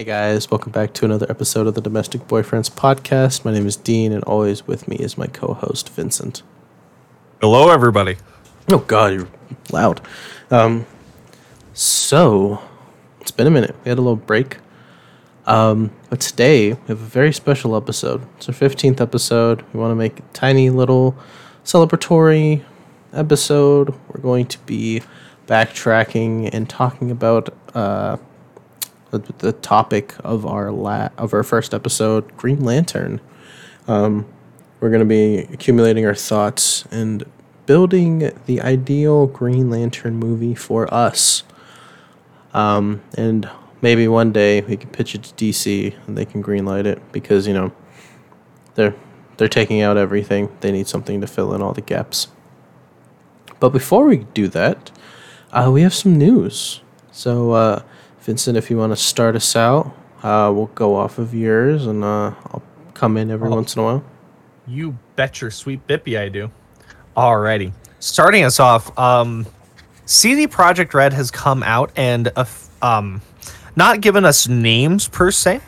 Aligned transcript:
Hey 0.00 0.04
guys, 0.06 0.50
welcome 0.50 0.72
back 0.72 0.94
to 0.94 1.04
another 1.04 1.26
episode 1.28 1.66
of 1.66 1.74
the 1.74 1.82
Domestic 1.82 2.22
Boyfriends 2.22 2.70
podcast. 2.70 3.44
My 3.44 3.52
name 3.52 3.66
is 3.66 3.76
Dean, 3.76 4.12
and 4.12 4.24
always 4.24 4.66
with 4.66 4.88
me 4.88 4.96
is 4.96 5.18
my 5.18 5.26
co 5.26 5.52
host, 5.52 5.90
Vincent. 5.90 6.42
Hello, 7.42 7.68
everybody. 7.68 8.16
Oh 8.70 8.78
god, 8.78 9.12
you're 9.12 9.28
loud. 9.70 10.00
Um, 10.50 10.86
so, 11.74 12.62
it's 13.20 13.30
been 13.30 13.46
a 13.46 13.50
minute. 13.50 13.76
We 13.84 13.90
had 13.90 13.98
a 13.98 14.00
little 14.00 14.16
break. 14.16 14.56
Um, 15.44 15.90
but 16.08 16.22
today, 16.22 16.72
we 16.72 16.86
have 16.86 17.02
a 17.02 17.04
very 17.04 17.34
special 17.34 17.76
episode. 17.76 18.26
It's 18.38 18.48
our 18.48 18.54
15th 18.54 19.02
episode. 19.02 19.62
We 19.74 19.80
want 19.80 19.90
to 19.90 19.96
make 19.96 20.20
a 20.20 20.24
tiny 20.32 20.70
little 20.70 21.14
celebratory 21.62 22.64
episode. 23.12 23.94
We're 24.08 24.22
going 24.22 24.46
to 24.46 24.58
be 24.60 25.02
backtracking 25.46 26.48
and 26.54 26.70
talking 26.70 27.10
about 27.10 27.52
uh, 27.74 28.16
the, 29.18 29.52
topic 29.52 30.14
of 30.22 30.46
our 30.46 30.70
la- 30.70 31.10
of 31.18 31.34
our 31.34 31.42
first 31.42 31.74
episode, 31.74 32.36
Green 32.36 32.64
Lantern. 32.64 33.20
Um, 33.88 34.26
we're 34.80 34.90
going 34.90 35.00
to 35.00 35.06
be 35.06 35.38
accumulating 35.52 36.06
our 36.06 36.14
thoughts 36.14 36.84
and 36.90 37.24
building 37.66 38.32
the 38.46 38.60
ideal 38.60 39.26
Green 39.26 39.70
Lantern 39.70 40.16
movie 40.16 40.54
for 40.54 40.92
us. 40.92 41.42
Um, 42.54 43.02
and 43.16 43.48
maybe 43.82 44.08
one 44.08 44.32
day 44.32 44.60
we 44.62 44.76
can 44.76 44.90
pitch 44.90 45.14
it 45.14 45.22
to 45.24 45.34
DC 45.34 45.94
and 46.06 46.16
they 46.16 46.24
can 46.24 46.42
greenlight 46.42 46.86
it 46.86 47.00
because 47.12 47.46
you 47.46 47.54
know 47.54 47.72
they're 48.74 48.94
they're 49.36 49.48
taking 49.48 49.80
out 49.80 49.96
everything. 49.96 50.54
They 50.60 50.70
need 50.70 50.86
something 50.86 51.20
to 51.20 51.26
fill 51.26 51.54
in 51.54 51.62
all 51.62 51.72
the 51.72 51.80
gaps. 51.80 52.28
But 53.58 53.70
before 53.70 54.06
we 54.06 54.18
do 54.18 54.48
that, 54.48 54.90
uh, 55.52 55.70
we 55.72 55.82
have 55.82 55.94
some 55.94 56.16
news. 56.16 56.80
So, 57.10 57.52
uh, 57.52 57.82
Vincent, 58.22 58.56
if 58.56 58.70
you 58.70 58.76
want 58.76 58.92
to 58.92 58.96
start 58.96 59.34
us 59.36 59.56
out, 59.56 59.86
uh, 60.22 60.50
we'll 60.54 60.66
go 60.74 60.96
off 60.96 61.18
of 61.18 61.34
yours 61.34 61.86
and 61.86 62.04
uh, 62.04 62.32
I'll 62.52 62.62
come 62.94 63.16
in 63.16 63.30
every 63.30 63.48
Oh. 63.48 63.54
once 63.54 63.74
in 63.74 63.80
a 63.80 63.84
while. 63.84 64.04
You 64.66 64.98
bet 65.16 65.40
your 65.40 65.50
sweet 65.50 65.86
bippy 65.86 66.18
I 66.18 66.28
do. 66.28 66.50
Alrighty. 67.16 67.72
Starting 67.98 68.44
us 68.44 68.60
off, 68.60 68.96
um, 68.98 69.46
CD 70.06 70.46
Projekt 70.46 70.94
Red 70.94 71.12
has 71.12 71.30
come 71.30 71.62
out 71.62 71.90
and 71.96 72.30
uh, 72.36 72.44
um, 72.82 73.22
not 73.74 74.00
given 74.00 74.24
us 74.24 74.46
names 74.48 75.08
per 75.08 75.30
se. 75.30 75.60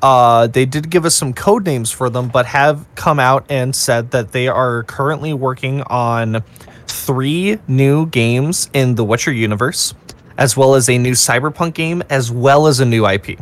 Uh, 0.00 0.46
they 0.46 0.64
did 0.64 0.90
give 0.90 1.04
us 1.04 1.14
some 1.16 1.32
code 1.34 1.66
names 1.66 1.90
for 1.90 2.08
them, 2.08 2.28
but 2.28 2.46
have 2.46 2.86
come 2.94 3.18
out 3.18 3.44
and 3.48 3.74
said 3.74 4.12
that 4.12 4.30
they 4.30 4.46
are 4.46 4.84
currently 4.84 5.32
working 5.34 5.82
on 5.82 6.44
three 6.86 7.58
new 7.66 8.06
games 8.06 8.70
in 8.72 8.94
the 8.94 9.02
Witcher 9.04 9.32
universe, 9.32 9.94
as 10.38 10.56
well 10.56 10.76
as 10.76 10.88
a 10.88 10.96
new 10.96 11.12
Cyberpunk 11.12 11.74
game, 11.74 12.02
as 12.08 12.30
well 12.30 12.68
as 12.68 12.80
a 12.80 12.86
new 12.86 13.06
IP. 13.06 13.38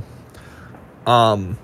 Um, 1.06 1.56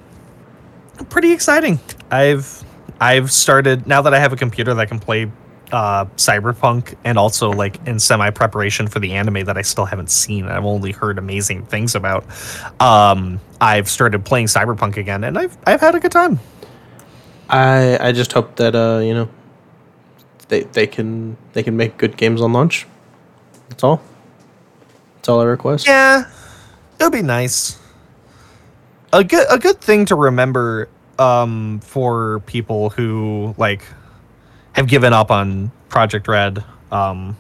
pretty 1.09 1.33
exciting. 1.33 1.81
I've 2.11 2.63
I've 3.01 3.33
started 3.33 3.87
now 3.87 4.03
that 4.03 4.15
I 4.15 4.21
have 4.21 4.33
a 4.33 4.37
computer 4.37 4.75
that 4.75 4.89
can 4.89 5.01
play 5.01 5.31
uh, 5.73 6.05
Cyberpunk 6.17 6.95
and 7.03 7.19
also 7.19 7.51
like 7.51 7.85
in 7.87 7.99
semi 7.99 8.31
preparation 8.31 8.87
for 8.87 9.01
the 9.01 9.15
anime 9.15 9.45
that 9.47 9.57
I 9.57 9.63
still 9.63 9.87
haven't 9.87 10.11
seen. 10.11 10.47
I've 10.47 10.67
only 10.67 10.93
heard 10.93 11.19
amazing 11.19 11.65
things 11.65 11.95
about. 11.95 12.25
Um, 12.81 13.41
I've 13.61 13.89
started 13.89 14.25
playing 14.25 14.47
Cyberpunk 14.47 14.99
again, 14.99 15.25
and 15.25 15.39
I've 15.39 15.57
I've 15.67 15.81
had 15.81 15.95
a 15.95 16.01
good 16.01 16.13
time. 16.13 16.39
I 17.49 17.99
I 18.09 18.13
just 18.13 18.33
hope 18.33 18.57
that 18.57 18.75
uh 18.75 19.01
you 19.03 19.15
know 19.15 19.29
they 20.49 20.65
they 20.65 20.87
can 20.87 21.37
they 21.55 21.63
can 21.63 21.77
make 21.77 21.97
good 21.97 22.17
games 22.17 22.43
on 22.43 22.53
launch. 22.53 22.87
That's 23.71 23.83
all. 23.83 24.03
That's 25.23 25.29
all 25.29 25.41
I 25.41 25.45
request. 25.45 25.87
Yeah, 25.87 26.29
it 26.99 27.05
would 27.05 27.13
be 27.13 27.23
nice. 27.23 27.79
A 29.13 29.23
good 29.23 29.47
a 29.49 29.57
good 29.57 29.81
thing 29.81 30.05
to 30.07 30.17
remember 30.17 30.89
um, 31.17 31.79
for 31.79 32.41
people 32.41 32.91
who 32.91 33.55
like 33.57 33.85
have 34.73 34.89
given 34.89 35.13
up 35.13 35.31
on 35.31 35.71
Projekt 35.91 36.27
Red 36.27 36.65
um, 36.91 37.37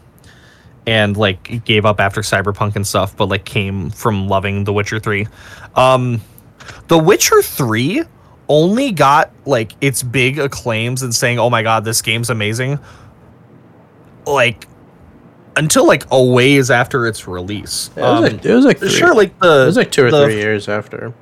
and 0.86 1.16
like 1.16 1.64
gave 1.64 1.84
up 1.84 1.98
after 1.98 2.20
Cyberpunk 2.20 2.76
and 2.76 2.86
stuff, 2.86 3.16
but 3.16 3.28
like 3.28 3.44
came 3.44 3.90
from 3.90 4.28
loving 4.28 4.62
The 4.62 4.72
Witcher 4.72 5.00
Three. 5.00 5.26
Um, 5.74 6.20
the 6.86 6.98
Witcher 6.98 7.42
Three 7.42 8.04
only 8.48 8.92
got 8.92 9.32
like 9.44 9.72
its 9.80 10.04
big 10.04 10.38
acclaims 10.38 11.02
and 11.02 11.12
saying, 11.12 11.40
"Oh 11.40 11.50
my 11.50 11.64
god, 11.64 11.84
this 11.84 12.00
game's 12.00 12.30
amazing." 12.30 12.78
Like 14.24 14.68
until 15.56 15.86
like 15.86 16.04
a 16.10 16.22
ways 16.22 16.70
after 16.70 17.06
its 17.06 17.26
release. 17.28 17.90
Yeah, 17.96 18.02
it 18.02 18.10
was 18.10 18.16
Um, 18.18 18.22
like 18.38 18.44
it 18.44 18.54
was 18.54 18.64
like 18.64 18.78
three, 18.78 18.88
sure 18.88 19.14
like 19.14 19.38
the 19.40 19.62
it 19.62 19.66
was 19.66 19.76
like 19.76 19.90
two 19.92 20.04
or 20.06 20.10
the- 20.10 20.24
three 20.24 20.36
years 20.36 20.68
after. 20.68 21.12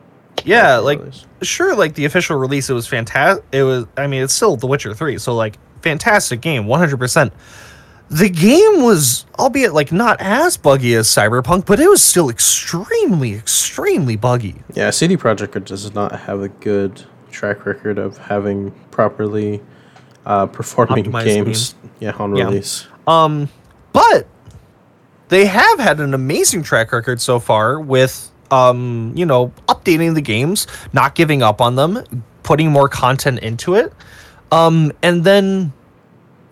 yeah 0.44 0.76
the 0.76 0.82
like 0.82 0.98
release. 1.00 1.26
sure 1.42 1.74
like 1.76 1.94
the 1.94 2.04
official 2.06 2.36
release 2.38 2.70
it 2.70 2.72
was 2.74 2.86
fantastic 2.86 3.44
it 3.52 3.62
was 3.62 3.84
i 3.98 4.06
mean 4.06 4.22
it's 4.22 4.32
still 4.32 4.56
the 4.56 4.66
witcher 4.66 4.94
3 4.94 5.18
so 5.18 5.34
like 5.34 5.58
fantastic 5.82 6.40
game 6.40 6.64
100% 6.64 7.30
the 8.08 8.28
game 8.30 8.82
was 8.82 9.26
albeit 9.38 9.74
like 9.74 9.92
not 9.92 10.16
as 10.20 10.56
buggy 10.56 10.94
as 10.94 11.08
cyberpunk 11.08 11.66
but 11.66 11.78
it 11.78 11.88
was 11.90 12.02
still 12.02 12.30
extremely 12.30 13.34
extremely 13.34 14.16
buggy 14.16 14.54
Yeah, 14.74 14.90
CD 14.90 15.16
Projekt 15.18 15.54
Red 15.54 15.64
does 15.66 15.92
not 15.94 16.12
have 16.20 16.40
a 16.40 16.48
good 16.48 17.04
track 17.30 17.66
record 17.66 17.98
of 17.98 18.16
having 18.18 18.70
properly 18.90 19.60
uh, 20.26 20.46
performing 20.46 21.04
Optimized 21.04 21.24
games. 21.24 21.74
Yeah, 21.98 22.12
on 22.18 22.34
Yeah. 22.36 22.44
release. 22.44 22.86
Um, 23.06 23.48
but 23.92 24.26
they 25.28 25.46
have 25.46 25.78
had 25.78 26.00
an 26.00 26.14
amazing 26.14 26.62
track 26.62 26.92
record 26.92 27.20
so 27.20 27.38
far 27.38 27.80
with 27.80 28.30
um, 28.50 29.12
you 29.14 29.24
know, 29.24 29.52
updating 29.68 30.14
the 30.14 30.20
games, 30.20 30.66
not 30.92 31.14
giving 31.14 31.40
up 31.40 31.60
on 31.60 31.76
them, 31.76 32.02
putting 32.42 32.68
more 32.72 32.88
content 32.88 33.38
into 33.40 33.74
it, 33.76 33.92
um, 34.50 34.90
and 35.04 35.22
then 35.22 35.72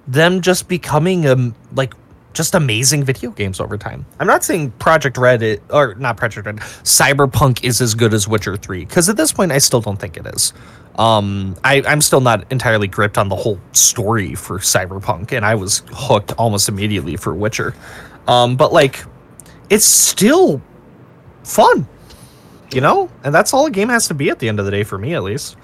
them 0.07 0.41
just 0.41 0.69
becoming 0.69 1.27
um 1.27 1.55
like 1.75 1.93
just 2.35 2.55
amazing 2.55 3.03
video 3.03 3.31
games 3.33 3.59
over 3.59 3.77
time. 3.77 4.07
I'm 4.21 4.29
not 4.29 4.45
saying 4.45 4.73
Projekt 4.79 5.19
Red 5.19 5.43
i- 5.43 5.59
or 5.75 5.97
not 5.97 6.17
Projekt 6.17 6.47
Red, 6.47 6.57
Cyberpunk 6.85 7.65
is 7.65 7.81
as 7.81 7.95
good 7.97 8.15
as 8.15 8.29
Witcher 8.29 8.57
3 8.57 8.85
because 8.85 9.09
at 9.09 9.17
this 9.17 9.33
point 9.33 9.51
I 9.51 9.59
still 9.59 9.81
don't 9.81 9.97
think 9.99 10.17
it 10.17 10.25
is. 10.29 10.53
Um, 10.99 11.57
I, 11.63 11.81
I'm 11.87 12.01
still 12.01 12.21
not 12.21 12.51
entirely 12.51 12.89
gripped 12.89 13.19
on 13.19 13.29
the 13.29 13.37
whole 13.37 13.61
story 13.73 14.35
for 14.35 14.59
Cyberpunk, 14.59 15.33
and 15.33 15.47
I 15.47 15.55
was 15.55 15.85
hooked 15.93 16.33
almost 16.33 16.69
immediately 16.69 17.17
for 17.17 17.33
Witcher. 17.35 17.75
Um, 18.27 18.57
but 18.57 18.73
like, 18.73 19.05
it's 19.71 19.85
still 19.85 20.61
fun, 21.45 21.87
you 22.73 22.81
know, 22.81 23.11
and 23.23 23.33
that's 23.33 23.55
all 23.55 23.67
a 23.67 23.71
game 23.71 23.89
has 23.89 24.09
to 24.09 24.15
be 24.15 24.29
at 24.29 24.41
the 24.41 24.49
end 24.49 24.59
of 24.59 24.65
the 24.65 24.73
day 24.73 24.83
for 24.83 24.99
me, 24.99 25.15
at 25.15 25.23
least. 25.23 25.57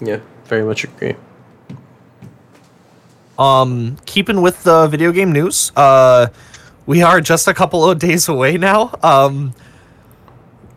Yeah, 0.00 0.20
very 0.44 0.64
much 0.64 0.84
agree. 0.84 1.14
Um, 3.38 3.96
keeping 4.04 4.42
with 4.42 4.64
the 4.64 4.86
video 4.88 5.12
game 5.12 5.32
news, 5.32 5.72
uh, 5.76 6.26
we 6.86 7.02
are 7.02 7.20
just 7.20 7.48
a 7.48 7.54
couple 7.54 7.88
of 7.88 7.98
days 7.98 8.28
away 8.28 8.58
now. 8.58 8.94
Um, 9.02 9.54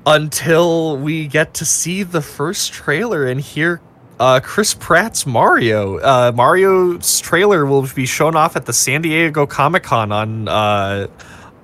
until 0.05 0.97
we 0.97 1.27
get 1.27 1.53
to 1.55 1.65
see 1.65 2.03
the 2.03 2.21
first 2.21 2.73
trailer 2.73 3.25
and 3.25 3.39
hear 3.41 3.81
uh, 4.19 4.39
Chris 4.43 4.73
Pratt's 4.73 5.25
Mario. 5.25 5.97
Uh, 5.97 6.31
Mario's 6.35 7.19
trailer 7.19 7.65
will 7.65 7.87
be 7.95 8.05
shown 8.05 8.35
off 8.35 8.55
at 8.55 8.65
the 8.65 8.73
San 8.73 9.01
Diego 9.01 9.45
Comic 9.45 9.83
Con 9.83 10.11
on 10.11 10.47
uh, 10.47 11.07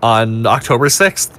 on 0.01 0.45
October 0.45 0.89
sixth, 0.89 1.37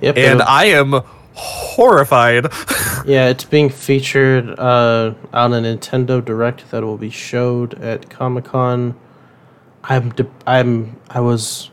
Yep. 0.00 0.16
and 0.16 0.42
I 0.42 0.66
am 0.66 1.00
horrified. 1.34 2.44
yeah, 3.06 3.28
it's 3.28 3.44
being 3.44 3.68
featured 3.68 4.58
uh, 4.58 5.14
on 5.32 5.52
a 5.52 5.60
Nintendo 5.60 6.24
Direct 6.24 6.70
that 6.70 6.82
will 6.82 6.96
be 6.98 7.10
showed 7.10 7.74
at 7.82 8.08
Comic 8.10 8.46
Con. 8.46 8.96
I'm 9.84 10.10
de- 10.10 10.26
I'm 10.46 10.96
I 11.10 11.20
was 11.20 11.70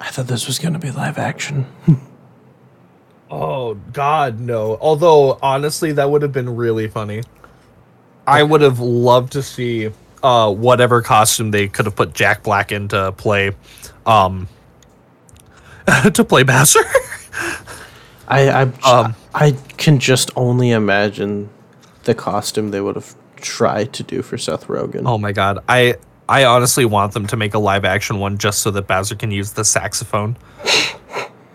I 0.00 0.10
thought 0.10 0.26
this 0.28 0.46
was 0.46 0.58
gonna 0.60 0.78
be 0.78 0.90
live 0.92 1.18
action. 1.18 1.66
Oh 3.30 3.74
God, 3.92 4.38
no! 4.40 4.78
Although 4.80 5.38
honestly, 5.42 5.92
that 5.92 6.10
would 6.10 6.22
have 6.22 6.32
been 6.32 6.54
really 6.54 6.88
funny. 6.88 7.22
I 8.26 8.42
would 8.42 8.60
have 8.60 8.80
loved 8.80 9.32
to 9.32 9.42
see 9.42 9.90
uh, 10.22 10.52
whatever 10.52 11.02
costume 11.02 11.50
they 11.50 11.68
could 11.68 11.86
have 11.86 11.96
put 11.96 12.14
Jack 12.14 12.42
Black 12.42 12.72
into 12.72 13.12
play, 13.12 13.52
um, 14.04 14.48
to 16.12 16.24
play 16.24 16.42
Bowser. 16.42 16.84
I 18.28 18.48
I 18.48 18.62
Um, 18.84 19.14
I 19.34 19.56
can 19.76 19.98
just 19.98 20.30
only 20.36 20.70
imagine 20.70 21.48
the 22.04 22.14
costume 22.14 22.70
they 22.70 22.80
would 22.80 22.94
have 22.96 23.14
tried 23.36 23.92
to 23.94 24.02
do 24.02 24.22
for 24.22 24.38
Seth 24.38 24.66
Rogen. 24.66 25.02
oh 25.04 25.18
my 25.18 25.32
God, 25.32 25.58
I 25.68 25.96
I 26.28 26.44
honestly 26.44 26.84
want 26.84 27.12
them 27.12 27.26
to 27.28 27.36
make 27.36 27.54
a 27.54 27.58
live 27.58 27.84
action 27.84 28.18
one 28.18 28.38
just 28.38 28.60
so 28.60 28.70
that 28.72 28.86
Bowser 28.86 29.14
can 29.14 29.30
use 29.30 29.52
the 29.52 29.64
saxophone 29.64 30.36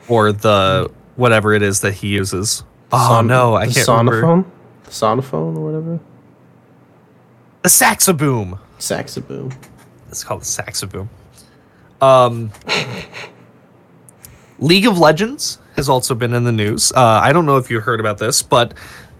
or 0.07 0.31
the 0.31 0.89
whatever 1.15 1.53
it 1.53 1.61
is 1.61 1.81
that 1.81 1.93
he 1.95 2.09
uses. 2.09 2.63
Oh 2.91 3.09
Son- 3.09 3.27
no, 3.27 3.55
I 3.55 3.67
the 3.67 3.73
can't 3.73 3.87
remember. 3.87 4.21
sonophone, 4.21 4.45
the 4.83 4.91
sonophone 4.91 5.57
or 5.57 5.65
whatever. 5.65 5.99
The 7.63 7.69
saxaboom. 7.69 8.59
Saxaboom. 8.79 9.53
It's 10.09 10.23
called 10.23 10.41
Saxaboom. 10.41 11.07
Um, 12.01 12.51
League 14.59 14.85
of 14.85 14.97
Legends 14.97 15.57
has 15.75 15.87
also 15.89 16.13
been 16.15 16.33
in 16.33 16.43
the 16.43 16.51
news. 16.51 16.91
Uh, 16.91 16.99
I 17.23 17.31
don't 17.31 17.45
know 17.45 17.57
if 17.57 17.69
you 17.71 17.79
heard 17.79 17.99
about 17.99 18.17
this, 18.17 18.41
but 18.41 18.73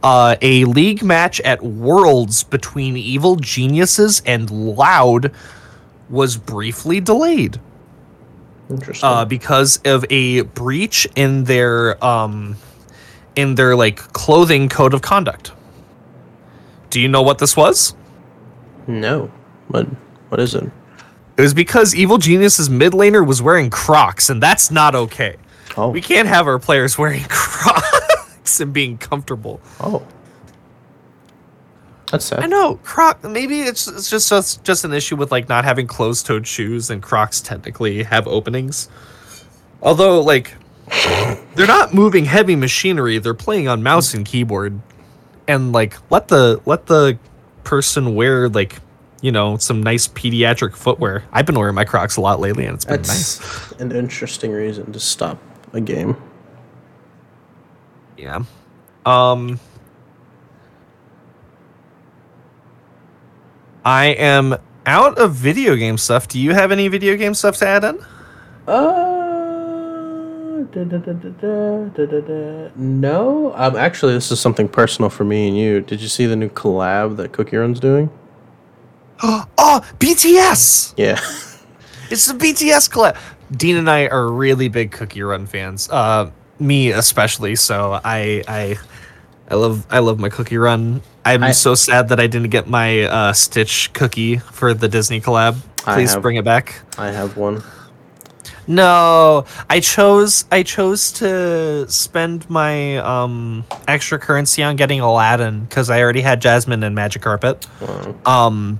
uh, 0.04 0.36
a 0.42 0.66
league 0.66 1.04
match 1.04 1.40
at 1.42 1.62
Worlds 1.64 2.44
between 2.44 2.98
Evil 2.98 3.36
Geniuses 3.38 4.22
and 4.26 4.50
Loud 4.50 5.32
was 6.10 6.36
briefly 6.38 7.00
delayed 7.00 7.60
Interesting. 8.72 9.08
uh, 9.08 9.26
because 9.26 9.80
of 9.86 10.06
a 10.10 10.42
breach 10.42 11.08
in 11.16 11.44
their 11.44 12.04
um, 12.04 12.56
in 13.36 13.56
their 13.56 13.76
like 13.76 13.98
clothing 14.14 14.70
code 14.70 14.94
of 14.94 15.02
conduct. 15.02 15.52
Do 16.90 17.00
you 17.00 17.08
know 17.08 17.22
what 17.22 17.38
this 17.38 17.56
was? 17.56 17.96
no. 18.88 19.32
What? 19.70 19.86
What 20.30 20.40
is 20.42 20.54
it? 20.56 20.70
It 21.38 21.42
was 21.42 21.54
because 21.54 21.96
Evil 21.96 22.18
Genius's 22.18 22.70
mid 22.70 22.92
laner 22.94 23.26
was 23.26 23.42
wearing 23.42 23.70
Crocs, 23.70 24.30
and 24.30 24.44
that's 24.44 24.70
not 24.70 24.96
okay. 24.96 25.38
Oh. 25.78 25.90
We 25.90 26.02
can't 26.02 26.28
have 26.28 26.48
our 26.48 26.60
players 26.60 26.98
wearing 26.98 27.24
Crocs 27.30 28.60
and 28.60 28.74
being 28.74 28.98
comfortable. 28.98 29.62
Oh. 29.80 30.06
That's 32.12 32.26
sad. 32.26 32.42
I 32.42 32.48
know 32.48 32.76
Croc. 32.84 33.24
Maybe 33.24 33.62
it's, 33.62 33.88
it's 33.88 34.10
just 34.10 34.32
it's 34.34 34.58
just 34.58 34.84
an 34.84 34.94
issue 34.94 35.16
with 35.16 35.32
like 35.32 35.48
not 35.48 35.64
having 35.64 35.88
closed-toed 35.88 36.46
shoes, 36.46 36.90
and 36.90 37.02
Crocs 37.02 37.40
technically 37.40 38.04
have 38.04 38.28
openings. 38.28 38.90
Although, 39.82 40.22
like, 40.22 40.54
they're 41.56 41.66
not 41.66 41.94
moving 41.94 42.26
heavy 42.26 42.58
machinery; 42.58 43.18
they're 43.18 43.34
playing 43.34 43.70
on 43.70 43.82
mouse 43.82 44.14
and 44.14 44.26
keyboard, 44.26 44.80
and 45.48 45.72
like 45.72 45.96
let 46.12 46.28
the 46.28 46.62
let 46.66 46.88
the 46.88 47.18
person 47.64 48.14
wear 48.14 48.50
like 48.50 48.80
you 49.22 49.32
know 49.32 49.56
some 49.56 49.82
nice 49.82 50.10
pediatric 50.10 50.76
footwear. 50.76 51.24
I've 51.32 51.46
been 51.46 51.58
wearing 51.58 51.76
my 51.76 51.86
Crocs 51.86 52.18
a 52.18 52.22
lot 52.22 52.42
lately, 52.42 52.66
and 52.66 52.76
it's 52.76 52.84
been 52.84 53.04
nice. 53.04 53.72
An 53.80 53.94
interesting 53.94 54.52
reason 54.52 54.92
to 54.92 55.00
stop 55.00 55.40
a 55.72 55.80
game. 55.80 56.18
Yeah. 58.18 58.44
Um 59.06 59.62
I 63.84 64.08
am 64.08 64.56
out 64.86 65.18
of 65.18 65.34
video 65.34 65.76
game 65.76 65.98
stuff. 65.98 66.28
Do 66.28 66.40
you 66.40 66.54
have 66.54 66.72
any 66.72 66.88
video 66.88 67.18
game 67.18 67.34
stuff 67.34 67.58
to 67.58 67.68
add 67.68 67.84
in? 67.84 68.00
Uh, 68.68 70.62
da, 70.72 70.84
da, 70.84 70.98
da, 71.00 72.70
No, 72.76 73.54
um, 73.56 73.76
actually, 73.76 74.14
this 74.14 74.32
is 74.32 74.40
something 74.40 74.68
personal 74.68 75.10
for 75.10 75.24
me 75.24 75.48
and 75.48 75.58
you. 75.58 75.82
Did 75.82 76.00
you 76.02 76.08
see 76.08 76.28
the 76.28 76.36
new 76.36 76.50
collab 76.50 77.18
that 77.18 77.32
Cookie 77.32 77.58
Run's 77.58 77.80
doing? 77.80 78.12
oh, 79.24 79.86
BTS! 80.00 80.94
Yeah. 80.98 81.20
it's 82.12 82.28
the 82.28 82.34
BTS 82.34 82.90
collab. 82.90 83.18
Dean 83.52 83.78
and 83.78 83.90
I 83.90 84.08
are 84.08 84.32
really 84.32 84.70
big 84.70 84.92
Cookie 84.92 85.24
Run 85.24 85.48
fans. 85.48 85.90
Uh, 85.90 86.30
me 86.60 86.92
especially. 86.92 87.56
So 87.56 88.00
I, 88.04 88.44
I 88.48 88.78
I 89.52 89.56
love 89.56 89.86
I 89.90 90.00
love 90.00 90.18
my 90.18 90.30
Cookie 90.30 90.58
Run. 90.58 91.02
I'm 91.26 91.44
I- 91.44 91.52
so 91.52 91.76
sad 91.76 92.08
that 92.10 92.20
I 92.22 92.28
didn't 92.28 92.50
get 92.50 92.68
my 92.70 93.02
uh 93.04 93.34
Stitch 93.34 93.92
cookie 93.94 94.38
for 94.38 94.74
the 94.74 94.88
Disney 94.88 95.20
collab. 95.20 95.58
Please 95.78 96.14
have- 96.14 96.22
bring 96.22 96.38
it 96.38 96.46
back. 96.46 96.82
I 96.98 97.08
have 97.12 97.36
one. 97.36 97.62
No, 98.68 99.44
I 99.70 99.82
chose 99.82 100.46
I 100.52 100.64
chose 100.64 101.12
to 101.14 101.86
spend 101.90 102.50
my 102.50 102.98
um 103.00 103.66
extra 103.88 104.18
currency 104.20 104.64
on 104.64 104.78
getting 104.78 105.02
Aladdin 105.02 105.62
because 105.66 105.90
I 105.90 106.00
already 106.02 106.22
had 106.22 106.42
Jasmine 106.42 106.84
and 106.84 106.96
Magic 106.96 107.22
Carpet. 107.22 107.68
Wow. 107.82 108.16
Um, 108.26 108.80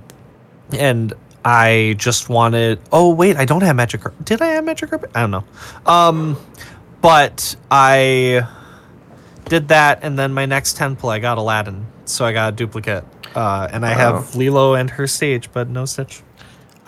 and 0.72 1.12
I 1.44 1.96
just 1.98 2.28
wanted. 2.30 2.78
Oh 2.92 3.12
wait, 3.12 3.36
I 3.36 3.44
don't 3.44 3.62
have 3.62 3.76
Magic 3.76 4.00
Carpet. 4.02 4.24
Did 4.24 4.40
I 4.40 4.46
have 4.48 4.64
Magic 4.64 4.88
Carpet? 4.88 5.10
I 5.14 5.20
don't 5.20 5.32
know. 5.32 5.44
Um, 5.84 6.38
but 7.02 7.56
I 7.70 8.46
did 9.52 9.68
that, 9.68 10.00
and 10.02 10.18
then 10.18 10.32
my 10.32 10.46
next 10.46 10.78
temple 10.78 11.10
I 11.10 11.18
got 11.18 11.36
Aladdin, 11.36 11.86
so 12.06 12.24
I 12.24 12.32
got 12.32 12.54
a 12.54 12.56
duplicate. 12.56 13.04
Uh, 13.34 13.68
and 13.70 13.84
I 13.84 13.90
Wow. 13.90 14.14
have 14.14 14.34
Lilo 14.34 14.72
and 14.74 14.88
her 14.90 15.06
stage, 15.06 15.50
but 15.52 15.68
no 15.68 15.84
Stitch. 15.84 16.22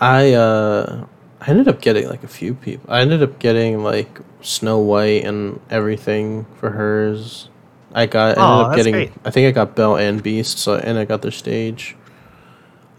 I 0.01 0.33
uh 0.33 1.05
I 1.41 1.49
ended 1.51 1.67
up 1.67 1.79
getting 1.79 2.09
like 2.09 2.23
a 2.23 2.27
few 2.27 2.55
people. 2.55 2.91
I 2.91 3.01
ended 3.01 3.21
up 3.21 3.37
getting 3.37 3.83
like 3.83 4.19
Snow 4.41 4.79
White 4.79 5.23
and 5.25 5.59
everything 5.69 6.45
for 6.59 6.71
hers. 6.71 7.49
I 7.93 8.07
got 8.07 8.37
I 8.37 8.41
ended 8.41 8.47
up 8.61 8.67
that's 8.69 8.77
getting 8.77 8.93
great. 8.93 9.11
I 9.23 9.29
think 9.29 9.47
I 9.47 9.51
got 9.51 9.75
Belle 9.75 9.95
and 9.97 10.23
Beast, 10.23 10.57
so 10.57 10.75
and 10.75 10.97
I 10.97 11.05
got 11.05 11.21
their 11.21 11.31
stage. 11.31 11.95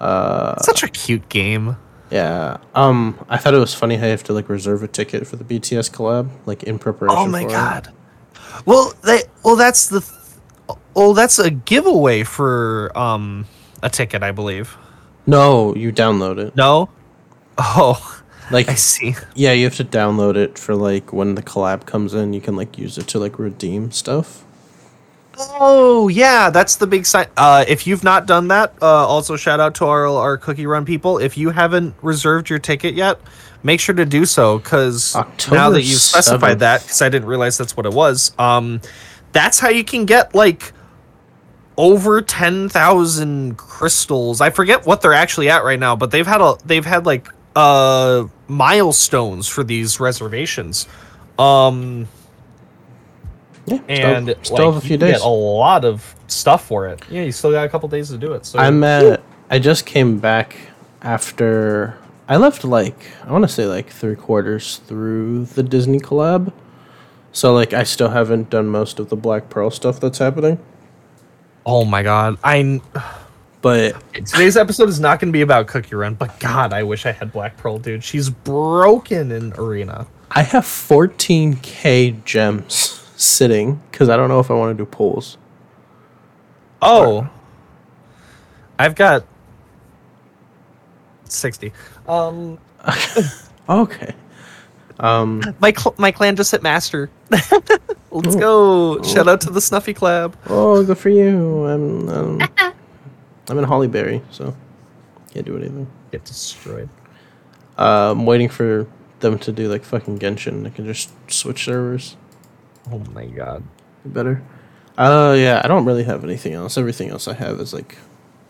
Uh 0.00 0.60
Such 0.62 0.82
a 0.84 0.88
cute 0.88 1.28
game. 1.28 1.76
yeah. 2.10 2.58
Um 2.74 3.18
I 3.28 3.36
thought 3.36 3.52
it 3.54 3.58
was 3.58 3.74
funny 3.74 3.96
how 3.96 4.04
you 4.04 4.12
have 4.12 4.24
to 4.24 4.32
like 4.32 4.48
reserve 4.48 4.82
a 4.84 4.88
ticket 4.88 5.26
for 5.26 5.34
the 5.36 5.44
BTS 5.44 5.90
collab, 5.90 6.30
like 6.46 6.62
in 6.62 6.78
preparation. 6.78 7.18
Oh 7.18 7.26
my 7.26 7.42
for 7.42 7.48
it. 7.48 7.88
Well, 8.64 8.94
they 9.04 9.22
well 9.44 9.56
that's 9.56 9.88
the 9.88 10.00
th- 10.00 10.78
well 10.94 11.12
that's 11.12 11.38
a 11.38 11.50
giveaway 11.50 12.22
for 12.22 12.90
um 12.96 13.46
a 13.82 13.90
ticket, 13.90 14.22
I 14.22 14.32
believe. 14.32 14.76
No, 15.26 15.74
you 15.74 15.92
download 15.92 16.38
it. 16.38 16.56
No. 16.56 16.88
Oh, 17.58 18.22
Like 18.50 18.68
I 18.70 18.74
see. 18.74 19.14
yeah, 19.34 19.52
you 19.52 19.64
have 19.64 19.76
to 19.76 19.84
download 19.84 20.36
it 20.36 20.58
for 20.58 20.74
like 20.74 21.12
when 21.12 21.34
the 21.34 21.42
collab 21.42 21.84
comes 21.84 22.14
in, 22.14 22.32
you 22.32 22.40
can 22.40 22.56
like 22.56 22.78
use 22.78 22.96
it 22.96 23.08
to 23.08 23.18
like 23.18 23.38
redeem 23.38 23.90
stuff. 23.90 24.44
Oh 25.38 26.08
yeah, 26.08 26.50
that's 26.50 26.76
the 26.76 26.86
big 26.86 27.04
sign. 27.06 27.26
Uh, 27.36 27.64
if 27.68 27.86
you've 27.86 28.04
not 28.04 28.26
done 28.26 28.48
that, 28.48 28.74
uh, 28.80 28.86
also 28.86 29.36
shout 29.36 29.60
out 29.60 29.74
to 29.76 29.84
our 29.86 30.06
our 30.06 30.36
Cookie 30.38 30.66
Run 30.66 30.84
people. 30.84 31.18
If 31.18 31.36
you 31.36 31.50
haven't 31.50 31.94
reserved 32.02 32.48
your 32.48 32.58
ticket 32.58 32.94
yet, 32.94 33.20
make 33.62 33.80
sure 33.80 33.94
to 33.94 34.06
do 34.06 34.24
so 34.24 34.58
because 34.58 35.14
now 35.50 35.70
that 35.70 35.82
you've 35.82 36.00
specified 36.00 36.56
7th. 36.56 36.60
that, 36.60 36.82
because 36.82 37.02
I 37.02 37.08
didn't 37.08 37.28
realize 37.28 37.58
that's 37.58 37.76
what 37.76 37.84
it 37.86 37.92
was. 37.92 38.32
Um, 38.38 38.80
that's 39.32 39.58
how 39.60 39.68
you 39.68 39.84
can 39.84 40.06
get 40.06 40.34
like 40.34 40.72
over 41.76 42.22
ten 42.22 42.68
thousand 42.70 43.58
crystals. 43.58 44.40
I 44.40 44.50
forget 44.50 44.86
what 44.86 45.02
they're 45.02 45.12
actually 45.12 45.50
at 45.50 45.64
right 45.64 45.78
now, 45.78 45.96
but 45.96 46.10
they've 46.10 46.26
had 46.26 46.40
a 46.40 46.56
they've 46.64 46.84
had 46.86 47.04
like 47.04 47.28
uh 47.54 48.24
milestones 48.48 49.48
for 49.48 49.64
these 49.64 50.00
reservations. 50.00 50.86
Um, 51.38 52.08
Yeah, 53.66 53.80
and 53.88 54.28
still, 54.28 54.44
still 54.44 54.56
like, 54.56 54.74
have 54.74 54.84
a 54.84 54.86
few 54.86 54.96
days. 54.96 55.12
Get 55.14 55.22
a 55.22 55.28
lot 55.28 55.84
of 55.84 56.14
stuff 56.28 56.66
for 56.66 56.86
it. 56.86 57.02
Yeah, 57.10 57.22
you 57.22 57.32
still 57.32 57.50
got 57.50 57.66
a 57.66 57.68
couple 57.68 57.88
days 57.88 58.10
to 58.10 58.18
do 58.18 58.32
it. 58.32 58.46
So 58.46 58.58
I'm 58.58 58.82
uh, 58.82 58.86
at. 58.86 59.22
I 59.50 59.58
just 59.58 59.86
came 59.86 60.18
back 60.18 60.56
after 61.02 61.98
I 62.28 62.36
left 62.36 62.64
like 62.64 62.96
I 63.24 63.32
want 63.32 63.44
to 63.44 63.48
say 63.48 63.66
like 63.66 63.90
three 63.90 64.16
quarters 64.16 64.78
through 64.86 65.46
the 65.46 65.62
Disney 65.62 65.98
collab. 65.98 66.52
So 67.32 67.52
like 67.52 67.72
I 67.72 67.82
still 67.82 68.10
haven't 68.10 68.50
done 68.50 68.68
most 68.68 68.98
of 68.98 69.08
the 69.08 69.16
Black 69.16 69.50
Pearl 69.50 69.70
stuff 69.70 70.00
that's 70.00 70.18
happening. 70.18 70.58
oh 71.64 71.84
my 71.84 72.02
god, 72.02 72.38
I 72.44 72.80
But 73.62 74.00
today's 74.12 74.56
episode 74.56 74.88
is 74.88 75.00
not 75.00 75.18
going 75.18 75.28
to 75.28 75.36
be 75.36 75.40
about 75.40 75.66
Cookie 75.66 75.96
Run, 75.96 76.14
but 76.14 76.38
God, 76.38 76.72
I 76.72 76.84
wish 76.84 77.04
I 77.04 77.10
had 77.10 77.32
Black 77.32 77.56
Pearl, 77.56 77.78
dude. 77.78 78.04
She's 78.04 78.30
broken 78.30 79.32
in 79.32 79.52
Arena. 79.54 80.06
I 80.30 80.42
have 80.42 80.64
14k 80.64 82.24
gems 82.24 83.05
sitting 83.16 83.80
because 83.90 84.08
I 84.08 84.16
don't 84.16 84.28
know 84.28 84.40
if 84.40 84.50
I 84.50 84.54
want 84.54 84.76
to 84.76 84.84
do 84.84 84.88
pulls. 84.88 85.38
Oh, 86.82 87.28
I've 88.78 88.94
got 88.94 89.24
sixty. 91.24 91.72
Um, 92.06 92.58
Okay. 93.68 94.14
Um. 95.00 95.42
my 95.60 95.72
cl- 95.72 95.94
my 95.98 96.10
clan 96.12 96.36
just 96.36 96.50
hit 96.52 96.62
master. 96.62 97.10
Let's 98.10 98.36
go! 98.36 99.02
Shout 99.02 99.28
out 99.28 99.40
to 99.42 99.50
the 99.50 99.60
Snuffy 99.60 99.92
Club. 99.92 100.36
Oh, 100.48 100.82
good 100.84 100.96
for 100.96 101.10
you. 101.10 101.66
I'm. 101.66 102.08
Um, 102.08 102.40
I'm 103.48 103.58
in 103.58 103.64
Hollyberry, 103.64 104.22
so 104.30 104.56
can't 105.32 105.44
do 105.44 105.56
anything. 105.56 105.86
Get 106.12 106.24
destroyed. 106.24 106.88
Uh, 107.76 108.12
I'm 108.12 108.24
waiting 108.24 108.48
for 108.48 108.86
them 109.20 109.38
to 109.40 109.52
do 109.52 109.68
like 109.68 109.84
fucking 109.84 110.18
Genshin. 110.18 110.66
I 110.66 110.70
can 110.70 110.86
just 110.86 111.10
switch 111.30 111.64
servers. 111.64 112.16
Oh 112.90 112.98
my 113.12 113.26
god. 113.26 113.62
Be 114.04 114.10
better. 114.10 114.42
Uh, 114.96 115.34
yeah, 115.36 115.60
I 115.62 115.68
don't 115.68 115.84
really 115.84 116.04
have 116.04 116.24
anything 116.24 116.54
else. 116.54 116.78
Everything 116.78 117.10
else 117.10 117.28
I 117.28 117.34
have 117.34 117.60
is 117.60 117.74
like 117.74 117.98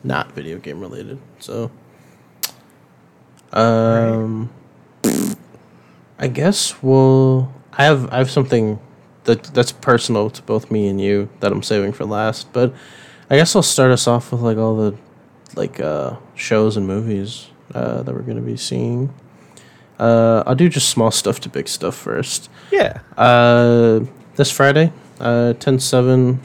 not 0.05 0.33
video 0.33 0.59
game 0.59 0.81
related. 0.81 1.19
So, 1.38 1.71
um, 3.52 4.50
I 6.19 6.28
guess 6.28 6.81
we'll. 6.83 7.52
I 7.73 7.85
have 7.85 8.12
I 8.12 8.19
have 8.19 8.31
something 8.31 8.78
that 9.25 9.43
that's 9.45 9.73
personal 9.73 10.31
to 10.31 10.43
both 10.43 10.71
me 10.71 10.88
and 10.88 11.00
you 11.00 11.28
that 11.40 11.52
I'm 11.52 11.62
saving 11.62 11.93
for 11.93 12.05
last. 12.05 12.52
But 12.52 12.75
I 13.28 13.37
guess 13.37 13.57
I'll 13.57 13.62
start 13.62 13.90
us 13.90 14.07
off 14.07 14.33
with 14.33 14.40
like 14.40 14.57
all 14.57 14.76
the 14.76 14.97
like 15.57 15.81
uh 15.81 16.16
shows 16.35 16.76
and 16.76 16.87
movies 16.87 17.49
uh 17.75 18.02
that 18.02 18.14
we're 18.14 18.23
gonna 18.23 18.40
be 18.40 18.57
seeing. 18.57 19.12
Uh, 19.99 20.43
I'll 20.47 20.55
do 20.55 20.69
just 20.69 20.90
small 20.90 21.11
stuff 21.11 21.40
to 21.40 21.49
big 21.49 21.69
stuff 21.69 21.95
first. 21.97 22.50
Yeah. 22.71 23.00
Uh, 23.16 24.00
this 24.37 24.50
Friday, 24.50 24.93
uh, 25.19 25.55
10 25.55 25.81
7, 25.81 26.40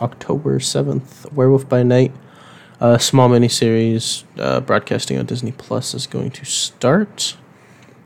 October 0.00 0.58
7th, 0.58 1.30
Werewolf 1.32 1.68
by 1.68 1.82
Night, 1.82 2.12
a 2.80 2.98
small 2.98 3.28
miniseries 3.28 4.24
uh, 4.38 4.60
broadcasting 4.60 5.18
on 5.18 5.26
Disney 5.26 5.52
Plus 5.52 5.94
is 5.94 6.06
going 6.06 6.30
to 6.32 6.44
start. 6.44 7.36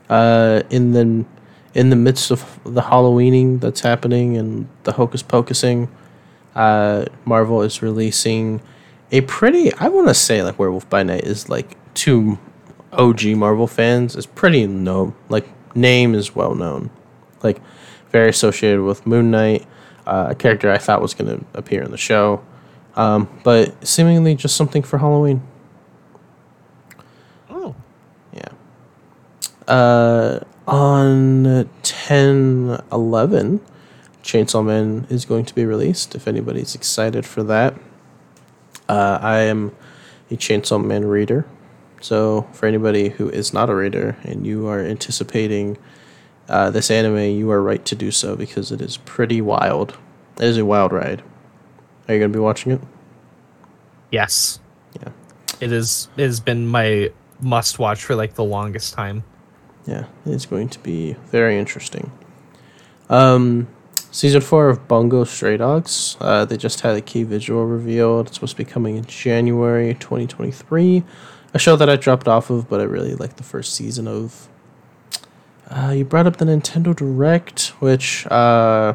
Uh, 0.09 0.61
in 0.69 0.91
the 0.91 1.25
in 1.73 1.89
the 1.89 1.95
midst 1.95 2.29
of 2.29 2.59
the 2.63 2.81
Halloweening 2.81 3.59
that's 3.59 3.79
happening 3.79 4.37
and 4.37 4.67
the 4.83 4.91
hocus 4.91 5.23
pocusing, 5.23 5.89
uh, 6.53 7.05
Marvel 7.25 7.63
is 7.63 7.81
releasing 7.81 8.61
a 9.11 9.21
pretty, 9.21 9.73
I 9.75 9.87
want 9.87 10.07
to 10.07 10.13
say, 10.13 10.43
like 10.43 10.59
Werewolf 10.59 10.87
by 10.89 11.03
Night 11.03 11.23
is 11.23 11.49
like 11.49 11.77
to 11.95 12.37
OG 12.91 13.25
Marvel 13.37 13.65
fans 13.65 14.15
is 14.15 14.25
pretty 14.25 14.67
known. 14.67 15.15
Like 15.29 15.47
name 15.75 16.13
is 16.13 16.35
well 16.35 16.53
known, 16.53 16.91
like 17.41 17.59
very 18.13 18.29
associated 18.29 18.81
with 18.83 19.05
Moon 19.05 19.31
Knight, 19.31 19.65
uh, 20.07 20.27
a 20.29 20.35
character 20.35 20.71
I 20.71 20.77
thought 20.77 21.01
was 21.01 21.13
going 21.13 21.39
to 21.39 21.45
appear 21.53 21.81
in 21.81 21.91
the 21.91 21.97
show, 21.97 22.41
um, 22.95 23.27
but 23.43 23.85
seemingly 23.85 24.35
just 24.35 24.55
something 24.55 24.83
for 24.83 24.99
Halloween. 24.99 25.41
Oh, 27.49 27.75
Yeah. 28.31 28.49
Uh, 29.67 30.39
on 30.65 31.69
10 31.81 32.81
11, 32.91 33.59
Chainsaw 34.23 34.63
Man 34.63 35.05
is 35.09 35.25
going 35.25 35.43
to 35.45 35.55
be 35.55 35.65
released 35.65 36.15
if 36.15 36.27
anybody's 36.27 36.75
excited 36.75 37.25
for 37.25 37.43
that. 37.43 37.73
Uh, 38.87 39.17
I 39.21 39.39
am 39.39 39.75
a 40.29 40.35
Chainsaw 40.35 40.83
Man 40.83 41.05
reader. 41.05 41.45
So, 41.99 42.47
for 42.51 42.65
anybody 42.67 43.09
who 43.09 43.29
is 43.29 43.53
not 43.53 43.69
a 43.69 43.75
reader 43.75 44.17
and 44.23 44.45
you 44.45 44.67
are 44.67 44.81
anticipating 44.81 45.77
uh, 46.49 46.69
this 46.69 46.91
anime, 46.91 47.17
you 47.17 47.49
are 47.51 47.61
right 47.61 47.83
to 47.85 47.95
do 47.95 48.11
so 48.11 48.35
because 48.35 48.71
it 48.71 48.81
is 48.81 48.97
pretty 48.97 49.41
wild. 49.41 49.97
It 50.37 50.45
is 50.45 50.57
a 50.57 50.65
wild 50.65 50.91
ride. 50.91 51.21
Are 52.07 52.13
you 52.13 52.19
going 52.19 52.31
to 52.31 52.37
be 52.37 52.41
watching 52.41 52.71
it? 52.71 52.81
yes. 54.11 54.59
Yeah. 55.01 55.09
It 55.59 55.71
is. 55.71 56.07
It 56.17 56.23
has 56.23 56.39
been 56.39 56.67
my 56.67 57.11
must 57.41 57.79
watch 57.79 58.03
for 58.03 58.15
like 58.15 58.35
the 58.35 58.43
longest 58.43 58.93
time. 58.93 59.23
Yeah, 59.85 60.05
it's 60.25 60.45
going 60.45 60.69
to 60.69 60.79
be 60.79 61.13
very 61.31 61.57
interesting. 61.57 62.11
Um, 63.09 63.67
season 64.11 64.39
four 64.41 64.69
of 64.69 64.87
Bungo 64.87 65.23
Stray 65.25 65.57
Dogs. 65.57 66.15
Uh, 66.21 66.45
they 66.45 66.57
just 66.57 66.81
had 66.81 66.95
a 66.95 67.01
key 67.01 67.23
visual 67.23 67.65
revealed. 67.65 68.27
It's 68.27 68.35
supposed 68.35 68.55
to 68.55 68.63
be 68.63 68.69
coming 68.69 68.95
in 68.97 69.05
January 69.05 69.93
2023. 69.95 71.03
A 71.53 71.59
show 71.59 71.75
that 71.75 71.89
I 71.89 71.97
dropped 71.97 72.27
off 72.27 72.49
of, 72.49 72.69
but 72.69 72.79
I 72.79 72.83
really 72.83 73.15
like 73.15 73.35
the 73.35 73.43
first 73.43 73.73
season 73.73 74.07
of. 74.07 74.47
Uh, 75.69 75.91
you 75.95 76.05
brought 76.05 76.27
up 76.27 76.37
the 76.37 76.45
Nintendo 76.45 76.95
Direct, 76.95 77.69
which, 77.79 78.27
uh, 78.27 78.93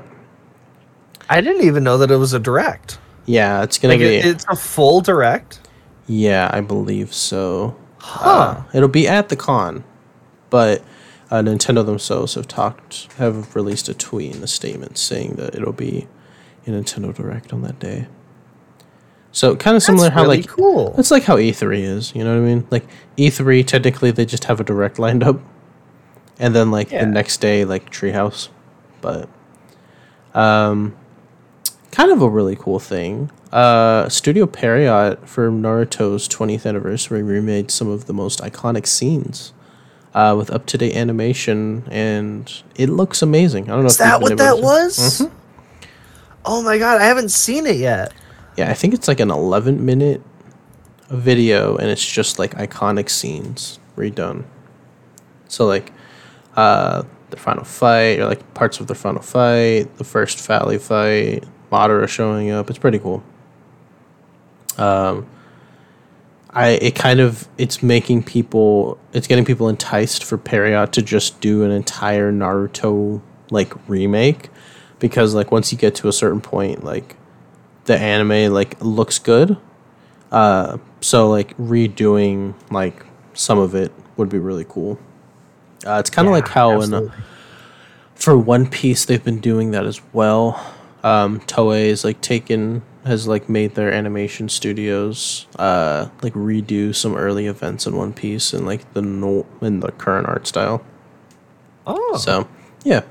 I 1.28 1.40
didn't 1.40 1.64
even 1.66 1.82
know 1.84 1.98
that 1.98 2.10
it 2.10 2.16
was 2.16 2.32
a 2.32 2.38
direct. 2.38 2.98
yeah, 3.26 3.62
it's 3.62 3.78
gonna 3.78 3.94
Like 3.94 4.00
be. 4.00 4.16
it, 4.16 4.24
it's 4.26 4.44
a 4.48 4.56
full 4.56 5.00
direct. 5.00 5.60
Yeah, 6.06 6.48
I 6.52 6.60
believe 6.60 7.12
so. 7.12 7.76
Huh. 7.98 8.30
Uh, 8.30 8.62
it'll 8.72 8.88
be 8.88 9.06
at 9.08 9.28
the 9.28 9.36
con, 9.36 9.84
but 10.50 10.82
uh, 11.30 11.36
Nintendo 11.42 11.84
themselves 11.84 12.34
have 12.34 12.48
talked, 12.48 13.12
have 13.14 13.54
released 13.54 13.88
a 13.88 13.94
tweet 13.94 14.34
and 14.34 14.44
a 14.44 14.46
statement 14.46 14.96
saying 14.96 15.34
that 15.36 15.54
it'll 15.54 15.72
be 15.72 16.06
a 16.66 16.70
Nintendo 16.70 17.14
Direct 17.14 17.52
on 17.52 17.60
that 17.62 17.78
day. 17.78 18.06
So 19.32 19.54
kind 19.56 19.76
of 19.76 19.82
similar 19.82 20.04
That's 20.04 20.14
how 20.14 20.22
really 20.22 20.38
like 20.38 20.48
cool. 20.48 20.94
it's 20.96 21.10
like 21.10 21.24
how 21.24 21.36
E3 21.36 21.80
is, 21.80 22.14
you 22.14 22.24
know 22.24 22.32
what 22.40 22.42
I 22.48 22.54
mean? 22.54 22.66
Like 22.70 22.86
E3 23.18 23.66
technically 23.66 24.10
they 24.10 24.24
just 24.24 24.44
have 24.44 24.58
a 24.60 24.64
direct 24.64 24.98
lined 24.98 25.22
up, 25.22 25.38
and 26.38 26.54
then 26.54 26.70
like 26.70 26.90
Yeah. 26.90 27.00
the 27.04 27.10
next 27.10 27.40
day 27.40 27.64
like 27.64 27.90
Treehouse, 27.90 28.48
but 29.00 29.28
um, 30.34 30.94
kind 31.90 32.10
of 32.10 32.22
a 32.22 32.28
really 32.28 32.56
cool 32.56 32.78
thing. 32.78 33.30
Uh, 33.52 34.08
Studio 34.08 34.46
Pierrot 34.46 35.26
for 35.28 35.50
Naruto's 35.50 36.28
20th 36.28 36.66
anniversary 36.66 37.22
remade 37.22 37.70
some 37.70 37.88
of 37.88 38.06
the 38.06 38.12
most 38.12 38.40
iconic 38.40 38.86
scenes. 38.86 39.52
Uh, 40.14 40.34
with 40.36 40.50
up 40.50 40.64
to 40.66 40.78
date 40.78 40.96
animation, 40.96 41.84
and 41.90 42.62
it 42.76 42.88
looks 42.88 43.20
amazing. 43.20 43.64
I 43.64 43.74
don't 43.74 43.80
know. 43.82 43.86
Is 43.86 43.92
if 43.92 43.98
that 43.98 44.20
what 44.22 44.36
that 44.38 44.56
to- 44.56 44.62
was? 44.62 45.20
Mhm. 45.20 45.30
Oh 46.46 46.62
my 46.62 46.78
god, 46.78 47.00
I 47.00 47.04
haven't 47.04 47.28
seen 47.28 47.66
it 47.66 47.76
yet. 47.76 48.12
Yeah, 48.56 48.70
I 48.70 48.74
think 48.74 48.94
it's 48.94 49.06
like 49.06 49.20
an 49.20 49.30
11 49.30 49.84
minute 49.84 50.22
video 51.10 51.76
and 51.76 51.88
it's 51.90 52.04
just 52.04 52.38
like 52.38 52.54
iconic 52.54 53.10
scenes 53.10 53.78
redone. 53.96 54.44
So 55.46 55.66
like 55.66 55.92
uh 56.58 57.04
the 57.30 57.36
final 57.36 57.62
fight 57.62 58.18
or 58.18 58.26
like 58.26 58.54
parts 58.54 58.80
of 58.80 58.86
the 58.88 58.94
final 58.94 59.22
fight, 59.22 59.84
the 59.96 60.04
first 60.04 60.44
Valley 60.46 60.78
fight, 60.78 61.44
Madara 61.70 62.08
showing 62.08 62.50
up. 62.50 62.68
It's 62.68 62.78
pretty 62.78 62.98
cool. 62.98 63.22
Um 64.76 65.26
I 66.50 66.70
it 66.70 66.94
kind 66.94 67.20
of 67.20 67.46
it's 67.58 67.82
making 67.82 68.24
people 68.24 68.98
it's 69.12 69.26
getting 69.26 69.44
people 69.44 69.68
enticed 69.68 70.24
for 70.24 70.36
Pierrot 70.36 70.92
to 70.94 71.02
just 71.02 71.40
do 71.40 71.62
an 71.62 71.70
entire 71.70 72.32
Naruto 72.32 73.20
like 73.50 73.72
remake 73.88 74.50
because 74.98 75.34
like 75.34 75.52
once 75.52 75.70
you 75.70 75.78
get 75.78 75.94
to 75.96 76.08
a 76.08 76.12
certain 76.12 76.40
point 76.40 76.82
like 76.82 77.16
the 77.84 77.96
anime 77.96 78.52
like 78.52 78.80
looks 78.80 79.18
good. 79.18 79.56
Uh, 80.32 80.78
so 81.00 81.30
like 81.30 81.56
redoing 81.56 82.54
like 82.70 83.06
some 83.34 83.58
of 83.58 83.74
it 83.74 83.92
would 84.16 84.28
be 84.28 84.38
really 84.38 84.66
cool. 84.68 84.98
Uh, 85.86 85.98
it's 86.00 86.10
kind 86.10 86.26
of 86.28 86.32
like 86.32 86.48
how 86.48 86.80
in 86.80 86.92
uh, 86.92 87.10
for 88.14 88.36
One 88.36 88.68
Piece 88.68 89.04
they've 89.04 89.22
been 89.22 89.40
doing 89.40 89.70
that 89.70 89.86
as 89.86 90.00
well. 90.12 90.74
Um, 91.04 91.40
Toei 91.42 91.86
is 91.86 92.04
like 92.04 92.20
taken 92.20 92.82
has 93.04 93.28
like 93.28 93.48
made 93.48 93.74
their 93.74 93.90
animation 93.90 94.50
studios 94.50 95.46
uh 95.56 96.08
like 96.20 96.34
redo 96.34 96.94
some 96.94 97.14
early 97.16 97.46
events 97.46 97.86
in 97.86 97.96
One 97.96 98.12
Piece 98.12 98.52
and 98.52 98.66
like 98.66 98.92
the 98.92 99.00
no 99.00 99.46
in 99.62 99.80
the 99.80 99.92
current 99.92 100.26
art 100.26 100.46
style. 100.46 100.84
Oh, 101.86 102.18
So, 102.18 102.46
yeah, 102.84 103.02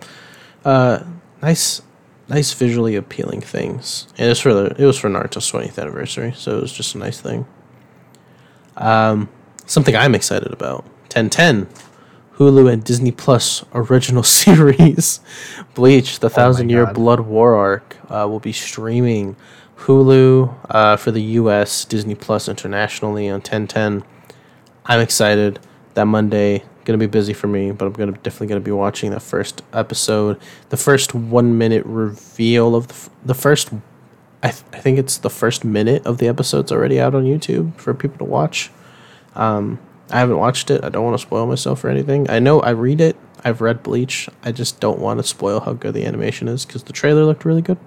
uh, 0.64 1.04
nice, 1.42 1.82
nice 2.28 2.54
visually 2.54 2.96
appealing 2.96 3.42
things. 3.42 4.08
And 4.18 4.30
it's 4.30 4.40
for 4.42 4.54
the 4.54 4.76
it 4.78 4.86
was 4.86 5.00
for 5.00 5.10
Naruto's 5.10 5.48
twentieth 5.48 5.80
anniversary, 5.80 6.34
so 6.36 6.58
it 6.58 6.62
was 6.62 6.74
just 6.74 6.94
a 6.94 7.00
nice 7.00 7.20
thing. 7.20 7.48
Um, 8.76 9.30
something 9.66 9.96
I'm 9.96 10.14
excited 10.14 10.52
about: 10.54 10.86
ten 11.10 11.30
ten, 11.32 11.68
Hulu 12.38 12.72
and 12.72 12.84
Disney 12.84 13.12
Plus 13.12 13.66
original 13.74 14.24
series, 14.42 15.20
Bleach: 15.74 16.20
The 16.20 16.30
Thousand 16.30 16.70
Year 16.70 16.86
God. 16.86 16.94
Blood 16.96 17.20
War 17.22 17.56
arc 17.56 17.98
uh, 18.10 18.28
will 18.30 18.40
be 18.40 18.54
streaming. 18.54 19.36
Hulu 19.80 20.56
uh, 20.70 20.98
for 20.98 21.12
the 21.12 21.22
U.S., 21.22 21.86
Disney 21.86 22.16
Plus 22.16 22.48
internationally 22.50 23.30
on 23.30 23.42
ten 23.42 23.68
ten. 23.68 24.04
I'm 24.86 25.00
excited. 25.00 25.60
That 25.94 26.06
Monday 26.06 26.64
gonna 26.86 26.98
be 27.00 27.08
busy 27.08 27.34
for 27.34 27.48
me, 27.48 27.72
but 27.72 27.86
I'm 27.86 27.94
gonna 27.94 28.12
definitely 28.14 28.48
gonna 28.48 28.60
be 28.62 28.72
watching 28.72 29.12
the 29.12 29.20
first 29.20 29.62
episode, 29.74 30.40
the 30.70 30.78
first 30.78 31.14
one 31.16 31.58
minute 31.58 31.86
reveal 31.86 32.76
of 32.76 32.88
the, 32.88 32.94
f- 32.94 33.10
the 33.26 33.34
first. 33.34 33.72
I, 34.44 34.52
th- 34.52 34.64
I 34.72 34.78
think 34.78 35.00
it's 35.00 35.18
the 35.18 35.32
first 35.32 35.66
minute 35.66 36.06
of 36.06 36.20
the 36.20 36.28
episode's 36.28 36.72
already 36.72 37.00
out 37.02 37.16
on 37.16 37.24
YouTube 37.24 37.76
for 37.76 37.96
people 37.96 38.20
to 38.20 38.24
watch. 38.24 38.70
Um, 39.36 39.80
I 40.10 40.20
haven't 40.20 40.38
watched 40.38 40.72
it. 40.72 40.84
I 40.84 40.90
don't 40.90 41.04
want 41.04 41.18
to 41.18 41.22
spoil 41.22 41.46
myself 41.46 41.84
or 41.84 41.90
anything. 41.90 42.30
I 42.30 42.40
know 42.40 42.62
I 42.62 42.70
read 42.70 43.02
it. 43.02 43.18
I've 43.44 43.62
read 43.62 43.84
Bleach. 43.84 44.30
I 44.44 44.52
just 44.52 44.80
don't 44.80 45.00
want 45.00 45.20
to 45.20 45.24
spoil 45.24 45.60
how 45.60 45.74
good 45.74 45.94
the 45.94 46.06
animation 46.06 46.48
is 46.48 46.66
because 46.66 46.84
the 46.84 46.94
trailer 46.94 47.26
looked 47.26 47.46
really 47.46 47.62
good. 47.62 47.78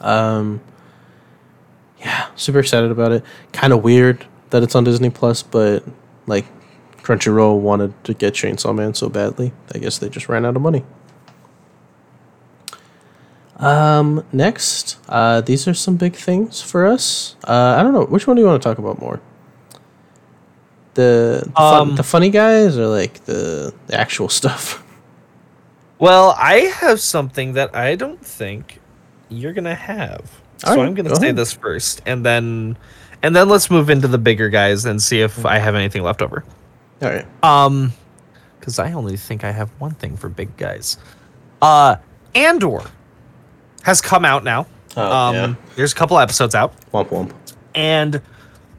Um, 0.00 0.60
yeah, 1.98 2.28
super 2.34 2.60
excited 2.60 2.90
about 2.90 3.12
it. 3.12 3.24
Kind 3.52 3.72
of 3.72 3.84
weird 3.84 4.26
that 4.50 4.62
it's 4.62 4.74
on 4.74 4.84
Disney 4.84 5.10
Plus, 5.10 5.42
but 5.42 5.84
like 6.26 6.46
Crunchyroll 6.98 7.60
wanted 7.60 7.92
to 8.04 8.14
get 8.14 8.34
Chainsaw 8.34 8.74
Man 8.74 8.94
so 8.94 9.08
badly. 9.08 9.52
I 9.74 9.78
guess 9.78 9.98
they 9.98 10.08
just 10.08 10.28
ran 10.28 10.44
out 10.44 10.56
of 10.56 10.62
money. 10.62 10.84
Um, 13.58 14.24
next, 14.32 14.98
uh, 15.08 15.40
these 15.40 15.66
are 15.66 15.74
some 15.74 15.96
big 15.96 16.14
things 16.14 16.60
for 16.60 16.86
us. 16.86 17.36
Uh, 17.44 17.76
I 17.78 17.82
don't 17.82 17.92
know 17.92 18.04
which 18.04 18.26
one 18.26 18.36
do 18.36 18.42
you 18.42 18.48
want 18.48 18.62
to 18.62 18.68
talk 18.68 18.78
about 18.78 19.00
more. 19.00 19.20
The 20.96 21.42
the, 21.44 21.50
fun, 21.52 21.80
Um, 21.90 21.96
the 21.96 22.02
funny 22.02 22.30
guys 22.30 22.78
or 22.78 22.86
like 22.86 23.24
the, 23.26 23.72
the 23.86 24.00
actual 24.00 24.28
stuff. 24.30 24.82
well, 25.98 26.34
I 26.38 26.60
have 26.80 27.00
something 27.00 27.52
that 27.52 27.74
I 27.76 27.94
don't 27.96 28.24
think 28.24 28.80
you're 29.28 29.52
gonna 29.52 29.74
have. 29.74 30.30
So 30.58 30.68
All 30.68 30.76
right, 30.76 30.86
I'm 30.86 30.94
gonna 30.94 31.10
go 31.10 31.14
say 31.16 31.26
ahead. 31.26 31.36
this 31.36 31.52
first, 31.52 32.00
and 32.06 32.24
then, 32.24 32.78
and 33.22 33.36
then 33.36 33.48
let's 33.50 33.70
move 33.70 33.90
into 33.90 34.08
the 34.08 34.16
bigger 34.18 34.48
guys 34.48 34.86
and 34.86 35.00
see 35.02 35.20
if 35.20 35.44
I 35.44 35.58
have 35.58 35.74
anything 35.74 36.02
left 36.02 36.22
over. 36.22 36.44
All 37.02 37.10
right. 37.10 37.26
Um, 37.42 37.92
because 38.58 38.78
I 38.78 38.92
only 38.94 39.16
think 39.18 39.44
I 39.44 39.52
have 39.52 39.68
one 39.78 39.92
thing 39.94 40.16
for 40.16 40.28
big 40.30 40.56
guys. 40.56 40.96
Uh, 41.62 41.96
Andor 42.34 42.80
has 43.82 44.00
come 44.00 44.24
out 44.24 44.44
now. 44.44 44.66
Oh, 44.96 45.12
um, 45.12 45.34
yeah. 45.34 45.54
there's 45.76 45.92
a 45.92 45.94
couple 45.94 46.18
episodes 46.18 46.54
out, 46.54 46.72
Womp 46.90 47.08
womp. 47.10 47.32
and 47.74 48.20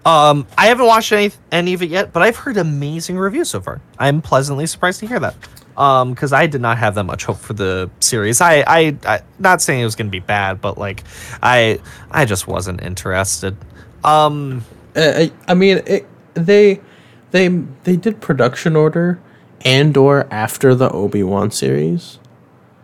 um, 0.07 0.47
I 0.57 0.67
haven't 0.67 0.85
watched 0.85 1.11
any 1.11 1.31
any 1.51 1.73
of 1.73 1.81
it 1.81 1.89
yet, 1.89 2.13
but 2.13 2.23
I've 2.23 2.37
heard 2.37 2.57
amazing 2.57 3.17
reviews 3.17 3.49
so 3.49 3.59
far. 3.61 3.81
I'm 3.99 4.21
pleasantly 4.21 4.65
surprised 4.65 4.99
to 5.01 5.07
hear 5.07 5.19
that. 5.19 5.35
Um, 5.75 6.13
because 6.13 6.33
I 6.33 6.47
did 6.47 6.61
not 6.61 6.79
have 6.79 6.95
that 6.95 7.03
much 7.03 7.25
hope 7.25 7.37
for 7.37 7.53
the 7.53 7.91
series. 7.99 8.41
I, 8.41 8.63
I, 8.65 8.97
I 9.05 9.21
not 9.37 9.61
saying 9.61 9.81
it 9.81 9.83
was 9.85 9.95
going 9.95 10.07
to 10.07 10.11
be 10.11 10.19
bad, 10.19 10.59
but 10.59 10.77
like, 10.79 11.03
I, 11.43 11.79
I 12.09 12.25
just 12.25 12.47
wasn't 12.47 12.81
interested. 12.81 13.55
Um, 14.03 14.65
I, 14.95 15.31
I 15.47 15.53
mean, 15.53 15.83
it, 15.85 16.07
they 16.33 16.81
they 17.29 17.47
they 17.83 17.95
did 17.95 18.21
production 18.21 18.75
order 18.75 19.19
Andor 19.65 20.27
after 20.31 20.73
the 20.73 20.89
Obi 20.89 21.21
Wan 21.21 21.51
series, 21.51 22.17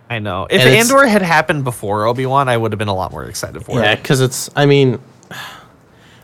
I 0.07 0.19
know. 0.19 0.45
If 0.49 0.61
And 0.61 0.69
Andor 0.69 1.07
had 1.07 1.23
happened 1.23 1.63
before 1.63 2.05
Obi 2.05 2.27
Wan, 2.27 2.47
I 2.47 2.57
would 2.57 2.71
have 2.73 2.79
been 2.79 2.87
a 2.89 2.95
lot 2.95 3.11
more 3.11 3.23
excited 3.25 3.65
for 3.65 3.79
Yeah, 3.79 3.93
it. 3.93 4.03
because 4.03 4.21
it's. 4.21 4.51
I 4.55 4.67
mean, 4.67 4.99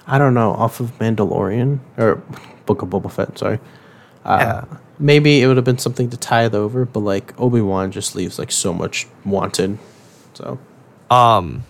I 0.10 0.18
don't 0.18 0.34
know. 0.34 0.52
Off 0.52 0.80
of 0.80 0.98
Mandalorian 1.00 1.80
or 1.98 2.22
Book 2.66 2.82
of 2.82 2.90
Boba 2.90 3.12
Fett. 3.12 3.38
Sorry. 3.38 3.60
Uh, 4.26 4.38
Yeah. 4.40 4.78
Maybe 5.02 5.42
it 5.42 5.48
would 5.48 5.56
have 5.56 5.64
been 5.64 5.78
something 5.78 6.10
to 6.10 6.18
tie 6.18 6.44
it 6.44 6.54
over, 6.54 6.84
but 6.84 7.00
like 7.00 7.34
Obi 7.40 7.62
Wan 7.62 7.90
just 7.92 8.16
leaves 8.16 8.38
like 8.38 8.52
so 8.52 8.74
much 8.74 9.08
wanted. 9.24 9.78
So 10.34 10.60
Um, 11.10 11.64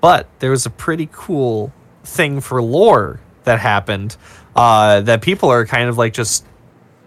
but 0.00 0.26
there 0.40 0.50
was 0.50 0.66
a 0.66 0.70
pretty 0.70 1.08
cool 1.12 1.72
thing 2.02 2.40
for 2.40 2.60
lore 2.62 3.20
that 3.44 3.60
happened 3.60 4.16
uh, 4.56 5.02
that 5.02 5.22
people 5.22 5.50
are 5.50 5.64
kind 5.66 5.88
of 5.88 5.96
like 5.98 6.12
just 6.14 6.44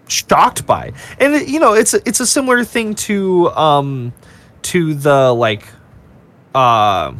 shocked 0.07 0.65
by, 0.65 0.93
and 1.19 1.47
you 1.49 1.59
know, 1.59 1.73
it's 1.73 1.93
it's 1.93 2.19
a 2.21 2.25
similar 2.27 2.63
thing 2.63 2.95
to 2.95 3.49
um, 3.51 4.13
to 4.63 4.93
the 4.93 5.33
like 5.33 5.67
uh, 6.55 7.11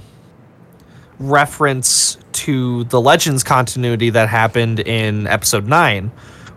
reference 1.22 2.18
to 2.34 2.84
the 2.86 3.00
Legends 3.00 3.44
continuity 3.44 4.10
that 4.10 4.30
happened 4.30 4.80
in 4.80 5.28
Episode 5.28 5.68
Nine, 5.68 6.12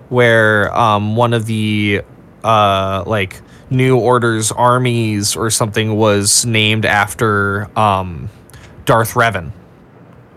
where 0.08 0.74
um, 0.76 1.16
one 1.16 1.32
of 1.32 1.46
the 1.46 2.02
uh, 2.42 3.04
like 3.06 3.40
New 3.70 3.98
Order's 3.98 4.52
armies 4.52 5.36
or 5.36 5.50
something 5.50 5.96
was 5.96 6.44
named 6.46 6.86
after 6.86 7.68
um, 7.78 8.28
Darth 8.84 9.14
Revan. 9.14 9.52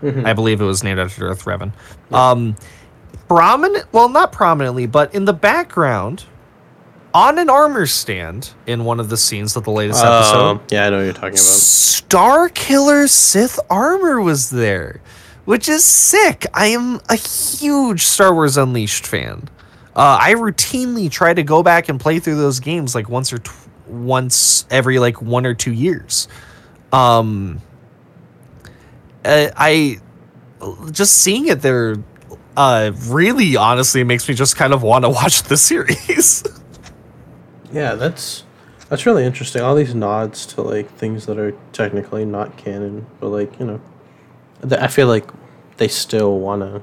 I 0.03 0.34
believe 0.34 0.62
it 0.62 0.65
was 0.65 0.84
named 0.84 1.00
after 1.00 1.25
Darth 1.25 1.43
Revan. 1.46 1.72
Um, 2.12 2.55
prominent, 3.27 3.91
well, 3.91 4.10
not 4.10 4.31
prominently, 4.31 4.86
but 4.86 5.13
in 5.13 5.25
the 5.25 5.34
background, 5.34 6.24
on 7.13 7.39
an 7.39 7.49
armor 7.49 7.85
stand 7.87 8.51
in 8.67 8.83
one 8.85 8.99
of 8.99 9.09
the 9.09 9.17
scenes 9.17 9.55
of 9.55 9.63
the 9.63 9.71
latest 9.71 10.03
episode, 10.03 10.37
Um, 10.39 10.61
yeah, 10.69 10.85
I 10.85 10.89
know 10.89 10.97
what 10.97 11.03
you're 11.03 11.13
talking 11.13 11.29
about. 11.29 11.37
Star 11.39 12.49
Killer 12.49 13.07
Sith 13.07 13.59
armor 13.69 14.21
was 14.21 14.49
there, 14.49 15.01
which 15.45 15.67
is 15.67 15.83
sick. 15.83 16.45
I 16.53 16.67
am 16.67 16.99
a 17.09 17.15
huge 17.15 18.01
Star 18.05 18.33
Wars 18.33 18.57
Unleashed 18.57 19.07
fan. 19.07 19.49
Uh, 19.95 20.17
I 20.21 20.33
routinely 20.35 21.09
try 21.09 21.33
to 21.33 21.41
go 21.43 21.63
back 21.63 21.89
and 21.89 21.99
play 21.99 22.19
through 22.19 22.35
those 22.37 22.59
games 22.59 22.93
like 22.93 23.09
once 23.09 23.33
or 23.33 23.39
tw- 23.39 23.51
once 23.87 24.65
every 24.69 24.99
like 24.99 25.21
one 25.21 25.45
or 25.45 25.53
two 25.55 25.73
years. 25.73 26.27
Um, 26.93 27.61
uh, 29.25 29.47
I 29.57 29.97
just 30.91 31.13
seeing 31.17 31.47
it 31.47 31.61
there 31.61 31.95
uh, 32.55 32.91
really 33.07 33.55
honestly 33.57 34.03
makes 34.03 34.27
me 34.29 34.35
just 34.35 34.55
kind 34.55 34.73
of 34.73 34.83
want 34.83 35.03
to 35.03 35.09
watch 35.09 35.43
the 35.43 35.57
series. 35.57 36.43
Yeah, 37.71 37.95
that's 37.95 38.43
that's 38.89 39.05
really 39.05 39.25
interesting. 39.25 39.62
All 39.62 39.75
these 39.75 39.93
nods 39.95 40.45
to 40.47 40.62
like 40.62 40.89
things 40.91 41.25
that 41.25 41.38
are 41.38 41.53
technically 41.74 42.25
not 42.25 42.57
canon, 42.57 43.05
but 43.19 43.29
like 43.29 43.59
you 43.59 43.65
know, 43.65 43.81
th- 44.67 44.81
I 44.81 44.88
feel 44.88 45.07
like 45.07 45.29
they 45.77 45.88
still 45.88 46.39
want 46.39 46.62
to 46.62 46.81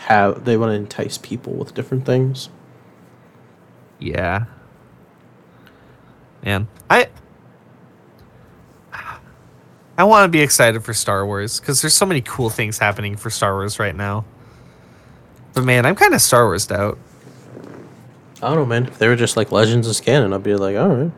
have 0.00 0.44
they 0.44 0.56
want 0.56 0.70
to 0.70 0.74
entice 0.74 1.18
people 1.18 1.52
with 1.52 1.74
different 1.74 2.04
things. 2.04 2.48
Yeah. 3.98 4.46
Man, 6.42 6.68
I 6.90 7.08
I 9.98 10.04
want 10.04 10.24
to 10.24 10.28
be 10.28 10.42
excited 10.42 10.84
for 10.84 10.92
Star 10.92 11.24
Wars 11.24 11.58
because 11.58 11.80
there's 11.80 11.94
so 11.94 12.04
many 12.04 12.20
cool 12.20 12.50
things 12.50 12.78
happening 12.78 13.16
for 13.16 13.30
Star 13.30 13.54
Wars 13.54 13.78
right 13.78 13.96
now. 13.96 14.24
But 15.54 15.64
man, 15.64 15.86
I'm 15.86 15.94
kind 15.94 16.12
of 16.12 16.20
Star 16.20 16.44
Wars 16.44 16.70
out. 16.70 16.98
I 18.42 18.48
don't 18.48 18.56
know, 18.56 18.66
man. 18.66 18.86
If 18.86 18.98
they 18.98 19.08
were 19.08 19.16
just 19.16 19.36
like 19.36 19.52
Legends 19.52 19.86
is 19.86 20.00
canon, 20.00 20.32
I'd 20.32 20.42
be 20.42 20.54
like, 20.54 20.76
all 20.76 20.88
right. 20.88 21.12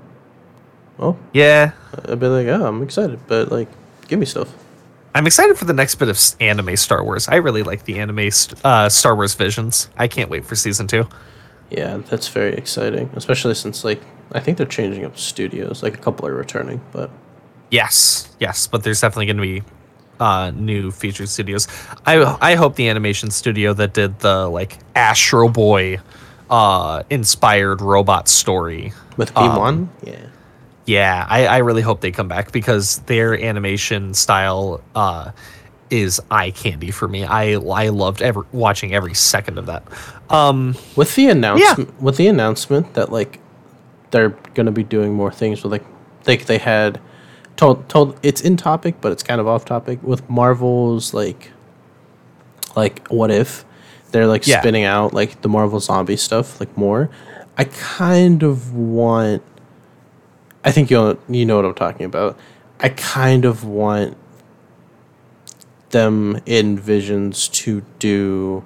Well, 0.98 1.18
Yeah, 1.32 1.72
I'd 2.08 2.18
be 2.18 2.26
like, 2.26 2.46
oh, 2.48 2.66
I'm 2.66 2.82
excited, 2.82 3.20
but 3.26 3.50
like, 3.52 3.68
give 4.08 4.18
me 4.18 4.26
stuff. 4.26 4.52
I'm 5.14 5.26
excited 5.26 5.56
for 5.56 5.64
the 5.64 5.72
next 5.72 5.96
bit 5.96 6.08
of 6.08 6.18
anime 6.40 6.76
Star 6.76 7.02
Wars. 7.02 7.28
I 7.28 7.36
really 7.36 7.62
like 7.62 7.84
the 7.84 7.98
anime 7.98 8.30
uh, 8.64 8.88
Star 8.88 9.14
Wars 9.16 9.34
Visions. 9.34 9.88
I 9.96 10.06
can't 10.06 10.30
wait 10.30 10.44
for 10.44 10.54
season 10.54 10.86
two. 10.86 11.08
Yeah, 11.70 11.98
that's 11.98 12.28
very 12.28 12.54
exciting, 12.54 13.10
especially 13.14 13.54
since 13.54 13.84
like 13.84 14.00
I 14.32 14.40
think 14.40 14.58
they're 14.58 14.66
changing 14.66 15.04
up 15.04 15.18
studios. 15.18 15.82
Like 15.82 15.94
a 15.94 15.98
couple 15.98 16.26
are 16.26 16.34
returning, 16.34 16.80
but 16.92 17.10
Yes, 17.70 18.34
yes, 18.40 18.66
but 18.66 18.82
there's 18.82 19.00
definitely 19.00 19.26
going 19.26 19.36
to 19.36 19.42
be 19.42 19.62
uh, 20.20 20.50
new 20.54 20.90
featured 20.90 21.28
studios. 21.28 21.68
I 22.06 22.36
I 22.40 22.54
hope 22.54 22.76
the 22.76 22.88
animation 22.88 23.30
studio 23.30 23.72
that 23.74 23.94
did 23.94 24.20
the 24.20 24.48
like 24.48 24.78
Astro 24.94 25.48
Boy 25.48 25.98
uh, 26.50 27.02
inspired 27.10 27.80
robot 27.80 28.28
story. 28.28 28.92
with 29.16 29.34
B 29.34 29.40
Um, 29.40 29.56
one, 29.56 29.90
yeah. 30.02 30.26
Yeah, 30.86 31.26
I, 31.28 31.46
I 31.46 31.58
really 31.58 31.82
hope 31.82 32.00
they 32.00 32.10
come 32.10 32.28
back 32.28 32.50
because 32.50 33.00
their 33.00 33.38
animation 33.38 34.14
style 34.14 34.80
uh, 34.94 35.32
is 35.90 36.18
eye 36.30 36.50
candy 36.50 36.90
for 36.90 37.06
me. 37.06 37.24
I 37.24 37.56
I 37.56 37.88
loved 37.90 38.22
every, 38.22 38.44
watching 38.52 38.94
every 38.94 39.12
second 39.14 39.58
of 39.58 39.66
that. 39.66 39.82
Um, 40.30 40.76
With 40.96 41.14
the 41.14 41.28
announcement, 41.28 41.90
yeah. 41.90 41.94
with 42.04 42.16
the 42.16 42.28
announcement 42.28 42.94
that 42.94 43.12
like 43.12 43.38
they're 44.12 44.30
gonna 44.54 44.72
be 44.72 44.82
doing 44.82 45.12
more 45.12 45.30
things 45.30 45.62
with 45.62 45.72
like 45.72 45.84
like 46.26 46.46
they 46.46 46.58
had 46.58 47.00
told 47.56 47.86
told 47.90 48.18
it's 48.22 48.40
in 48.40 48.56
topic, 48.56 49.00
but 49.02 49.12
it's 49.12 49.22
kind 49.22 49.42
of 49.42 49.46
off 49.46 49.66
topic 49.66 50.02
with 50.02 50.28
Marvel's 50.30 51.12
like 51.12 51.50
like 52.76 53.06
what 53.08 53.30
if 53.30 53.64
they're 54.10 54.26
like 54.26 54.46
Yeah. 54.46 54.60
spinning 54.60 54.84
out 54.84 55.12
like 55.14 55.42
the 55.42 55.48
Marvel 55.48 55.80
zombie 55.80 56.16
stuff 56.16 56.60
like 56.60 56.76
more. 56.76 57.10
I 57.56 57.64
kind 57.64 58.42
of 58.42 58.74
want. 58.74 59.42
I 60.64 60.70
think 60.72 60.90
you 60.90 60.96
know, 60.96 61.18
you 61.28 61.44
know 61.46 61.56
what 61.56 61.64
I'm 61.64 61.74
talking 61.74 62.06
about. 62.06 62.38
I 62.80 62.88
kind 62.90 63.44
of 63.44 63.64
want 63.64 64.16
them 65.90 66.40
in 66.46 66.78
Visions 66.78 67.48
to 67.48 67.82
do 67.98 68.62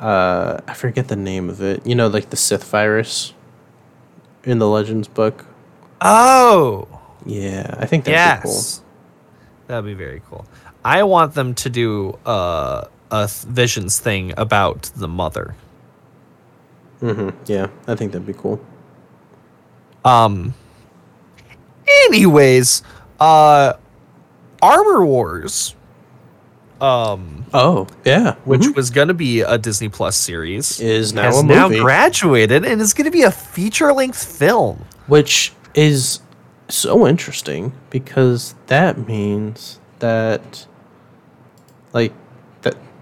uh 0.00 0.58
I 0.66 0.74
forget 0.74 1.08
the 1.08 1.16
name 1.16 1.48
of 1.50 1.60
it. 1.62 1.86
You 1.86 1.94
know, 1.94 2.08
like 2.08 2.30
the 2.30 2.36
Sith 2.36 2.64
virus 2.64 3.32
in 4.44 4.58
the 4.58 4.68
Legends 4.68 5.08
book. 5.08 5.46
oh, 6.00 6.86
Yeah, 7.24 7.74
I 7.78 7.86
think 7.86 8.04
that'd 8.04 8.42
be 8.42 8.48
cool. 8.48 8.62
that'd 9.66 9.84
be 9.84 9.94
very 9.94 10.22
cool. 10.28 10.46
I 10.84 11.02
want 11.02 11.34
them 11.34 11.54
to 11.56 11.68
do 11.70 12.18
uh, 12.24 12.86
a 13.10 13.26
th- 13.28 13.44
Visions 13.52 13.98
thing 13.98 14.32
about 14.36 14.90
the 14.96 15.08
mother. 15.08 15.54
hmm 17.00 17.30
Yeah, 17.46 17.68
I 17.86 17.94
think 17.94 18.12
that'd 18.12 18.26
be 18.26 18.32
cool. 18.32 18.60
Um. 20.04 20.54
Anyways, 22.06 22.82
uh, 23.20 23.74
Armor 24.60 25.04
Wars, 25.04 25.74
um, 26.80 27.44
Oh, 27.54 27.86
yeah. 28.04 28.34
which 28.44 28.62
mhm. 28.62 28.74
was 28.76 28.90
gonna 28.90 29.14
be 29.14 29.40
a 29.42 29.56
Disney 29.58 29.88
Plus 29.88 30.16
series, 30.16 30.80
is 30.80 31.12
now 31.12 31.22
has 31.24 31.40
a 31.40 31.46
now 31.46 31.68
graduated 31.68 32.64
and 32.64 32.80
is 32.80 32.92
gonna 32.92 33.10
be 33.10 33.22
a 33.22 33.30
feature-length 33.30 34.22
film. 34.24 34.84
which 35.06 35.52
is 35.74 36.20
so 36.68 37.06
interesting 37.06 37.72
because 37.90 38.56
that 38.66 39.06
means 39.06 39.78
that 40.00 40.66
like 41.92 42.12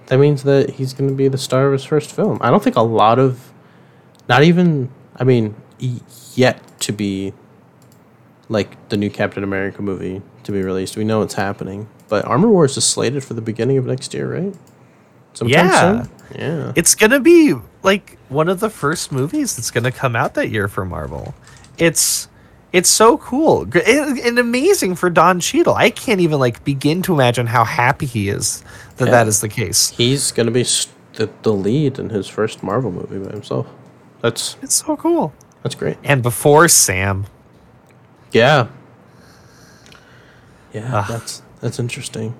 that 0.06 0.18
means 0.18 0.42
that 0.44 0.70
he's 0.70 0.92
going 0.92 1.08
to 1.10 1.16
be 1.16 1.28
the 1.28 1.38
star 1.38 1.66
of 1.66 1.72
his 1.72 1.84
first 1.84 2.12
film. 2.12 2.38
I 2.40 2.50
don't 2.50 2.62
think 2.62 2.76
a 2.76 2.82
lot 2.82 3.18
of 3.18 3.52
not 4.28 4.42
even 4.42 4.90
I 5.16 5.24
mean 5.24 5.54
yet 6.34 6.60
to 6.80 6.92
be 6.92 7.32
like 8.48 8.88
the 8.90 8.96
new 8.96 9.10
Captain 9.10 9.42
America 9.42 9.82
movie 9.82 10.22
to 10.44 10.52
be 10.52 10.62
released. 10.62 10.96
We 10.96 11.04
know 11.04 11.22
it's 11.22 11.34
happening, 11.34 11.88
but 12.08 12.24
Armor 12.26 12.48
Wars 12.48 12.76
is 12.76 12.84
slated 12.84 13.24
for 13.24 13.34
the 13.34 13.40
beginning 13.40 13.78
of 13.78 13.86
next 13.86 14.12
year, 14.14 14.32
right? 14.32 14.54
Sometime 15.32 15.66
Yeah. 15.66 16.02
soon? 16.02 16.10
Yeah. 16.38 16.72
It's 16.76 16.94
gonna 16.94 17.20
be 17.20 17.54
like 17.82 18.18
one 18.28 18.48
of 18.48 18.60
the 18.60 18.70
first 18.70 19.10
movies 19.12 19.56
that's 19.56 19.70
gonna 19.70 19.90
come 19.92 20.14
out 20.14 20.34
that 20.34 20.50
year 20.50 20.68
for 20.68 20.84
Marvel. 20.84 21.34
It's 21.78 22.28
it's 22.74 22.90
so 22.90 23.16
cool 23.18 23.66
and, 23.86 24.38
amazing 24.38 24.96
for 24.96 25.08
Don 25.08 25.38
Cheadle. 25.38 25.74
I 25.74 25.90
can't 25.90 26.20
even 26.20 26.38
like 26.40 26.64
begin 26.64 27.02
to 27.02 27.14
imagine 27.14 27.46
how 27.46 27.64
happy 27.64 28.04
he 28.06 28.28
is 28.28 28.62
that 28.96 29.06
Yeah. 29.06 29.10
that 29.12 29.28
is 29.28 29.40
the 29.40 29.48
case. 29.48 29.90
He's 29.90 30.32
going 30.32 30.46
to 30.46 30.52
be 30.52 30.64
st- 30.64 30.92
the, 31.14 31.30
the 31.42 31.52
lead 31.52 31.98
in 32.00 32.10
his 32.10 32.26
first 32.28 32.62
Marvel 32.64 32.90
movie 32.90 33.18
by 33.24 33.30
himself. 33.30 33.66
That's 34.20 34.56
It's 34.60 34.74
so 34.74 34.96
cool. 34.96 35.32
that's 35.62 35.76
great. 35.76 35.96
And 36.02 36.22
before 36.22 36.66
Sam, 36.68 37.26
Yeah. 38.32 38.66
Yeah, 40.72 40.98
Ugh. 40.98 41.04
that's 41.08 41.42
that's 41.60 41.78
interesting. 41.78 42.34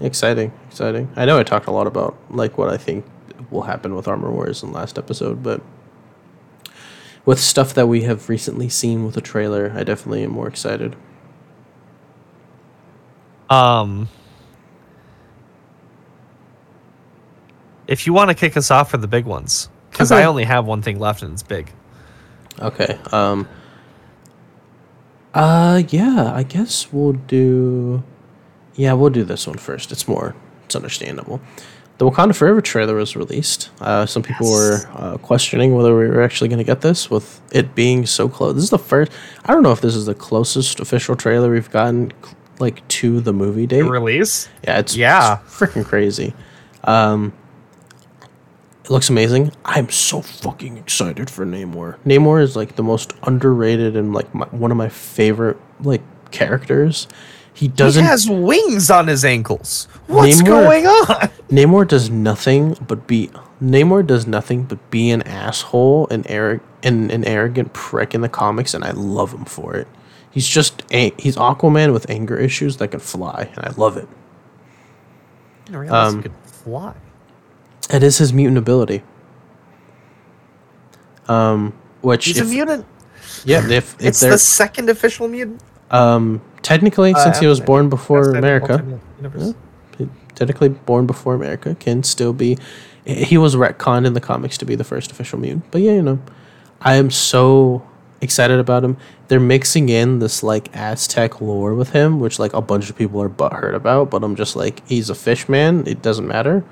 Exciting, 0.00 0.52
exciting. 0.68 1.10
I 1.16 1.24
know 1.24 1.38
I 1.38 1.42
talked 1.42 1.66
a 1.66 1.72
lot 1.72 1.86
about 1.86 2.16
like 2.30 2.56
what 2.56 2.68
I 2.70 2.76
think 2.76 3.04
will 3.50 3.62
happen 3.62 3.94
with 3.96 4.06
Armor 4.06 4.30
Wars 4.30 4.62
in 4.62 4.72
last 4.72 4.96
episode, 4.96 5.42
but 5.42 5.60
with 7.26 7.38
stuff 7.40 7.74
that 7.74 7.86
we 7.86 8.02
have 8.02 8.28
recently 8.28 8.68
seen 8.68 9.04
with 9.04 9.14
the 9.14 9.20
trailer, 9.20 9.72
I 9.74 9.84
definitely 9.84 10.22
am 10.24 10.30
more 10.32 10.48
excited. 10.48 10.96
um, 13.48 14.08
if 17.88 18.06
you 18.06 18.12
want 18.12 18.28
to 18.30 18.34
kick 18.34 18.56
us 18.56 18.70
off 18.70 18.90
for 18.90 18.96
the 18.98 19.08
big 19.08 19.24
ones, 19.26 19.68
because 19.90 20.12
Okay. 20.12 20.22
I 20.22 20.26
only 20.26 20.44
have 20.44 20.64
one 20.66 20.82
thing 20.82 20.98
left 21.00 21.22
and 21.22 21.32
it's 21.32 21.42
big. 21.42 21.72
Okay. 22.60 22.98
Um 23.12 23.48
Uh, 25.34 25.82
yeah, 25.88 26.32
I 26.34 26.42
guess 26.42 26.92
we'll 26.92 27.12
do. 27.14 28.02
Yeah, 28.74 28.92
we'll 28.94 29.10
do 29.10 29.24
this 29.24 29.46
one 29.46 29.58
first. 29.58 29.92
It's 29.92 30.06
more, 30.08 30.34
it's 30.64 30.74
understandable. 30.76 31.40
The 32.00 32.06
Wakanda 32.10 32.34
Forever 32.34 32.62
trailer 32.62 32.94
was 32.94 33.14
released. 33.14 33.68
Uh, 33.78 34.06
some 34.06 34.22
people 34.22 34.46
Yes. 34.46 34.86
were 34.86 34.90
uh, 34.94 35.18
questioning 35.18 35.74
whether 35.74 35.94
we 35.94 36.08
were 36.08 36.22
actually 36.22 36.48
going 36.48 36.56
to 36.56 36.64
get 36.64 36.80
this 36.80 37.10
with 37.10 37.42
it 37.52 37.74
being 37.74 38.06
so 38.06 38.26
close. 38.26 38.54
This 38.54 38.64
is 38.64 38.70
the 38.70 38.78
first. 38.78 39.12
I 39.44 39.52
don't 39.52 39.62
know 39.62 39.70
if 39.72 39.82
this 39.82 39.94
is 39.94 40.06
the 40.06 40.14
closest 40.14 40.80
official 40.80 41.14
trailer 41.14 41.50
we've 41.50 41.70
gotten, 41.70 42.10
like 42.58 42.88
to 42.88 43.20
the 43.20 43.34
movie 43.34 43.66
date. 43.66 43.82
Release? 43.82 44.48
Yeah, 44.64 44.78
it's 44.78 44.96
Yeah. 44.96 45.40
it's 45.44 45.54
freaking 45.58 45.84
crazy. 45.84 46.32
Um, 46.84 47.34
it 48.82 48.90
looks 48.90 49.10
amazing. 49.10 49.52
I'm 49.66 49.90
so 49.90 50.22
fucking 50.22 50.78
excited 50.78 51.28
for 51.28 51.44
Namor. 51.44 51.96
Namor 52.06 52.40
is 52.42 52.56
like 52.56 52.76
the 52.76 52.82
most 52.82 53.12
underrated 53.24 53.94
and 53.94 54.14
like 54.14 54.34
my, 54.34 54.46
one 54.46 54.70
of 54.70 54.78
my 54.78 54.88
favorite 54.88 55.58
like 55.82 56.00
characters. 56.30 57.08
He 57.60 57.68
doesn't. 57.68 58.02
he 58.02 58.08
has 58.08 58.26
wings 58.28 58.90
on 58.90 59.06
his 59.06 59.22
ankles. 59.24 59.86
What's 60.06 60.40
Namor- 60.40 60.46
going 60.46 60.86
on? 60.86 61.28
Namor 61.50 61.86
does 61.86 62.08
nothing 62.08 62.74
but 62.88 63.06
be. 63.06 63.30
Namor 63.62 64.06
does 64.06 64.26
nothing 64.26 64.62
but 64.64 64.90
be 64.90 65.10
an 65.10 65.20
asshole 65.22 66.08
and 66.10 66.24
arrogant 66.30 66.62
and 66.82 67.10
an 67.12 67.24
arrogant 67.26 67.74
prick 67.74 68.14
in 68.14 68.22
the 68.22 68.28
comics, 68.30 68.72
and 68.72 68.82
I 68.82 68.92
love 68.92 69.34
him 69.34 69.44
for 69.44 69.74
it. 69.76 69.86
He's 70.30 70.48
just 70.48 70.82
he's 70.90 71.36
Aquaman 71.36 71.92
with 71.92 72.08
anger 72.08 72.38
issues 72.38 72.78
that 72.78 72.88
can 72.92 73.00
fly, 73.00 73.50
and 73.54 73.64
I 73.66 73.72
love 73.76 73.98
it. 73.98 74.08
I 74.08 75.64
didn't 75.66 75.80
realize 75.80 76.12
Um, 76.14 76.16
he 76.16 76.22
could 76.22 76.32
fly. 76.46 76.94
It 77.92 78.02
is 78.02 78.16
his 78.18 78.32
mutant 78.32 78.56
ability. 78.56 79.02
Um, 81.28 81.74
which 82.00 82.24
He's 82.24 82.38
a 82.40 82.44
mutant. 82.44 82.86
yeah, 83.44 83.58
if, 83.68 83.94
if 84.00 84.06
It's 84.06 84.20
the 84.20 84.38
second 84.38 84.88
official 84.88 85.28
mutant. 85.28 85.60
um 85.90 86.40
technically 86.70 87.12
since 87.24 87.38
he 87.40 87.46
Uh, 87.46 87.50
was 87.50 87.60
born 87.60 87.88
before 87.88 88.22
America, 88.36 88.74
universe. 89.18 89.54
technically 90.34 90.68
born 90.70 91.06
before 91.06 91.34
America, 91.34 91.74
can 91.78 92.02
still 92.02 92.32
be. 92.32 92.56
He 93.04 93.36
was 93.38 93.56
retconned 93.56 94.06
in 94.06 94.14
the 94.14 94.20
comics 94.20 94.56
to 94.58 94.64
be 94.64 94.74
the 94.76 94.84
first 94.84 95.10
official 95.10 95.38
mutant, 95.38 95.64
but 95.72 95.80
yeah, 95.82 95.92
you 95.98 96.02
know, 96.02 96.18
I 96.80 96.94
am 96.94 97.10
so 97.10 97.82
excited 98.20 98.58
about 98.58 98.84
him. 98.84 98.96
They're 99.28 99.40
mixing 99.40 99.88
in 99.88 100.18
this 100.20 100.42
like 100.42 100.68
Aztec 100.74 101.40
lore 101.40 101.74
with 101.74 101.90
him, 101.90 102.20
which 102.20 102.38
like 102.38 102.52
a 102.52 102.60
bunch 102.60 102.88
of 102.90 102.96
people 102.96 103.20
are 103.22 103.28
butthurt 103.28 103.74
about, 103.74 104.10
but 104.10 104.22
I'm 104.22 104.36
just 104.36 104.54
like, 104.56 104.86
he's 104.86 105.08
a 105.10 105.14
fish 105.14 105.48
man. 105.48 105.84
It 105.86 106.02
doesn't 106.02 106.26
matter. 106.28 106.62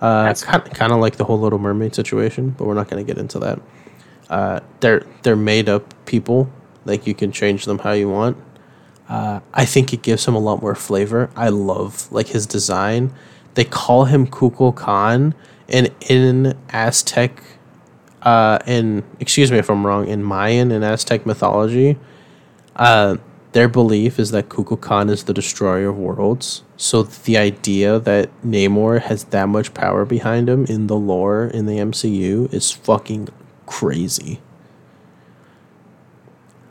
Uh, 0.00 0.32
kind 0.34 0.64
kind 0.74 0.92
of 0.92 0.98
like 1.00 1.16
the 1.16 1.24
whole 1.24 1.38
Little 1.40 1.58
Mermaid 1.58 1.94
situation, 1.94 2.50
but 2.56 2.66
we're 2.66 2.74
not 2.80 2.88
going 2.90 3.04
to 3.04 3.06
get 3.12 3.18
into 3.20 3.38
that. 3.40 3.58
Uh, 4.30 4.60
they're 4.80 5.02
they're 5.22 5.36
made 5.52 5.68
up 5.68 5.82
people. 6.06 6.48
Like 6.84 7.06
you 7.06 7.14
can 7.14 7.30
change 7.32 7.64
them 7.64 7.78
how 7.78 7.92
you 7.92 8.08
want. 8.08 8.36
Uh, 9.08 9.40
I 9.52 9.64
think 9.64 9.92
it 9.92 10.02
gives 10.02 10.26
him 10.26 10.34
a 10.34 10.38
lot 10.38 10.62
more 10.62 10.74
flavor. 10.74 11.30
I 11.36 11.48
love 11.48 12.10
like 12.10 12.28
his 12.28 12.46
design. 12.46 13.12
They 13.54 13.64
call 13.64 14.06
him 14.06 14.26
Kukulkan, 14.26 15.34
and 15.68 15.90
in 16.08 16.56
Aztec, 16.70 17.42
uh, 18.22 18.58
in 18.66 19.04
excuse 19.20 19.52
me 19.52 19.58
if 19.58 19.70
I'm 19.70 19.86
wrong, 19.86 20.08
in 20.08 20.22
Mayan 20.22 20.72
and 20.72 20.84
Aztec 20.84 21.26
mythology, 21.26 21.98
uh, 22.76 23.16
their 23.52 23.68
belief 23.68 24.18
is 24.18 24.32
that 24.32 24.48
Kukulkan 24.48 25.08
is 25.08 25.24
the 25.24 25.32
destroyer 25.32 25.90
of 25.90 25.96
worlds. 25.96 26.64
So 26.76 27.04
the 27.04 27.36
idea 27.36 28.00
that 28.00 28.30
Namor 28.42 29.00
has 29.02 29.24
that 29.24 29.48
much 29.48 29.72
power 29.74 30.04
behind 30.04 30.48
him 30.48 30.64
in 30.66 30.88
the 30.88 30.96
lore 30.96 31.44
in 31.44 31.66
the 31.66 31.78
MCU 31.78 32.52
is 32.52 32.72
fucking 32.72 33.28
crazy. 33.66 34.40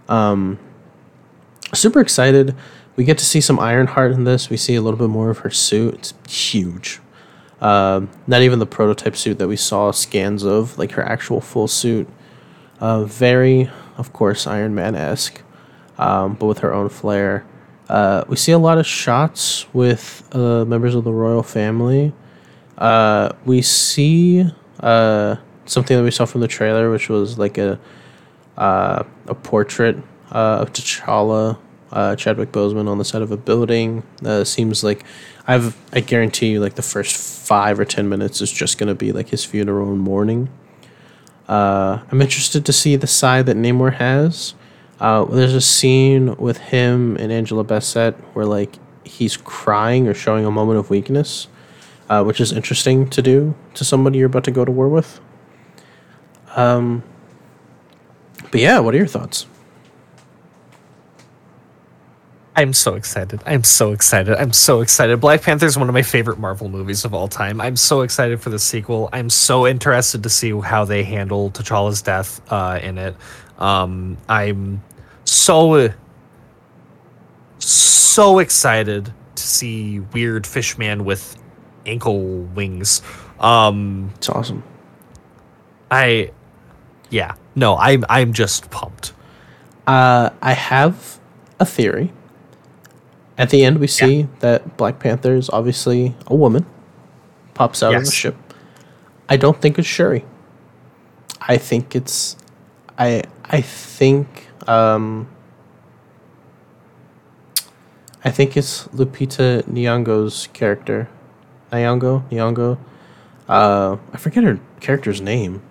Um, 0.09 0.59
super 1.73 1.99
excited. 1.99 2.55
We 2.95 3.03
get 3.03 3.17
to 3.17 3.25
see 3.25 3.41
some 3.41 3.59
Ironheart 3.59 4.11
in 4.11 4.23
this. 4.23 4.49
We 4.49 4.57
see 4.57 4.75
a 4.75 4.81
little 4.81 4.99
bit 4.99 5.09
more 5.09 5.29
of 5.29 5.39
her 5.39 5.49
suit. 5.49 5.95
It's 5.95 6.13
huge. 6.27 6.99
Um, 7.61 8.09
not 8.27 8.41
even 8.41 8.59
the 8.59 8.65
prototype 8.65 9.15
suit 9.15 9.39
that 9.39 9.47
we 9.47 9.55
saw 9.55 9.91
scans 9.91 10.43
of, 10.43 10.77
like 10.77 10.91
her 10.91 11.03
actual 11.03 11.41
full 11.41 11.67
suit. 11.67 12.07
Uh, 12.79 13.05
very, 13.05 13.69
of 13.97 14.11
course, 14.11 14.45
Iron 14.45 14.75
Man 14.75 14.95
esque, 14.95 15.41
um, 15.97 16.35
but 16.35 16.47
with 16.47 16.59
her 16.59 16.73
own 16.73 16.89
flair. 16.89 17.45
Uh, 17.87 18.23
we 18.27 18.35
see 18.35 18.51
a 18.51 18.57
lot 18.57 18.77
of 18.77 18.85
shots 18.85 19.65
with 19.73 20.27
uh, 20.33 20.65
members 20.65 20.93
of 20.93 21.03
the 21.03 21.11
royal 21.11 21.43
family. 21.43 22.13
Uh, 22.77 23.31
we 23.45 23.61
see 23.61 24.45
uh, 24.81 25.35
something 25.65 25.95
that 25.95 26.03
we 26.03 26.11
saw 26.11 26.25
from 26.25 26.41
the 26.41 26.47
trailer, 26.47 26.91
which 26.91 27.09
was 27.09 27.37
like 27.37 27.57
a 27.57 27.79
uh, 28.57 29.03
a 29.27 29.35
portrait 29.35 29.97
of 30.31 30.71
T'Challa, 30.73 31.57
uh, 31.93 32.15
Chadwick 32.15 32.51
Boseman 32.51 32.89
on 32.89 32.97
the 32.97 33.05
side 33.05 33.21
of 33.21 33.31
a 33.31 33.37
building. 33.37 34.03
Uh, 34.25 34.43
seems 34.43 34.83
like 34.83 35.05
I've 35.47 35.77
I 35.93 36.01
guarantee 36.01 36.47
you 36.47 36.59
like 36.59 36.75
the 36.75 36.81
first 36.81 37.15
five 37.15 37.79
or 37.79 37.85
ten 37.85 38.09
minutes 38.09 38.41
is 38.41 38.51
just 38.51 38.77
gonna 38.77 38.95
be 38.95 39.11
like 39.11 39.29
his 39.29 39.45
funeral 39.45 39.89
and 39.89 39.99
mourning. 39.99 40.49
Uh, 41.47 41.99
I'm 42.11 42.21
interested 42.21 42.65
to 42.65 42.73
see 42.73 42.95
the 42.95 43.07
side 43.07 43.45
that 43.45 43.55
Namor 43.55 43.93
has. 43.93 44.55
Uh, 44.99 45.25
there's 45.25 45.53
a 45.53 45.61
scene 45.61 46.35
with 46.37 46.57
him 46.57 47.15
and 47.17 47.31
Angela 47.31 47.63
Bassett 47.63 48.15
where 48.33 48.45
like 48.45 48.75
he's 49.03 49.37
crying 49.37 50.07
or 50.07 50.13
showing 50.13 50.45
a 50.45 50.51
moment 50.51 50.79
of 50.79 50.89
weakness, 50.89 51.47
uh, 52.09 52.23
which 52.23 52.41
is 52.41 52.51
interesting 52.51 53.09
to 53.09 53.21
do 53.21 53.53
to 53.75 53.85
somebody 53.85 54.17
you're 54.17 54.27
about 54.27 54.45
to 54.45 54.51
go 54.51 54.65
to 54.65 54.71
war 54.71 54.89
with. 54.89 55.19
Um, 56.55 57.03
but 58.51 58.61
yeah, 58.61 58.79
what 58.79 58.93
are 58.93 58.97
your 58.97 59.07
thoughts? 59.07 59.45
I'm 62.55 62.73
so 62.73 62.93
excited. 62.93 63.41
I'm 63.45 63.63
so 63.63 63.93
excited. 63.93 64.35
I'm 64.37 64.53
so 64.53 64.81
excited. 64.81 65.19
Black 65.19 65.41
Panther 65.41 65.65
is 65.65 65.77
one 65.77 65.89
of 65.89 65.93
my 65.93 66.03
favorite 66.03 66.37
Marvel 66.37 66.69
movies 66.69 67.03
of 67.03 67.13
all 67.13 67.27
time. 67.27 67.59
I'm 67.59 67.75
so 67.75 68.01
excited 68.01 68.41
for 68.41 68.51
the 68.51 68.59
sequel. 68.59 69.09
I'm 69.11 69.29
so 69.31 69.65
interested 69.65 70.21
to 70.23 70.29
see 70.29 70.51
how 70.59 70.85
they 70.85 71.03
handle 71.03 71.49
T'Challa's 71.49 72.03
death 72.03 72.41
uh, 72.51 72.79
in 72.81 72.99
it. 72.99 73.15
Um, 73.57 74.17
I'm 74.29 74.83
so 75.25 75.89
so 77.57 78.39
excited 78.39 79.11
to 79.35 79.43
see 79.43 79.99
weird 79.99 80.45
fish 80.45 80.77
man 80.77 81.05
with 81.05 81.35
ankle 81.87 82.41
wings. 82.41 83.01
Um, 83.39 84.11
It's 84.17 84.29
awesome. 84.29 84.63
I 85.89 86.31
yeah 87.09 87.35
no 87.55 87.77
I'm 87.77 88.05
I'm 88.09 88.33
just 88.33 88.69
pumped. 88.69 89.13
Uh, 89.87 90.29
I 90.41 90.53
have 90.53 91.19
a 91.59 91.65
theory. 91.65 92.11
At 93.37 93.49
the 93.49 93.65
end, 93.65 93.79
we 93.79 93.87
see 93.87 94.27
that 94.39 94.77
Black 94.77 94.99
Panther 94.99 95.35
is 95.35 95.49
obviously 95.49 96.15
a 96.27 96.35
woman, 96.35 96.65
pops 97.53 97.81
out 97.81 97.95
of 97.95 98.05
the 98.05 98.11
ship. 98.11 98.35
I 99.27 99.37
don't 99.37 99.59
think 99.59 99.79
it's 99.79 99.87
Shuri. 99.87 100.23
I 101.41 101.57
think 101.57 101.95
it's, 101.95 102.37
I 102.97 103.23
I 103.45 103.61
think 103.61 104.47
um. 104.67 105.27
I 108.25 108.31
think 108.31 108.55
it's 108.55 108.87
Lupita 108.89 109.63
Nyong'o's 109.63 110.47
character, 110.53 111.09
Nyong'o, 111.73 112.23
Nyong'o. 112.29 112.77
Uh, 113.49 113.97
I 114.13 114.17
forget 114.17 114.45
her 114.45 114.59
character's 114.79 115.19
name. 115.19 115.61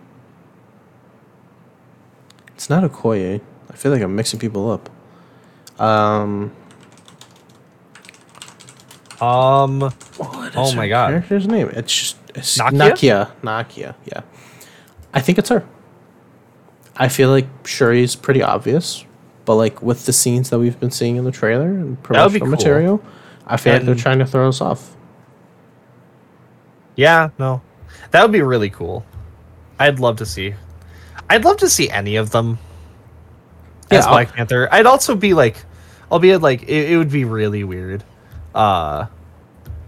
It's 2.54 2.68
not 2.68 2.84
Okoye. 2.84 3.40
I 3.70 3.72
feel 3.74 3.90
like 3.90 4.02
I'm 4.02 4.14
mixing 4.14 4.38
people 4.38 4.70
up. 4.70 4.90
Um, 5.80 6.52
Um, 9.22 9.80
what 9.80 10.56
Oh 10.56 10.74
my 10.74 10.88
God. 10.88 11.10
character's 11.10 11.46
name? 11.46 11.68
It's 11.72 11.94
just 11.96 12.16
it's 12.34 12.58
Nakia? 12.58 12.94
Nakia. 12.94 13.30
Nakia. 13.42 13.94
Yeah, 14.04 14.20
I 15.14 15.20
think 15.20 15.38
it's 15.38 15.48
her. 15.50 15.64
I 16.96 17.08
feel 17.08 17.30
like 17.30 17.46
Shuri's 17.64 18.16
pretty 18.16 18.42
obvious, 18.42 19.04
but 19.44 19.54
like 19.54 19.80
with 19.82 20.06
the 20.06 20.12
scenes 20.12 20.50
that 20.50 20.58
we've 20.58 20.78
been 20.80 20.90
seeing 20.90 21.16
in 21.16 21.24
the 21.24 21.30
trailer 21.30 21.68
and 21.68 22.02
promotional 22.02 22.40
cool. 22.46 22.48
material, 22.56 23.02
I 23.46 23.56
feel 23.56 23.74
like 23.74 23.84
they're 23.84 23.94
trying 23.94 24.18
to 24.18 24.26
throw 24.26 24.48
us 24.48 24.60
off. 24.60 24.96
Yeah, 26.96 27.30
no. 27.38 27.62
That 28.10 28.22
would 28.22 28.32
be 28.32 28.42
really 28.42 28.70
cool. 28.70 29.06
I'd 29.78 29.98
love 29.98 30.16
to 30.16 30.26
see. 30.26 30.54
I'd 31.30 31.44
love 31.44 31.56
to 31.58 31.68
see 31.68 31.88
any 31.88 32.16
of 32.16 32.30
them 32.30 32.58
Yeah, 33.90 33.98
as 33.98 34.04
I'll- 34.06 34.12
Black 34.12 34.32
Panther. 34.34 34.68
I'd 34.70 34.86
also 34.86 35.14
be 35.14 35.32
like, 35.32 35.56
albeit 36.10 36.42
like 36.42 36.62
it, 36.64 36.92
it 36.92 36.96
would 36.98 37.10
be 37.10 37.24
really 37.24 37.64
weird, 37.64 38.04
uh, 38.54 39.06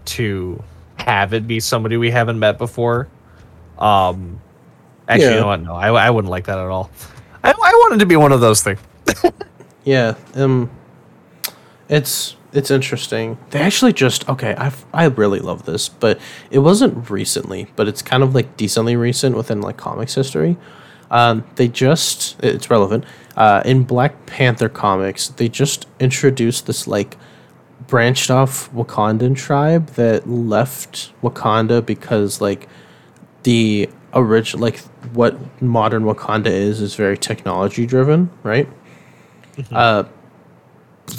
to 0.05 0.63
have 0.97 1.33
it 1.33 1.47
be 1.47 1.59
somebody 1.59 1.97
we 1.97 2.11
haven't 2.11 2.39
met 2.39 2.57
before. 2.57 3.07
Um, 3.77 4.39
actually, 5.07 5.25
Yeah. 5.27 5.33
you 5.35 5.39
know 5.41 5.47
what? 5.47 5.61
No, 5.61 5.75
I, 5.75 5.89
I 5.89 6.09
wouldn't 6.09 6.31
like 6.31 6.45
that 6.45 6.57
at 6.57 6.65
all. 6.67 6.89
I, 7.43 7.49
I 7.51 7.53
wanted 7.53 7.99
to 7.99 8.05
be 8.05 8.15
one 8.15 8.31
of 8.31 8.41
those 8.41 8.61
things. 8.63 8.79
Yeah, 9.83 10.15
um, 10.33 10.71
it's 11.89 12.35
it's 12.53 12.71
interesting. 12.71 13.37
They 13.51 13.59
actually 13.59 13.93
just 13.93 14.27
okay. 14.29 14.55
I 14.57 14.71
I 14.93 15.05
really 15.05 15.37
love 15.39 15.65
this, 15.65 15.89
but 15.89 16.19
it 16.49 16.57
wasn't 16.59 17.09
recently, 17.09 17.67
but 17.75 17.87
it's 17.87 18.01
kind 18.01 18.23
of 18.23 18.33
like 18.33 18.57
decently 18.57 18.95
recent 18.95 19.35
within 19.35 19.61
like 19.61 19.77
comics 19.77 20.15
history. 20.15 20.57
Um, 21.11 21.43
they 21.55 21.67
just 21.67 22.41
it's 22.43 22.71
relevant. 22.71 23.03
Uh, 23.37 23.61
in 23.63 23.83
Black 23.83 24.25
Panther 24.25 24.69
comics, 24.69 25.27
they 25.27 25.49
just 25.49 25.85
introduced 25.99 26.65
this 26.65 26.87
like 26.87 27.15
branched 27.87 28.31
off 28.31 28.71
Wakandan 28.73 29.35
tribe 29.35 29.87
that 29.91 30.27
left 30.29 31.13
Wakanda 31.21 31.85
because 31.85 32.41
like 32.41 32.67
the 33.43 33.89
original 34.13 34.61
like 34.61 34.79
what 35.13 35.61
modern 35.61 36.03
Wakanda 36.03 36.47
is 36.47 36.81
is 36.81 36.95
very 36.95 37.17
technology 37.17 37.85
driven, 37.85 38.29
right? 38.43 38.67
Uh, 39.71 40.03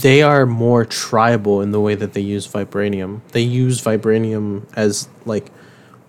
they 0.01 0.23
are 0.23 0.47
more 0.47 0.85
tribal 0.85 1.63
in 1.63 1.71
the 1.71 1.81
way 1.81 1.95
that 1.95 2.13
they 2.13 2.21
use 2.21 2.47
vibranium. 2.47 3.21
They 3.33 3.43
use 3.43 3.81
vibranium 3.81 4.67
as 4.75 5.09
like 5.25 5.51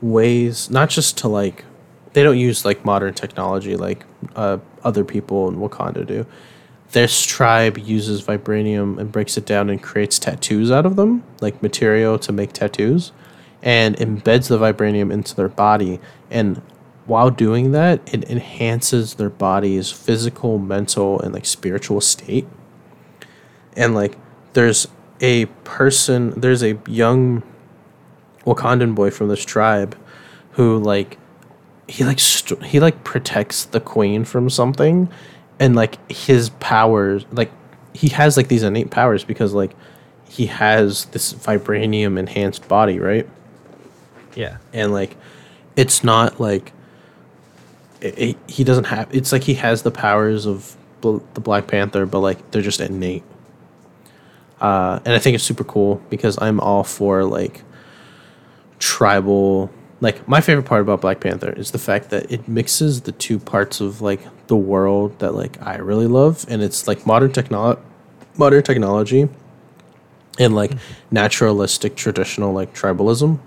ways 0.01 0.69
not 0.69 0.89
just 0.89 1.17
to 1.19 1.27
like 1.27 1.65
they 2.13 2.23
don't 2.23 2.37
use 2.37 2.65
like 2.65 2.83
modern 2.83 3.13
technology 3.13 3.75
like 3.75 4.05
uh, 4.35 4.57
other 4.83 5.03
people 5.03 5.47
in 5.47 5.57
Wakanda 5.57 6.05
do. 6.05 6.25
This 6.91 7.23
tribe 7.23 7.78
uses 7.78 8.21
vibranium 8.21 8.97
and 8.97 9.12
breaks 9.12 9.38
it 9.38 9.45
down 9.45 9.69
and 9.69 9.82
creates 9.82 10.17
tattoos 10.19 10.71
out 10.71 10.86
of 10.86 10.95
them, 10.95 11.23
like 11.41 11.62
material 11.62 12.17
to 12.19 12.32
make 12.32 12.54
tattoos, 12.54 13.12
and 13.62 13.95
embeds 13.97 14.47
the 14.47 14.58
vibranium 14.58 15.12
into 15.12 15.36
their 15.36 15.50
body. 15.50 16.00
And 16.32 16.62
while 17.06 17.30
doing 17.30 17.71
that, 17.71 18.02
it 18.13 18.30
enhances 18.30 19.15
their 19.15 19.30
body's 19.30 19.91
physical, 19.91 20.60
mental, 20.60 21.19
and 21.19 21.34
like 21.34 21.45
spiritual 21.45 22.00
state. 22.00 22.47
And 23.76 23.93
like, 23.93 24.17
there's 24.54 24.88
a 25.19 25.45
person, 25.65 26.39
there's 26.39 26.63
a 26.63 26.80
young 26.88 27.43
Wakandan 28.45 28.95
boy 28.95 29.12
from 29.12 29.28
this 29.28 29.43
tribe 29.43 29.97
who 30.52 30.78
like 30.78 31.17
he 31.88 32.04
like 32.04 32.19
st- 32.19 32.63
he 32.63 32.80
like 32.80 33.04
protects 33.04 33.65
the 33.65 33.80
queen 33.80 34.23
from 34.23 34.50
something 34.50 35.10
and 35.59 35.75
like 35.75 36.11
his 36.11 36.49
powers 36.49 37.25
like 37.31 37.51
he 37.93 38.09
has 38.09 38.37
like 38.37 38.47
these 38.47 38.63
innate 38.63 38.89
powers 38.91 39.23
because 39.23 39.53
like 39.53 39.71
he 40.29 40.45
has 40.47 41.05
this 41.05 41.33
vibranium 41.33 42.19
enhanced 42.19 42.67
body 42.67 42.99
right 42.99 43.27
Yeah. 44.35 44.57
and 44.73 44.91
like 44.93 45.15
it's 45.75 46.03
not 46.03 46.39
like 46.39 46.73
it, 48.01 48.17
it- 48.19 48.37
he 48.47 48.63
doesn't 48.63 48.85
have 48.85 49.07
it's 49.15 49.31
like 49.31 49.43
he 49.43 49.55
has 49.55 49.81
the 49.83 49.91
powers 49.91 50.45
of 50.45 50.75
bl- 51.01 51.19
the 51.33 51.39
black 51.41 51.67
panther 51.67 52.05
but 52.05 52.19
like 52.19 52.51
they're 52.51 52.61
just 52.61 52.79
innate 52.81 53.23
uh, 54.61 54.99
and 55.05 55.13
i 55.15 55.19
think 55.19 55.33
it's 55.35 55.43
super 55.43 55.63
cool 55.63 56.01
because 56.09 56.37
i'm 56.41 56.59
all 56.59 56.83
for 56.83 57.23
like 57.23 57.63
tribal 58.79 59.71
like 59.99 60.27
my 60.27 60.41
favorite 60.41 60.65
part 60.65 60.81
about 60.81 61.01
black 61.01 61.19
panther 61.19 61.51
is 61.51 61.71
the 61.71 61.79
fact 61.79 62.10
that 62.12 62.31
it 62.31 62.47
mixes 62.47 63.01
the 63.01 63.12
two 63.12 63.39
parts 63.39 63.81
of 63.81 64.01
like 64.01 64.21
the 64.47 64.55
world 64.55 65.17
that 65.19 65.33
like 65.33 65.62
i 65.62 65.75
really 65.77 66.07
love 66.07 66.45
and 66.49 66.62
it's 66.62 66.88
like 66.88 67.05
modern 67.05 67.31
technology 67.31 67.81
modern 68.38 68.63
technology 68.63 69.27
and 70.39 70.55
like 70.55 70.71
naturalistic 71.12 71.95
traditional 71.95 72.53
like 72.53 72.73
tribalism. 72.73 73.39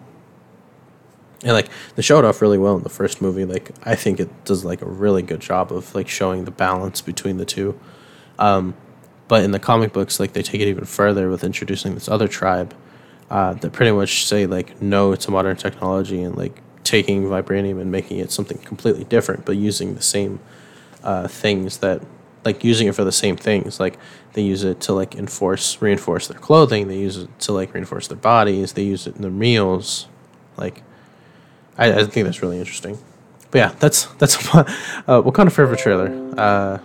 And 1.42 1.52
like 1.52 1.68
they 1.94 2.02
show 2.02 2.18
it 2.18 2.24
off 2.24 2.42
really 2.42 2.58
well 2.58 2.76
in 2.76 2.82
the 2.82 2.90
first 2.90 3.22
movie. 3.22 3.44
Like 3.44 3.70
i 3.84 3.94
think 3.94 4.20
it 4.20 4.44
does 4.44 4.64
like 4.64 4.82
a 4.82 4.88
really 4.88 5.22
good 5.22 5.40
job 5.40 5.72
of 5.72 5.94
like 5.94 6.08
showing 6.08 6.44
the 6.44 6.50
balance 6.50 7.00
between 7.00 7.36
the 7.36 7.44
two. 7.44 7.78
Um, 8.38 8.74
but 9.28 9.44
in 9.44 9.52
the 9.52 9.58
comic 9.58 9.92
books 9.92 10.18
like 10.18 10.32
they 10.32 10.42
take 10.42 10.60
it 10.60 10.68
even 10.68 10.84
further 10.84 11.30
with 11.30 11.44
introducing 11.44 11.94
this 11.94 12.08
other 12.08 12.26
tribe 12.26 12.74
uh, 13.30 13.54
that 13.54 13.72
pretty 13.72 13.92
much 13.92 14.26
say 14.26 14.46
like 14.46 14.80
no 14.82 15.14
to 15.14 15.30
modern 15.30 15.56
technology 15.56 16.22
and 16.22 16.36
like 16.36 16.60
taking 16.84 17.24
vibranium 17.24 17.80
and 17.80 17.90
making 17.90 18.18
it 18.18 18.32
something 18.32 18.58
completely 18.58 19.04
different 19.04 19.44
but 19.44 19.56
using 19.56 19.94
the 19.94 20.02
same 20.02 20.40
uh, 21.04 21.28
things 21.28 21.78
that 21.78 22.02
like 22.44 22.64
using 22.64 22.88
it 22.88 22.94
for 22.94 23.04
the 23.04 23.12
same 23.12 23.36
things 23.36 23.78
like 23.78 23.98
they 24.32 24.42
use 24.42 24.64
it 24.64 24.80
to 24.80 24.92
like 24.92 25.14
enforce 25.14 25.80
reinforce 25.80 26.26
their 26.26 26.38
clothing 26.38 26.88
they 26.88 26.98
use 26.98 27.18
it 27.18 27.38
to 27.38 27.52
like 27.52 27.72
reinforce 27.74 28.08
their 28.08 28.16
bodies 28.16 28.72
they 28.72 28.82
use 28.82 29.06
it 29.06 29.14
in 29.16 29.22
their 29.22 29.30
meals 29.30 30.08
like 30.56 30.82
I, 31.80 32.00
I 32.00 32.04
think 32.04 32.26
that's 32.26 32.42
really 32.42 32.58
interesting. 32.58 32.98
But 33.50 33.58
yeah, 33.58 33.74
that's 33.80 34.04
that's 34.18 34.36
uh, 34.54 34.64
Wakanda 35.22 35.50
Forever 35.50 35.74
trailer. 35.74 36.34
Uh, 36.38 36.78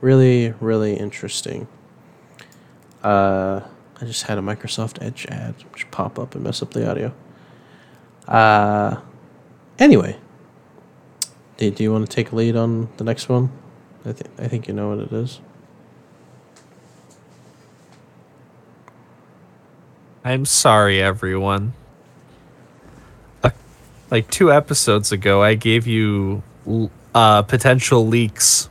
really, 0.00 0.54
really 0.60 0.94
interesting. 0.96 1.68
Uh, 3.02 3.60
I 4.00 4.04
just 4.04 4.24
had 4.24 4.38
a 4.38 4.40
Microsoft 4.40 5.02
Edge 5.02 5.26
ad 5.26 5.54
which 5.72 5.90
pop 5.90 6.18
up 6.18 6.34
and 6.34 6.44
mess 6.44 6.62
up 6.62 6.72
the 6.72 6.88
audio. 6.88 7.12
Uh, 8.26 9.00
anyway, 9.78 10.16
do, 11.56 11.70
do 11.70 11.82
you 11.82 11.92
want 11.92 12.08
to 12.08 12.14
take 12.14 12.30
a 12.30 12.36
lead 12.36 12.56
on 12.56 12.88
the 12.96 13.04
next 13.04 13.28
one? 13.28 13.50
I 14.04 14.12
think 14.12 14.30
I 14.38 14.48
think 14.48 14.68
you 14.68 14.74
know 14.74 14.90
what 14.90 14.98
it 14.98 15.12
is. 15.12 15.40
I'm 20.24 20.44
sorry, 20.44 21.02
everyone. 21.02 21.72
Uh, 23.42 23.50
like 24.10 24.30
two 24.30 24.52
episodes 24.52 25.10
ago, 25.10 25.42
I 25.42 25.54
gave 25.54 25.86
you 25.86 26.42
uh, 27.14 27.42
potential 27.42 28.06
leaks, 28.06 28.68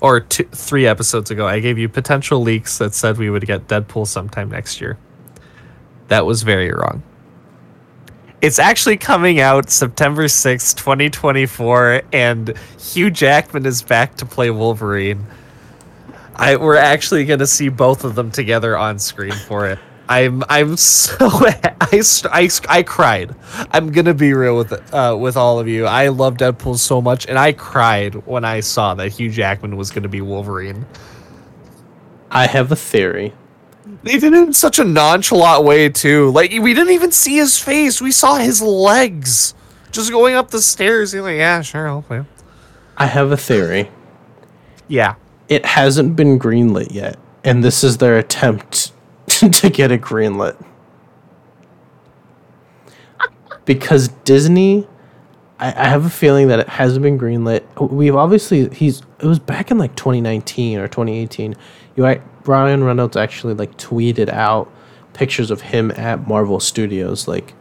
or 0.00 0.20
two, 0.20 0.44
three 0.44 0.86
episodes 0.86 1.30
ago, 1.30 1.46
I 1.46 1.60
gave 1.60 1.78
you 1.78 1.88
potential 1.88 2.40
leaks 2.40 2.78
that 2.78 2.94
said 2.94 3.18
we 3.18 3.30
would 3.30 3.46
get 3.46 3.68
Deadpool 3.68 4.06
sometime 4.06 4.50
next 4.50 4.80
year. 4.80 4.98
That 6.08 6.26
was 6.26 6.42
very 6.42 6.70
wrong. 6.70 7.02
It's 8.42 8.58
actually 8.58 8.98
coming 8.98 9.40
out 9.40 9.70
September 9.70 10.24
6th, 10.24 10.76
2024, 10.76 12.02
and 12.12 12.56
Hugh 12.78 13.10
Jackman 13.10 13.64
is 13.64 13.82
back 13.82 14.14
to 14.16 14.26
play 14.26 14.50
Wolverine. 14.50 15.24
I 16.36 16.56
we're 16.56 16.76
actually 16.76 17.24
going 17.24 17.38
to 17.38 17.46
see 17.46 17.70
both 17.70 18.04
of 18.04 18.14
them 18.14 18.30
together 18.30 18.76
on 18.76 18.98
screen 18.98 19.32
for 19.32 19.66
it. 19.66 19.78
I'm 20.08 20.44
I'm 20.48 20.76
so 20.76 21.16
I, 21.30 21.76
I, 22.32 22.48
I 22.68 22.82
cried. 22.82 23.34
I'm 23.72 23.90
gonna 23.90 24.14
be 24.14 24.32
real 24.32 24.56
with 24.56 24.72
uh 24.94 25.16
with 25.18 25.36
all 25.36 25.58
of 25.58 25.68
you. 25.68 25.86
I 25.86 26.08
love 26.08 26.36
Deadpool 26.36 26.78
so 26.78 27.00
much, 27.00 27.26
and 27.26 27.38
I 27.38 27.52
cried 27.52 28.14
when 28.26 28.44
I 28.44 28.60
saw 28.60 28.94
that 28.94 29.08
Hugh 29.12 29.30
Jackman 29.30 29.76
was 29.76 29.90
gonna 29.90 30.08
be 30.08 30.20
Wolverine. 30.20 30.86
I 32.30 32.46
have 32.46 32.70
a 32.70 32.76
theory. 32.76 33.32
They 34.02 34.18
did 34.18 34.32
it 34.32 34.34
in 34.34 34.52
such 34.52 34.78
a 34.78 34.84
nonchalant 34.84 35.64
way 35.64 35.88
too. 35.88 36.30
Like 36.30 36.50
we 36.50 36.74
didn't 36.74 36.92
even 36.92 37.12
see 37.12 37.36
his 37.36 37.58
face. 37.58 38.00
We 38.00 38.12
saw 38.12 38.36
his 38.36 38.62
legs 38.62 39.54
just 39.90 40.10
going 40.10 40.34
up 40.34 40.50
the 40.50 40.60
stairs. 40.60 41.12
He's 41.12 41.22
like, 41.22 41.36
yeah, 41.36 41.62
sure, 41.62 41.88
I'll 41.88 42.02
play. 42.02 42.24
I 42.96 43.06
have 43.06 43.32
a 43.32 43.36
theory. 43.36 43.90
Yeah, 44.88 45.16
it 45.48 45.64
hasn't 45.66 46.14
been 46.14 46.38
greenlit 46.38 46.92
yet, 46.92 47.18
and 47.42 47.64
this 47.64 47.82
is 47.82 47.98
their 47.98 48.18
attempt 48.18 48.92
to 49.40 49.70
get 49.70 49.90
it 49.92 50.00
greenlit. 50.00 50.62
Because 53.64 54.08
Disney, 54.24 54.86
I, 55.58 55.68
I 55.68 55.88
have 55.88 56.04
a 56.04 56.10
feeling 56.10 56.48
that 56.48 56.60
it 56.60 56.68
hasn't 56.68 57.02
been 57.02 57.18
greenlit. 57.18 57.64
We've 57.90 58.14
obviously 58.14 58.68
he's 58.70 59.02
it 59.18 59.26
was 59.26 59.38
back 59.38 59.70
in 59.70 59.78
like 59.78 59.96
2019 59.96 60.78
or 60.78 60.88
2018. 60.88 61.54
You 61.96 62.20
Ryan 62.44 62.84
Reynolds 62.84 63.16
actually 63.16 63.54
like 63.54 63.76
tweeted 63.76 64.28
out 64.28 64.70
pictures 65.14 65.50
of 65.50 65.62
him 65.62 65.90
at 65.92 66.28
Marvel 66.28 66.60
Studios, 66.60 67.26
like 67.26 67.54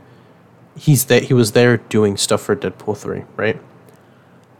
he's 0.77 1.05
that 1.05 1.23
he 1.23 1.33
was 1.33 1.53
there 1.53 1.77
doing 1.77 2.17
stuff 2.17 2.41
for 2.41 2.55
Deadpool 2.55 2.97
three, 2.97 3.23
right? 3.37 3.59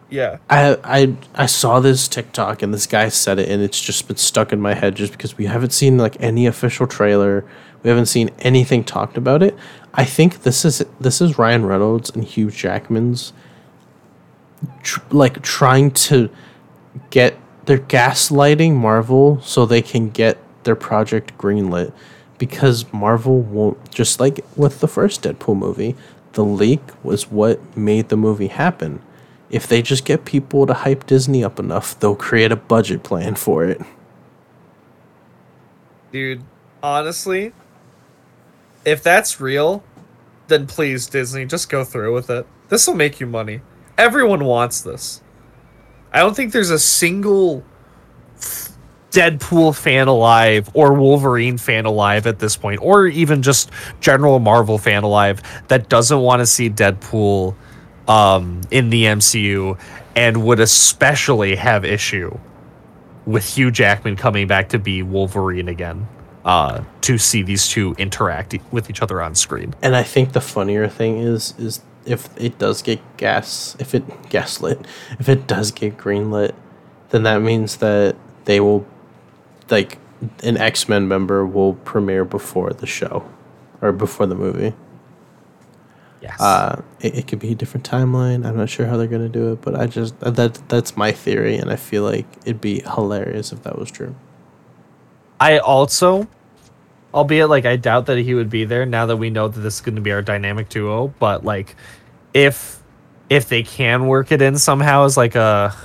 Yeah. 0.10 0.38
I 0.50 0.78
I 0.84 1.16
I 1.34 1.46
saw 1.46 1.80
this 1.80 2.08
TikTok 2.08 2.62
and 2.62 2.74
this 2.74 2.88
guy 2.88 3.10
said 3.10 3.40
it 3.40 3.50
and 3.50 3.62
it's 3.62 3.80
just 3.80 4.08
been 4.08 4.18
stuck 4.18 4.54
in 4.54 4.62
my 4.62 4.74
head 4.74 4.96
just 4.96 5.12
because 5.12 5.38
we 5.38 5.46
haven't 5.46 5.72
seen 5.72 5.98
like 5.98 6.18
any 6.20 6.46
official 6.46 6.88
trailer. 6.88 7.46
We 7.84 7.90
haven't 7.90 8.08
seen 8.08 8.30
anything 8.40 8.84
talked 8.84 9.18
about 9.18 9.44
it. 9.44 9.56
I 9.94 10.06
think 10.06 10.44
this 10.44 10.66
is 10.66 10.86
this 11.00 11.22
is 11.22 11.38
Ryan 11.38 11.66
Reynolds 11.66 12.10
and 12.10 12.24
Hugh 12.24 12.52
Jackman's 12.52 13.34
tr- 14.84 15.02
like 15.12 15.42
trying 15.42 15.92
to 15.92 16.30
get 17.10 17.38
they're 17.66 17.78
gaslighting 17.78 18.74
Marvel 18.74 19.42
so 19.42 19.66
they 19.66 19.82
can 19.82 20.10
get 20.10 20.38
their 20.64 20.76
project 20.76 21.38
greenlit 21.38 21.92
because 22.38 22.92
Marvel 22.92 23.42
won't 23.42 23.92
just 23.92 24.20
like 24.20 24.46
with 24.56 24.80
the 24.82 24.88
first 24.88 25.24
Deadpool 25.24 25.58
movie, 25.58 25.96
the 26.34 26.44
leak 26.44 26.82
was 27.04 27.32
what 27.32 27.78
made 27.78 28.10
the 28.10 28.18
movie 28.18 28.48
happen. 28.48 29.02
If 29.56 29.68
they 29.68 29.82
just 29.82 30.04
get 30.04 30.26
people 30.26 30.68
to 30.68 30.74
hype 30.74 31.06
Disney 31.06 31.42
up 31.42 31.60
enough, 31.60 31.98
they'll 31.98 32.14
create 32.14 32.52
a 32.52 32.58
budget 32.58 33.04
plan 33.04 33.36
for 33.36 33.64
it. 33.64 33.82
Dude, 36.12 36.44
honestly, 36.84 37.54
if 38.84 39.02
that's 39.02 39.40
real, 39.40 39.82
then 40.50 40.68
please, 40.68 41.08
Disney, 41.08 41.46
just 41.46 41.70
go 41.70 41.86
through 41.86 42.14
with 42.14 42.30
it. 42.30 42.46
This 42.68 42.86
will 42.86 42.96
make 42.96 43.22
you 43.22 43.28
money. 43.28 43.62
Everyone 43.98 44.44
wants 44.44 44.82
this. 44.82 45.22
I 46.12 46.20
don't 46.20 46.36
think 46.36 46.52
there's 46.52 46.70
a 46.70 46.78
single 46.78 47.64
Deadpool 49.12 49.74
fan 49.74 50.10
alive 50.10 50.70
or 50.74 50.96
Wolverine 50.96 51.58
fan 51.58 51.86
alive 51.86 52.28
at 52.28 52.40
this 52.40 52.58
point, 52.58 52.82
or 52.82 53.08
even 53.08 53.42
just 53.42 53.72
general 54.02 54.40
Marvel 54.40 54.78
fan 54.78 55.04
alive 55.04 55.42
that 55.70 55.88
doesn't 55.88 56.20
want 56.20 56.42
to 56.42 56.46
see 56.46 56.70
Deadpool 56.70 57.56
um, 58.08 58.62
in 58.72 58.90
the 58.90 59.04
MCU, 59.06 59.78
and 60.16 60.44
would 60.46 60.60
especially 60.60 61.56
have 61.56 61.86
issue 61.86 62.38
with 63.26 63.58
Hugh 63.58 63.72
Jackman 63.72 64.16
coming 64.16 64.48
back 64.48 64.70
to 64.70 64.80
be 64.80 65.02
Wolverine 65.02 65.68
again. 65.68 66.08
Uh, 66.46 66.84
to 67.02 67.18
see 67.18 67.42
these 67.42 67.68
two 67.68 67.96
interact 67.98 68.56
with 68.72 68.88
each 68.88 69.02
other 69.02 69.20
on 69.20 69.34
screen. 69.34 69.74
And 69.82 69.96
I 69.96 70.04
think 70.04 70.34
the 70.34 70.42
funnier 70.42 70.88
thing 70.88 71.18
is 71.18 71.56
is 71.58 71.82
if 72.06 72.30
it 72.38 72.60
does 72.60 72.84
get 72.84 73.00
gas 73.18 73.76
if 73.80 73.96
it 73.96 74.30
gaslit 74.30 74.86
if 75.18 75.28
it 75.28 75.48
does 75.48 75.72
get 75.72 75.98
greenlit, 75.98 76.54
then 77.10 77.24
that 77.24 77.42
means 77.42 77.78
that 77.78 78.16
they 78.44 78.60
will 78.60 78.86
like 79.72 79.98
an 80.44 80.58
X 80.58 80.88
Men 80.88 81.08
member 81.08 81.46
will 81.46 81.74
premiere 81.74 82.26
before 82.26 82.72
the 82.72 82.86
show 82.86 83.28
or 83.82 83.92
before 83.92 84.28
the 84.28 84.36
movie. 84.36 84.74
Yes. 86.26 86.42
Uh, 86.42 86.82
it, 87.02 87.20
it 87.20 87.28
could 87.28 87.38
be 87.38 87.52
a 87.52 87.56
different 87.56 87.88
timeline. 87.88 88.48
I'm 88.48 88.58
not 88.58 88.68
sure 88.68 88.88
how 88.88 88.98
they're 88.98 89.06
gonna 89.06 89.30
do 89.30 89.54
it, 89.54 89.62
but 89.62 89.76
I 89.76 89.86
just 89.86 90.20
that 90.22 90.60
that's 90.68 90.98
my 90.98 91.12
theory, 91.12 91.56
and 91.56 91.72
I 91.72 91.76
feel 91.76 92.02
like 92.02 92.26
it'd 92.46 92.62
be 92.62 92.80
hilarious 92.82 93.52
if 93.52 93.62
that 93.62 93.78
was 93.78 93.92
true. 93.92 94.16
I 95.40 95.60
also, 95.60 96.28
albeit 97.14 97.50
like 97.50 97.66
I 97.66 97.76
doubt 97.76 98.08
that 98.08 98.18
he 98.18 98.34
would 98.34 98.50
be 98.50 98.66
there 98.66 98.88
now 98.88 99.06
that 99.06 99.18
we 99.18 99.30
know 99.30 99.48
that 99.48 99.60
this 99.60 99.76
is 99.76 99.82
going 99.82 99.96
to 99.98 100.02
be 100.02 100.12
our 100.12 100.24
dynamic 100.24 100.70
duo. 100.70 101.14
But 101.20 101.46
like, 101.46 101.76
if 102.34 102.82
if 103.30 103.48
they 103.48 103.62
can 103.62 104.08
work 104.08 104.32
it 104.32 104.42
in 104.42 104.58
somehow 104.58 105.06
as 105.06 105.18
like 105.18 105.36
a 105.36 105.76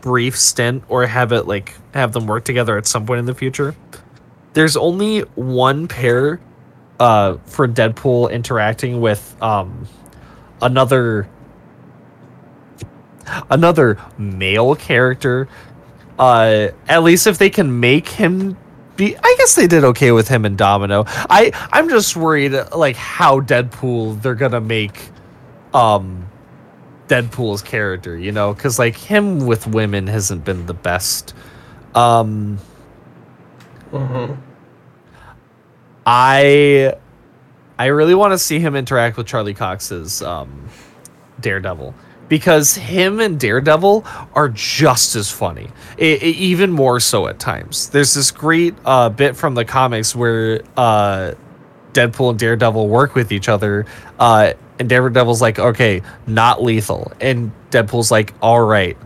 brief 0.00 0.38
stint 0.38 0.84
or 0.88 1.06
have 1.08 1.32
it 1.32 1.48
like 1.48 1.74
have 1.92 2.12
them 2.12 2.28
work 2.28 2.44
together 2.44 2.78
at 2.78 2.86
some 2.86 3.04
point 3.04 3.18
in 3.18 3.26
the 3.26 3.34
future, 3.34 3.74
there's 4.52 4.76
only 4.76 5.22
one 5.34 5.88
pair 5.88 6.38
uh 7.00 7.36
for 7.46 7.68
Deadpool 7.68 8.30
interacting 8.30 9.00
with 9.00 9.36
um 9.42 9.86
another 10.62 11.28
another 13.50 13.98
male 14.18 14.74
character 14.74 15.48
uh 16.18 16.68
at 16.88 17.02
least 17.02 17.26
if 17.26 17.38
they 17.38 17.50
can 17.50 17.80
make 17.80 18.08
him 18.08 18.56
be 18.96 19.16
I 19.16 19.34
guess 19.38 19.54
they 19.54 19.66
did 19.66 19.84
okay 19.84 20.12
with 20.12 20.28
him 20.28 20.44
and 20.44 20.56
Domino. 20.56 21.04
I 21.06 21.50
I'm 21.72 21.88
just 21.88 22.16
worried 22.16 22.52
like 22.74 22.96
how 22.96 23.40
Deadpool 23.40 24.22
they're 24.22 24.34
to 24.34 24.60
make 24.60 25.10
um 25.74 26.26
Deadpool's 27.08 27.62
character, 27.62 28.16
you 28.16 28.32
know, 28.32 28.54
cuz 28.54 28.78
like 28.78 28.96
him 28.96 29.46
with 29.46 29.66
women 29.66 30.06
hasn't 30.06 30.44
been 30.44 30.66
the 30.66 30.74
best. 30.74 31.34
Um 31.94 32.58
I 36.06 36.94
I 37.78 37.86
really 37.86 38.14
want 38.14 38.32
to 38.32 38.38
see 38.38 38.58
him 38.60 38.74
interact 38.76 39.16
with 39.16 39.26
Charlie 39.26 39.54
Cox's 39.54 40.22
um 40.22 40.68
Daredevil 41.40 41.94
because 42.28 42.74
him 42.74 43.20
and 43.20 43.38
Daredevil 43.38 44.04
are 44.34 44.48
just 44.48 45.14
as 45.14 45.30
funny, 45.30 45.68
I- 46.00 46.18
I- 46.22 46.34
even 46.38 46.72
more 46.72 46.98
so 46.98 47.28
at 47.28 47.38
times. 47.38 47.88
There's 47.90 48.14
this 48.14 48.30
great 48.32 48.74
uh, 48.84 49.10
bit 49.10 49.36
from 49.36 49.54
the 49.54 49.64
comics 49.64 50.16
where 50.16 50.62
uh, 50.76 51.34
Deadpool 51.92 52.30
and 52.30 52.38
Daredevil 52.38 52.88
work 52.88 53.14
with 53.14 53.30
each 53.30 53.48
other, 53.48 53.86
uh, 54.18 54.54
and 54.80 54.88
Daredevil's 54.88 55.40
like, 55.40 55.58
"Okay, 55.60 56.02
not 56.26 56.62
lethal," 56.64 57.12
and 57.20 57.52
Deadpool's 57.70 58.10
like, 58.10 58.34
"All 58.42 58.60
right." 58.60 58.96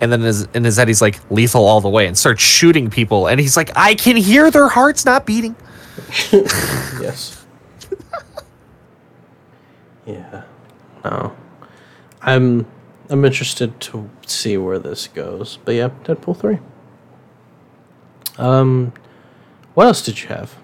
And 0.00 0.12
then 0.12 0.20
in 0.20 0.26
his, 0.26 0.42
in 0.54 0.62
his 0.64 0.76
head, 0.76 0.86
he's 0.86 1.02
like, 1.02 1.18
lethal 1.28 1.64
all 1.66 1.80
the 1.80 1.88
way, 1.88 2.06
and 2.06 2.16
starts 2.16 2.40
shooting 2.40 2.88
people. 2.88 3.26
And 3.26 3.40
he's 3.40 3.56
like, 3.56 3.72
I 3.74 3.96
can 3.96 4.14
hear 4.16 4.48
their 4.48 4.68
hearts 4.68 5.04
not 5.04 5.26
beating. 5.26 5.56
Yes. 7.00 7.44
yeah. 10.06 10.42
No. 11.04 11.36
I'm 12.22 12.66
I'm 13.10 13.24
interested 13.24 13.80
to 13.80 14.10
see 14.26 14.56
where 14.56 14.78
this 14.78 15.08
goes. 15.08 15.58
But 15.64 15.74
yeah, 15.74 15.88
Deadpool 16.04 16.36
3. 16.38 16.58
Um 18.38 18.92
what 19.74 19.86
else 19.86 20.02
did 20.02 20.20
you 20.22 20.28
have? 20.28 20.56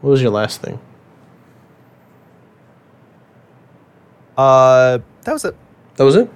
What 0.00 0.10
was 0.10 0.22
your 0.22 0.32
last 0.32 0.60
thing? 0.60 0.80
Uh, 4.36 4.98
that 5.22 5.32
was 5.32 5.44
it. 5.44 5.54
That 5.96 6.04
was 6.04 6.16
it? 6.16 6.28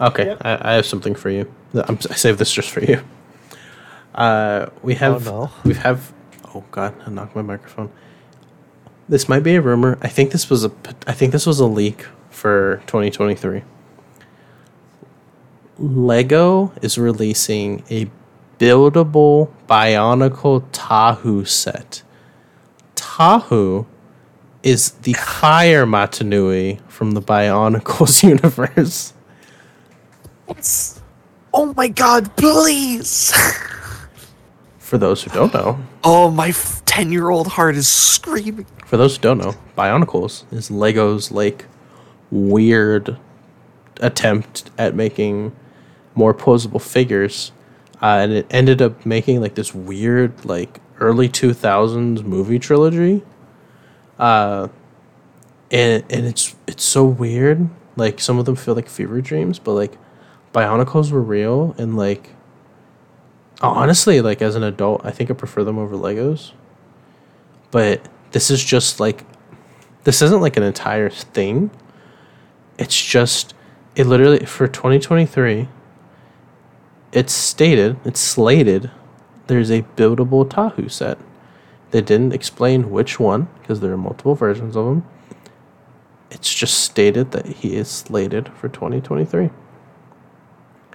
Okay, 0.00 0.26
Yep. 0.26 0.38
I, 0.44 0.70
I 0.70 0.74
have 0.74 0.86
something 0.86 1.14
for 1.14 1.30
you. 1.30 1.52
I'm, 1.74 1.98
I 2.10 2.14
saved 2.14 2.38
this 2.38 2.52
just 2.52 2.70
for 2.70 2.80
you. 2.84 3.02
Uh, 4.14 4.66
we 4.82 4.94
have 4.96 5.24
no. 5.24 5.50
we 5.64 5.74
have. 5.74 6.12
Oh 6.54 6.64
God! 6.70 6.94
I 7.06 7.10
knocked 7.10 7.34
my 7.34 7.42
microphone. 7.42 7.90
This 9.08 9.28
might 9.28 9.42
be 9.42 9.56
a 9.56 9.60
rumor. 9.60 9.98
I 10.00 10.08
think 10.08 10.32
this 10.32 10.48
was 10.48 10.64
a 10.64 10.72
I 11.06 11.12
think 11.12 11.32
this 11.32 11.46
was 11.46 11.60
a 11.60 11.66
leak 11.66 12.06
for 12.30 12.82
2023. 12.86 13.62
Lego 15.78 16.72
is 16.82 16.98
releasing 16.98 17.82
a 17.90 18.10
buildable 18.58 19.50
Bionicle 19.68 20.64
Tahu 20.72 21.46
set. 21.46 22.02
Tahu 22.94 23.86
is 24.62 24.92
the 24.92 25.14
fire 25.14 25.84
Matanui 25.84 26.80
from 26.88 27.12
the 27.12 27.22
Bionicles 27.22 28.22
universe. 28.28 29.12
Oh 31.54 31.72
my 31.74 31.88
god, 31.88 32.34
please! 32.36 33.32
For 34.92 34.98
those 34.98 35.22
who 35.22 35.30
don't 35.30 35.54
know, 35.54 35.78
Oh, 36.04 36.30
my 36.30 36.50
10 36.84 37.12
year 37.12 37.30
old 37.30 37.46
heart 37.46 37.76
is 37.76 37.88
screaming. 37.88 38.66
for 38.84 38.98
those 38.98 39.16
who 39.16 39.22
don't 39.22 39.38
know, 39.38 39.54
Bionicles 39.74 40.44
is 40.52 40.70
Lego's 40.70 41.32
like 41.32 41.64
weird 42.30 43.16
attempt 44.02 44.70
at 44.76 44.94
making 44.94 45.56
more 46.14 46.34
posable 46.34 46.78
figures, 46.78 47.52
uh, 48.02 48.18
and 48.20 48.32
it 48.32 48.46
ended 48.50 48.82
up 48.82 49.06
making 49.06 49.40
like 49.40 49.54
this 49.54 49.74
weird 49.74 50.44
like 50.44 50.78
early 51.00 51.26
two 51.26 51.54
thousands 51.54 52.22
movie 52.22 52.58
trilogy. 52.58 53.22
Uh, 54.18 54.68
and 55.70 56.04
and 56.10 56.26
it's 56.26 56.54
it's 56.66 56.84
so 56.84 57.02
weird. 57.02 57.66
Like 57.96 58.20
some 58.20 58.38
of 58.38 58.44
them 58.44 58.56
feel 58.56 58.74
like 58.74 58.90
fever 58.90 59.22
dreams, 59.22 59.58
but 59.58 59.72
like 59.72 59.96
Bionicles 60.52 61.10
were 61.12 61.22
real 61.22 61.74
and 61.78 61.96
like 61.96 62.28
Oh, 63.62 63.70
honestly, 63.70 64.20
like 64.20 64.42
as 64.42 64.56
an 64.56 64.62
adult, 64.62 65.02
I 65.04 65.10
think 65.10 65.30
I 65.30 65.34
prefer 65.34 65.62
them 65.64 65.78
over 65.78 65.96
Legos. 65.96 66.52
But 67.70 68.08
this 68.32 68.50
is 68.50 68.62
just 68.62 68.98
like 69.00 69.24
this 70.04 70.20
isn't 70.20 70.40
like 70.40 70.56
an 70.56 70.62
entire 70.62 71.10
thing. 71.10 71.70
It's 72.78 73.00
just 73.00 73.54
it 73.94 74.06
literally 74.06 74.44
for 74.46 74.66
2023 74.66 75.68
it's 77.12 77.34
stated, 77.34 77.98
it's 78.06 78.20
slated 78.20 78.90
there's 79.46 79.70
a 79.70 79.82
buildable 79.82 80.48
Tahu 80.48 80.90
set. 80.90 81.18
They 81.90 82.00
didn't 82.00 82.32
explain 82.32 82.90
which 82.90 83.20
one 83.20 83.48
because 83.60 83.80
there 83.80 83.92
are 83.92 83.98
multiple 83.98 84.34
versions 84.34 84.76
of 84.76 84.86
them. 84.86 85.06
It's 86.30 86.52
just 86.54 86.80
stated 86.80 87.32
that 87.32 87.44
he 87.46 87.76
is 87.76 87.90
slated 87.90 88.48
for 88.54 88.68
2023. 88.68 89.50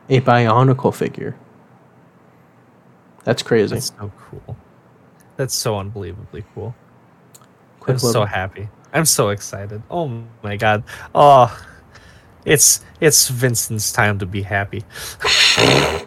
A 0.10 0.22
bionicle 0.22 0.96
figure. 0.96 1.36
That's 3.28 3.44
crazy. 3.44 3.76
That's 3.76 3.88
so 3.90 4.10
cool. 4.18 4.56
That's 5.36 5.54
so 5.54 5.78
unbelievably 5.78 6.46
cool. 6.56 6.74
Quick 7.82 7.96
I'm 7.96 8.00
so 8.00 8.24
happy. 8.24 8.70
I'm 8.94 9.04
so 9.04 9.30
excited. 9.30 9.84
Oh 9.92 10.24
my 10.42 10.56
god. 10.56 10.86
Oh, 11.14 11.54
it's 12.46 12.80
it's 13.02 13.28
Vincent's 13.28 13.92
time 13.92 14.18
to 14.20 14.26
be 14.26 14.44
happy. 14.44 14.86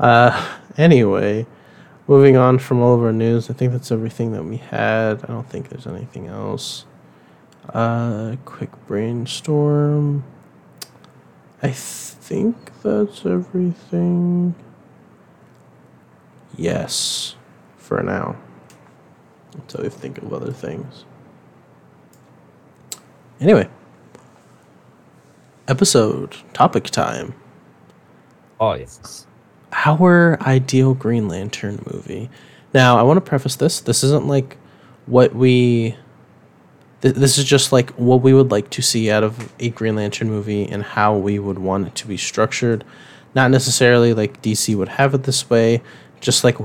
Uh, 0.00 0.58
anyway, 0.76 1.46
moving 2.08 2.36
on 2.36 2.58
from 2.58 2.82
all 2.82 2.92
of 2.92 3.00
our 3.04 3.12
news, 3.12 3.48
I 3.48 3.52
think 3.52 3.70
that's 3.70 3.92
everything 3.92 4.32
that 4.32 4.44
we 4.44 4.56
had. 4.56 5.22
I 5.22 5.28
don't 5.28 5.48
think 5.48 5.68
there's 5.68 5.86
anything 5.86 6.26
else. 6.26 6.86
Uh, 7.68 8.34
quick 8.44 8.70
brainstorm. 8.88 10.24
I 11.62 11.70
think 11.70 12.72
that's 12.82 13.24
everything. 13.24 14.56
Yes, 16.56 17.34
for 17.76 18.02
now. 18.02 18.36
Until 19.54 19.82
we 19.82 19.88
think 19.90 20.18
of 20.18 20.32
other 20.32 20.52
things. 20.52 21.04
Anyway, 23.40 23.68
episode 25.68 26.36
topic 26.52 26.84
time 26.84 27.34
Oh 28.60 28.74
yes. 28.74 29.26
our 29.84 30.40
ideal 30.42 30.94
Green 30.94 31.26
Lantern 31.26 31.82
movie. 31.92 32.30
Now, 32.72 32.96
I 32.96 33.02
want 33.02 33.16
to 33.16 33.20
preface 33.20 33.56
this. 33.56 33.80
This 33.80 34.04
isn't 34.04 34.26
like 34.28 34.56
what 35.06 35.34
we. 35.34 35.96
Th- 37.00 37.14
this 37.16 37.38
is 37.38 37.44
just 37.44 37.72
like 37.72 37.90
what 37.94 38.22
we 38.22 38.32
would 38.32 38.52
like 38.52 38.70
to 38.70 38.82
see 38.82 39.10
out 39.10 39.24
of 39.24 39.52
a 39.58 39.70
Green 39.70 39.96
Lantern 39.96 40.30
movie 40.30 40.68
and 40.68 40.84
how 40.84 41.16
we 41.16 41.40
would 41.40 41.58
want 41.58 41.88
it 41.88 41.94
to 41.96 42.06
be 42.06 42.16
structured. 42.16 42.84
Not 43.34 43.50
necessarily 43.50 44.14
like 44.14 44.40
DC 44.42 44.76
would 44.76 44.90
have 44.90 45.12
it 45.12 45.24
this 45.24 45.50
way, 45.50 45.82
just 46.22 46.44
like 46.44 46.56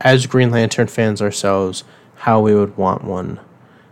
as 0.00 0.26
Green 0.26 0.50
Lantern 0.50 0.88
fans 0.88 1.20
ourselves, 1.22 1.84
how 2.16 2.40
we 2.40 2.54
would 2.54 2.76
want 2.78 3.04
one, 3.04 3.38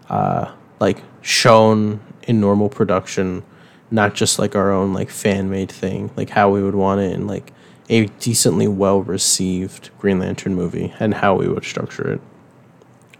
uh, 0.08 0.50
like 0.80 1.02
shown 1.20 2.00
in 2.22 2.40
normal 2.40 2.70
production, 2.70 3.44
not 3.90 4.14
just 4.14 4.38
like 4.38 4.56
our 4.56 4.72
own 4.72 4.94
like 4.94 5.10
fan 5.10 5.50
made 5.50 5.70
thing, 5.70 6.10
like 6.16 6.30
how 6.30 6.50
we 6.50 6.62
would 6.62 6.74
want 6.74 7.02
it, 7.02 7.12
in 7.12 7.26
like 7.26 7.52
a 7.90 8.06
decently 8.06 8.66
well 8.66 9.02
received 9.02 9.90
Green 9.98 10.18
Lantern 10.18 10.54
movie, 10.54 10.94
and 10.98 11.14
how 11.14 11.34
we 11.36 11.46
would 11.46 11.64
structure 11.64 12.10
it. 12.14 12.20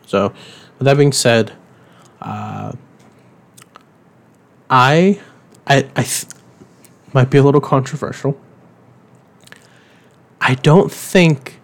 So, 0.07 0.33
with 0.79 0.87
that 0.87 0.97
being 0.97 1.13
said, 1.13 1.53
uh, 2.23 2.73
I, 4.71 5.21
I, 5.67 5.77
I 5.95 6.03
th- 6.03 6.27
might 7.13 7.29
be 7.29 7.37
a 7.37 7.43
little 7.43 7.61
controversial. 7.61 8.41
I 10.41 10.55
don't 10.55 10.91
think 10.91 11.58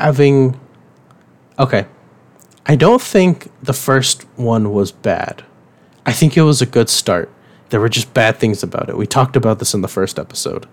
having 0.00 0.58
okay 1.58 1.86
i 2.66 2.74
don't 2.76 3.02
think 3.02 3.50
the 3.62 3.72
first 3.72 4.22
one 4.36 4.72
was 4.72 4.92
bad. 4.92 5.44
I 6.06 6.12
think 6.12 6.36
it 6.36 6.42
was 6.42 6.60
a 6.60 6.66
good 6.66 6.90
start. 6.90 7.30
There 7.70 7.80
were 7.80 7.88
just 7.88 8.12
bad 8.12 8.36
things 8.36 8.62
about 8.62 8.90
it. 8.90 8.96
We 8.98 9.06
talked 9.06 9.36
about 9.36 9.58
this 9.58 9.72
in 9.72 9.80
the 9.80 9.88
first 9.88 10.18
episode. 10.18 10.66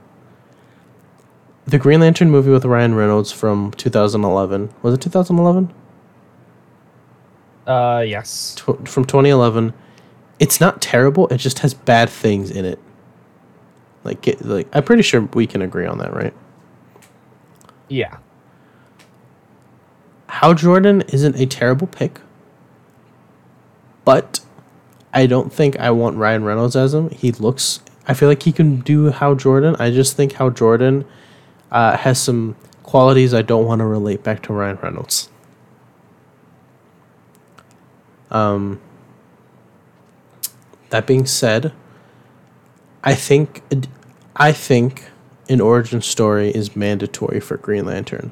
The 1.66 1.78
green 1.80 2.02
lantern 2.02 2.30
movie 2.30 2.52
with 2.52 2.66
ryan 2.66 2.96
reynolds 2.96 3.32
from 3.32 3.72
2011 3.72 4.74
was 4.82 4.94
it 4.96 5.02
2011 5.02 5.74
Uh, 7.66 8.04
yes. 8.06 8.58
From 8.60 9.06
2011 9.06 9.74
it's 10.40 10.60
not 10.60 10.82
terrible. 10.82 11.28
It 11.28 11.38
just 11.38 11.60
has 11.60 11.74
bad 11.74 12.10
things 12.10 12.50
in 12.52 12.66
it. 12.66 12.80
Like 14.04 14.28
it, 14.28 14.44
like 14.44 14.68
i'm 14.74 14.84
pretty 14.84 15.04
sure 15.04 15.22
we 15.34 15.48
can 15.48 15.62
agree 15.62 15.86
on 15.86 15.98
that 16.00 16.14
right? 16.14 16.34
Yeah. 17.88 18.18
Hal 20.42 20.56
Jordan 20.56 21.02
isn't 21.02 21.40
a 21.40 21.46
terrible 21.46 21.86
pick, 21.86 22.20
but 24.04 24.40
I 25.14 25.28
don't 25.28 25.54
think 25.54 25.80
I 25.80 25.92
want 25.92 26.18
Ryan 26.18 26.44
Reynolds 26.44 26.76
as 26.76 26.96
him. 26.96 27.12
He 27.12 27.32
looks, 27.32 27.80
I 28.08 28.16
feel 28.16 28.28
like 28.28 28.42
he 28.42 28.52
can 28.52 28.80
do 28.80 29.12
Hal 29.12 29.36
Jordan. 29.36 29.76
I 29.78 29.92
just 29.92 30.18
think 30.18 30.34
Hal 30.34 30.50
Jordan 30.50 31.06
uh, 31.72 31.96
has 31.96 32.20
some 32.20 32.56
qualities 32.82 33.36
I 33.36 33.44
don't 33.44 33.66
want 33.66 33.80
to 33.82 33.86
relate 33.86 34.24
back 34.24 34.42
to 34.44 34.54
Ryan 34.54 34.80
Reynolds. 34.82 35.30
Um, 38.32 38.82
that 40.90 41.06
being 41.06 41.28
said, 41.28 41.72
I 43.04 43.14
think 43.14 43.62
I 44.36 44.54
think 44.54 45.04
an 45.50 45.62
origin 45.62 46.02
story 46.02 46.50
is 46.50 46.76
mandatory 46.76 47.40
for 47.40 47.58
Green 47.58 47.86
Lantern. 47.86 48.32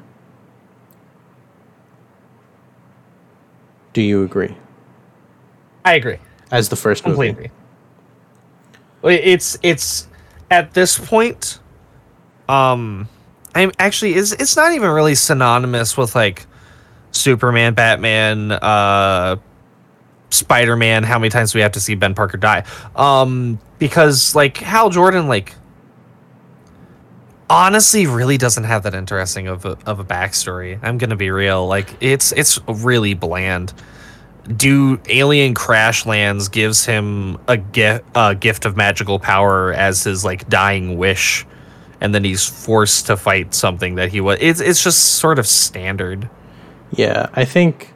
Do 3.92 4.02
you 4.02 4.22
agree? 4.22 4.56
I 5.84 5.94
agree. 5.94 6.18
As 6.50 6.68
the 6.68 6.76
first 6.76 7.06
movie. 7.06 7.28
Completely. 7.28 7.50
Well, 9.02 9.18
It's 9.20 9.58
it's 9.62 10.08
at 10.50 10.74
this 10.74 10.98
point, 10.98 11.58
um, 12.48 13.08
I'm 13.54 13.72
actually 13.78 14.14
is 14.14 14.32
it's 14.32 14.56
not 14.56 14.72
even 14.72 14.90
really 14.90 15.14
synonymous 15.14 15.96
with 15.96 16.14
like 16.14 16.46
Superman, 17.12 17.74
Batman, 17.74 18.52
uh, 18.52 19.36
Spider 20.30 20.76
Man. 20.76 21.02
How 21.02 21.18
many 21.18 21.30
times 21.30 21.52
do 21.52 21.58
we 21.58 21.62
have 21.62 21.72
to 21.72 21.80
see 21.80 21.94
Ben 21.94 22.14
Parker 22.14 22.36
die? 22.36 22.64
Um, 22.94 23.58
because 23.78 24.34
like 24.34 24.56
Hal 24.58 24.90
Jordan, 24.90 25.28
like 25.28 25.54
honestly, 27.50 28.06
really 28.06 28.38
doesn't 28.38 28.64
have 28.64 28.84
that 28.84 28.94
interesting 28.94 29.48
of 29.48 29.66
a, 29.66 29.76
of 29.84 30.00
a 30.00 30.04
backstory. 30.04 30.78
I'm 30.82 30.96
gonna 30.96 31.16
be 31.16 31.30
real. 31.30 31.66
Like 31.66 31.94
it's 32.00 32.32
it's 32.32 32.58
really 32.66 33.12
bland 33.14 33.74
do 34.56 34.98
alien 35.08 35.52
crash 35.54 36.06
lands 36.06 36.48
gives 36.48 36.86
him 36.86 37.38
a 37.46 37.58
gift 37.58 38.04
a 38.14 38.34
gift 38.34 38.64
of 38.64 38.76
magical 38.76 39.18
power 39.18 39.72
as 39.74 40.04
his 40.04 40.24
like 40.24 40.48
dying 40.48 40.96
wish 40.96 41.46
and 42.00 42.14
then 42.14 42.24
he's 42.24 42.46
forced 42.46 43.06
to 43.06 43.16
fight 43.16 43.54
something 43.54 43.96
that 43.96 44.10
he 44.10 44.20
was 44.20 44.38
it's 44.40 44.60
it's 44.60 44.82
just 44.82 45.16
sort 45.16 45.38
of 45.38 45.46
standard 45.46 46.28
Yeah, 46.92 47.28
I 47.34 47.44
think 47.44 47.94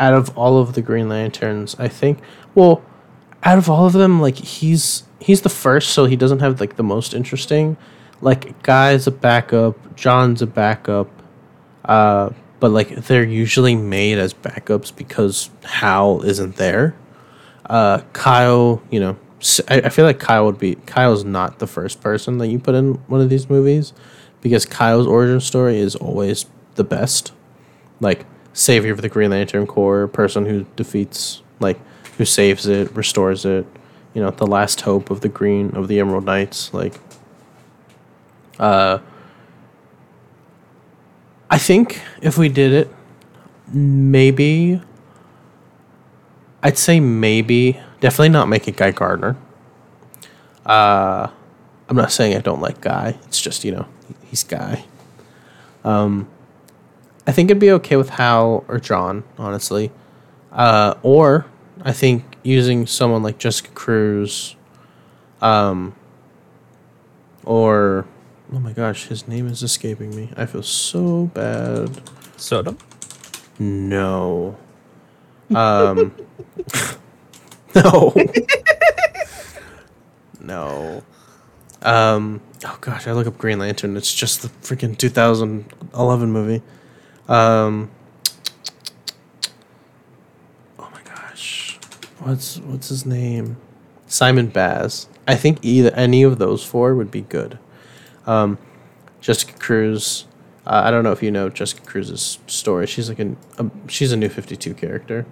out 0.00 0.14
of 0.14 0.36
all 0.36 0.58
of 0.58 0.74
the 0.74 0.82
Green 0.82 1.08
Lanterns, 1.08 1.76
I 1.78 1.88
think 1.88 2.18
well, 2.54 2.82
out 3.42 3.58
of 3.58 3.68
all 3.68 3.86
of 3.86 3.92
them, 3.92 4.20
like 4.20 4.36
he's 4.36 5.04
he's 5.20 5.42
the 5.42 5.48
first, 5.48 5.90
so 5.90 6.06
he 6.06 6.16
doesn't 6.16 6.40
have 6.40 6.60
like 6.60 6.76
the 6.76 6.82
most 6.82 7.14
interesting. 7.14 7.76
Like 8.24 8.62
Guy's 8.62 9.06
a 9.06 9.10
backup, 9.10 9.96
John's 9.96 10.42
a 10.42 10.46
backup, 10.46 11.08
uh, 11.84 12.30
but 12.58 12.70
like 12.70 12.88
they're 12.88 13.22
usually 13.22 13.76
made 13.76 14.18
as 14.18 14.32
backups 14.32 14.94
because 14.94 15.50
Hal 15.64 16.22
isn't 16.22 16.56
there. 16.56 16.96
Uh, 17.66 18.00
Kyle, 18.12 18.82
you 18.90 19.00
know, 19.00 19.16
I 19.68 19.90
feel 19.90 20.06
like 20.06 20.18
Kyle 20.18 20.46
would 20.46 20.58
be 20.58 20.76
Kyle's 20.86 21.24
not 21.24 21.58
the 21.58 21.66
first 21.66 22.00
person 22.00 22.38
that 22.38 22.48
you 22.48 22.58
put 22.58 22.74
in 22.74 22.94
one 23.08 23.20
of 23.20 23.28
these 23.28 23.50
movies 23.50 23.92
because 24.40 24.64
Kyle's 24.64 25.06
origin 25.06 25.40
story 25.40 25.78
is 25.78 25.94
always 25.94 26.46
the 26.76 26.84
best 26.84 27.32
like 28.00 28.24
savior 28.54 28.92
of 28.92 29.02
the 29.02 29.08
Green 29.08 29.30
Lantern 29.30 29.66
Corps, 29.66 30.08
person 30.08 30.46
who 30.46 30.64
defeats 30.76 31.42
like 31.60 31.78
who 32.16 32.24
saves 32.24 32.66
it, 32.66 32.90
restores 32.96 33.44
it, 33.44 33.66
you 34.14 34.22
know, 34.22 34.30
the 34.30 34.46
last 34.46 34.82
hope 34.82 35.10
of 35.10 35.20
the 35.20 35.28
Green 35.28 35.74
of 35.76 35.88
the 35.88 36.00
Emerald 36.00 36.24
Knights, 36.24 36.72
like 36.72 36.94
uh 38.58 38.98
I 41.50 41.58
think 41.58 42.00
if 42.22 42.36
we 42.38 42.48
did 42.48 42.72
it 42.72 42.94
maybe 43.72 44.80
I'd 46.62 46.78
say 46.78 47.00
maybe 47.00 47.80
definitely 48.00 48.30
not 48.30 48.48
make 48.48 48.66
it 48.68 48.76
Guy 48.76 48.90
Gardner. 48.90 49.36
Uh 50.64 51.28
I'm 51.88 51.96
not 51.96 52.12
saying 52.12 52.36
I 52.36 52.40
don't 52.40 52.60
like 52.60 52.80
Guy. 52.80 53.18
It's 53.24 53.40
just, 53.40 53.64
you 53.64 53.72
know, 53.72 53.86
he's 54.24 54.42
Guy. 54.42 54.84
Um, 55.84 56.28
I 57.26 57.32
think 57.32 57.50
it'd 57.50 57.60
be 57.60 57.70
okay 57.72 57.96
with 57.96 58.10
Hal 58.10 58.64
or 58.68 58.78
John, 58.78 59.24
honestly. 59.38 59.90
Uh, 60.50 60.94
or 61.02 61.46
I 61.82 61.92
think 61.92 62.24
using 62.42 62.86
someone 62.86 63.22
like 63.22 63.38
Jessica 63.38 63.70
Cruz, 63.70 64.56
um, 65.42 65.94
or 67.44 68.06
oh 68.54 68.60
my 68.60 68.72
gosh, 68.72 69.08
his 69.08 69.26
name 69.26 69.48
is 69.48 69.62
escaping 69.62 70.14
me. 70.14 70.30
I 70.36 70.46
feel 70.46 70.62
so 70.62 71.26
bad. 71.34 71.90
Sodom. 72.36 72.78
No. 73.58 74.56
Um, 75.54 76.14
no. 77.74 78.14
no. 80.40 81.02
Um, 81.82 82.40
oh 82.64 82.78
gosh, 82.80 83.08
I 83.08 83.12
look 83.12 83.26
up 83.26 83.38
Green 83.38 83.58
Lantern. 83.58 83.96
It's 83.96 84.14
just 84.14 84.42
the 84.42 84.48
freaking 84.48 84.96
2011 84.96 86.30
movie. 86.30 86.62
Um, 87.28 87.90
oh 90.78 90.88
my 90.92 91.02
gosh, 91.04 91.78
what's 92.20 92.58
what's 92.58 92.88
his 92.88 93.04
name? 93.04 93.56
Simon 94.06 94.46
Baz. 94.46 95.08
I 95.26 95.34
think 95.34 95.58
either 95.62 95.90
any 95.94 96.22
of 96.22 96.38
those 96.38 96.62
four 96.62 96.94
would 96.94 97.10
be 97.10 97.22
good. 97.22 97.58
Um, 98.26 98.58
Jessica 99.20 99.54
Cruz. 99.58 100.26
Uh, 100.66 100.82
I 100.84 100.90
don't 100.90 101.04
know 101.04 101.12
if 101.12 101.22
you 101.22 101.30
know 101.30 101.48
Jessica 101.48 101.82
Cruz's 101.84 102.38
story. 102.46 102.86
She's 102.86 103.08
like 103.08 103.18
an, 103.18 103.36
a 103.58 103.70
she's 103.88 104.12
a 104.12 104.16
new 104.16 104.28
Fifty 104.28 104.56
Two 104.56 104.74
character. 104.74 105.26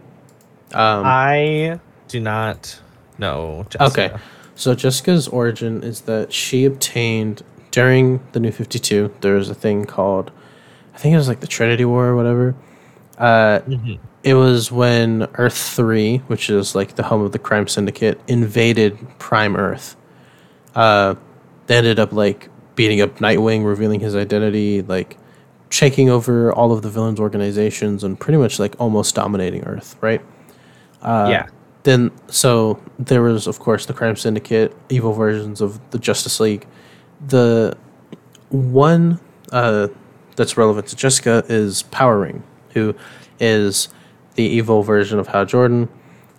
Um, 0.75 1.03
I 1.05 1.81
do 2.09 2.21
not 2.21 2.81
know. 3.19 3.67
Okay. 3.81 4.11
So 4.55 4.75
Jessica's 4.75 5.29
origin 5.29 5.83
is 5.83 6.03
that 6.03 6.33
she 6.33 6.65
obtained 6.65 7.43
during 7.73 8.21
the 8.33 8.39
New 8.39 8.53
52, 8.53 9.13
there 9.23 9.35
was 9.35 9.49
a 9.51 9.55
thing 9.55 9.87
called, 9.87 10.31
I 10.95 10.99
think 10.99 11.15
it 11.15 11.17
was 11.17 11.27
like 11.27 11.41
the 11.41 11.47
Trinity 11.47 11.85
War 11.85 12.07
or 12.09 12.15
whatever. 12.17 12.55
Uh, 13.19 13.61
It 14.23 14.35
was 14.35 14.71
when 14.71 15.27
Earth 15.35 15.57
3, 15.59 16.19
which 16.29 16.49
is 16.49 16.77
like 16.77 16.95
the 16.95 17.03
home 17.03 17.23
of 17.23 17.33
the 17.33 17.39
crime 17.41 17.67
syndicate, 17.67 18.21
invaded 18.29 18.97
Prime 19.19 19.57
Earth. 19.57 19.97
Uh, 20.77 21.17
they 21.67 21.77
ended 21.79 21.99
up 21.99 22.13
like 22.13 22.49
beating 22.75 23.01
up 23.01 23.19
Nightwing, 23.19 23.65
revealing 23.65 24.01
his 24.01 24.15
identity, 24.15 24.83
like 24.83 25.19
taking 25.71 26.11
over 26.11 26.53
all 26.53 26.73
of 26.73 26.83
the 26.83 26.91
villains' 26.91 27.21
organizations, 27.21 28.05
and 28.05 28.19
pretty 28.19 28.39
much 28.39 28.59
like 28.59 28.75
almost 28.79 29.15
dominating 29.15 29.65
Earth, 29.65 29.97
right? 30.01 30.21
yeah. 31.29 31.47
then 31.83 32.11
so 32.29 32.81
there 32.99 33.23
was 33.23 33.47
of 33.47 33.59
course 33.59 33.87
the 33.87 33.93
crime 33.93 34.17
syndicate 34.17 34.75
evil 34.89 35.13
versions 35.13 35.61
of 35.61 35.81
the 35.91 35.99
justice 35.99 36.39
league 36.41 36.67
the 37.27 37.77
one 38.51 39.19
uh, 39.51 39.89
that's 40.37 40.57
relevant 40.57 40.87
to 40.87 40.97
jessica 40.97 41.45
is 41.49 41.83
power 41.85 42.21
ring 42.21 42.43
who 42.71 42.95
is 43.41 43.89
the 44.37 44.45
evil 44.45 44.83
version 44.83 45.19
of 45.19 45.29
hal 45.29 45.45
jordan 45.45 45.89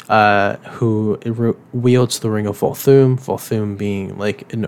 uh, 0.09 0.55
who 0.57 1.17
wields 1.73 2.19
the 2.19 2.29
ring 2.29 2.47
of 2.47 2.57
volthoom 2.59 3.19
volthoom 3.19 3.77
being 3.77 4.17
like 4.17 4.51
an, 4.53 4.67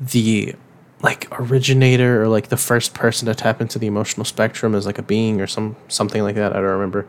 the 0.00 0.54
like 1.02 1.28
originator 1.38 2.22
or 2.22 2.28
like 2.28 2.48
the 2.48 2.56
first 2.56 2.94
person 2.94 3.26
to 3.26 3.34
tap 3.34 3.60
into 3.60 3.78
the 3.78 3.86
emotional 3.86 4.24
spectrum 4.24 4.74
as 4.74 4.86
like 4.86 4.98
a 4.98 5.02
being 5.02 5.40
or 5.40 5.46
some 5.46 5.76
something 5.88 6.22
like 6.22 6.34
that 6.34 6.52
i 6.52 6.56
don't 6.56 6.64
remember 6.64 7.06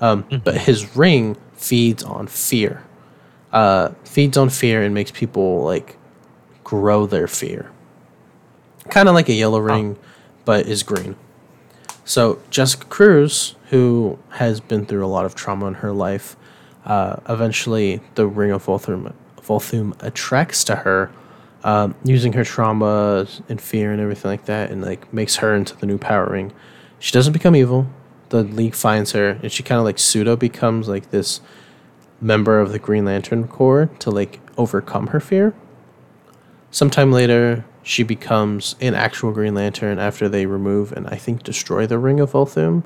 um, 0.00 0.24
but 0.44 0.56
his 0.56 0.96
ring 0.96 1.36
feeds 1.54 2.04
on 2.04 2.26
fear 2.26 2.84
uh, 3.52 3.90
feeds 4.04 4.36
on 4.36 4.50
fear 4.50 4.82
and 4.82 4.94
makes 4.94 5.10
people 5.10 5.62
like 5.62 5.96
grow 6.64 7.06
their 7.06 7.26
fear. 7.26 7.70
Kind 8.90 9.08
of 9.08 9.14
like 9.14 9.28
a 9.28 9.34
yellow 9.34 9.58
ring, 9.58 9.96
but 10.44 10.66
is 10.66 10.82
green. 10.82 11.16
So 12.04 12.40
Jessica 12.50 12.86
Cruz, 12.86 13.54
who 13.70 14.18
has 14.30 14.60
been 14.60 14.86
through 14.86 15.04
a 15.04 15.08
lot 15.08 15.24
of 15.24 15.34
trauma 15.34 15.66
in 15.66 15.74
her 15.74 15.92
life, 15.92 16.36
uh, 16.84 17.16
eventually 17.28 18.00
the 18.14 18.26
Ring 18.26 18.50
of 18.50 18.64
Volthoom, 18.64 19.12
Volthoom 19.40 19.94
attracts 20.02 20.64
to 20.64 20.76
her, 20.76 21.10
um, 21.64 21.94
using 22.04 22.32
her 22.34 22.44
trauma 22.44 23.26
and 23.48 23.60
fear 23.60 23.92
and 23.92 24.00
everything 24.00 24.30
like 24.30 24.46
that, 24.46 24.70
and 24.70 24.82
like 24.82 25.12
makes 25.12 25.36
her 25.36 25.54
into 25.54 25.76
the 25.76 25.86
new 25.86 25.98
Power 25.98 26.30
Ring. 26.30 26.52
She 26.98 27.12
doesn't 27.12 27.32
become 27.32 27.56
evil. 27.56 27.86
The 28.30 28.42
League 28.42 28.74
finds 28.74 29.12
her, 29.12 29.38
and 29.42 29.50
she 29.50 29.62
kind 29.62 29.78
of 29.78 29.84
like 29.84 29.98
pseudo 29.98 30.36
becomes 30.36 30.88
like 30.88 31.10
this 31.10 31.40
member 32.20 32.60
of 32.60 32.72
the 32.72 32.78
Green 32.78 33.04
Lantern 33.04 33.46
Corps 33.48 33.90
to 34.00 34.10
like 34.10 34.40
overcome 34.56 35.08
her 35.08 35.20
fear. 35.20 35.54
Sometime 36.70 37.12
later, 37.12 37.64
she 37.82 38.02
becomes 38.02 38.76
an 38.80 38.94
actual 38.94 39.32
Green 39.32 39.54
Lantern 39.54 39.98
after 39.98 40.28
they 40.28 40.44
remove 40.44 40.92
and 40.92 41.06
I 41.06 41.16
think 41.16 41.42
destroy 41.42 41.86
the 41.86 41.98
Ring 41.98 42.20
of 42.20 42.32
Volthoom, 42.32 42.84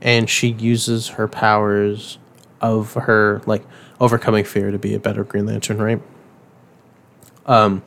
and 0.00 0.30
she 0.30 0.48
uses 0.48 1.08
her 1.08 1.26
powers 1.26 2.18
of 2.60 2.94
her 2.94 3.42
like 3.46 3.64
overcoming 4.00 4.44
fear 4.44 4.70
to 4.70 4.78
be 4.78 4.94
a 4.94 5.00
better 5.00 5.24
Green 5.24 5.46
Lantern, 5.46 5.78
right? 5.78 6.00
Um, 7.46 7.82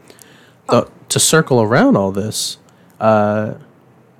the, 0.69 0.89
to 1.09 1.19
circle 1.19 1.61
around 1.61 1.95
all 1.95 2.11
this, 2.11 2.57
uh, 2.99 3.55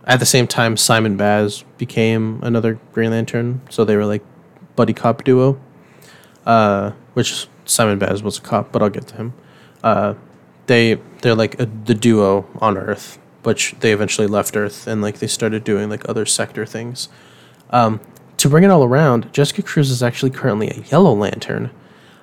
at 0.05 0.19
the 0.19 0.25
same 0.25 0.47
time, 0.47 0.77
Simon 0.77 1.17
Baz 1.17 1.63
became 1.77 2.39
another 2.41 2.79
Green 2.93 3.11
Lantern, 3.11 3.61
so 3.69 3.83
they 3.83 3.95
were 3.97 4.05
like 4.05 4.23
buddy 4.75 4.93
cop 4.93 5.23
duo. 5.23 5.59
Uh, 6.45 6.91
which 7.13 7.47
Simon 7.65 7.99
Baz 7.99 8.23
was 8.23 8.37
a 8.37 8.41
cop, 8.41 8.71
but 8.71 8.81
I'll 8.81 8.89
get 8.89 9.07
to 9.07 9.15
him. 9.15 9.33
Uh, 9.83 10.13
they 10.67 10.97
they're 11.21 11.35
like 11.35 11.59
a, 11.59 11.65
the 11.65 11.93
duo 11.93 12.45
on 12.59 12.77
Earth, 12.77 13.19
which 13.43 13.75
they 13.81 13.91
eventually 13.91 14.27
left 14.27 14.55
Earth 14.55 14.87
and 14.87 15.01
like 15.01 15.19
they 15.19 15.27
started 15.27 15.63
doing 15.63 15.89
like 15.89 16.07
other 16.07 16.25
sector 16.25 16.65
things. 16.65 17.09
Um, 17.71 17.99
to 18.37 18.47
bring 18.47 18.63
it 18.63 18.69
all 18.69 18.83
around, 18.83 19.33
Jessica 19.33 19.61
Cruz 19.61 19.89
is 19.89 20.01
actually 20.01 20.29
currently 20.29 20.69
a 20.69 20.81
Yellow 20.89 21.13
Lantern 21.13 21.69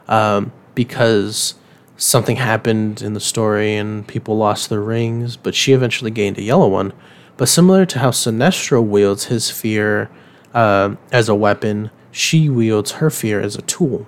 um, 0.09 0.53
because 0.75 1.57
something 1.97 2.37
happened 2.37 3.03
in 3.03 3.15
the 3.15 3.21
story 3.21 3.77
and 3.77 4.07
people 4.07 4.37
lost 4.37 4.69
their 4.69 4.81
rings, 4.81 5.37
but 5.37 5.55
she 5.55 5.73
eventually 5.73 6.11
gained 6.11 6.39
a 6.39 6.43
yellow 6.43 6.69
one. 6.69 6.93
But 7.37 7.49
similar 7.49 7.87
to 7.87 7.99
how 7.99 8.11
Sinestro 8.11 8.83
wields 8.83 9.25
his 9.25 9.51
fear 9.51 10.11
uh, 10.53 10.97
as 11.13 11.29
a 11.29 11.35
weapon, 11.35 11.91
she 12.11 12.49
wields 12.49 12.93
her 12.93 13.11
fear 13.11 13.41
as 13.41 13.57
a 13.57 13.63
tool. 13.63 14.07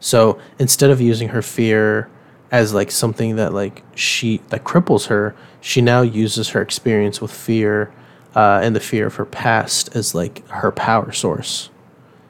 So 0.00 0.38
instead 0.58 0.90
of 0.90 1.00
using 1.00 1.28
her 1.30 1.42
fear 1.42 2.10
as 2.50 2.74
like 2.74 2.90
something 2.90 3.36
that 3.36 3.54
like 3.54 3.82
she 3.94 4.38
that 4.48 4.64
cripples 4.64 5.06
her, 5.06 5.34
she 5.60 5.80
now 5.80 6.02
uses 6.02 6.50
her 6.50 6.60
experience 6.60 7.20
with 7.20 7.32
fear 7.32 7.92
uh, 8.34 8.60
and 8.62 8.76
the 8.76 8.80
fear 8.80 9.06
of 9.06 9.14
her 9.14 9.24
past 9.24 9.94
as 9.96 10.14
like 10.14 10.46
her 10.48 10.70
power 10.70 11.12
source. 11.12 11.70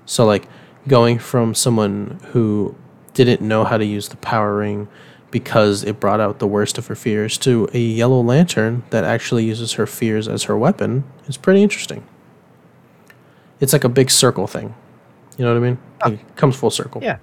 So 0.06 0.24
like 0.24 0.46
going 0.86 1.18
from 1.18 1.54
someone 1.54 2.20
who 2.26 2.76
didn't 3.14 3.40
know 3.40 3.64
how 3.64 3.78
to 3.78 3.84
use 3.84 4.08
the 4.08 4.16
power 4.16 4.56
ring 4.56 4.88
because 5.30 5.82
it 5.82 5.98
brought 5.98 6.20
out 6.20 6.38
the 6.38 6.46
worst 6.46 6.78
of 6.78 6.86
her 6.86 6.94
fears 6.94 7.36
to 7.38 7.68
a 7.72 7.78
yellow 7.78 8.20
lantern 8.20 8.84
that 8.90 9.02
actually 9.02 9.44
uses 9.44 9.72
her 9.72 9.86
fears 9.86 10.28
as 10.28 10.44
her 10.44 10.56
weapon 10.56 11.04
is 11.26 11.36
pretty 11.36 11.62
interesting. 11.62 12.06
It's 13.60 13.72
like 13.72 13.84
a 13.84 13.88
big 13.88 14.10
circle 14.10 14.46
thing. 14.46 14.74
You 15.36 15.44
know 15.44 15.52
what 15.52 15.64
I 15.64 15.66
mean? 15.66 15.78
Like 16.04 16.20
it 16.20 16.36
comes 16.36 16.54
full 16.54 16.70
circle. 16.70 17.02
Yeah. 17.02 17.18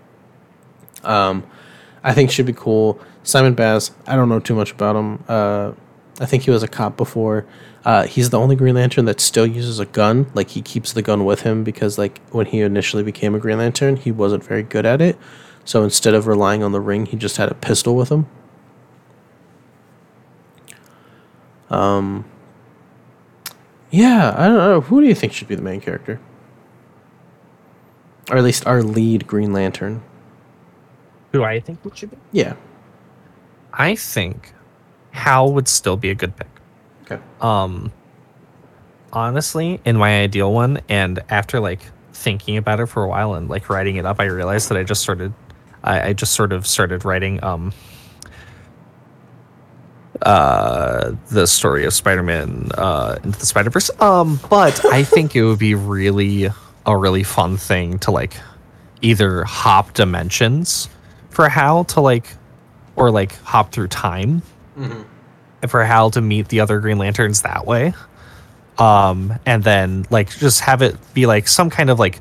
Um, 1.03 1.45
I 2.03 2.13
think 2.13 2.31
should 2.31 2.45
be 2.45 2.53
cool. 2.53 2.99
Simon 3.23 3.53
Baz, 3.53 3.91
I 4.07 4.15
don't 4.15 4.27
know 4.27 4.39
too 4.39 4.55
much 4.55 4.71
about 4.71 4.95
him. 4.95 5.23
Uh, 5.27 5.71
I 6.19 6.25
think 6.25 6.43
he 6.43 6.51
was 6.51 6.63
a 6.63 6.67
cop 6.67 6.97
before. 6.97 7.45
Uh, 7.85 8.05
he's 8.05 8.29
the 8.29 8.39
only 8.39 8.55
Green 8.55 8.75
Lantern 8.75 9.05
that 9.05 9.19
still 9.19 9.45
uses 9.45 9.79
a 9.79 9.85
gun. 9.85 10.29
Like 10.33 10.49
he 10.49 10.61
keeps 10.61 10.93
the 10.93 11.01
gun 11.01 11.25
with 11.25 11.41
him 11.41 11.63
because 11.63 11.97
like 11.97 12.19
when 12.31 12.45
he 12.45 12.61
initially 12.61 13.03
became 13.03 13.33
a 13.35 13.39
Green 13.39 13.57
Lantern, 13.57 13.95
he 13.95 14.11
wasn't 14.11 14.43
very 14.43 14.63
good 14.63 14.85
at 14.85 15.01
it. 15.01 15.17
So 15.65 15.83
instead 15.83 16.13
of 16.13 16.27
relying 16.27 16.63
on 16.63 16.71
the 16.71 16.81
ring, 16.81 17.05
he 17.05 17.17
just 17.17 17.37
had 17.37 17.49
a 17.49 17.55
pistol 17.55 17.95
with 17.95 18.09
him. 18.09 18.27
Um. 21.69 22.25
Yeah, 23.89 24.33
I 24.37 24.47
don't 24.47 24.57
know. 24.57 24.81
Who 24.81 25.01
do 25.01 25.07
you 25.07 25.15
think 25.15 25.33
should 25.33 25.47
be 25.47 25.55
the 25.55 25.61
main 25.61 25.81
character? 25.81 26.19
Or 28.29 28.37
at 28.37 28.43
least 28.43 28.65
our 28.65 28.81
lead 28.81 29.27
Green 29.27 29.51
Lantern. 29.51 30.01
Who 31.33 31.43
I 31.43 31.59
think 31.59 31.79
it 31.85 31.97
should 31.97 32.11
be? 32.11 32.17
Yeah. 32.31 32.55
I 33.73 33.95
think 33.95 34.53
Hal 35.11 35.53
would 35.53 35.67
still 35.67 35.97
be 35.97 36.09
a 36.09 36.15
good 36.15 36.35
pick. 36.35 36.47
Okay. 37.03 37.21
Um 37.39 37.91
honestly, 39.13 39.81
in 39.83 39.97
my 39.97 40.21
ideal 40.21 40.53
one, 40.53 40.81
and 40.87 41.21
after 41.29 41.59
like 41.59 41.81
thinking 42.13 42.57
about 42.57 42.79
it 42.79 42.85
for 42.85 43.03
a 43.03 43.07
while 43.07 43.33
and 43.33 43.49
like 43.49 43.69
writing 43.69 43.97
it 43.97 44.05
up, 44.05 44.19
I 44.19 44.25
realized 44.25 44.69
that 44.69 44.77
I 44.77 44.83
just 44.83 45.01
started 45.01 45.33
I, 45.83 46.09
I 46.09 46.13
just 46.13 46.33
sort 46.33 46.51
of 46.53 46.67
started 46.67 47.05
writing 47.05 47.43
um 47.43 47.73
uh 50.21 51.13
the 51.29 51.47
story 51.47 51.85
of 51.85 51.93
Spider-Man 51.93 52.69
uh 52.77 53.17
into 53.23 53.39
the 53.39 53.45
Spider-Verse. 53.45 53.89
Um, 53.99 54.39
but 54.49 54.85
I 54.85 55.03
think 55.15 55.35
it 55.35 55.43
would 55.43 55.59
be 55.59 55.75
really 55.75 56.49
a 56.85 56.97
really 56.97 57.23
fun 57.23 57.57
thing 57.57 57.99
to 57.99 58.11
like 58.11 58.33
either 59.01 59.43
hop 59.43 59.93
dimensions 59.93 60.89
for 61.29 61.49
Hal 61.49 61.85
to 61.85 62.01
like 62.01 62.27
or 62.95 63.09
like 63.11 63.33
hop 63.43 63.71
through 63.71 63.87
time 63.87 64.41
for 65.67 65.83
Hal 65.83 66.11
to 66.11 66.21
meet 66.21 66.49
the 66.49 66.59
other 66.59 66.79
Green 66.79 66.97
Lanterns 66.97 67.41
that 67.43 67.65
way. 67.65 67.93
Um, 68.77 69.37
and 69.45 69.63
then 69.63 70.05
like 70.09 70.29
just 70.37 70.61
have 70.61 70.81
it 70.81 70.95
be 71.13 71.25
like 71.25 71.47
some 71.47 71.69
kind 71.69 71.89
of 71.89 71.99
like 71.99 72.19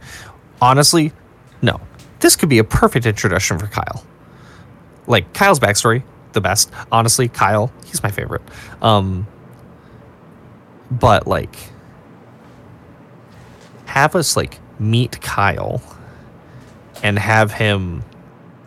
honestly, 0.61 1.13
no. 1.63 1.81
This 2.21 2.37
could 2.37 2.49
be 2.49 2.59
a 2.59 2.65
perfect 2.65 3.07
introduction 3.07 3.59
for 3.59 3.67
Kyle. 3.67 4.05
Like 5.07 5.33
Kyle's 5.35 5.59
backstory, 5.59 6.03
the 6.33 6.41
best. 6.41 6.71
Honestly, 6.93 7.29
Kyle, 7.29 7.73
he's 7.87 8.03
my 8.03 8.11
favorite. 8.11 8.43
Um 8.81 9.27
but 10.91 11.27
like 11.27 11.57
have 13.87 14.15
us 14.15 14.37
like 14.37 14.59
meet 14.79 15.21
Kyle 15.21 15.83
and 17.03 17.19
have 17.19 17.53
him 17.53 18.05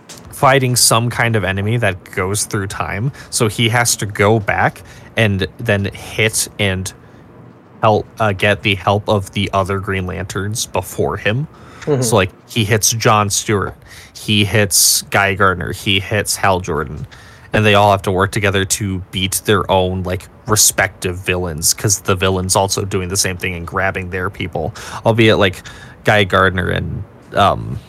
fighting 0.07 0.75
some 0.75 1.09
kind 1.09 1.35
of 1.35 1.43
enemy 1.43 1.77
that 1.77 2.03
goes 2.11 2.45
through 2.45 2.67
time. 2.67 3.11
So 3.29 3.47
he 3.47 3.69
has 3.69 3.95
to 3.97 4.05
go 4.05 4.39
back 4.39 4.81
and 5.15 5.47
then 5.57 5.85
hit 5.85 6.49
and 6.59 6.91
help 7.81 8.07
uh, 8.19 8.33
get 8.33 8.63
the 8.63 8.75
help 8.75 9.07
of 9.07 9.31
the 9.31 9.49
other 9.53 9.79
Green 9.79 10.05
Lanterns 10.05 10.65
before 10.65 11.17
him. 11.17 11.47
So 11.83 12.15
like 12.15 12.31
he 12.49 12.63
hits 12.63 12.91
John 12.91 13.29
Stewart, 13.29 13.75
he 14.15 14.45
hits 14.45 15.01
Guy 15.03 15.35
Gardner, 15.35 15.73
he 15.73 15.99
hits 15.99 16.35
Hal 16.35 16.59
Jordan, 16.61 17.05
and 17.51 17.65
they 17.65 17.75
all 17.75 17.91
have 17.91 18.01
to 18.03 18.11
work 18.11 18.31
together 18.31 18.65
to 18.65 18.99
beat 19.11 19.41
their 19.45 19.69
own 19.69 20.03
like 20.03 20.27
respective 20.47 21.17
villains 21.17 21.73
because 21.73 22.01
the 22.01 22.15
villains 22.15 22.55
also 22.55 22.85
doing 22.85 23.09
the 23.09 23.17
same 23.17 23.37
thing 23.37 23.53
and 23.53 23.67
grabbing 23.67 24.09
their 24.09 24.29
people. 24.29 24.73
Albeit 25.05 25.37
like 25.37 25.61
Guy 26.03 26.23
Gardner 26.23 26.69
and 26.69 27.03
um, 27.33 27.79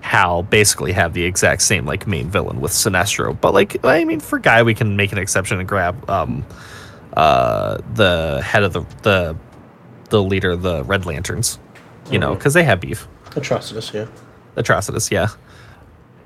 Hal 0.00 0.42
basically 0.42 0.92
have 0.92 1.14
the 1.14 1.24
exact 1.24 1.62
same 1.62 1.86
like 1.86 2.06
main 2.06 2.28
villain 2.28 2.60
with 2.60 2.72
Sinestro. 2.72 3.38
But 3.40 3.54
like 3.54 3.84
I 3.84 4.04
mean 4.04 4.20
for 4.20 4.38
Guy 4.38 4.62
we 4.62 4.74
can 4.74 4.96
make 4.96 5.12
an 5.12 5.18
exception 5.18 5.58
and 5.58 5.68
grab 5.68 6.08
um 6.10 6.44
uh 7.14 7.78
the 7.94 8.42
head 8.44 8.62
of 8.62 8.72
the 8.72 8.84
the 9.02 9.36
the 10.10 10.22
leader 10.22 10.52
of 10.52 10.62
the 10.62 10.84
Red 10.84 11.06
Lanterns. 11.06 11.58
You 12.10 12.20
know, 12.20 12.34
because 12.34 12.54
they 12.54 12.62
have 12.62 12.80
beef. 12.80 13.08
Atrocitus, 13.36 13.92
yeah. 13.92 14.06
Atrocitus, 14.56 15.10
yeah. 15.10 15.28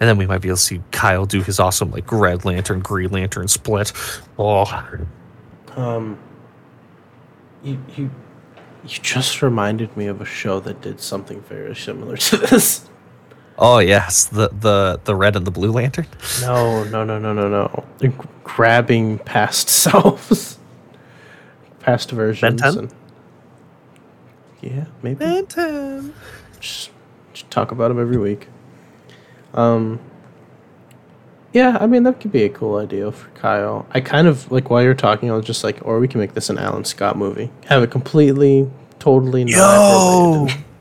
And 0.01 0.09
then 0.09 0.17
we 0.17 0.27
might 0.27 0.39
be 0.41 0.49
able 0.49 0.57
to 0.57 0.63
see 0.63 0.81
Kyle 0.93 1.27
do 1.27 1.43
his 1.43 1.61
awesome 1.61 1.91
like 1.91 2.11
Red 2.11 2.45
Lantern, 2.47 2.81
Green 2.81 3.11
Lantern 3.11 3.49
split. 3.49 3.93
Oh, 4.39 4.65
Um, 5.77 6.19
you 7.63 7.79
you 7.97 8.11
you 8.85 8.89
just 9.03 9.43
reminded 9.43 9.95
me 9.97 10.07
of 10.07 10.21
a 10.23 10.25
show 10.25 10.59
that 10.61 10.81
did 10.81 11.01
something 11.01 11.43
very 11.43 11.77
similar 11.77 12.17
to 12.17 12.37
this. 12.39 12.89
oh 13.59 13.79
yes, 13.79 14.25
the 14.25 14.49
the 14.49 14.99
the 15.05 15.15
red 15.15 15.37
and 15.37 15.47
the 15.47 15.51
blue 15.51 15.71
lantern. 15.71 16.07
No, 16.41 16.85
no, 16.85 17.05
no, 17.05 17.19
no, 17.19 17.35
no, 17.35 17.49
no. 17.49 17.85
They're 17.99 18.15
grabbing 18.43 19.19
past 19.19 19.69
selves, 19.83 20.59
past 21.81 22.11
versions. 22.11 22.63
10? 22.63 22.79
And, 22.79 22.95
yeah, 24.63 24.85
maybe. 25.03 25.17
Benton. 25.17 26.15
Just, 26.59 26.91
talk 27.51 27.73
about 27.73 27.89
them 27.89 28.01
every 28.01 28.17
week. 28.19 28.49
Um. 29.55 29.99
Yeah, 31.53 31.79
I 31.81 31.87
mean 31.89 32.05
that 32.05 32.21
could 32.21 32.31
be 32.31 32.45
a 32.45 32.49
cool 32.49 32.77
idea 32.77 33.11
for 33.11 33.29
Kyle. 33.31 33.85
I 33.91 34.01
kind 34.01 34.29
of 34.29 34.51
like 34.53 34.71
while 34.71 34.83
you're 34.83 34.95
talking, 34.95 35.31
I 35.31 35.35
was 35.35 35.45
just 35.45 35.65
like, 35.65 35.79
or 35.83 35.99
we 35.99 36.07
can 36.07 36.21
make 36.21 36.35
this 36.35 36.49
an 36.49 36.59
Alan 36.59 36.85
Scott 36.85 37.17
movie. 37.19 37.51
Have 37.67 37.83
it 37.83 37.91
completely, 37.91 38.71
totally 39.01 39.45
not 39.45 39.51
Yo! 39.57 40.33
related. 40.43 40.65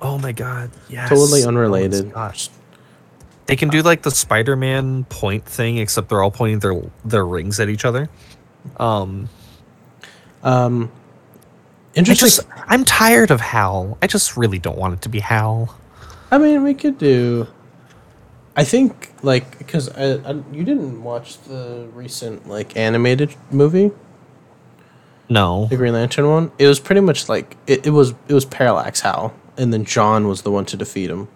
Oh 0.00 0.16
my 0.18 0.30
god! 0.32 0.70
Yes. 0.88 1.08
Totally 1.08 1.42
Oh, 1.44 1.48
unrelated. 1.48 2.12
gosh. 2.14 2.50
They 3.46 3.56
can 3.56 3.68
do 3.68 3.82
like 3.82 4.02
the 4.02 4.10
Spider-Man 4.12 5.04
point 5.04 5.44
thing, 5.44 5.78
except 5.78 6.08
they're 6.08 6.22
all 6.22 6.30
pointing 6.30 6.60
their 6.60 6.80
their 7.04 7.26
rings 7.26 7.58
at 7.58 7.68
each 7.68 7.84
other. 7.84 8.08
Um, 8.78 9.28
Um, 10.44 10.92
interesting. 11.94 12.26
just 12.28 12.40
I'm 12.66 12.84
tired 12.84 13.30
of 13.30 13.40
Hal. 13.40 13.98
I 14.02 14.06
just 14.06 14.36
really 14.36 14.58
don't 14.58 14.78
want 14.78 14.94
it 14.94 15.02
to 15.02 15.08
be 15.08 15.20
Hal. 15.20 15.74
I 16.30 16.38
mean, 16.38 16.62
we 16.62 16.74
could 16.74 16.98
do. 16.98 17.46
I 18.56 18.64
think 18.64 19.10
like 19.22 19.56
because 19.58 19.88
I, 19.90 20.14
I, 20.28 20.32
you 20.52 20.64
didn't 20.64 21.02
watch 21.02 21.38
the 21.42 21.88
recent 21.94 22.48
like 22.48 22.76
animated 22.76 23.34
movie, 23.50 23.92
No, 25.28 25.66
the 25.66 25.76
Green 25.76 25.92
Lantern 25.92 26.28
one. 26.28 26.52
It 26.58 26.66
was 26.66 26.80
pretty 26.80 27.00
much 27.00 27.28
like 27.28 27.56
it, 27.66 27.86
it 27.86 27.90
was 27.90 28.14
it 28.26 28.34
was 28.34 28.44
Parallax 28.44 29.00
Hal, 29.00 29.32
and 29.56 29.72
then 29.72 29.84
John 29.84 30.26
was 30.26 30.42
the 30.42 30.50
one 30.50 30.64
to 30.66 30.76
defeat 30.76 31.08
him. 31.08 31.28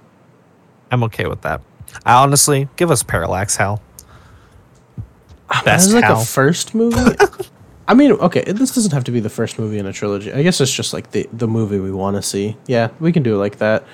I'm 0.90 1.04
okay 1.04 1.26
with 1.26 1.42
that. 1.42 1.60
I 2.04 2.14
honestly 2.22 2.68
give 2.76 2.90
us 2.90 3.02
Parallax 3.02 3.56
Hal. 3.56 3.80
Ah, 5.48 5.54
that 5.56 5.64
Best 5.64 5.86
was 5.88 5.94
like 5.94 6.04
Hal. 6.04 6.20
a 6.20 6.24
first 6.24 6.74
movie. 6.74 7.16
I 7.88 7.94
mean, 7.94 8.12
okay, 8.12 8.42
this 8.44 8.74
doesn't 8.74 8.92
have 8.92 9.04
to 9.04 9.10
be 9.10 9.20
the 9.20 9.28
first 9.30 9.58
movie 9.58 9.78
in 9.78 9.86
a 9.86 9.92
trilogy. 9.92 10.32
I 10.32 10.42
guess 10.42 10.60
it's 10.60 10.72
just 10.72 10.92
like 10.92 11.10
the 11.10 11.28
the 11.32 11.48
movie 11.48 11.78
we 11.80 11.90
want 11.92 12.16
to 12.16 12.22
see. 12.22 12.56
Yeah, 12.66 12.88
we 13.00 13.12
can 13.12 13.22
do 13.22 13.34
it 13.34 13.38
like 13.38 13.56
that. 13.58 13.84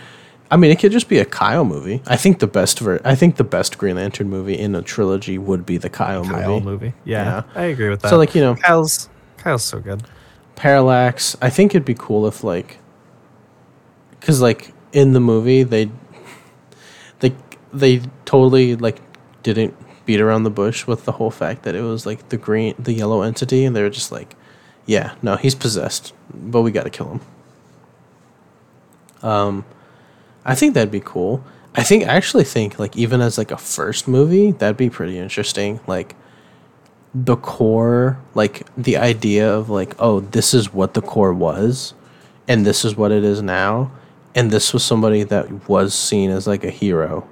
I 0.51 0.57
mean, 0.57 0.70
it 0.70 0.78
could 0.78 0.93
just 0.93 1.09
be 1.09 1.18
a 1.18 1.24
Kyle 1.26 1.64
movie. 1.64 2.03
I 2.07 2.16
think 2.16 2.39
the 2.39 2.47
best 2.47 2.80
ver- 2.80 3.01
I 3.05 3.14
think 3.14 3.36
the 3.36 3.45
best 3.45 3.76
Green 3.78 3.97
Lantern 3.97 4.30
movie 4.30 4.59
in 4.59 4.74
a 4.74 4.82
trilogy 4.82 5.36
would 5.39 5.66
be 5.66 5.76
the 5.76 5.91
Kyle, 5.91 6.24
Kyle 6.24 6.61
movie. 6.61 6.64
movie. 6.64 6.93
Yeah, 7.05 7.24
Yeah. 7.24 7.43
I 7.55 7.64
agree 7.64 7.89
with 7.91 8.01
that. 8.03 8.09
So 8.09 8.16
like 8.18 8.34
you 8.34 8.41
know, 8.43 8.55
Kyle's 8.57 9.09
Kyle's 9.39 9.64
so 9.64 9.80
good. 9.80 10.03
Parallax. 10.57 11.36
I 11.41 11.51
think 11.51 11.72
it'd 11.72 11.84
be 11.84 11.95
cool 11.95 12.26
if 12.26 12.43
like, 12.43 12.78
because 14.18 14.41
like 14.41 14.72
in 14.93 15.12
the 15.12 15.20
movie 15.20 15.62
they, 15.62 15.91
they 17.20 17.34
they 17.72 18.01
totally 18.24 18.74
like 18.76 19.01
didn't 19.43 19.74
beat 20.09 20.22
around 20.22 20.42
the 20.44 20.50
bush 20.50 20.86
with 20.86 21.04
the 21.04 21.12
whole 21.12 21.30
fact 21.30 21.64
that 21.64 21.74
it 21.74 21.82
was 21.82 22.06
like 22.06 22.30
the 22.30 22.38
green 22.38 22.74
the 22.78 22.94
yellow 22.94 23.20
entity 23.20 23.66
and 23.66 23.76
they 23.76 23.82
were 23.82 23.90
just 23.90 24.11
like, 24.11 24.36
yeah, 24.86 25.14
no, 25.20 25.36
he's 25.36 25.54
possessed, 25.54 26.14
but 26.32 26.62
we 26.62 26.70
got 26.70 26.84
to 26.84 26.90
kill 26.90 27.11
him. 27.11 27.20
Um, 29.22 29.66
I 30.46 30.54
think 30.54 30.72
that'd 30.72 30.90
be 30.90 31.02
cool. 31.04 31.44
I 31.74 31.82
think 31.82 32.04
I 32.04 32.16
actually 32.16 32.44
think 32.44 32.78
like 32.78 32.96
even 32.96 33.20
as 33.20 33.36
like 33.36 33.50
a 33.50 33.59
first 33.59 34.09
movie, 34.09 34.52
that'd 34.52 34.78
be 34.78 34.88
pretty 34.88 35.18
interesting. 35.18 35.78
Like 35.86 36.16
the 37.14 37.36
core, 37.36 38.18
like 38.34 38.66
the 38.78 38.96
idea 38.96 39.52
of 39.52 39.68
like, 39.68 39.94
oh, 39.98 40.20
this 40.20 40.54
is 40.54 40.72
what 40.72 40.94
the 40.94 41.02
core 41.02 41.34
was, 41.34 41.92
and 42.48 42.64
this 42.64 42.82
is 42.82 42.96
what 42.96 43.12
it 43.12 43.24
is 43.24 43.42
now, 43.42 43.92
and 44.34 44.50
this 44.50 44.72
was 44.72 44.82
somebody 44.82 45.22
that 45.24 45.68
was 45.68 45.92
seen 45.92 46.30
as 46.30 46.46
like 46.46 46.64
a 46.64 46.70
hero 46.70 47.28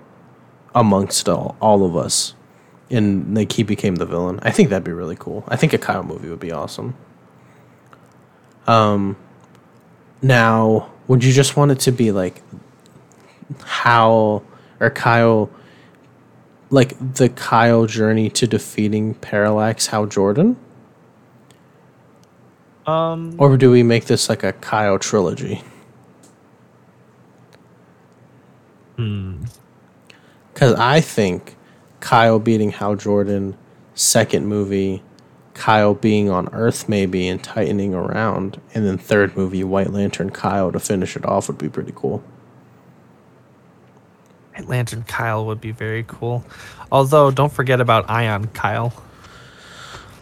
amongst 0.75 1.27
all, 1.27 1.57
all 1.59 1.87
of 1.87 1.97
us, 1.97 2.35
and 2.91 3.35
like 3.37 3.53
he 3.53 3.63
became 3.63 3.97
the 3.97 4.07
villain. 4.07 4.39
I 4.43 4.51
think 4.51 4.71
that'd 4.71 4.85
be 4.85 4.93
really 4.93 5.17
cool. 5.17 5.45
I 5.49 5.57
think 5.57 5.73
a 5.73 5.79
Kyle 5.79 6.03
movie 6.03 6.29
would 6.29 6.41
be 6.41 6.53
awesome. 6.53 6.95
Um, 8.67 9.17
now, 10.23 10.91
would 11.09 11.23
you 11.25 11.33
just 11.33 11.57
want 11.57 11.71
it 11.71 11.81
to 11.81 11.93
be 11.93 12.13
like 12.13 12.43
Hal 13.65 14.43
or 14.81 14.91
Kyle? 14.91 15.51
like 16.69 16.97
the 17.15 17.29
Kyle 17.29 17.87
journey 17.87 18.29
to 18.31 18.47
defeating 18.47 19.15
Parallax 19.15 19.87
Hal 19.87 20.07
Jordan? 20.07 20.57
Um, 22.87 23.35
Or 23.39 23.57
do 23.57 23.71
we 23.71 23.85
make 23.85 24.07
this 24.07 24.29
like 24.29 24.43
a 24.43 24.53
Kyle 24.53 24.99
trilogy? 24.99 25.63
hmm. 28.97 29.45
Because 30.53 30.75
I 30.75 31.01
think 31.01 31.57
Kyle 32.01 32.39
beating 32.39 32.71
Hal 32.71 32.97
Jordan, 32.97 33.57
second 33.95 34.47
movie, 34.47 35.03
Kyle 35.55 35.95
being 35.95 36.29
on 36.31 36.49
Earth 36.53 36.89
maybe 36.89 37.27
and 37.29 37.43
tightening 37.43 37.95
around, 37.95 38.61
and 38.75 38.87
then 38.87 38.99
third 38.99 39.37
movie, 39.37 39.65
White 39.65 39.91
Lantern 39.91 40.31
Kyle 40.31 40.71
to 40.71 40.79
finish 40.79 41.17
it 41.17 41.25
off 41.25 41.49
would 41.49 41.59
be 41.59 41.69
pretty 41.69 41.93
cool. 41.97 42.23
White 44.55 44.69
Lantern 44.69 45.03
Kyle 45.05 45.47
would 45.47 45.61
be 45.61 45.71
very 45.71 46.05
cool. 46.07 46.45
Although, 46.93 47.31
don't 47.31 47.53
forget 47.53 47.81
about 47.81 48.09
Ion 48.09 48.49
Kyle. 48.49 48.93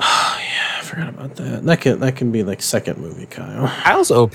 Oh, 0.00 0.38
yeah, 0.40 0.78
I 0.78 0.82
forgot 0.82 1.08
about 1.08 1.36
that. 1.36 1.64
That 1.64 1.80
can 1.80 2.00
that 2.00 2.16
can 2.16 2.30
be 2.30 2.44
like 2.44 2.62
second 2.62 2.98
movie 2.98 3.26
Kyle. 3.26 3.66
Kyle's 3.66 4.10
OP. 4.10 4.34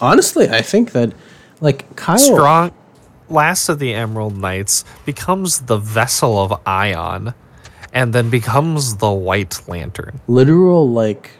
Honestly, 0.00 0.48
I 0.48 0.60
think 0.62 0.92
that 0.92 1.12
like 1.60 1.96
Kyle 1.96 2.18
Strong. 2.18 2.72
Last 3.30 3.68
of 3.68 3.78
the 3.78 3.94
Emerald 3.94 4.36
Knights 4.36 4.84
becomes 5.06 5.60
the 5.62 5.76
vessel 5.78 6.38
of 6.38 6.60
Ion, 6.66 7.32
and 7.92 8.12
then 8.12 8.28
becomes 8.30 8.96
the 8.96 9.10
White 9.10 9.62
Lantern. 9.68 10.20
literal 10.26 10.90
like 10.90 11.30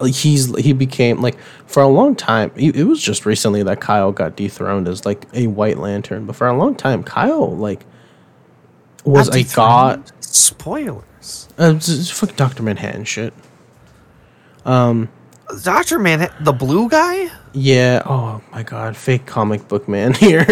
like 0.00 0.14
he's 0.14 0.56
he 0.58 0.72
became 0.72 1.20
like 1.20 1.36
for 1.66 1.82
a 1.82 1.88
long 1.88 2.14
time 2.14 2.52
it 2.54 2.84
was 2.84 3.02
just 3.02 3.26
recently 3.26 3.64
that 3.64 3.80
kyle 3.80 4.12
got 4.12 4.36
dethroned 4.36 4.86
as 4.86 5.04
like 5.04 5.26
a 5.34 5.48
white 5.48 5.76
lantern 5.76 6.24
but 6.24 6.36
for 6.36 6.46
a 6.46 6.56
long 6.56 6.72
time 6.74 7.02
kyle 7.02 7.56
like 7.56 7.84
was 9.04 9.28
a 9.34 9.42
god. 9.54 10.12
Spoilers. 10.20 11.48
uh, 11.58 11.78
fucking 11.80 12.36
dr 12.36 12.62
manhattan 12.62 13.02
shit 13.04 13.34
Doctor 15.62 15.98
Man, 15.98 16.30
the 16.40 16.52
blue 16.52 16.88
guy. 16.88 17.30
yeah 17.52 18.02
oh 18.06 18.42
my 18.52 18.62
god 18.62 18.96
fake 18.96 19.24
comic 19.26 19.66
book 19.68 19.88
man 19.88 20.12
here 20.24 20.46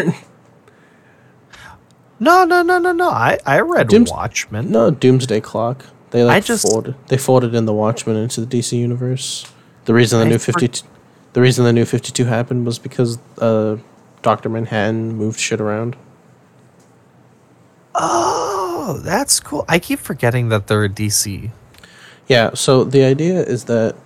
No, 2.19 2.45
no, 2.45 2.63
no, 2.63 2.79
no, 2.79 2.93
no. 2.93 3.11
I 3.11 3.39
I 3.45 3.61
read 3.61 3.89
Dooms- 3.89 4.11
Watchmen. 4.11 4.71
no 4.71 4.91
doomsday 4.91 5.41
clock 5.41 5.85
they 6.11 6.23
like 6.25 6.37
I 6.37 6.41
just- 6.41 6.67
folded 6.67 6.95
they 7.09 7.19
folded 7.19 7.55
in 7.55 7.67
the 7.67 7.75
watchmen 7.75 8.17
into 8.17 8.41
the 8.45 8.59
dc 8.59 8.73
universe 8.73 9.45
the 9.85 9.93
reason 9.95 10.19
the 10.21 10.27
I 10.27 10.29
new 10.31 10.39
for- 10.39 10.53
52 10.53 10.87
the 11.35 11.41
reason 11.43 11.65
the 11.67 11.73
new 11.75 11.85
52 11.85 12.25
happened 12.25 12.65
was 12.65 12.79
because 12.79 13.19
uh 13.39 13.77
dr 14.23 14.49
manhattan 14.49 15.15
moved 15.17 15.39
shit 15.39 15.61
around 15.61 15.97
Oh, 17.99 19.01
that's 19.03 19.41
cool. 19.41 19.65
I 19.71 19.79
keep 19.79 19.99
forgetting 19.99 20.51
that 20.51 20.67
they're 20.67 20.85
a 20.85 20.89
DC. 20.89 21.51
Yeah, 22.29 22.51
so 22.53 22.85
the 22.85 23.05
idea 23.05 23.43
is 23.43 23.65
that 23.65 23.97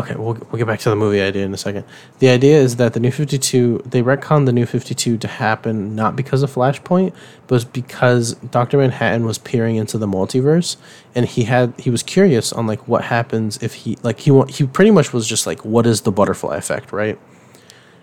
okay, 0.00 0.14
we'll 0.16 0.34
we'll 0.34 0.58
get 0.58 0.66
back 0.66 0.80
to 0.80 0.90
the 0.90 0.96
movie 0.96 1.20
idea 1.20 1.44
in 1.44 1.54
a 1.54 1.56
second. 1.56 1.84
The 2.18 2.28
idea 2.28 2.58
is 2.58 2.76
that 2.76 2.92
the 2.92 3.00
new 3.00 3.10
52 3.10 3.82
they 3.86 4.02
retconned 4.02 4.46
the 4.46 4.52
new 4.52 4.66
52 4.66 5.16
to 5.18 5.28
happen 5.28 5.94
not 5.94 6.16
because 6.16 6.42
of 6.42 6.52
Flashpoint, 6.52 7.12
but 7.46 7.72
because 7.72 8.34
Dr. 8.34 8.78
Manhattan 8.78 9.24
was 9.24 9.38
peering 9.38 9.76
into 9.76 9.96
the 9.98 10.06
multiverse 10.06 10.76
and 11.14 11.26
he 11.26 11.44
had 11.44 11.72
he 11.78 11.90
was 11.90 12.02
curious 12.02 12.52
on 12.52 12.66
like 12.66 12.86
what 12.88 13.04
happens 13.04 13.62
if 13.62 13.74
he 13.74 13.96
like 14.02 14.20
he 14.20 14.42
he 14.48 14.66
pretty 14.66 14.90
much 14.90 15.12
was 15.12 15.26
just 15.26 15.46
like 15.46 15.64
what 15.64 15.86
is 15.86 16.02
the 16.02 16.12
butterfly 16.12 16.56
effect, 16.56 16.92
right? 16.92 17.18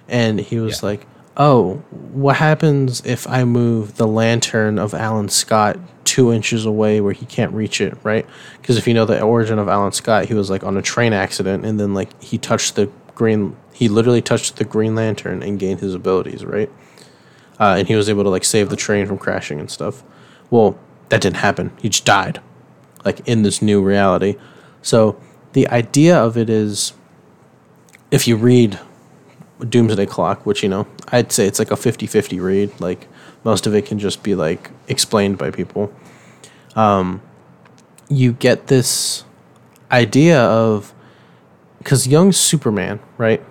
And 0.07 0.39
he 0.39 0.59
was 0.59 0.81
Yeah. 0.81 0.89
like, 0.89 1.07
"Oh, 1.35 1.75
what 2.13 2.37
happens 2.37 3.01
if 3.05 3.27
I 3.27 3.43
move 3.43 3.97
the 3.97 4.07
lantern 4.07 4.79
of 4.79 4.93
Alan 4.93 5.29
Scott 5.29 5.77
two 6.07 6.31
inches 6.31 6.65
away 6.65 7.01
where 7.01 7.13
he 7.13 7.25
can't 7.25 7.53
reach 7.53 7.81
it, 7.81 7.95
right? 8.01 8.25
Because 8.61 8.77
if 8.77 8.87
you 8.87 8.93
know 8.93 9.05
the 9.05 9.21
origin 9.21 9.59
of 9.59 9.67
Alan 9.67 9.91
Scott, 9.91 10.25
he 10.25 10.33
was 10.33 10.49
like 10.49 10.63
on 10.63 10.77
a 10.77 10.81
train 10.81 11.13
accident, 11.13 11.65
and 11.65 11.79
then 11.79 11.93
like 11.93 12.19
he 12.23 12.37
touched 12.37 12.75
the 12.75 12.89
green, 13.13 13.55
he 13.73 13.89
literally 13.89 14.21
touched 14.21 14.55
the 14.55 14.63
Green 14.63 14.95
Lantern 14.95 15.43
and 15.43 15.59
gained 15.59 15.81
his 15.81 15.93
abilities, 15.93 16.45
right? 16.45 16.71
Uh, 17.59 17.75
and 17.77 17.87
he 17.87 17.95
was 17.95 18.07
able 18.07 18.23
to 18.23 18.29
like 18.29 18.45
save 18.45 18.69
the 18.69 18.75
train 18.75 19.05
from 19.05 19.17
crashing 19.17 19.59
and 19.59 19.69
stuff. 19.69 20.03
Well, 20.49 20.79
that 21.09 21.21
didn't 21.21 21.37
happen. 21.37 21.71
He 21.81 21.89
just 21.89 22.05
died, 22.05 22.41
like 23.03 23.27
in 23.27 23.43
this 23.43 23.61
new 23.61 23.83
reality. 23.83 24.37
So 24.81 25.19
the 25.51 25.67
idea 25.67 26.17
of 26.17 26.37
it 26.37 26.49
is, 26.49 26.93
if 28.11 28.27
you 28.27 28.37
read 28.37 28.79
Doomsday 29.59 30.05
Clock, 30.05 30.45
which 30.45 30.63
you 30.63 30.69
know, 30.69 30.87
I'd 31.09 31.33
say 31.33 31.47
it's 31.47 31.59
like 31.59 31.71
a 31.71 31.75
50-50 31.75 32.41
read. 32.41 32.79
Like 32.79 33.07
most 33.47 33.65
of 33.65 33.73
it 33.73 33.85
can 33.85 33.97
just 33.97 34.23
be 34.23 34.35
like 34.35 34.71
explained 34.89 35.37
by 35.37 35.49
people. 35.49 35.89
Um, 36.75 37.21
you 38.09 38.33
get 38.33 38.67
this 38.67 39.23
idea 39.89 40.41
of 40.41 40.93
because 41.77 42.09
young 42.09 42.33
Superman, 42.33 42.99
right, 43.17 43.41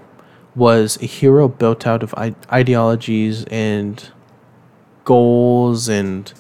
was 0.55 0.99
a 1.01 1.07
hero 1.07 1.49
built 1.49 1.87
out 1.87 2.03
of 2.03 2.13
I- 2.15 2.35
ideologies 2.53 3.47
and 3.47 4.11
goals 5.07 5.89
and 5.89 6.31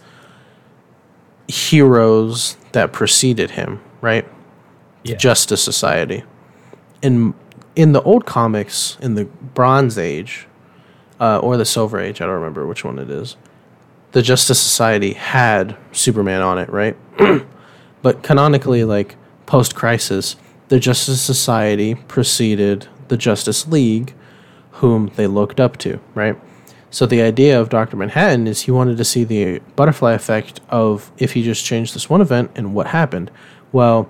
heroes 1.49 2.59
that 2.73 2.93
preceded 2.93 3.53
him, 3.53 3.81
right? 4.03 4.29
Yeah. 5.03 5.17
Justice 5.17 5.65
Society. 5.65 6.25
In 7.01 7.33
in 7.75 7.93
the 7.93 8.03
old 8.03 8.27
comics, 8.27 8.99
in 9.01 9.15
the 9.15 9.25
Bronze 9.25 9.97
Age, 9.97 10.47
uh, 11.19 11.39
or 11.39 11.57
the 11.57 11.65
Silver 11.65 11.99
Age, 11.99 12.21
I 12.21 12.27
don't 12.27 12.35
remember 12.35 12.67
which 12.67 12.85
one 12.85 12.99
it 12.99 13.09
is. 13.09 13.39
The 14.17 14.23
Justice 14.23 14.59
Society 14.59 15.13
had 15.13 15.77
Superman 15.93 16.41
on 16.41 16.59
it, 16.59 16.71
right? 16.71 16.97
but 18.03 18.23
canonically, 18.23 18.83
like 18.83 19.15
post 19.45 19.75
Crisis, 19.75 20.37
the 20.69 20.81
Justice 20.81 21.21
Society 21.21 21.97
preceded 21.97 22.89
the 23.09 23.19
Justice 23.19 23.69
League, 23.69 24.15
whom 24.71 25.13
they 25.17 25.27
looked 25.27 25.61
up 25.61 25.77
to, 25.81 26.01
right? 26.15 26.35
So 26.89 27.05
the 27.05 27.21
idea 27.21 27.61
of 27.61 27.69
Dr. 27.69 27.99
Manhattan 27.99 28.47
is 28.47 28.63
he 28.63 28.71
wanted 28.71 28.97
to 28.97 29.05
see 29.05 29.23
the 29.23 29.59
butterfly 29.77 30.15
effect 30.15 30.63
of 30.71 31.13
if 31.19 31.35
he 31.35 31.43
just 31.43 31.67
changed 31.67 31.95
this 31.95 32.09
one 32.09 32.23
event 32.23 32.53
and 32.55 32.73
what 32.73 32.87
happened. 32.87 33.31
Well, 33.71 34.09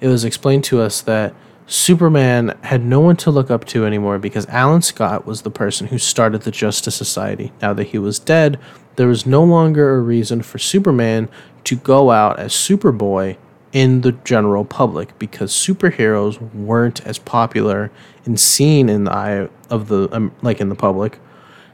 it 0.00 0.06
was 0.06 0.24
explained 0.24 0.62
to 0.66 0.80
us 0.80 1.00
that 1.00 1.34
Superman 1.66 2.56
had 2.62 2.84
no 2.84 3.00
one 3.00 3.16
to 3.16 3.30
look 3.30 3.50
up 3.50 3.64
to 3.64 3.84
anymore 3.84 4.20
because 4.20 4.46
Alan 4.46 4.82
Scott 4.82 5.26
was 5.26 5.42
the 5.42 5.50
person 5.50 5.88
who 5.88 5.98
started 5.98 6.42
the 6.42 6.50
Justice 6.52 6.94
Society. 6.94 7.52
Now 7.60 7.72
that 7.74 7.88
he 7.88 7.98
was 7.98 8.20
dead, 8.20 8.60
there 9.00 9.08
was 9.08 9.24
no 9.24 9.42
longer 9.42 9.94
a 9.94 9.98
reason 9.98 10.42
for 10.42 10.58
Superman 10.58 11.30
to 11.64 11.74
go 11.74 12.10
out 12.10 12.38
as 12.38 12.52
Superboy 12.52 13.38
in 13.72 14.02
the 14.02 14.12
general 14.12 14.62
public 14.62 15.18
because 15.18 15.54
superheroes 15.54 16.38
weren't 16.52 17.00
as 17.06 17.18
popular 17.18 17.90
and 18.26 18.38
seen 18.38 18.90
in 18.90 19.04
the 19.04 19.10
eye 19.10 19.48
of 19.70 19.88
the 19.88 20.06
um, 20.14 20.34
like 20.42 20.60
in 20.60 20.68
the 20.68 20.74
public. 20.74 21.18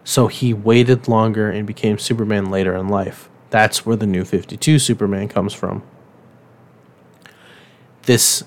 So 0.04 0.28
he 0.28 0.54
waited 0.54 1.08
longer 1.08 1.50
and 1.50 1.66
became 1.66 1.98
Superman 1.98 2.48
later 2.48 2.76
in 2.76 2.86
life. 2.86 3.28
That's 3.50 3.84
where 3.84 3.96
the 3.96 4.06
new 4.06 4.24
52 4.24 4.78
Superman 4.78 5.26
comes 5.26 5.52
from. 5.52 5.82
This 8.02 8.44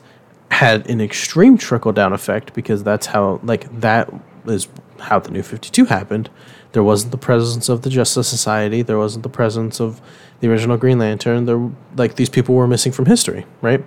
had 0.52 0.90
an 0.90 1.02
extreme 1.02 1.58
trickle 1.58 1.92
down 1.92 2.14
effect 2.14 2.54
because 2.54 2.82
that's 2.86 3.08
how 3.08 3.42
like 3.44 3.82
that 3.82 4.10
is 4.46 4.70
how 5.00 5.20
the 5.20 5.32
new 5.32 5.44
52 5.44 5.84
happened. 5.84 6.30
There 6.72 6.84
wasn't 6.84 7.12
the 7.12 7.18
presence 7.18 7.68
of 7.68 7.82
the 7.82 7.90
Justice 7.90 8.28
Society, 8.28 8.82
there 8.82 8.98
wasn't 8.98 9.24
the 9.24 9.30
presence 9.30 9.80
of 9.80 10.02
the 10.40 10.50
original 10.50 10.78
Green 10.78 11.00
Lantern. 11.00 11.46
There 11.46 11.70
like 11.96 12.16
these 12.16 12.30
people 12.30 12.56
were 12.56 12.68
missing 12.68 12.92
from 12.92 13.06
history, 13.06 13.46
right? 13.62 13.84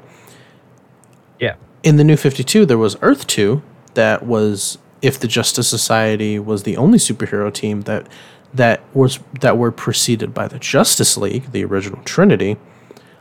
Yeah. 1.39 1.55
In 1.83 1.97
the 1.97 2.05
new 2.05 2.17
52 2.17 2.67
there 2.67 2.79
was 2.79 2.97
Earth 3.03 3.27
2 3.27 3.63
that 3.95 4.25
was 4.25 4.79
if 5.01 5.19
the 5.19 5.29
Justice 5.29 5.69
Society 5.69 6.39
was 6.39 6.63
the 6.63 6.77
only 6.77 6.99
superhero 6.99 7.53
team 7.53 7.83
that 7.83 8.07
that 8.55 8.83
was 8.95 9.19
that 9.41 9.59
were 9.59 9.73
preceded 9.73 10.35
by 10.35 10.47
the 10.49 10.59
Justice 10.59 11.17
League, 11.17 11.53
the 11.53 11.65
original 11.65 12.03
Trinity. 12.05 12.57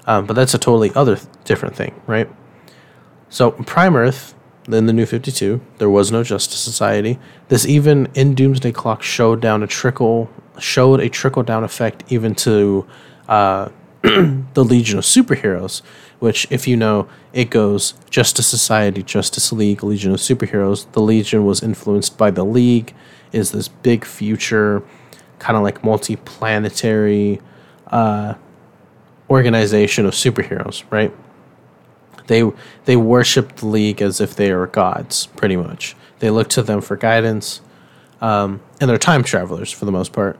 Um, 0.05 0.25
but 0.25 0.33
that's 0.33 0.53
a 0.53 0.57
totally 0.57 0.91
other 0.95 1.19
different 1.45 1.75
thing, 1.75 1.99
right? 2.07 2.29
So 3.29 3.51
Prime 3.51 3.95
Earth, 3.95 4.33
in 4.67 4.85
the 4.85 4.93
New 4.93 5.05
Fifty 5.05 5.31
Two, 5.31 5.61
there 5.77 5.89
was 5.89 6.11
no 6.11 6.23
Justice 6.23 6.59
Society. 6.59 7.19
This 7.47 7.65
even 7.65 8.07
in 8.13 8.35
Doomsday 8.35 8.71
Clock 8.71 9.01
showed 9.03 9.41
down 9.41 9.63
a 9.63 9.67
trickle 9.67 10.29
showed 10.59 10.99
a 10.99 11.09
trickle 11.09 11.43
down 11.43 11.63
effect 11.63 12.03
even 12.09 12.35
to 12.35 12.85
uh, 13.27 13.69
the 14.01 14.63
Legion 14.63 14.97
of 14.97 15.03
Superheroes, 15.03 15.81
which, 16.19 16.47
if 16.49 16.67
you 16.67 16.75
know, 16.75 17.07
it 17.33 17.49
goes 17.49 17.93
Justice 18.09 18.47
Society, 18.47 19.03
Justice 19.03 19.51
League, 19.51 19.83
Legion 19.83 20.11
of 20.11 20.19
Superheroes. 20.19 20.91
The 20.93 21.01
Legion 21.01 21.45
was 21.45 21.61
influenced 21.61 22.17
by 22.17 22.31
the 22.31 22.43
League, 22.45 22.93
is 23.31 23.51
this 23.51 23.67
big 23.67 24.05
future, 24.05 24.83
kind 25.39 25.57
of 25.57 25.63
like 25.63 25.83
multi 25.83 26.15
planetary 26.15 27.41
uh, 27.87 28.35
organization 29.29 30.05
of 30.05 30.13
superheroes, 30.13 30.83
right? 30.89 31.13
They 32.27 32.49
they 32.85 32.95
worship 32.95 33.57
the 33.57 33.67
League 33.67 34.01
as 34.01 34.21
if 34.21 34.35
they 34.35 34.51
are 34.51 34.67
gods, 34.67 35.27
pretty 35.35 35.55
much. 35.55 35.95
They 36.19 36.29
look 36.29 36.49
to 36.49 36.61
them 36.61 36.81
for 36.81 36.95
guidance, 36.95 37.61
um, 38.21 38.61
and 38.79 38.89
they're 38.89 38.97
time 38.97 39.23
travelers 39.23 39.71
for 39.71 39.85
the 39.85 39.91
most 39.91 40.13
part. 40.13 40.39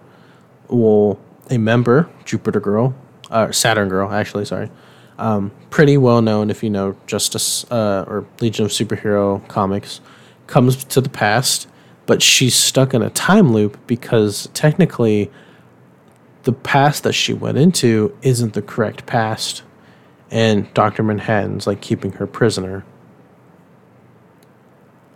Well, 0.68 1.20
a 1.50 1.58
member, 1.58 2.10
Jupiter 2.24 2.60
Girl, 2.60 2.96
uh, 3.30 3.52
Saturn 3.52 3.90
Girl, 3.90 4.12
actually, 4.12 4.46
sorry, 4.46 4.70
um, 5.18 5.52
pretty 5.70 5.98
well 5.98 6.22
known 6.22 6.50
if 6.50 6.64
you 6.64 6.70
know 6.70 6.96
Justice 7.08 7.70
uh, 7.72 8.06
or 8.08 8.26
Legion 8.40 8.66
of 8.66 8.72
Superhero 8.72 9.46
comics, 9.48 10.02
comes 10.48 10.84
to 10.86 11.02
the 11.02 11.10
past, 11.10 11.68
but 12.06 12.22
she's 12.22 12.56
stuck 12.56 12.94
in 12.94 13.02
a 13.02 13.10
time 13.10 13.54
loop 13.54 13.78
because 13.88 14.50
technically 14.54 15.32
the 16.44 16.54
past 16.54 17.04
that 17.04 17.14
she 17.14 17.34
went 17.34 17.58
into 17.58 18.16
isn't 18.22 18.54
the 18.54 18.62
correct 18.62 19.06
past 19.06 19.64
and 20.32 20.74
Dr. 20.74 21.04
Manhattan's 21.04 21.68
like 21.68 21.82
keeping 21.82 22.14
her 22.14 22.26
prisoner 22.26 22.86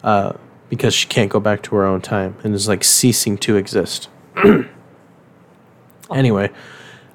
uh, 0.04 0.34
because 0.70 0.94
she 0.94 1.08
can't 1.08 1.32
go 1.32 1.40
back 1.40 1.64
to 1.64 1.76
her 1.76 1.86
own 1.86 2.02
time 2.02 2.38
and 2.44 2.54
is 2.54 2.68
like 2.68 2.84
ceasing 2.84 3.38
to 3.40 3.56
exist. 3.56 4.10
anyway, 6.14 6.52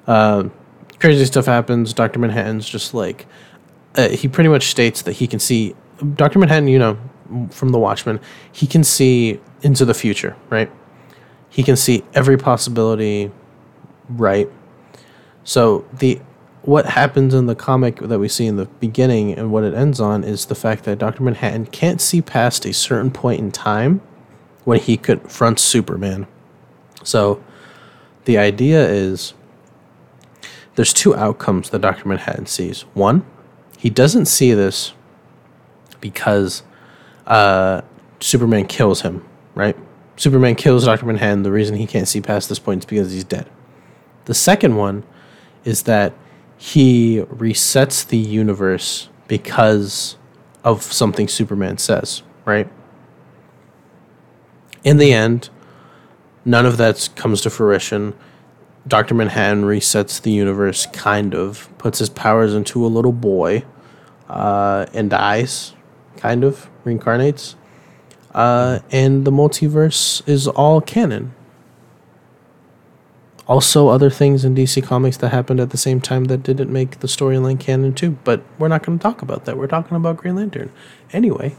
uh, 0.07 0.49
crazy 0.99 1.25
stuff 1.25 1.45
happens. 1.45 1.93
Dr. 1.93 2.19
Manhattan's 2.19 2.67
just 2.67 2.93
like, 2.95 3.27
uh, 3.95 4.09
he 4.09 4.27
pretty 4.27 4.49
much 4.49 4.67
states 4.67 5.03
that 5.03 5.13
he 5.13 5.27
can 5.27 5.39
see, 5.39 5.75
Dr. 6.15 6.39
Manhattan, 6.39 6.67
you 6.67 6.79
know, 6.79 6.97
from 7.51 7.69
The 7.69 7.79
Watchmen, 7.79 8.19
he 8.51 8.65
can 8.65 8.83
see 8.83 9.39
into 9.61 9.85
the 9.85 9.93
future, 9.93 10.35
right? 10.49 10.71
He 11.49 11.63
can 11.63 11.75
see 11.75 12.03
every 12.13 12.37
possibility 12.37 13.31
right. 14.09 14.49
So 15.43 15.85
the 15.93 16.19
what 16.63 16.85
happens 16.85 17.33
in 17.33 17.47
the 17.47 17.55
comic 17.55 17.97
that 17.97 18.19
we 18.19 18.27
see 18.27 18.45
in 18.45 18.55
the 18.55 18.65
beginning 18.65 19.33
and 19.33 19.51
what 19.51 19.63
it 19.63 19.73
ends 19.73 19.99
on 19.99 20.23
is 20.23 20.45
the 20.45 20.55
fact 20.55 20.83
that 20.83 20.99
Dr. 20.99 21.23
Manhattan 21.23 21.65
can't 21.65 21.99
see 21.99 22.21
past 22.21 22.65
a 22.65 22.73
certain 22.73 23.09
point 23.09 23.39
in 23.39 23.51
time 23.51 24.01
when 24.63 24.79
he 24.79 24.95
confronts 24.95 25.63
Superman. 25.63 26.27
So 27.03 27.43
the 28.25 28.37
idea 28.37 28.87
is 28.87 29.33
there's 30.75 30.93
two 30.93 31.15
outcomes 31.15 31.71
that 31.71 31.81
Dr. 31.81 32.07
Manhattan 32.07 32.45
sees. 32.45 32.81
One, 32.93 33.25
he 33.77 33.89
doesn't 33.89 34.25
see 34.25 34.53
this 34.53 34.93
because 35.99 36.61
uh, 37.25 37.81
Superman 38.19 38.67
kills 38.67 39.01
him, 39.01 39.25
right? 39.55 39.75
Superman 40.15 40.53
kills 40.55 40.85
Dr. 40.85 41.07
Manhattan. 41.07 41.41
The 41.41 41.51
reason 41.51 41.75
he 41.77 41.87
can't 41.87 42.07
see 42.07 42.21
past 42.21 42.49
this 42.49 42.59
point 42.59 42.83
is 42.83 42.85
because 42.85 43.11
he's 43.11 43.23
dead. 43.23 43.49
The 44.25 44.35
second 44.35 44.75
one 44.75 45.03
is 45.65 45.83
that 45.83 46.13
he 46.61 47.17
resets 47.21 48.07
the 48.07 48.19
universe 48.19 49.09
because 49.27 50.15
of 50.63 50.83
something 50.83 51.27
Superman 51.27 51.79
says, 51.79 52.21
right? 52.45 52.69
In 54.83 54.97
the 54.97 55.11
end, 55.11 55.49
none 56.45 56.67
of 56.67 56.77
that 56.77 57.09
comes 57.15 57.41
to 57.41 57.49
fruition. 57.49 58.13
Dr. 58.87 59.15
Manhattan 59.15 59.63
resets 59.63 60.21
the 60.21 60.29
universe, 60.29 60.85
kind 60.85 61.33
of, 61.33 61.67
puts 61.79 61.97
his 61.97 62.09
powers 62.09 62.53
into 62.53 62.85
a 62.85 62.89
little 62.89 63.11
boy, 63.11 63.65
uh, 64.29 64.85
and 64.93 65.09
dies, 65.09 65.73
kind 66.17 66.43
of, 66.43 66.69
reincarnates. 66.85 67.55
Uh, 68.35 68.81
and 68.91 69.25
the 69.25 69.31
multiverse 69.31 70.21
is 70.29 70.47
all 70.47 70.79
canon 70.79 71.33
also 73.51 73.89
other 73.89 74.09
things 74.09 74.45
in 74.45 74.55
DC 74.55 74.81
Comics 74.81 75.17
that 75.17 75.27
happened 75.27 75.59
at 75.59 75.71
the 75.71 75.77
same 75.77 75.99
time 75.99 76.25
that 76.25 76.41
didn't 76.41 76.71
make 76.71 77.01
the 77.01 77.07
storyline 77.07 77.59
canon 77.59 77.93
too. 77.93 78.11
But 78.23 78.41
we're 78.57 78.69
not 78.69 78.81
going 78.81 78.97
to 78.97 79.03
talk 79.03 79.21
about 79.21 79.43
that. 79.43 79.57
We're 79.57 79.67
talking 79.67 79.97
about 79.97 80.15
Green 80.15 80.37
Lantern. 80.37 80.71
Anyway. 81.11 81.57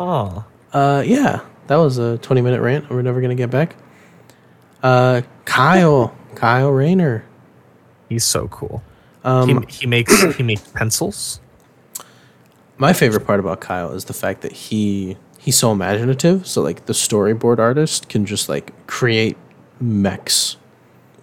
Oh. 0.00 0.44
Uh, 0.72 1.04
yeah, 1.06 1.42
that 1.68 1.76
was 1.76 1.98
a 1.98 2.18
twenty-minute 2.18 2.60
rant. 2.60 2.90
We're 2.90 3.02
never 3.02 3.20
going 3.20 3.34
to 3.34 3.40
get 3.40 3.48
back. 3.48 3.76
Uh, 4.82 5.22
Kyle, 5.44 6.16
Kyle 6.34 6.70
Rayner. 6.70 7.24
He's 8.08 8.24
so 8.24 8.48
cool. 8.48 8.82
Um, 9.22 9.62
he, 9.68 9.78
he 9.82 9.86
makes 9.86 10.20
he 10.34 10.42
makes 10.42 10.62
pencils. 10.62 11.40
my 12.76 12.92
favorite 12.92 13.24
part 13.24 13.38
about 13.38 13.60
Kyle 13.60 13.92
is 13.92 14.06
the 14.06 14.12
fact 14.14 14.40
that 14.40 14.52
he 14.52 15.16
he's 15.38 15.56
so 15.56 15.70
imaginative. 15.70 16.44
So 16.44 16.60
like 16.60 16.86
the 16.86 16.92
storyboard 16.92 17.60
artist 17.60 18.08
can 18.08 18.26
just 18.26 18.48
like 18.48 18.74
create 18.88 19.36
mechs 19.80 20.56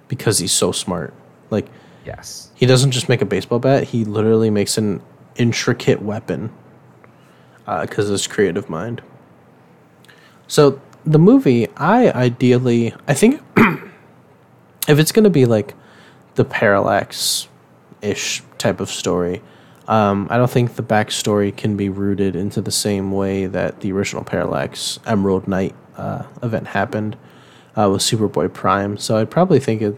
because 0.07 0.39
he's 0.39 0.51
so 0.51 0.71
smart. 0.71 1.13
Like 1.49 1.67
Yes. 2.05 2.51
he 2.55 2.65
doesn't 2.65 2.91
just 2.91 3.07
make 3.09 3.21
a 3.21 3.25
baseball 3.25 3.59
bat; 3.59 3.85
he 3.85 4.05
literally 4.05 4.49
makes 4.49 4.77
an 4.77 5.01
intricate 5.35 6.01
weapon 6.01 6.51
because 7.65 8.07
of 8.07 8.11
his 8.11 8.27
creative 8.27 8.69
mind. 8.69 9.01
So 10.47 10.81
the 11.05 11.19
movie, 11.19 11.67
I 11.77 12.11
ideally, 12.11 12.93
I 13.07 13.13
think, 13.13 13.41
if 14.87 14.99
it's 14.99 15.11
gonna 15.11 15.29
be 15.29 15.45
like 15.45 15.73
the 16.35 16.45
parallax 16.45 17.47
ish 18.01 18.43
type 18.57 18.79
of 18.79 18.89
story, 18.89 19.41
um, 19.87 20.27
I 20.29 20.37
don't 20.37 20.49
think 20.49 20.75
the 20.75 20.83
backstory 20.83 21.55
can 21.55 21.75
be 21.75 21.89
rooted 21.89 22.35
into 22.35 22.61
the 22.61 22.71
same 22.71 23.11
way 23.11 23.45
that 23.47 23.81
the 23.81 23.91
original 23.91 24.23
Parallax 24.23 24.99
Emerald 25.05 25.47
Knight 25.47 25.75
uh, 25.97 26.23
event 26.41 26.67
happened 26.67 27.17
uh, 27.77 27.89
with 27.91 28.01
Superboy 28.01 28.53
Prime. 28.53 28.97
So 28.97 29.17
I'd 29.17 29.31
probably 29.31 29.59
think 29.59 29.81
it 29.81 29.95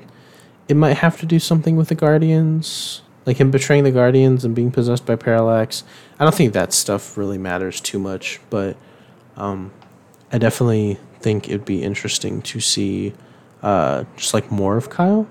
it 0.68 0.76
might 0.76 0.98
have 0.98 1.20
to 1.20 1.26
do 1.26 1.38
something 1.40 1.76
with 1.76 1.90
the 1.90 1.96
Guardians, 1.96 3.02
like 3.26 3.38
him 3.38 3.52
betraying 3.52 3.84
the 3.84 3.92
Guardians 3.92 4.44
and 4.44 4.56
being 4.56 4.72
possessed 4.72 5.06
by 5.06 5.16
Parallax. 5.16 5.84
I 6.20 6.24
don't 6.24 6.34
think 6.34 6.54
that 6.54 6.74
stuff 6.74 7.18
really 7.18 7.38
matters 7.38 7.80
too 7.80 8.00
much, 8.00 8.40
but 8.50 8.76
um, 9.38 9.72
I 10.32 10.40
definitely 10.40 10.98
think 11.20 11.48
it'd 11.50 11.66
be 11.66 11.84
interesting 11.84 12.42
to 12.44 12.60
see 12.60 13.14
uh, 13.62 14.06
just 14.16 14.34
like 14.34 14.52
more 14.52 14.76
of 14.78 14.90
Kyle. 14.90 15.28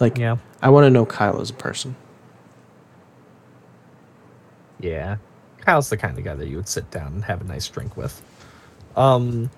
Like, 0.00 0.16
Yeah. 0.16 0.36
I 0.62 0.70
want 0.70 0.84
to 0.86 0.90
know 0.90 1.04
Kyle 1.04 1.40
as 1.40 1.50
a 1.50 1.54
person. 1.54 1.94
Yeah. 4.80 5.16
Kyle's 5.60 5.88
the 5.90 5.96
kind 5.96 6.16
of 6.18 6.24
guy 6.24 6.34
that 6.34 6.48
you 6.48 6.56
would 6.56 6.68
sit 6.68 6.90
down 6.90 7.08
and 7.14 7.24
have 7.24 7.40
a 7.40 7.44
nice 7.44 7.68
drink 7.68 7.96
with. 7.96 8.22
Um 8.96 9.50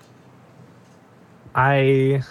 I. 1.55 2.23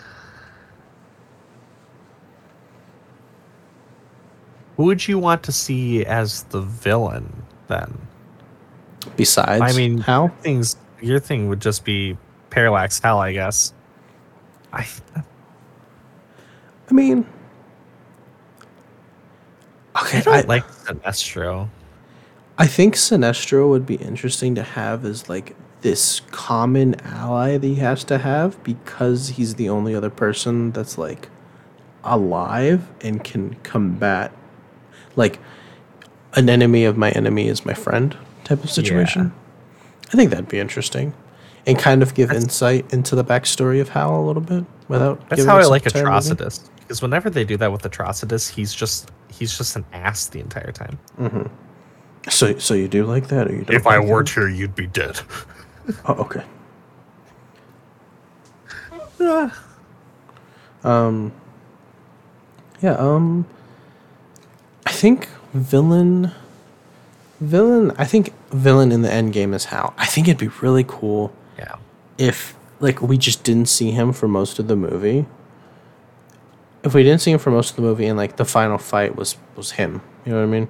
Who 4.78 4.86
would 4.86 5.07
you 5.07 5.20
want 5.20 5.43
to 5.43 5.51
see 5.51 6.05
as 6.05 6.43
the 6.43 6.61
villain 6.61 7.43
then? 7.67 7.97
Besides, 9.17 9.61
I 9.61 9.74
mean, 9.74 9.97
how? 9.97 10.30
Things 10.41 10.78
your 11.01 11.20
thing 11.20 11.49
would 11.49 11.61
just 11.61 11.84
be 11.84 12.17
Parallax 12.49 12.99
Hal, 12.99 13.20
I 13.20 13.34
guess. 13.34 13.74
I 14.72 14.88
I 16.89 16.93
mean, 16.93 17.26
okay, 20.01 20.20
I 20.20 20.22
don't 20.22 20.36
I, 20.36 20.41
like 20.41 20.67
Sinestro. 20.67 21.70
I 22.57 22.67
think 22.67 22.95
Sinestro 22.95 23.70
would 23.70 23.86
be 23.86 23.95
interesting 23.95 24.55
to 24.55 24.63
have 24.63 25.05
as 25.05 25.30
like 25.30 25.55
this 25.82 26.21
common 26.32 26.95
ally 27.01 27.57
that 27.57 27.65
he 27.65 27.75
has 27.75 28.03
to 28.05 28.17
have 28.17 28.61
because 28.63 29.30
he's 29.30 29.55
the 29.55 29.69
only 29.69 29.95
other 29.95 30.09
person 30.09 30.71
that's 30.71 30.97
like 30.97 31.30
alive 32.03 32.88
and 33.01 33.23
can 33.23 33.55
combat 33.63 34.32
like 35.15 35.39
an 36.34 36.49
enemy 36.49 36.86
of 36.86 36.97
my 36.97 37.11
enemy 37.11 37.47
is 37.47 37.65
my 37.65 37.73
friend 37.73 38.17
type 38.43 38.63
of 38.63 38.69
situation. 38.69 39.34
I 40.09 40.11
think 40.11 40.32
that'd 40.32 40.49
be 40.49 40.59
interesting. 40.59 41.13
And 41.65 41.77
kind 41.77 42.01
of 42.01 42.13
give 42.15 42.30
That's- 42.30 42.43
insight 42.43 42.91
into 42.93 43.15
the 43.15 43.23
backstory 43.23 43.80
of 43.82 43.89
Hal 43.89 44.19
a 44.19 44.25
little 44.25 44.41
bit 44.41 44.63
without 44.88 45.19
That's 45.30 45.41
giving 45.41 45.49
how 45.49 45.57
I 45.57 45.65
like 45.65 45.86
entire 45.86 46.03
movie. 46.05 46.15
Atrocitus. 46.15 46.69
Because 46.80 47.01
whenever 47.01 47.30
they 47.30 47.43
do 47.43 47.57
that 47.57 47.71
with 47.71 47.84
Atrocitus, 47.84 48.49
he's 48.49 48.73
just 48.73 49.11
he's 49.27 49.55
just 49.55 49.75
an 49.75 49.86
ass 49.93 50.27
the 50.27 50.39
entire 50.39 50.71
time. 50.71 50.97
Mm-hmm. 51.19 51.43
So 52.30 52.57
so 52.57 52.73
you 52.73 52.88
do 52.88 53.05
like 53.05 53.27
that 53.27 53.47
or 53.47 53.51
you 53.51 53.63
don't 53.63 53.86
like 53.86 54.05
that? 54.07 54.30
here, 54.30 54.47
you'd 54.47 54.75
be 54.75 54.88
dead. 54.88 55.19
Oh, 56.06 56.14
okay. 56.14 56.44
Um. 60.84 61.32
Yeah. 62.82 62.94
Um. 62.94 63.46
I 64.86 64.92
think 64.92 65.28
villain. 65.54 66.32
Villain. 67.42 67.92
I 67.98 68.06
think 68.06 68.34
villain 68.52 68.92
in 68.92 69.02
the 69.02 69.12
end 69.12 69.34
game 69.34 69.54
is 69.54 69.66
Hal. 69.66 69.94
I 69.98 70.06
think 70.06 70.28
it'd 70.28 70.40
be 70.40 70.50
really 70.62 70.86
cool 70.88 71.34
yeah. 71.58 71.76
if 72.18 72.56
like 72.80 73.02
we 73.02 73.18
just 73.18 73.44
didn't 73.44 73.68
see 73.68 73.92
him 73.92 74.14
for 74.14 74.28
most 74.28 74.60
of 74.60 74.68
the 74.68 74.76
movie. 74.76 75.26
If 76.84 76.94
we 76.94 77.04
didn't 77.04 77.20
see 77.20 77.32
him 77.32 77.40
for 77.40 77.52
most 77.52 77.72
of 77.72 77.76
the 77.76 77.82
movie 77.82 78.06
and 78.06 78.18
like 78.18 78.38
the 78.38 78.46
final 78.46 78.78
fight 78.78 79.16
was 79.16 79.36
was 79.56 79.72
him, 79.72 80.02
you 80.26 80.32
know 80.32 80.40
what 80.40 80.48
I 80.48 80.60
mean? 80.60 80.68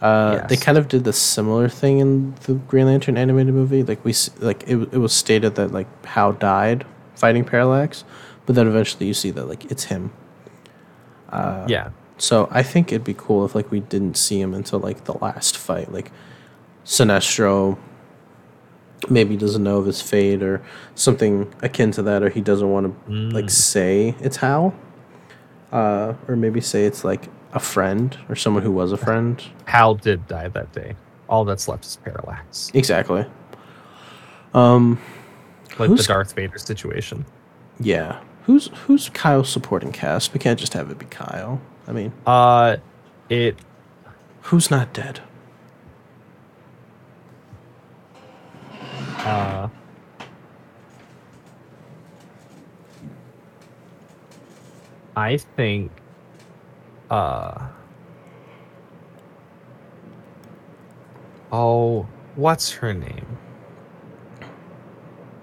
Uh, 0.00 0.46
They 0.46 0.56
kind 0.56 0.78
of 0.78 0.88
did 0.88 1.04
the 1.04 1.12
similar 1.12 1.68
thing 1.68 1.98
in 1.98 2.34
the 2.46 2.54
Green 2.54 2.86
Lantern 2.86 3.16
animated 3.18 3.54
movie. 3.54 3.82
Like 3.82 4.04
we 4.04 4.14
like 4.38 4.62
it, 4.66 4.76
it 4.92 4.98
was 4.98 5.12
stated 5.12 5.54
that 5.56 5.72
like 5.72 5.88
Hal 6.06 6.32
died 6.32 6.86
fighting 7.14 7.44
Parallax, 7.44 8.04
but 8.46 8.54
then 8.54 8.66
eventually 8.66 9.06
you 9.06 9.14
see 9.14 9.30
that 9.32 9.46
like 9.46 9.70
it's 9.70 9.84
him. 9.84 10.12
yeah. 11.68 11.90
So 12.18 12.48
I 12.50 12.62
think 12.62 12.92
it'd 12.92 13.04
be 13.04 13.14
cool 13.14 13.44
if 13.44 13.54
like 13.54 13.70
we 13.70 13.80
didn't 13.80 14.16
see 14.16 14.40
him 14.40 14.54
until 14.54 14.78
like 14.78 15.04
the 15.04 15.14
last 15.14 15.56
fight. 15.56 15.92
Like 15.92 16.10
Sinestro 16.84 17.78
maybe 19.08 19.36
doesn't 19.36 19.62
know 19.62 19.78
of 19.78 19.86
his 19.86 20.02
fate 20.02 20.42
or 20.42 20.62
something 20.94 21.52
akin 21.62 21.90
to 21.92 22.02
that, 22.02 22.22
or 22.22 22.28
he 22.30 22.40
doesn't 22.40 22.70
want 22.70 22.86
to 23.06 23.12
like 23.34 23.50
say 23.50 24.14
it's 24.20 24.38
Hal. 24.38 24.74
Uh, 25.72 26.14
or 26.26 26.36
maybe 26.36 26.60
say 26.60 26.84
it's 26.84 27.04
like 27.04 27.28
a 27.52 27.60
friend 27.60 28.16
or 28.28 28.36
someone 28.36 28.62
who 28.62 28.70
was 28.72 28.92
a 28.92 28.96
friend. 28.96 29.42
Hal 29.66 29.94
did 29.96 30.26
die 30.28 30.48
that 30.48 30.72
day. 30.72 30.94
All 31.28 31.44
that's 31.44 31.68
left 31.68 31.84
is 31.84 31.96
Parallax. 31.96 32.70
Exactly. 32.74 33.24
Um, 34.54 34.98
Like 35.78 35.90
the 35.96 36.02
Darth 36.02 36.32
Vader 36.34 36.58
situation. 36.58 37.24
yeah. 37.78 38.20
Who's 38.44 38.68
who's 38.86 39.08
Kyle's 39.10 39.48
supporting 39.50 39.92
cast? 39.92 40.32
We 40.32 40.40
can't 40.40 40.58
just 40.58 40.72
have 40.74 40.90
it 40.90 40.98
be 40.98 41.06
Kyle. 41.06 41.60
I 41.86 41.92
mean, 41.92 42.12
Uh 42.26 42.78
it 43.28 43.56
who's 44.42 44.70
not 44.70 44.92
dead? 44.92 45.20
uh 49.18 49.68
I 55.16 55.36
think 55.36 55.90
uh 57.10 57.66
Oh, 61.52 62.06
what's 62.36 62.70
her 62.74 62.94
name? 62.94 63.26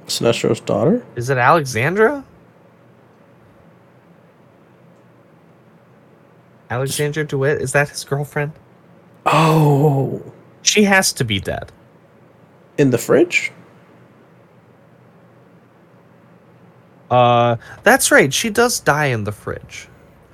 Sinestro's 0.07 0.61
daughter? 0.61 1.05
Is 1.18 1.30
it 1.30 1.38
Alexandra? 1.38 2.24
Alexandra 6.70 7.26
DeWitt? 7.26 7.61
Is 7.61 7.72
that 7.74 7.89
his 7.89 8.03
girlfriend? 8.03 8.53
Oh, 9.26 10.22
She 10.61 10.84
has 10.84 11.11
to 11.13 11.24
be 11.26 11.39
dead. 11.39 11.72
in 12.78 12.91
the 12.91 12.97
fridge? 12.97 13.51
Uh, 17.09 17.55
that's 17.84 18.11
right. 18.11 18.32
She 18.34 18.49
does 18.49 18.80
die 18.80 19.07
in 19.07 19.24
the 19.24 19.32
fridge. 19.32 19.88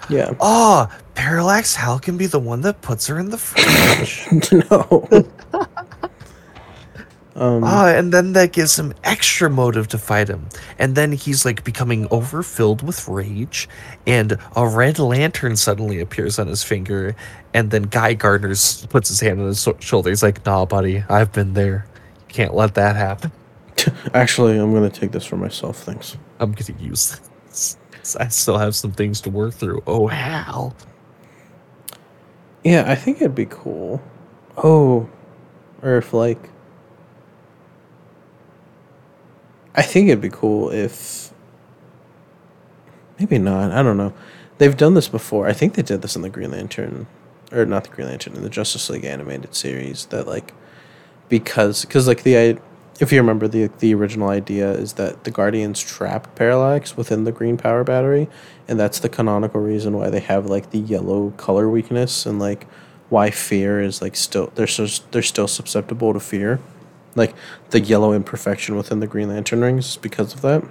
Yeah. 0.09 0.33
Oh, 0.39 0.87
Parallax 1.15 1.75
Hal 1.75 1.99
can 1.99 2.17
be 2.17 2.25
the 2.25 2.39
one 2.39 2.61
that 2.61 2.81
puts 2.81 3.07
her 3.07 3.19
in 3.19 3.29
the 3.29 3.37
fridge. 3.37 4.27
no. 4.51 5.07
um, 7.35 7.63
Ah, 7.63 7.87
and 7.87 8.11
then 8.13 8.33
that 8.33 8.51
gives 8.51 8.77
him 8.77 8.93
extra 9.03 9.49
motive 9.49 9.87
to 9.89 9.97
fight 9.97 10.27
him. 10.27 10.47
And 10.77 10.95
then 10.95 11.11
he's 11.11 11.45
like 11.45 11.63
becoming 11.63 12.07
overfilled 12.09 12.81
with 12.83 13.07
rage, 13.07 13.69
and 14.05 14.37
a 14.55 14.67
red 14.67 14.99
lantern 14.99 15.55
suddenly 15.55 15.99
appears 15.99 16.37
on 16.39 16.47
his 16.47 16.63
finger. 16.63 17.15
And 17.53 17.71
then 17.71 17.83
Guy 17.83 18.13
Gardner 18.13 18.49
puts 18.89 19.09
his 19.09 19.19
hand 19.19 19.39
on 19.39 19.47
his 19.47 19.67
shoulder. 19.79 20.09
He's 20.09 20.23
like, 20.23 20.45
"Nah, 20.45 20.65
buddy, 20.65 21.03
I've 21.09 21.31
been 21.31 21.53
there. 21.53 21.85
You 22.27 22.33
can't 22.33 22.53
let 22.55 22.73
that 22.75 22.95
happen. 22.95 23.31
actually, 24.13 24.57
I'm 24.57 24.73
gonna 24.73 24.89
take 24.89 25.11
this 25.11 25.25
for 25.25 25.37
myself. 25.37 25.77
Thanks. 25.83 26.17
I'm 26.39 26.51
gonna 26.51 26.79
use. 26.79 27.19
I 28.19 28.27
still 28.27 28.57
have 28.57 28.75
some 28.75 28.91
things 28.91 29.21
to 29.21 29.29
work 29.29 29.53
through. 29.53 29.83
Oh, 29.87 30.07
Hal. 30.07 30.75
Yeah, 32.63 32.85
I 32.87 32.95
think 32.95 33.17
it'd 33.17 33.35
be 33.35 33.45
cool. 33.45 34.01
Oh, 34.57 35.09
or 35.81 35.97
if 35.97 36.13
like, 36.13 36.49
I 39.75 39.81
think 39.81 40.07
it'd 40.07 40.21
be 40.21 40.29
cool 40.29 40.69
if. 40.69 41.33
Maybe 43.19 43.37
not. 43.37 43.71
I 43.71 43.83
don't 43.83 43.97
know. 43.97 44.13
They've 44.57 44.75
done 44.75 44.93
this 44.93 45.07
before. 45.07 45.47
I 45.47 45.53
think 45.53 45.73
they 45.73 45.81
did 45.81 46.01
this 46.01 46.15
in 46.15 46.21
the 46.21 46.29
Green 46.29 46.51
Lantern, 46.51 47.07
or 47.51 47.65
not 47.65 47.83
the 47.83 47.89
Green 47.89 48.07
Lantern, 48.07 48.35
in 48.35 48.43
the 48.43 48.49
Justice 48.49 48.89
League 48.89 49.03
animated 49.03 49.55
series. 49.55 50.05
That 50.07 50.27
like, 50.27 50.53
because 51.29 51.85
because 51.85 52.07
like 52.07 52.23
the 52.23 52.57
if 53.03 53.11
you 53.11 53.19
remember 53.19 53.47
the 53.47 53.67
the 53.79 53.93
original 53.93 54.29
idea 54.29 54.71
is 54.71 54.93
that 54.93 55.25
the 55.25 55.31
Guardians 55.31 55.81
trapped 55.81 56.35
Parallax 56.35 56.95
within 56.95 57.25
the 57.25 57.31
green 57.33 57.57
power 57.57 57.83
battery, 57.83 58.29
and 58.67 58.79
that's 58.79 58.99
the 58.99 59.09
canonical 59.09 59.59
reason 59.59 59.97
why 59.97 60.09
they 60.09 60.21
have 60.21 60.45
like 60.45 60.71
the 60.71 60.79
yellow 60.79 61.31
color 61.31 61.69
weakness 61.69 62.25
and 62.25 62.39
like 62.39 62.65
why 63.09 63.29
fear 63.29 63.81
is 63.81 64.01
like 64.01 64.15
still 64.15 64.51
they're 64.55 64.67
so 64.67 64.87
they're 65.11 65.21
still 65.21 65.49
susceptible 65.49 66.13
to 66.13 66.19
fear, 66.19 66.61
like 67.13 67.35
the 67.71 67.81
yellow 67.81 68.13
imperfection 68.13 68.77
within 68.77 69.01
the 69.01 69.07
Green 69.07 69.27
Lantern 69.27 69.61
rings 69.61 69.97
because 69.97 70.33
of 70.33 70.41
that. 70.41 70.63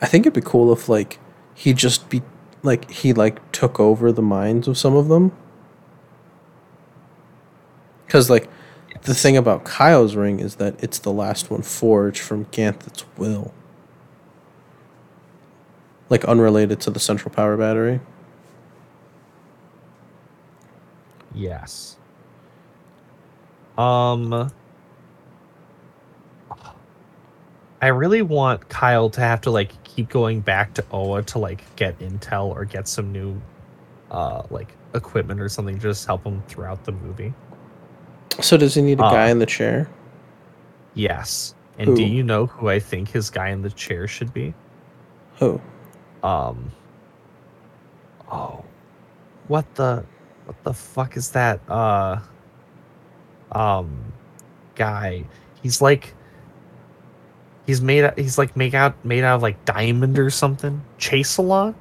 I 0.00 0.06
think 0.06 0.22
it'd 0.24 0.34
be 0.34 0.40
cool 0.40 0.72
if 0.72 0.88
like 0.88 1.18
he 1.54 1.72
just 1.72 2.08
be 2.08 2.22
like 2.62 2.88
he 2.92 3.12
like 3.12 3.50
took 3.50 3.80
over 3.80 4.12
the 4.12 4.22
minds 4.22 4.68
of 4.68 4.78
some 4.78 4.94
of 4.94 5.08
them. 5.08 5.32
Cause 8.08 8.30
like 8.30 8.48
the 9.06 9.14
thing 9.14 9.36
about 9.36 9.64
Kyle's 9.64 10.16
ring 10.16 10.40
is 10.40 10.56
that 10.56 10.82
it's 10.82 10.98
the 10.98 11.12
last 11.12 11.48
one 11.48 11.62
forged 11.62 12.20
from 12.20 12.44
Ganthet's 12.46 13.04
will. 13.16 13.54
Like 16.10 16.24
unrelated 16.24 16.80
to 16.82 16.90
the 16.90 16.98
central 16.98 17.32
power 17.32 17.56
battery. 17.56 18.00
Yes. 21.32 21.96
Um 23.78 24.50
I 27.80 27.88
really 27.88 28.22
want 28.22 28.68
Kyle 28.68 29.08
to 29.10 29.20
have 29.20 29.40
to 29.42 29.50
like 29.50 29.84
keep 29.84 30.08
going 30.08 30.40
back 30.40 30.74
to 30.74 30.84
Oa 30.90 31.22
to 31.22 31.38
like 31.38 31.76
get 31.76 31.96
intel 32.00 32.46
or 32.48 32.64
get 32.64 32.88
some 32.88 33.12
new 33.12 33.40
uh 34.10 34.42
like 34.50 34.74
equipment 34.94 35.40
or 35.40 35.48
something 35.48 35.76
to 35.76 35.82
just 35.82 36.06
help 36.06 36.24
him 36.24 36.42
throughout 36.48 36.84
the 36.84 36.92
movie. 36.92 37.34
So 38.40 38.56
does 38.56 38.74
he 38.74 38.82
need 38.82 39.00
a 39.00 39.04
Uh, 39.04 39.10
guy 39.10 39.28
in 39.30 39.38
the 39.38 39.46
chair? 39.46 39.88
Yes. 40.94 41.54
And 41.78 41.94
do 41.96 42.02
you 42.02 42.22
know 42.22 42.46
who 42.46 42.68
I 42.68 42.78
think 42.78 43.10
his 43.10 43.28
guy 43.30 43.48
in 43.50 43.60
the 43.62 43.70
chair 43.70 44.06
should 44.08 44.32
be? 44.32 44.54
Who? 45.38 45.60
Um 46.22 46.70
Oh. 48.30 48.64
What 49.48 49.66
the 49.74 50.04
what 50.46 50.56
the 50.64 50.72
fuck 50.72 51.16
is 51.16 51.30
that? 51.32 51.60
Uh 51.68 52.18
um 53.52 54.12
guy. 54.74 55.24
He's 55.62 55.80
like 55.82 56.14
he's 57.66 57.80
made 57.82 58.10
he's 58.16 58.38
like 58.38 58.56
made 58.56 58.74
out 58.74 58.94
made 59.04 59.22
out 59.24 59.36
of 59.36 59.42
like 59.42 59.62
diamond 59.66 60.18
or 60.18 60.30
something. 60.30 60.80
Chaselon. 60.98 61.74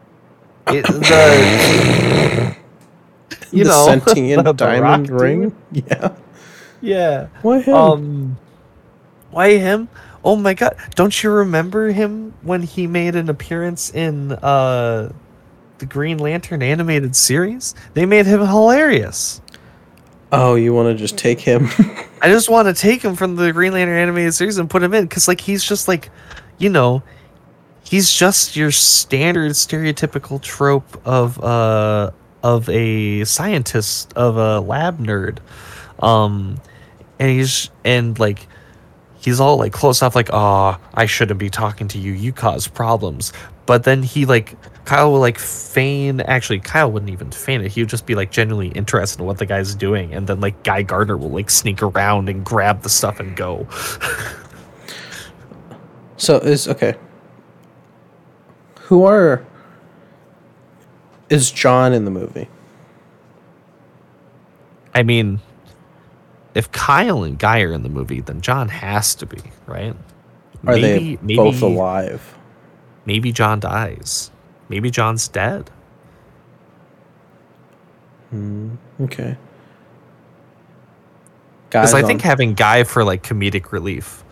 It, 0.67 0.85
the 0.87 2.55
you 3.51 3.63
the 3.63 3.69
know 3.69 3.85
sentient 4.05 4.43
the 4.43 4.53
diamond 4.53 5.09
ring. 5.09 5.55
dude? 5.71 5.85
Yeah. 5.89 6.15
Yeah. 6.85 7.27
Why 7.41 7.61
him? 7.61 7.73
Um, 7.73 8.37
why 9.31 9.57
him? 9.57 9.89
Oh 10.23 10.35
my 10.35 10.53
god! 10.53 10.75
Don't 10.95 11.23
you 11.23 11.29
remember 11.31 11.89
him 11.91 12.33
when 12.41 12.61
he 12.63 12.87
made 12.87 13.15
an 13.15 13.29
appearance 13.29 13.93
in 13.93 14.31
uh 14.33 15.11
the 15.77 15.85
Green 15.85 16.17
Lantern 16.19 16.61
animated 16.63 17.15
series? 17.15 17.75
They 17.93 18.05
made 18.05 18.25
him 18.25 18.39
hilarious. 18.39 19.41
oh, 20.31 20.55
you 20.55 20.73
want 20.73 20.89
to 20.89 20.95
just 20.95 21.17
take 21.17 21.39
him? 21.39 21.67
I 22.21 22.29
just 22.29 22.49
want 22.49 22.67
to 22.67 22.73
take 22.73 23.01
him 23.03 23.15
from 23.15 23.35
the 23.35 23.51
Green 23.51 23.73
Lantern 23.73 23.97
animated 23.97 24.33
series 24.33 24.57
and 24.57 24.69
put 24.69 24.81
him 24.83 24.93
in 24.93 25.03
because, 25.05 25.27
like, 25.27 25.41
he's 25.41 25.63
just 25.63 25.87
like, 25.87 26.09
you 26.57 26.69
know, 26.69 27.03
he's 27.83 28.11
just 28.11 28.55
your 28.55 28.71
standard 28.71 29.51
stereotypical 29.51 30.41
trope 30.41 30.99
of 31.05 31.39
uh 31.43 32.11
of 32.43 32.69
a 32.69 33.23
scientist 33.25 34.13
of 34.13 34.37
a 34.37 34.59
lab 34.59 34.99
nerd, 34.99 35.39
um, 36.01 36.59
and 37.19 37.29
he's 37.29 37.69
and 37.83 38.17
like 38.19 38.47
he's 39.17 39.39
all 39.39 39.57
like 39.57 39.73
close 39.73 40.01
off 40.01 40.15
like, 40.15 40.29
ah 40.31 40.79
I 40.93 41.05
shouldn't 41.05 41.39
be 41.39 41.49
talking 41.49 41.87
to 41.89 41.97
you. 41.97 42.13
You 42.13 42.33
cause 42.33 42.67
problems. 42.67 43.33
But 43.65 43.83
then 43.83 44.03
he 44.03 44.25
like 44.25 44.55
Kyle 44.85 45.11
will 45.11 45.19
like 45.19 45.39
feign. 45.39 46.21
Actually, 46.21 46.59
Kyle 46.59 46.91
wouldn't 46.91 47.11
even 47.11 47.31
feign 47.31 47.61
it. 47.61 47.71
He 47.71 47.81
would 47.81 47.89
just 47.89 48.05
be 48.05 48.13
like 48.13 48.31
genuinely 48.31 48.69
interested 48.69 49.19
in 49.19 49.25
what 49.25 49.39
the 49.39 49.45
guy's 49.45 49.73
doing, 49.73 50.13
and 50.13 50.27
then 50.27 50.39
like 50.39 50.63
Guy 50.63 50.83
Gardner 50.83 51.17
will 51.17 51.31
like 51.31 51.49
sneak 51.49 51.81
around 51.81 52.29
and 52.29 52.45
grab 52.45 52.83
the 52.83 52.89
stuff 52.89 53.19
and 53.19 53.35
go. 53.35 53.67
so 56.17 56.37
is 56.37 56.67
okay. 56.67 56.95
Who 58.81 59.05
are 59.05 59.43
is 61.29 61.49
John 61.49 61.91
in 61.91 62.05
the 62.05 62.11
movie? 62.11 62.47
I 64.93 65.01
mean, 65.01 65.39
if 66.55 66.71
Kyle 66.71 67.23
and 67.23 67.37
Guy 67.37 67.61
are 67.61 67.71
in 67.73 67.83
the 67.83 67.89
movie, 67.89 68.21
then 68.21 68.41
John 68.41 68.69
has 68.69 69.13
to 69.15 69.25
be 69.25 69.37
right. 69.67 69.95
Are 70.65 70.79
they 70.79 71.17
both 71.17 71.61
alive? 71.61 72.35
Maybe 73.05 73.31
John 73.31 73.59
dies. 73.59 74.31
Maybe 74.69 74.89
John's 74.89 75.27
dead. 75.27 75.69
Hmm, 78.31 78.75
okay. 79.01 79.37
Because 81.69 81.93
I 81.93 82.01
on- 82.01 82.07
think 82.07 82.21
having 82.21 82.53
Guy 82.53 82.83
for 82.83 83.03
like 83.03 83.21
comedic 83.21 83.71
relief. 83.71 84.23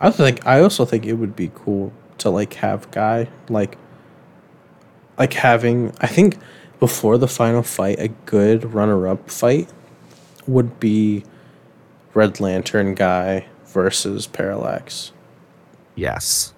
I 0.00 0.06
also 0.06 0.24
think 0.24 0.46
I 0.46 0.60
also 0.60 0.84
think 0.84 1.06
it 1.06 1.14
would 1.14 1.34
be 1.34 1.50
cool 1.54 1.92
to 2.18 2.28
like 2.30 2.54
have 2.54 2.90
guy 2.90 3.28
like 3.48 3.78
like 5.18 5.32
having 5.32 5.92
I 6.00 6.06
think 6.08 6.38
before 6.80 7.18
the 7.18 7.28
final 7.28 7.62
fight 7.62 7.98
a 8.00 8.08
good 8.26 8.74
runner 8.74 9.06
up 9.06 9.30
fight 9.30 9.68
would 10.46 10.78
be 10.80 11.24
Red 12.14 12.40
Lantern 12.40 12.94
guy 12.94 13.46
versus 13.66 14.26
Parallax. 14.26 15.12
Yes. 15.94 16.52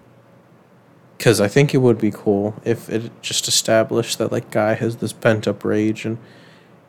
Cause 1.19 1.41
I 1.41 1.49
think 1.49 1.73
it 1.73 1.79
would 1.79 1.99
be 1.99 2.11
cool 2.11 2.55
if 2.65 2.91
it 2.91 3.11
just 3.23 3.49
established 3.49 4.19
that 4.19 4.31
like 4.33 4.51
guy 4.51 4.75
has 4.75 4.97
this 4.97 5.13
pent 5.13 5.49
up 5.49 5.65
rage 5.65 6.05
and 6.05 6.19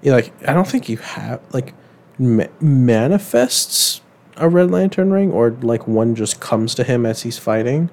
you 0.01 0.11
know, 0.11 0.17
like 0.17 0.33
I 0.47 0.53
don't 0.53 0.67
think 0.67 0.89
you 0.89 0.97
have 0.97 1.41
like 1.53 1.73
ma- 2.19 2.47
manifests 2.59 4.01
a 4.37 4.49
Red 4.49 4.71
Lantern 4.71 5.11
ring 5.11 5.31
or 5.31 5.51
like 5.51 5.87
one 5.87 6.15
just 6.15 6.39
comes 6.39 6.75
to 6.75 6.83
him 6.83 7.05
as 7.05 7.21
he's 7.21 7.37
fighting. 7.37 7.89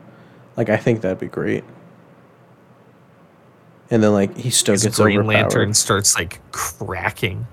Like 0.57 0.69
I 0.69 0.77
think 0.77 1.03
that'd 1.03 1.21
be 1.21 1.29
great. 1.29 1.65
And 3.91 4.03
then 4.03 4.13
like 4.13 4.37
he 4.37 4.51
still 4.51 4.73
His 4.73 4.85
gets 4.85 4.99
Green 4.99 5.19
overpowered. 5.19 5.43
Lantern 5.43 5.75
starts 5.75 6.17
like 6.17 6.41
cracking, 6.51 7.47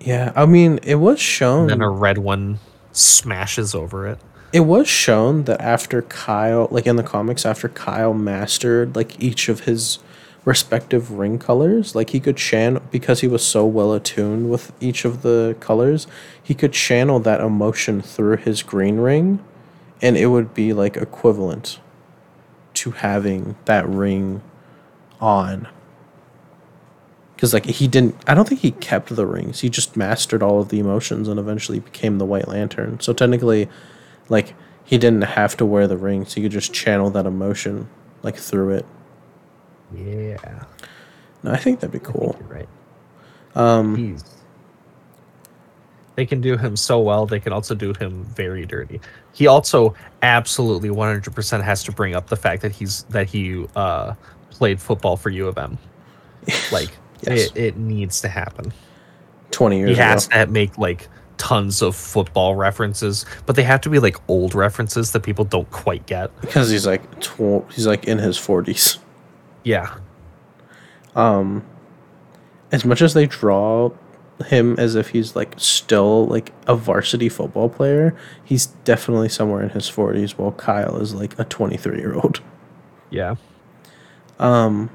Yeah, 0.00 0.32
I 0.34 0.46
mean 0.46 0.78
it 0.82 0.96
was 0.96 1.20
shown. 1.20 1.62
and 1.62 1.70
then 1.70 1.82
a 1.82 1.90
red 1.90 2.18
one 2.18 2.58
smashes 2.92 3.74
over 3.74 4.06
it. 4.06 4.18
It 4.52 4.60
was 4.60 4.88
shown 4.88 5.44
that 5.44 5.60
after 5.60 6.02
Kyle, 6.02 6.66
like 6.70 6.86
in 6.86 6.96
the 6.96 7.02
comics, 7.04 7.46
after 7.46 7.68
Kyle 7.68 8.12
mastered 8.14 8.96
like 8.96 9.22
each 9.22 9.48
of 9.48 9.60
his 9.60 10.00
respective 10.44 11.12
ring 11.12 11.38
colors, 11.38 11.94
like 11.94 12.10
he 12.10 12.18
could 12.18 12.36
channel 12.36 12.82
because 12.90 13.20
he 13.20 13.28
was 13.28 13.44
so 13.44 13.64
well 13.64 13.92
attuned 13.92 14.50
with 14.50 14.72
each 14.80 15.04
of 15.04 15.22
the 15.22 15.56
colors, 15.60 16.06
he 16.42 16.54
could 16.54 16.72
channel 16.72 17.20
that 17.20 17.40
emotion 17.40 18.00
through 18.00 18.38
his 18.38 18.62
green 18.62 18.96
ring, 18.98 19.44
and 20.02 20.16
it 20.16 20.26
would 20.26 20.52
be 20.54 20.72
like 20.72 20.96
equivalent 20.96 21.78
to 22.74 22.92
having 22.92 23.56
that 23.66 23.88
ring 23.88 24.42
on. 25.20 25.68
Because 27.40 27.54
like 27.54 27.64
he 27.64 27.88
didn't, 27.88 28.16
I 28.26 28.34
don't 28.34 28.46
think 28.46 28.60
he 28.60 28.72
kept 28.72 29.16
the 29.16 29.26
rings. 29.26 29.60
He 29.60 29.70
just 29.70 29.96
mastered 29.96 30.42
all 30.42 30.60
of 30.60 30.68
the 30.68 30.78
emotions 30.78 31.26
and 31.26 31.40
eventually 31.40 31.80
became 31.80 32.18
the 32.18 32.26
White 32.26 32.46
Lantern. 32.46 33.00
So 33.00 33.14
technically, 33.14 33.66
like 34.28 34.52
he 34.84 34.98
didn't 34.98 35.22
have 35.22 35.56
to 35.56 35.64
wear 35.64 35.86
the 35.86 35.96
rings. 35.96 36.34
He 36.34 36.42
could 36.42 36.52
just 36.52 36.74
channel 36.74 37.08
that 37.08 37.24
emotion 37.24 37.88
like 38.22 38.36
through 38.36 38.74
it. 38.74 38.86
Yeah, 39.96 40.64
No, 41.42 41.52
I 41.52 41.56
think 41.56 41.80
that'd 41.80 41.92
be 41.92 41.98
cool. 41.98 42.36
you're 42.38 42.48
right. 42.48 42.68
Um, 43.54 43.96
He's. 43.96 44.22
They 46.16 46.26
can 46.26 46.42
do 46.42 46.58
him 46.58 46.76
so 46.76 47.00
well. 47.00 47.24
They 47.24 47.40
can 47.40 47.54
also 47.54 47.74
do 47.74 47.94
him 47.94 48.22
very 48.24 48.66
dirty. 48.66 49.00
He 49.32 49.46
also 49.46 49.94
absolutely 50.20 50.90
100% 50.90 51.62
has 51.62 51.84
to 51.84 51.92
bring 51.92 52.14
up 52.14 52.26
the 52.26 52.36
fact 52.36 52.60
that 52.60 52.72
he's 52.72 53.04
that 53.04 53.28
he 53.30 53.64
uh, 53.76 54.12
played 54.50 54.78
football 54.78 55.16
for 55.16 55.30
U 55.30 55.48
of 55.48 55.56
M. 55.56 55.78
Like 56.70 56.90
Yes. 57.26 57.50
it, 57.50 57.56
it 57.56 57.76
needs 57.76 58.20
to 58.22 58.28
happen. 58.28 58.72
twenty 59.50 59.78
years 59.78 59.90
he 59.90 59.96
has 59.96 60.26
ago. 60.26 60.44
to 60.44 60.50
make 60.50 60.78
like 60.78 61.08
tons 61.38 61.80
of 61.82 61.96
football 61.96 62.54
references, 62.54 63.24
but 63.46 63.56
they 63.56 63.62
have 63.62 63.80
to 63.80 63.88
be 63.90 63.98
like 63.98 64.16
old 64.28 64.54
references 64.54 65.12
that 65.12 65.20
people 65.20 65.44
don't 65.44 65.70
quite 65.70 66.04
get. 66.06 66.30
because 66.40 66.70
he's 66.70 66.86
like 66.86 67.02
tw- 67.20 67.64
he's 67.72 67.86
like 67.86 68.04
in 68.04 68.18
his 68.18 68.36
forties. 68.36 68.98
Yeah, 69.64 69.94
Um, 71.14 71.64
as 72.72 72.84
much 72.84 73.02
as 73.02 73.14
they 73.14 73.26
draw 73.26 73.90
him 74.46 74.74
as 74.78 74.94
if 74.94 75.08
he's 75.10 75.36
like 75.36 75.52
still 75.58 76.26
like 76.26 76.52
a 76.66 76.74
varsity 76.74 77.28
football 77.28 77.68
player, 77.68 78.16
he's 78.44 78.66
definitely 78.84 79.28
somewhere 79.28 79.62
in 79.62 79.70
his 79.70 79.88
forties. 79.88 80.38
While 80.38 80.52
Kyle 80.52 80.96
is 81.00 81.12
like 81.14 81.38
a 81.38 81.44
twenty 81.44 81.76
three 81.76 81.98
year 81.98 82.14
old. 82.14 82.40
yeah. 83.10 83.34
Um, 84.38 84.88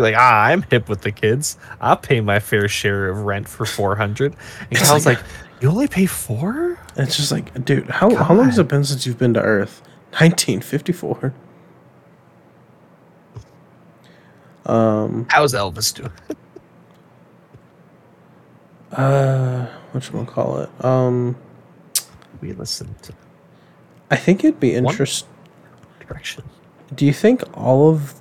You're 0.00 0.12
like, 0.12 0.16
ah, 0.18 0.44
I'm 0.44 0.62
hip 0.62 0.88
with 0.88 1.02
the 1.02 1.12
kids. 1.12 1.58
I'll 1.78 1.98
pay 1.98 2.22
my 2.22 2.38
fair 2.40 2.68
share 2.68 3.08
of 3.10 3.24
rent 3.26 3.46
for 3.46 3.66
four 3.66 3.96
hundred. 3.96 4.32
And 4.60 4.68
It's 4.70 4.88
Kyle's 4.88 5.04
like- 5.04 5.18
like, 5.18 5.26
you 5.60 5.68
only 5.68 5.88
pay 5.88 6.06
four? 6.06 6.78
it's 6.96 7.18
just 7.18 7.30
like, 7.30 7.66
dude, 7.66 7.90
how 7.90 8.14
how 8.14 8.32
long 8.34 8.46
has 8.46 8.58
it 8.58 8.66
been 8.66 8.82
since 8.82 9.04
you've 9.04 9.18
been 9.18 9.34
to 9.34 9.42
Earth? 9.42 9.82
Nineteen 10.18 10.62
fifty 10.62 10.92
four. 10.92 11.34
Um. 14.64 15.26
How's 15.28 15.52
Elvis 15.52 15.94
doing? 15.94 16.10
Uh, 18.92 19.66
what 19.92 20.10
you 20.12 20.24
call 20.24 20.60
it? 20.60 20.84
Um, 20.84 21.36
We 22.40 22.52
listen 22.52 22.94
to 23.02 23.12
I 24.10 24.16
think 24.16 24.42
it'd 24.44 24.58
be 24.60 24.74
interesting. 24.74 25.28
direction. 26.08 26.42
Do 26.94 27.04
you 27.06 27.12
think 27.12 27.42
all 27.56 27.90
of? 27.90 28.14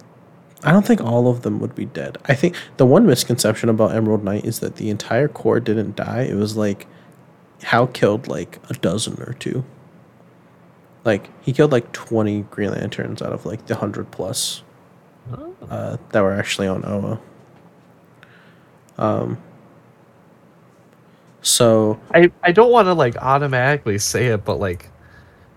I 0.64 0.72
don't 0.72 0.86
think 0.86 1.02
all 1.02 1.30
of 1.30 1.42
them 1.44 1.60
would 1.60 1.74
be 1.74 1.86
dead. 1.86 2.18
I 2.26 2.34
think 2.36 2.56
the 2.78 2.86
one 2.86 3.06
misconception 3.06 3.70
about 3.70 3.96
Emerald 3.96 4.24
Knight 4.24 4.44
is 4.46 4.60
that 4.60 4.76
the 4.76 4.90
entire 4.90 5.28
corps 5.30 5.60
didn't 5.62 5.96
die. 5.96 6.24
It 6.24 6.36
was 6.36 6.58
like, 6.58 6.86
Hal 7.64 7.88
killed 7.88 8.28
like 8.28 8.60
a 8.70 8.74
dozen 8.74 9.22
or 9.22 9.34
two. 9.34 9.64
Like 11.06 11.30
he 11.44 11.54
killed 11.54 11.72
like 11.72 11.92
twenty 11.94 12.42
Green 12.44 12.72
Lanterns 12.72 13.22
out 13.22 13.32
of 13.34 13.46
like 13.46 13.66
the 13.68 13.76
hundred 13.76 14.12
plus 14.12 14.64
Oh. 15.32 15.56
uh, 15.70 15.98
that 16.12 16.22
were 16.22 16.34
actually 16.34 16.68
on 16.68 16.84
Oa. 16.86 17.20
Um. 18.98 19.38
So 21.42 22.00
I, 22.14 22.32
I 22.44 22.52
don't 22.52 22.72
want 22.72 22.88
to 22.88 22.94
like 22.94 23.16
automatically 23.18 23.98
say 23.98 24.28
it, 24.28 24.44
but 24.44 24.60
like 24.60 24.90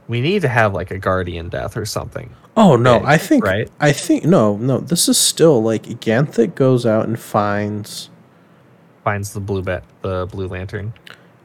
we 0.08 0.20
need 0.20 0.42
to 0.42 0.48
have 0.48 0.74
like 0.74 0.90
a 0.90 0.98
guardian 0.98 1.48
death 1.48 1.76
or 1.76 1.84
something. 1.84 2.32
Oh 2.56 2.76
no, 2.76 2.98
big, 2.98 3.08
I 3.08 3.18
think 3.18 3.44
right? 3.44 3.70
I 3.80 3.92
think 3.92 4.24
no, 4.24 4.56
no. 4.56 4.78
This 4.78 5.08
is 5.08 5.18
still 5.18 5.62
like 5.62 5.84
Ganthet 6.00 6.54
goes 6.54 6.84
out 6.84 7.06
and 7.06 7.18
finds. 7.18 8.10
Finds 9.04 9.32
the 9.32 9.40
blue 9.40 9.62
bet 9.62 9.84
the 10.02 10.26
blue 10.30 10.48
lantern. 10.48 10.92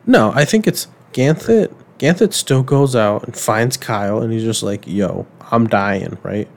No, 0.05 0.31
I 0.35 0.45
think 0.45 0.67
it's 0.67 0.87
Ganthet. 1.13 1.73
Ganthet 1.97 2.33
still 2.33 2.61
goes 2.61 2.95
out 2.95 3.23
and 3.23 3.35
finds 3.35 3.77
Kyle, 3.77 4.21
and 4.21 4.31
he's 4.33 4.43
just 4.43 4.63
like, 4.63 4.85
"Yo, 4.85 5.25
I'm 5.49 5.67
dying," 5.67 6.17
right? 6.23 6.47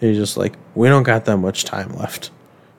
And 0.00 0.10
he's 0.10 0.18
just 0.18 0.36
like, 0.36 0.56
"We 0.74 0.88
don't 0.88 1.04
got 1.04 1.24
that 1.26 1.36
much 1.36 1.64
time 1.64 1.94
left." 1.96 2.30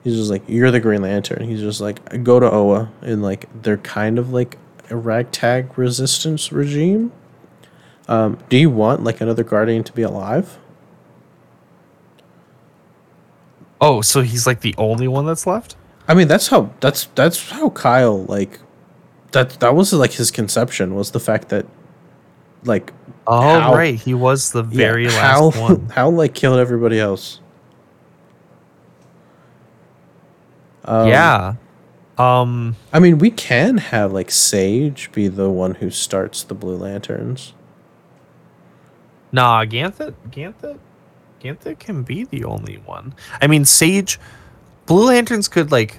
He's 0.04 0.16
just 0.16 0.30
like, 0.30 0.42
"You're 0.46 0.70
the 0.70 0.80
Green 0.80 1.02
Lantern." 1.02 1.48
He's 1.48 1.60
just 1.60 1.80
like, 1.80 2.22
"Go 2.22 2.38
to 2.38 2.50
Oa," 2.50 2.90
and 3.00 3.22
like 3.22 3.48
they're 3.62 3.78
kind 3.78 4.18
of 4.18 4.32
like 4.32 4.58
a 4.90 4.96
ragtag 4.96 5.76
resistance 5.78 6.52
regime. 6.52 7.12
Um, 8.06 8.36
do 8.50 8.58
you 8.58 8.68
want 8.68 9.02
like 9.02 9.22
another 9.22 9.42
Guardian 9.42 9.82
to 9.84 9.92
be 9.92 10.02
alive? 10.02 10.58
Oh, 13.80 14.00
so 14.00 14.22
he's 14.22 14.46
like 14.46 14.60
the 14.60 14.74
only 14.78 15.08
one 15.08 15.26
that's 15.26 15.46
left? 15.46 15.76
I 16.08 16.14
mean, 16.14 16.28
that's 16.28 16.48
how 16.48 16.70
that's 16.80 17.06
that's 17.14 17.50
Hal 17.50 17.70
Kyle 17.70 18.24
like 18.24 18.58
that 19.32 19.50
that 19.60 19.74
was 19.74 19.92
like 19.92 20.12
his 20.12 20.30
conception 20.30 20.94
was 20.94 21.10
the 21.10 21.20
fact 21.20 21.48
that 21.50 21.66
like 22.64 22.92
Oh, 23.26 23.40
How- 23.60 23.74
right. 23.74 23.94
He 23.98 24.12
was 24.14 24.52
the 24.52 24.62
yeah, 24.64 24.76
very 24.76 25.06
how 25.06 25.46
last 25.46 25.60
one. 25.60 25.88
how 25.90 26.10
like 26.10 26.34
killed 26.34 26.58
everybody 26.58 27.00
else. 27.00 27.40
Um, 30.84 31.08
yeah. 31.08 31.54
Um 32.18 32.76
I 32.92 33.00
mean, 33.00 33.18
we 33.18 33.30
can 33.30 33.78
have 33.78 34.12
like 34.12 34.30
Sage 34.30 35.10
be 35.12 35.28
the 35.28 35.50
one 35.50 35.76
who 35.76 35.90
starts 35.90 36.42
the 36.42 36.54
Blue 36.54 36.76
Lanterns. 36.76 37.54
Nah, 39.32 39.64
Ganthet, 39.64 40.14
Ganthet, 40.30 40.78
Ganthet 41.44 41.78
can 41.78 42.02
be 42.02 42.24
the 42.24 42.44
only 42.44 42.76
one. 42.86 43.14
I 43.42 43.46
mean, 43.46 43.66
Sage, 43.66 44.18
Blue 44.86 45.08
Lanterns 45.08 45.46
could 45.46 45.70
like, 45.70 45.98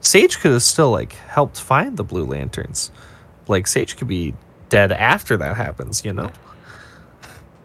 Sage 0.00 0.38
could 0.38 0.52
have 0.52 0.62
still 0.62 0.90
like 0.90 1.12
helped 1.12 1.60
find 1.60 1.96
the 1.96 2.04
Blue 2.04 2.24
Lanterns. 2.24 2.92
Like 3.48 3.66
Sage 3.66 3.96
could 3.96 4.08
be 4.08 4.34
dead 4.68 4.92
after 4.92 5.36
that 5.36 5.56
happens, 5.56 6.04
you 6.04 6.12
know? 6.12 6.30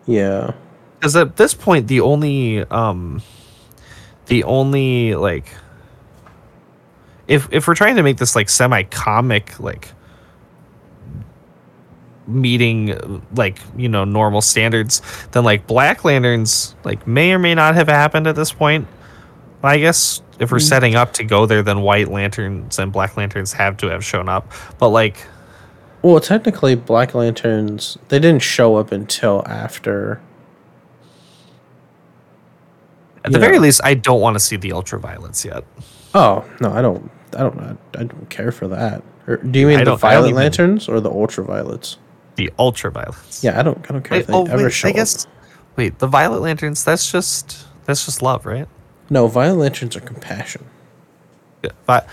Yeah. 0.07 0.53
Because 0.99 1.15
at 1.15 1.38
this 1.38 1.53
point, 1.53 1.88
the 1.88 2.01
only, 2.01 2.63
um, 2.65 3.21
the 4.25 4.43
only 4.43 5.15
like, 5.15 5.53
if 7.27 7.47
if 7.51 7.67
we're 7.67 7.75
trying 7.75 7.95
to 7.95 8.03
make 8.03 8.17
this 8.17 8.36
like 8.36 8.49
semi 8.49 8.84
comic 8.84 9.59
like 9.59 9.89
meeting 12.30 13.21
like 13.36 13.59
you 13.75 13.89
know 13.89 14.03
normal 14.05 14.39
standards 14.41 15.01
then 15.32 15.43
like 15.43 15.65
black 15.67 16.05
lanterns 16.05 16.75
like 16.84 17.05
may 17.07 17.34
or 17.34 17.39
may 17.39 17.55
not 17.55 17.73
have 17.75 17.88
happened 17.88 18.27
at 18.27 18.36
this 18.36 18.51
point 18.51 18.88
i 19.63 19.77
guess 19.77 20.21
if 20.39 20.51
we're 20.51 20.57
Mm. 20.59 20.69
setting 20.69 20.95
up 20.95 21.13
to 21.13 21.23
go 21.23 21.45
there 21.45 21.63
then 21.63 21.82
white 21.82 22.07
lanterns 22.07 22.77
and 22.80 22.91
black 22.91 23.17
lanterns 23.17 23.51
have 23.53 23.75
to 23.77 23.88
have 23.88 24.05
shown 24.05 24.30
up 24.30 24.51
but 24.77 24.89
like 24.89 25.17
Well, 26.01 26.21
technically, 26.21 26.75
Black 26.75 27.13
Lanterns 27.13 27.97
they 28.07 28.19
didn't 28.19 28.41
show 28.43 28.77
up 28.77 28.91
until 28.93 29.43
after. 29.45 30.21
at 33.25 33.32
the 33.32 33.38
Yeah. 33.39 33.45
very 33.45 33.59
least 33.59 33.82
i 33.84 33.93
don't 33.95 34.21
want 34.21 34.36
to 34.36 34.39
see 34.39 34.55
the 34.55 34.69
ultraviolets 34.69 35.43
yet 35.45 35.63
Oh 36.15 36.43
no, 36.59 36.71
I 36.71 36.82
don't. 36.82 37.11
I 37.38 37.41
don't. 37.43 37.77
I, 37.95 38.03
don't 38.03 38.30
care 38.32 38.51
for 38.51 38.67
that. 38.69 39.03
Or, 39.27 39.38
do 39.38 39.59
you 39.59 39.67
mean 39.67 39.75
the 39.75 39.82
I 39.82 39.84
don't 39.84 39.99
Violet 39.99 40.30
even- 40.30 40.38
Lanterns 40.38 40.89
or 40.89 40.99
the 40.99 41.11
Ultraviolets? 41.11 41.97
The 42.40 42.52
ultraviolets 42.58 43.44
Yeah, 43.44 43.60
I 43.60 43.64
don't. 43.64 43.78
I 43.90 43.94
don't 43.94 44.04
care 44.04 44.16
Wait, 44.18 44.22
if 44.22 44.28
they 44.28 44.34
oh, 44.34 44.46
ever 44.46 44.64
wait, 44.64 44.74
show 44.74 44.88
I 44.88 44.92
guess. 44.94 45.26
up. 45.26 45.32
Wait, 45.76 46.00
the 46.00 46.08
violet 46.08 46.42
lanterns. 46.42 46.84
That's 46.84 47.12
just 47.12 47.66
that's 47.86 48.06
just 48.06 48.22
love, 48.22 48.46
right? 48.46 48.68
No, 49.10 49.28
Violet 49.28 49.58
Lanterns 49.58 49.96
are 49.96 50.02
compassion. 50.02 50.66
Yeah, 51.64 51.72
Vi- 51.88 52.06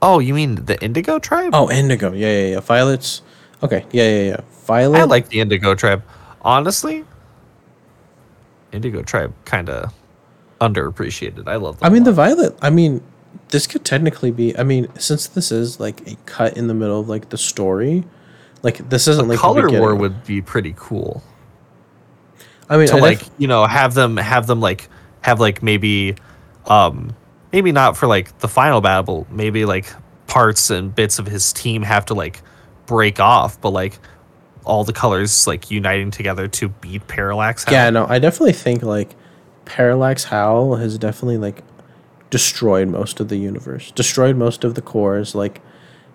oh, 0.00 0.20
you 0.20 0.32
mean 0.32 0.64
the 0.66 0.80
Indigo 0.82 1.18
tribe? 1.18 1.50
Oh, 1.54 1.68
Indigo. 1.70 2.12
Yeah, 2.12 2.28
yeah, 2.28 2.46
yeah. 2.52 2.60
Violets. 2.60 3.22
Okay. 3.62 3.84
Yeah, 3.90 4.08
yeah, 4.08 4.22
yeah. 4.30 4.40
Violet. 4.64 5.00
I 5.00 5.04
like 5.04 5.28
the 5.28 5.40
Indigo 5.40 5.74
tribe. 5.74 6.02
Honestly, 6.42 7.04
Indigo 8.72 9.02
tribe 9.02 9.34
kind 9.44 9.68
of 9.68 9.92
underappreciated. 10.60 11.48
I 11.48 11.56
love. 11.56 11.80
Them 11.80 11.86
I 11.86 11.92
mean, 11.92 12.04
the. 12.04 12.12
Violet. 12.12 12.56
I 12.62 12.70
mean, 12.70 13.02
this 13.48 13.66
could 13.66 13.84
technically 13.84 14.30
be. 14.30 14.56
I 14.56 14.62
mean, 14.62 14.86
since 14.98 15.26
this 15.26 15.50
is 15.50 15.80
like 15.80 16.06
a 16.08 16.16
cut 16.26 16.56
in 16.56 16.68
the 16.68 16.74
middle 16.74 17.00
of 17.00 17.08
like 17.08 17.30
the 17.30 17.38
story, 17.38 18.04
like 18.62 18.88
this 18.88 19.08
isn't 19.08 19.28
like 19.28 19.38
the 19.38 19.42
color 19.42 19.70
war 19.70 19.94
would 19.94 20.24
be 20.24 20.42
pretty 20.42 20.74
cool 20.76 21.22
I 22.68 22.76
mean, 22.76 22.88
to 22.88 22.96
like 22.96 23.22
you 23.38 23.48
know 23.48 23.66
have 23.66 23.94
them 23.94 24.16
have 24.16 24.46
them 24.46 24.60
like 24.60 24.88
have 25.22 25.40
like 25.40 25.62
maybe 25.62 26.14
um 26.66 27.14
maybe 27.52 27.72
not 27.72 27.96
for 27.96 28.06
like 28.06 28.38
the 28.38 28.48
final 28.48 28.80
battle 28.80 29.26
maybe 29.30 29.64
like 29.64 29.92
parts 30.26 30.70
and 30.70 30.94
bits 30.94 31.18
of 31.18 31.26
his 31.26 31.52
team 31.52 31.82
have 31.82 32.06
to 32.06 32.14
like 32.14 32.42
break 32.86 33.18
off 33.18 33.60
but 33.60 33.70
like 33.70 33.98
all 34.64 34.84
the 34.84 34.92
colors 34.92 35.46
like 35.46 35.70
uniting 35.70 36.10
together 36.10 36.46
to 36.46 36.68
beat 36.68 37.06
parallax 37.08 37.64
Hal. 37.64 37.74
yeah, 37.74 37.90
no, 37.90 38.06
I 38.08 38.18
definitely 38.18 38.52
think 38.52 38.82
like 38.82 39.16
Parallax 39.70 40.24
Hal 40.24 40.74
has 40.76 40.98
definitely 40.98 41.38
like 41.38 41.62
destroyed 42.30 42.88
most 42.88 43.20
of 43.20 43.28
the 43.28 43.36
universe, 43.36 43.92
destroyed 43.92 44.36
most 44.36 44.64
of 44.64 44.74
the 44.74 44.82
corps. 44.82 45.32
Like, 45.34 45.60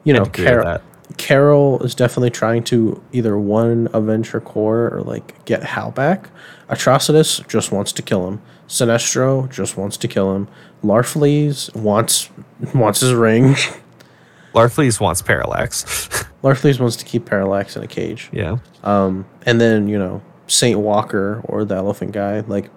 you 0.03 0.13
know, 0.13 0.23
with 0.23 0.81
Carol, 1.17 1.81
is 1.83 1.93
definitely 1.95 2.31
trying 2.31 2.63
to 2.65 3.01
either 3.11 3.37
one 3.37 3.87
avenge 3.93 4.29
her 4.31 4.41
corps 4.41 4.89
or 4.93 5.01
like 5.01 5.45
get 5.45 5.63
Hal 5.63 5.91
back. 5.91 6.29
Atrocitus 6.69 7.47
just 7.47 7.71
wants 7.71 7.91
to 7.93 8.01
kill 8.01 8.27
him. 8.27 8.41
Sinestro 8.67 9.49
just 9.51 9.77
wants 9.77 9.97
to 9.97 10.07
kill 10.07 10.35
him. 10.35 10.47
Larfleeze 10.83 11.73
wants 11.75 12.29
wants 12.73 13.01
his 13.01 13.13
ring. 13.13 13.55
Larfleeze 14.53 14.99
wants 15.01 15.21
parallax 15.21 15.83
Larfleeze 16.43 16.79
wants 16.79 16.95
to 16.95 17.03
keep 17.05 17.25
Parallax 17.25 17.75
in 17.75 17.83
a 17.83 17.87
cage. 17.87 18.29
yeah 18.31 18.57
Um, 18.83 19.25
and 19.45 19.59
then 19.59 19.87
you 19.87 19.99
know 19.99 20.21
Saint 20.47 20.79
Walker 20.79 21.41
or 21.45 21.65
the 21.65 21.75
Elephant 21.75 22.11
Guy, 22.13 22.39
like 22.41 22.69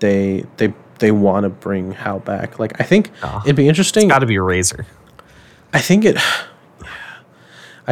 they 0.00 0.44
they 0.56 0.72
they 0.98 1.10
want 1.12 1.44
to 1.44 1.50
bring 1.50 1.92
Hal 1.92 2.20
back. 2.20 2.58
Like 2.58 2.80
I 2.80 2.84
think 2.84 3.10
Ah, 3.22 3.42
it'd 3.44 3.56
be 3.56 3.68
interesting. 3.68 4.08
got 4.08 4.20
to 4.20 4.26
be 4.26 4.36
a 4.36 4.42
razor 4.42 4.86
I 5.72 5.80
think 5.80 6.04
it. 6.04 6.16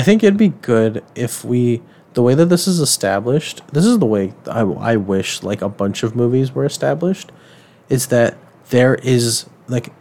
I 0.01 0.03
think 0.03 0.25
it'd 0.25 0.39
be 0.39 0.49
good 0.49 1.05
if 1.15 1.45
we 1.45 1.83
the 2.15 2.23
way 2.23 2.35
that 2.35 2.47
this 2.47 2.67
is 2.67 2.81
established. 2.81 3.61
This 3.75 3.85
is 3.85 3.99
the 3.99 4.07
way 4.07 4.33
I 4.47 4.61
I 4.61 4.97
wish 4.97 5.43
like 5.43 5.61
a 5.61 5.69
bunch 5.69 6.03
of 6.03 6.17
movies 6.17 6.55
were 6.55 6.65
established, 6.65 7.33
is 7.91 8.07
that 8.07 8.39
there 8.71 8.95
is 8.95 9.45
like 9.69 9.93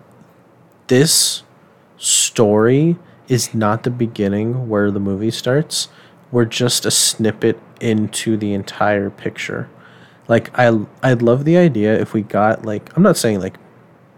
this 0.87 1.43
story 1.97 2.95
is 3.27 3.53
not 3.53 3.83
the 3.83 3.89
beginning 3.89 4.69
where 4.69 4.89
the 4.89 5.01
movie 5.01 5.31
starts. 5.31 5.89
We're 6.31 6.45
just 6.45 6.85
a 6.85 6.91
snippet 6.91 7.59
into 7.81 8.37
the 8.37 8.53
entire 8.53 9.09
picture. 9.09 9.69
Like 10.29 10.49
I 10.57 10.85
I 11.03 11.11
love 11.11 11.43
the 11.43 11.57
idea 11.57 11.99
if 11.99 12.13
we 12.13 12.21
got 12.21 12.63
like 12.63 12.95
I'm 12.95 13.03
not 13.03 13.17
saying 13.17 13.41
like 13.41 13.57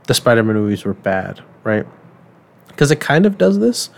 the 0.05 0.13
Spider-Man 0.13 0.57
movies 0.57 0.85
were 0.85 0.93
bad, 0.93 1.41
right? 1.64 1.88
Cuz 2.77 2.91
it 2.91 2.99
kind 2.99 3.26
of 3.26 3.39
does 3.39 3.57
this, 3.57 3.89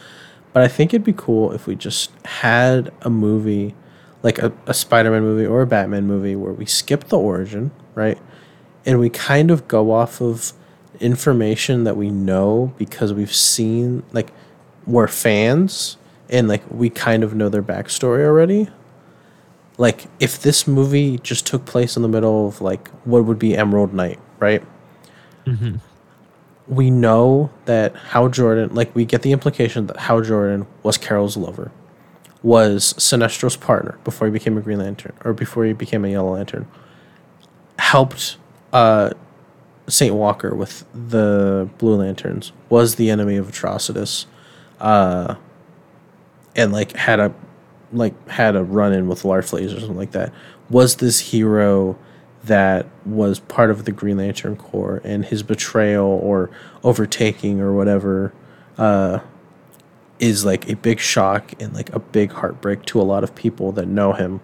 but 0.53 0.63
I 0.63 0.67
think 0.67 0.93
it'd 0.93 1.03
be 1.03 1.13
cool 1.13 1.51
if 1.51 1.67
we 1.67 1.75
just 1.75 2.11
had 2.25 2.91
a 3.01 3.09
movie 3.09 3.75
like 4.21 4.39
a, 4.39 4.53
a 4.65 4.73
Spider-Man 4.73 5.21
movie 5.21 5.45
or 5.45 5.61
a 5.61 5.67
Batman 5.67 6.07
movie 6.07 6.35
where 6.35 6.53
we 6.53 6.65
skip 6.65 7.09
the 7.09 7.17
origin, 7.19 7.71
right? 7.93 8.17
And 8.85 8.99
we 8.99 9.09
kind 9.09 9.51
of 9.51 9.67
go 9.67 9.91
off 9.91 10.21
of 10.21 10.53
information 10.99 11.83
that 11.83 11.97
we 11.97 12.09
know 12.09 12.73
because 12.77 13.13
we've 13.13 13.33
seen 13.35 14.03
like 14.13 14.31
we're 14.87 15.07
fans 15.07 15.97
and 16.29 16.47
like 16.47 16.63
we 16.71 16.89
kind 16.89 17.23
of 17.23 17.35
know 17.35 17.49
their 17.49 17.63
backstory 17.63 18.23
already. 18.25 18.69
Like 19.77 20.05
if 20.19 20.41
this 20.41 20.67
movie 20.67 21.17
just 21.17 21.45
took 21.45 21.65
place 21.65 21.95
in 21.95 22.01
the 22.01 22.07
middle 22.07 22.47
of 22.47 22.61
like 22.61 22.87
what 23.05 23.25
would 23.25 23.39
be 23.39 23.57
Emerald 23.57 23.93
Knight, 23.93 24.19
right? 24.39 24.63
Mm-hmm. 25.45 25.77
We 26.67 26.89
know 26.89 27.51
that 27.65 27.95
Hal 27.95 28.29
Jordan, 28.29 28.73
like 28.73 28.95
we 28.95 29.05
get 29.05 29.21
the 29.21 29.31
implication 29.31 29.87
that 29.87 29.97
Hal 29.97 30.21
Jordan 30.21 30.65
was 30.81 30.97
Carol's 30.97 31.35
lover, 31.35 31.71
was 32.41 32.93
Sinestro's 32.97 33.57
partner 33.57 33.97
before 34.03 34.27
he 34.27 34.31
became 34.31 34.57
a 34.57 34.61
Green 34.61 34.79
Lantern 34.79 35.13
or 35.25 35.33
before 35.33 35.65
he 35.65 35.73
became 35.73 36.05
a 36.05 36.09
Yellow 36.09 36.33
Lantern. 36.33 36.67
Helped 37.79 38.37
uh, 38.71 39.11
Saint 39.87 40.15
Walker 40.15 40.55
with 40.55 40.85
the 40.93 41.69
Blue 41.77 41.95
Lanterns, 41.95 42.51
was 42.69 42.95
the 42.95 43.09
enemy 43.09 43.35
of 43.35 43.47
Atrocitus, 43.47 44.25
uh, 44.79 45.35
and 46.55 46.71
like 46.71 46.95
had 46.95 47.19
a 47.19 47.33
like 47.91 48.29
had 48.29 48.55
a 48.55 48.63
run 48.63 48.93
in 48.93 49.07
with 49.07 49.23
Larfleeze 49.23 49.75
or 49.75 49.79
something 49.79 49.97
like 49.97 50.11
that. 50.11 50.31
Was 50.69 50.95
this 50.97 51.19
hero 51.19 51.97
that 52.43 52.85
was 53.05 53.39
part 53.39 53.69
of 53.69 53.85
the 53.85 53.91
Green 53.91 54.17
Lantern 54.17 54.55
Corps 54.55 55.01
and 55.03 55.25
his 55.25 55.43
betrayal 55.43 56.05
or 56.05 56.49
overtaking 56.83 57.61
or 57.61 57.73
whatever 57.73 58.33
uh, 58.77 59.19
is 60.19 60.43
like 60.43 60.69
a 60.69 60.75
big 60.75 60.99
shock 60.99 61.53
and 61.61 61.73
like 61.73 61.93
a 61.93 61.99
big 61.99 62.31
heartbreak 62.33 62.83
to 62.85 63.01
a 63.01 63.03
lot 63.03 63.23
of 63.23 63.33
people 63.35 63.71
that 63.73 63.87
know 63.87 64.13
him. 64.13 64.41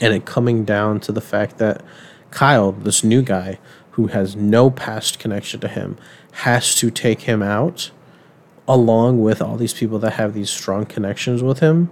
And 0.00 0.12
it 0.12 0.24
coming 0.24 0.64
down 0.64 1.00
to 1.00 1.12
the 1.12 1.20
fact 1.20 1.58
that 1.58 1.82
Kyle, 2.30 2.72
this 2.72 3.04
new 3.04 3.22
guy 3.22 3.58
who 3.92 4.08
has 4.08 4.34
no 4.34 4.70
past 4.70 5.18
connection 5.18 5.60
to 5.60 5.68
him, 5.68 5.96
has 6.32 6.74
to 6.76 6.90
take 6.90 7.22
him 7.22 7.42
out 7.42 7.90
along 8.66 9.20
with 9.20 9.42
all 9.42 9.56
these 9.56 9.74
people 9.74 9.98
that 9.98 10.14
have 10.14 10.34
these 10.34 10.50
strong 10.50 10.86
connections 10.86 11.42
with 11.42 11.60
him. 11.60 11.90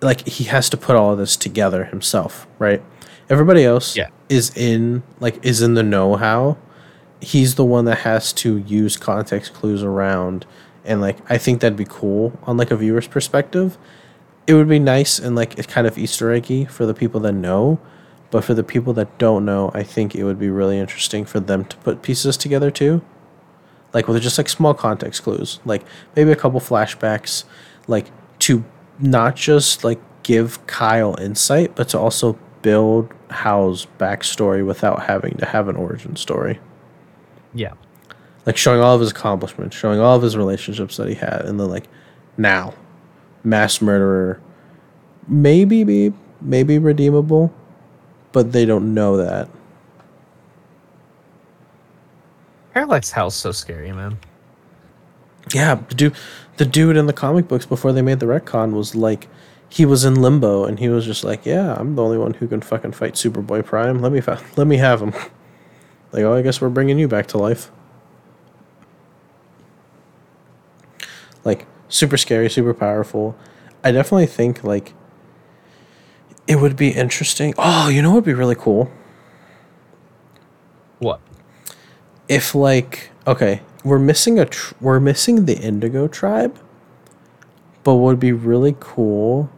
Like 0.00 0.26
he 0.26 0.44
has 0.44 0.68
to 0.70 0.76
put 0.76 0.96
all 0.96 1.12
of 1.12 1.18
this 1.18 1.36
together 1.36 1.84
himself, 1.84 2.46
right? 2.58 2.82
Everybody 3.30 3.64
else 3.64 3.96
Yeah. 3.96 4.08
is 4.28 4.54
in 4.56 5.02
like 5.20 5.44
is 5.44 5.62
in 5.62 5.74
the 5.74 5.82
know-how. 5.82 6.56
He's 7.20 7.54
the 7.54 7.64
one 7.64 7.84
that 7.86 7.98
has 8.00 8.32
to 8.34 8.58
use 8.58 8.96
context 8.96 9.54
clues 9.54 9.82
around 9.82 10.44
and 10.84 11.00
like 11.00 11.16
I 11.30 11.38
think 11.38 11.60
that'd 11.60 11.76
be 11.78 11.86
cool 11.88 12.38
on 12.44 12.56
like 12.56 12.70
a 12.70 12.76
viewer's 12.76 13.06
perspective. 13.08 13.78
it 14.46 14.52
would 14.52 14.68
be 14.68 14.78
nice 14.78 15.18
and 15.18 15.34
like 15.34 15.56
it's 15.58 15.66
kind 15.66 15.86
of 15.86 15.96
Easter 15.96 16.30
eggy 16.30 16.66
for 16.66 16.84
the 16.84 16.92
people 16.92 17.18
that 17.20 17.32
know, 17.32 17.78
but 18.30 18.44
for 18.44 18.52
the 18.52 18.62
people 18.62 18.92
that 18.92 19.16
don't 19.16 19.42
know, 19.46 19.70
I 19.72 19.82
think 19.82 20.14
it 20.14 20.24
would 20.24 20.38
be 20.38 20.50
really 20.50 20.78
interesting 20.78 21.24
for 21.24 21.40
them 21.40 21.64
to 21.64 21.76
put 21.78 22.02
pieces 22.02 22.36
together 22.36 22.70
too. 22.70 23.00
Like 23.94 24.06
with 24.06 24.20
just 24.22 24.36
like 24.36 24.50
small 24.50 24.74
context 24.74 25.22
clues, 25.22 25.60
like 25.64 25.82
maybe 26.14 26.30
a 26.30 26.36
couple 26.36 26.60
flashbacks, 26.60 27.44
like 27.86 28.10
to 28.40 28.64
not 28.98 29.34
just 29.34 29.82
like 29.82 30.00
give 30.24 30.66
Kyle 30.66 31.14
insight, 31.18 31.74
but 31.74 31.88
to 31.90 31.98
also 31.98 32.38
build 32.64 33.12
Hal's 33.28 33.86
backstory 33.98 34.66
without 34.66 35.04
having 35.04 35.36
to 35.36 35.44
have 35.44 35.68
an 35.68 35.76
origin 35.76 36.16
story. 36.16 36.58
Yeah. 37.52 37.74
Like 38.46 38.56
showing 38.56 38.80
all 38.80 38.94
of 38.94 39.02
his 39.02 39.10
accomplishments, 39.10 39.76
showing 39.76 40.00
all 40.00 40.16
of 40.16 40.22
his 40.22 40.34
relationships 40.36 40.96
that 40.96 41.08
he 41.08 41.14
had, 41.14 41.42
and 41.44 41.60
then 41.60 41.68
like 41.68 41.86
now, 42.38 42.74
mass 43.44 43.80
murderer, 43.82 44.40
maybe 45.28 45.84
be 45.84 46.12
maybe 46.40 46.78
redeemable, 46.78 47.52
but 48.32 48.52
they 48.52 48.64
don't 48.64 48.94
know 48.94 49.18
that. 49.18 49.48
Parallax 52.72 53.12
Hal's 53.12 53.34
so 53.34 53.52
scary, 53.52 53.92
man. 53.92 54.18
Yeah, 55.54 55.76
the 55.88 55.94
dude, 55.94 56.14
the 56.56 56.64
dude 56.64 56.96
in 56.96 57.06
the 57.06 57.12
comic 57.12 57.46
books 57.46 57.66
before 57.66 57.92
they 57.92 58.02
made 58.02 58.20
the 58.20 58.26
retcon 58.26 58.72
was 58.72 58.94
like, 58.94 59.28
he 59.74 59.84
was 59.84 60.04
in 60.04 60.14
limbo 60.22 60.64
and 60.64 60.78
he 60.78 60.88
was 60.88 61.04
just 61.04 61.24
like, 61.24 61.44
yeah, 61.44 61.74
I'm 61.74 61.96
the 61.96 62.02
only 62.04 62.16
one 62.16 62.34
who 62.34 62.46
can 62.46 62.60
fucking 62.60 62.92
fight 62.92 63.14
Superboy 63.14 63.64
Prime. 63.64 64.00
Let 64.00 64.12
me 64.12 64.20
fa- 64.20 64.40
let 64.56 64.68
me 64.68 64.76
have 64.76 65.02
him. 65.02 65.10
like, 66.12 66.22
oh, 66.22 66.32
I 66.32 66.42
guess 66.42 66.60
we're 66.60 66.68
bringing 66.68 66.96
you 66.96 67.08
back 67.08 67.26
to 67.28 67.38
life. 67.38 67.72
Like 71.44 71.66
super 71.88 72.16
scary, 72.16 72.48
super 72.48 72.72
powerful. 72.72 73.36
I 73.82 73.90
definitely 73.90 74.26
think 74.26 74.62
like 74.62 74.94
it 76.46 76.60
would 76.60 76.76
be 76.76 76.90
interesting. 76.90 77.52
Oh, 77.58 77.88
you 77.88 78.00
know 78.00 78.10
what 78.10 78.16
would 78.16 78.24
be 78.24 78.34
really 78.34 78.54
cool 78.54 78.92
What? 81.00 81.20
if 82.28 82.54
like 82.54 83.10
okay, 83.26 83.60
we're 83.82 83.98
missing 83.98 84.38
a 84.38 84.46
tr- 84.46 84.74
we're 84.80 85.00
missing 85.00 85.46
the 85.46 85.58
Indigo 85.58 86.06
tribe, 86.06 86.56
but 87.82 87.94
what 87.96 88.04
would 88.06 88.20
be 88.20 88.30
really 88.30 88.76
cool. 88.78 89.50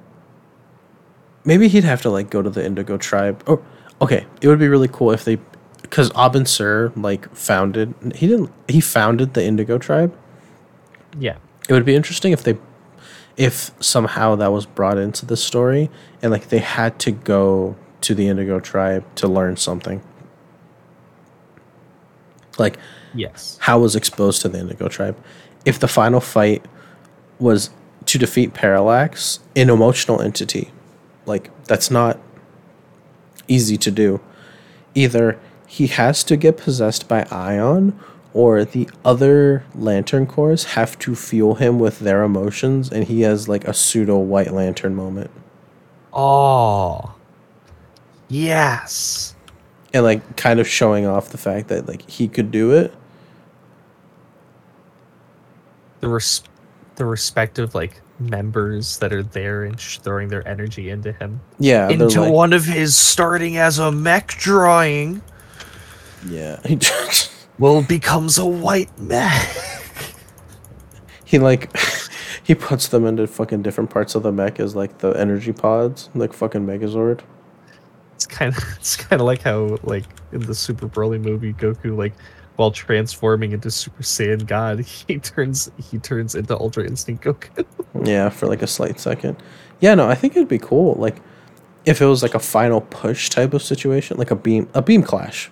Maybe 1.47 1.69
he'd 1.69 1.85
have 1.85 2.03
to 2.03 2.11
like 2.11 2.29
go 2.29 2.43
to 2.43 2.51
the 2.51 2.65
Indigo 2.65 2.99
tribe. 2.99 3.43
Or 3.47 3.63
okay, 4.03 4.27
it 4.43 4.49
would 4.49 4.59
be 4.59 4.69
really 4.69 4.89
cool 4.89 5.13
if 5.13 5.25
they, 5.25 5.39
because 5.81 6.11
Abin 6.11 6.47
Sur 6.47 6.93
like 6.97 7.35
founded 7.35 7.95
he 8.15 8.27
didn't 8.27 8.51
he 8.69 8.81
founded 8.81 9.33
the 9.33 9.45
Indigo 9.45 9.79
tribe. 9.79 10.15
Yeah. 11.19 11.37
It 11.69 11.73
would 11.73 11.87
be 11.87 11.95
interesting 11.95 12.33
if 12.33 12.43
they, 12.43 12.59
if 13.37 13.71
somehow 13.81 14.37
that 14.37 14.53
was 14.53 14.67
brought 14.67 14.99
into 14.99 15.25
the 15.25 15.37
story 15.37 15.91
and 16.21 16.31
like 16.31 16.49
they 16.49 16.59
had 16.59 16.99
to 17.01 17.13
go 17.13 17.77
to 18.03 18.15
the 18.15 18.29
Indigo 18.29 18.61
tribe 18.61 19.05
to 19.17 19.27
learn 19.27 19.57
something. 19.57 20.03
Like 22.59 22.79
Yes. 23.17 23.59
Hal 23.63 23.81
was 23.81 23.97
exposed 23.97 24.43
to 24.43 24.49
the 24.49 24.59
Indigo 24.59 24.89
tribe. 24.89 25.17
If 25.65 25.79
the 25.79 25.89
final 25.89 26.21
fight 26.21 26.65
was 27.39 27.71
to 28.07 28.19
defeat 28.19 28.55
Parallax, 28.55 29.41
an 29.57 29.71
emotional 29.71 30.21
entity, 30.21 30.71
like 31.27 31.51
that's 31.65 31.91
not 31.91 32.19
easy 33.49 33.77
to 33.77 33.91
do. 33.91 34.21
Either 34.95 35.39
he 35.67 35.89
has 35.89 36.25
to 36.25 36.37
get 36.37 36.57
possessed 36.57 37.09
by 37.09 37.27
Ion, 37.31 37.99
or 38.33 38.65
the 38.65 38.89
other 39.05 39.65
Lantern 39.75 40.27
Corps 40.27 40.65
have 40.75 40.99
to 41.01 41.15
fuel 41.15 41.55
him 41.55 41.79
with 41.79 42.01
their 42.01 42.23
emotions, 42.23 42.91
and 42.91 43.05
he 43.05 43.23
has 43.23 43.49
like 43.49 43.65
a 43.65 43.75
pseudo 43.75 44.19
White 44.19 44.53
Lantern 44.53 44.95
moment. 44.95 45.31
Oh. 46.13 47.15
Yes. 48.29 49.35
And 49.93 50.05
like 50.05 50.37
kind 50.37 50.61
of 50.61 50.69
showing 50.69 51.07
off 51.07 51.31
the 51.31 51.39
fact 51.39 51.69
that 51.69 51.87
like 51.87 52.09
he 52.09 52.29
could 52.29 52.51
do 52.51 52.73
it. 52.73 52.93
The 56.01 56.09
res- 56.09 56.43
the 56.97 57.05
respective 57.05 57.75
like 57.75 58.01
members 58.19 58.99
that 58.99 59.13
are 59.13 59.23
there 59.23 59.65
and 59.65 59.79
sh- 59.79 59.99
throwing 59.99 60.29
their 60.29 60.47
energy 60.49 60.91
into 60.91 61.13
him. 61.13 61.41
Yeah, 61.59 61.89
into 61.89 62.21
like- 62.23 62.33
one 62.33 62.53
of 62.53 62.65
his 62.65 62.97
starting 62.97 63.57
as 63.57 63.79
a 63.79 63.93
mech 63.93 64.29
drawing 64.39 65.23
Yeah, 66.29 66.59
he 66.65 66.77
just 66.77 67.31
will 67.59 67.83
becomes 67.83 68.39
a 68.39 68.47
white 68.47 68.97
mech. 68.99 69.49
he 71.25 71.39
like 71.39 71.71
he 72.43 72.55
puts 72.55 72.89
them 72.89 73.05
into 73.05 73.27
fucking 73.27 73.63
different 73.63 73.91
parts 73.91 74.15
of 74.15 74.23
the 74.23 74.33
mech 74.33 74.61
as 74.61 74.75
like 74.77 74.99
the 74.99 75.11
energy 75.11 75.53
pods, 75.53 76.09
like 76.15 76.33
fucking 76.33 76.65
Megazord. 76.67 77.21
It's 78.15 78.27
kind 78.27 78.57
of 78.57 78.63
it's 78.79 78.97
kind 78.97 79.21
of 79.21 79.27
like 79.27 79.43
how 79.43 79.77
like 79.83 80.05
in 80.33 80.41
the 80.41 80.55
Super 80.55 80.89
Broly 80.89 81.21
movie, 81.21 81.53
Goku 81.53 81.97
like 81.97 82.15
while 82.57 82.71
transforming 82.71 83.53
into 83.53 83.71
Super 83.71 84.03
Saiyan 84.03 84.47
God, 84.47 84.81
he 85.09 85.19
turns 85.19 85.71
he 85.91 85.99
turns 85.99 86.35
into 86.35 86.59
Ultra 86.59 86.85
Instinct 86.87 87.25
Goku. 87.25 87.65
Yeah, 88.05 88.29
for 88.29 88.47
like 88.47 88.61
a 88.61 88.67
slight 88.67 89.01
second. 89.01 89.37
Yeah, 89.81 89.95
no, 89.95 90.07
I 90.07 90.15
think 90.15 90.37
it'd 90.37 90.49
be 90.49 90.59
cool. 90.59 90.95
Like 90.95 91.17
if 91.87 92.03
it 92.03 92.07
was 92.07 92.23
like 92.23 92.35
a 92.35 92.39
final 92.39 92.81
push 92.83 93.31
type 93.31 93.55
of 93.55 93.63
situation, 93.63 94.19
like 94.19 94.31
a 94.31 94.37
beam 94.37 94.69
a 94.75 94.83
beam 94.83 95.03
clash. 95.03 95.51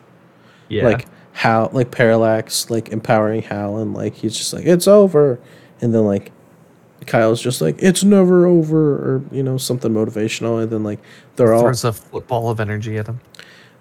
yeah, 0.68 0.85
Like 0.85 1.06
how 1.32 1.70
like 1.72 1.90
Parallax 1.90 2.68
like 2.70 2.90
empowering 2.90 3.43
Hal 3.43 3.78
and 3.78 3.94
like 3.94 4.14
he's 4.14 4.36
just 4.36 4.52
like, 4.52 4.66
It's 4.66 4.86
over 4.86 5.40
and 5.81 5.94
then 5.94 6.05
like 6.05 6.32
Kyle's 7.06 7.40
just 7.40 7.60
like, 7.62 7.76
It's 7.82 8.05
never 8.05 8.47
over 8.47 8.94
or 8.97 9.22
you 9.32 9.43
know, 9.43 9.56
something 9.56 9.93
motivational 9.93 10.62
and 10.62 10.70
then 10.70 10.85
like 10.85 11.01
they're 11.36 11.55
all 11.55 11.62
throws 11.62 11.85
a 11.85 11.93
football 11.93 12.51
of 12.51 12.60
energy 12.60 12.98
at 12.98 13.06
him. 13.06 13.20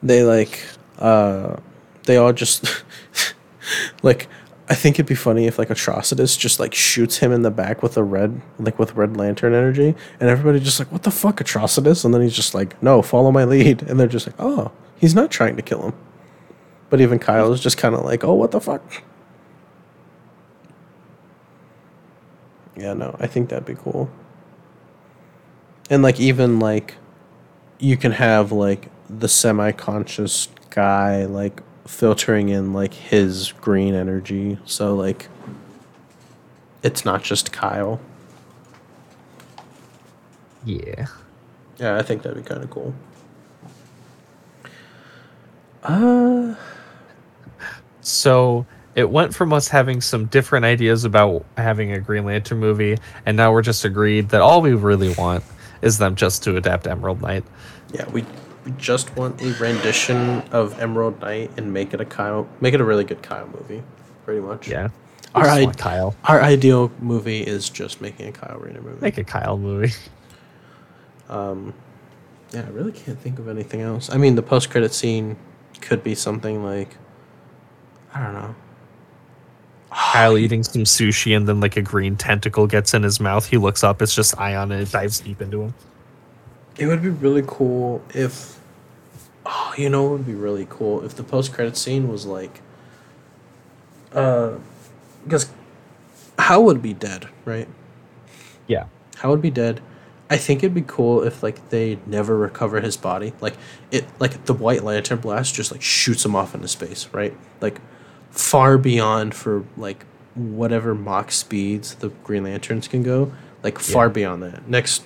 they 0.01 0.23
like 0.23 0.63
uh 0.99 1.57
they 2.05 2.17
all 2.17 2.33
just 2.33 2.83
like 4.03 4.27
I 4.69 4.75
think 4.75 4.95
it'd 4.95 5.05
be 5.05 5.15
funny 5.15 5.45
if 5.45 5.59
like 5.59 5.69
Atrocitus 5.69 6.37
just 6.37 6.59
like 6.59 6.73
shoots 6.73 7.17
him 7.17 7.31
in 7.31 7.41
the 7.41 7.51
back 7.51 7.83
with 7.83 7.97
a 7.97 8.03
red 8.03 8.41
like 8.59 8.79
with 8.79 8.95
red 8.95 9.17
lantern 9.17 9.53
energy 9.53 9.93
and 10.19 10.29
everybody 10.29 10.59
just 10.59 10.79
like 10.79 10.91
what 10.91 11.03
the 11.03 11.11
fuck 11.11 11.37
Atrocitus? 11.37 12.05
And 12.05 12.13
then 12.13 12.21
he's 12.21 12.35
just 12.35 12.53
like 12.53 12.81
no 12.81 13.01
follow 13.01 13.31
my 13.31 13.43
lead. 13.43 13.83
And 13.83 13.99
they're 13.99 14.07
just 14.07 14.27
like 14.27 14.35
oh 14.39 14.71
he's 14.97 15.13
not 15.13 15.31
trying 15.31 15.55
to 15.57 15.61
kill 15.61 15.81
him. 15.83 15.93
But 16.89 17.01
even 17.01 17.19
Kyle 17.19 17.51
is 17.51 17.61
just 17.61 17.77
kind 17.77 17.93
of 17.93 18.05
like 18.05 18.23
oh 18.23 18.33
what 18.33 18.51
the 18.51 18.61
fuck? 18.61 19.03
Yeah 22.77 22.93
no 22.93 23.15
I 23.19 23.27
think 23.27 23.49
that'd 23.49 23.65
be 23.65 23.75
cool. 23.75 24.09
And 25.89 26.01
like 26.01 26.19
even 26.19 26.59
like 26.59 26.95
you 27.79 27.97
can 27.97 28.13
have 28.13 28.53
like 28.53 28.89
the 29.09 29.27
semi-conscious 29.27 30.47
guy 30.69 31.25
like 31.25 31.61
filtering 31.85 32.49
in 32.49 32.73
like 32.73 32.93
his 32.93 33.53
green 33.61 33.93
energy. 33.93 34.57
So 34.65 34.95
like 34.95 35.27
it's 36.81 37.05
not 37.05 37.23
just 37.23 37.51
kyle. 37.51 37.99
Yeah, 40.65 41.07
yeah 41.77 41.97
i 41.97 42.01
think 42.01 42.21
that'd 42.21 42.41
be 42.41 42.47
kind 42.47 42.63
of 42.63 42.69
cool. 42.69 42.93
Uh 45.83 46.55
so 48.01 48.65
it 48.95 49.09
went 49.09 49.33
from 49.33 49.51
us 49.53 49.67
having 49.67 50.01
some 50.01 50.25
different 50.25 50.65
ideas 50.65 51.03
about 51.03 51.45
having 51.57 51.91
a 51.93 51.99
Green 51.99 52.25
Lantern 52.25 52.59
movie, 52.59 52.97
and 53.25 53.35
now 53.35 53.51
we're 53.51 53.63
just 53.63 53.85
agreed 53.85 54.29
that 54.29 54.39
all 54.41 54.61
we 54.61 54.73
really 54.73 55.13
want 55.15 55.43
is 55.81 55.97
them 55.97 56.15
just 56.15 56.43
to 56.43 56.55
adapt 56.55 56.85
Emerald 56.85 57.21
Knight. 57.21 57.43
yeah 57.91 58.07
we, 58.11 58.23
just 58.77 59.15
want 59.15 59.41
a 59.41 59.51
rendition 59.53 60.41
of 60.51 60.79
emerald 60.79 61.19
knight 61.21 61.51
and 61.57 61.71
make 61.73 61.93
it 61.93 61.99
a 62.01 62.05
kyle 62.05 62.47
make 62.61 62.73
it 62.73 62.81
a 62.81 62.83
really 62.83 63.03
good 63.03 63.21
kyle 63.21 63.47
movie 63.47 63.83
pretty 64.25 64.39
much 64.41 64.67
Yeah, 64.67 64.89
All 65.35 65.41
I 65.41 65.45
just 65.45 65.55
right. 65.57 65.63
want 65.65 65.77
Kyle. 65.77 66.15
our 66.25 66.41
ideal 66.41 66.91
movie 66.99 67.41
is 67.41 67.69
just 67.69 67.99
making 68.01 68.27
a 68.27 68.31
kyle 68.31 68.57
rayner 68.59 68.81
movie 68.81 69.01
Make 69.01 69.17
a 69.17 69.23
Kyle 69.23 69.57
movie. 69.57 69.93
Um, 71.29 71.73
yeah 72.53 72.61
i 72.61 72.69
really 72.69 72.91
can't 72.91 73.19
think 73.19 73.39
of 73.39 73.47
anything 73.47 73.81
else 73.81 74.09
i 74.11 74.17
mean 74.17 74.35
the 74.35 74.43
post-credit 74.43 74.93
scene 74.93 75.35
could 75.81 76.03
be 76.03 76.13
something 76.15 76.63
like 76.63 76.95
i 78.13 78.21
don't 78.23 78.33
know 78.33 78.55
Kyle 79.91 80.37
eating 80.39 80.63
some 80.63 80.83
sushi 80.83 81.35
and 81.37 81.47
then 81.47 81.59
like 81.59 81.77
a 81.77 81.81
green 81.81 82.15
tentacle 82.15 82.65
gets 82.65 82.95
in 82.95 83.03
his 83.03 83.19
mouth. 83.19 83.45
He 83.45 83.57
looks 83.57 83.83
up, 83.83 84.01
it's 84.01 84.15
just 84.15 84.35
Ion 84.39 84.71
and 84.71 84.81
it 84.81 84.91
dives 84.91 85.19
deep 85.19 85.39
into 85.39 85.61
him. 85.61 85.73
It 86.77 86.87
would 86.87 87.01
be 87.01 87.09
really 87.09 87.43
cool 87.45 88.01
if, 88.13 88.59
oh, 89.45 89.73
you 89.77 89.89
know, 89.89 90.07
it 90.07 90.11
would 90.11 90.25
be 90.25 90.33
really 90.33 90.65
cool 90.69 91.03
if 91.05 91.15
the 91.15 91.23
post 91.23 91.53
credit 91.53 91.77
scene 91.77 92.07
was 92.09 92.25
like, 92.25 92.61
uh, 94.13 94.53
because 95.23 95.51
Hal 96.37 96.63
would 96.63 96.81
be 96.81 96.93
dead, 96.93 97.27
right? 97.45 97.67
Yeah. 98.67 98.85
Hal 99.17 99.31
would 99.31 99.41
be 99.41 99.51
dead. 99.51 99.81
I 100.29 100.37
think 100.37 100.63
it'd 100.63 100.73
be 100.73 100.83
cool 100.85 101.21
if 101.23 101.43
like 101.43 101.69
they 101.69 101.99
never 102.07 102.35
recover 102.37 102.81
his 102.81 102.97
body, 102.97 103.33
like 103.39 103.55
it, 103.91 104.05
like 104.19 104.45
the 104.45 104.53
White 104.53 104.83
Lantern 104.83 105.19
blast 105.19 105.53
just 105.53 105.71
like 105.71 105.81
shoots 105.81 106.25
him 106.25 106.35
off 106.35 106.55
into 106.55 106.67
space, 106.67 107.07
right? 107.11 107.35
Like 107.61 107.79
far 108.31 108.79
beyond 108.79 109.35
for 109.35 109.63
like 109.77 110.05
whatever 110.33 110.95
Mach 110.95 111.31
speeds 111.31 111.93
the 111.95 112.09
Green 112.23 112.43
Lanterns 112.45 112.87
can 112.87 113.03
go, 113.03 113.31
like 113.61 113.77
far 113.77 114.07
Yeah. 114.07 114.13
beyond 114.13 114.43
that. 114.43 114.67
Next 114.67 115.03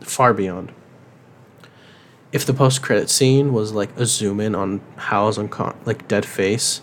far 0.00 0.34
beyond. 0.34 0.72
If 2.32 2.44
the 2.44 2.52
post 2.52 2.82
credit 2.82 3.08
scene 3.08 3.52
was 3.52 3.72
like 3.72 3.90
a 3.96 4.04
zoom 4.04 4.40
in 4.40 4.54
on 4.54 4.80
Hal's 4.96 5.38
uncon- 5.38 5.76
like 5.86 6.08
dead 6.08 6.26
face, 6.26 6.82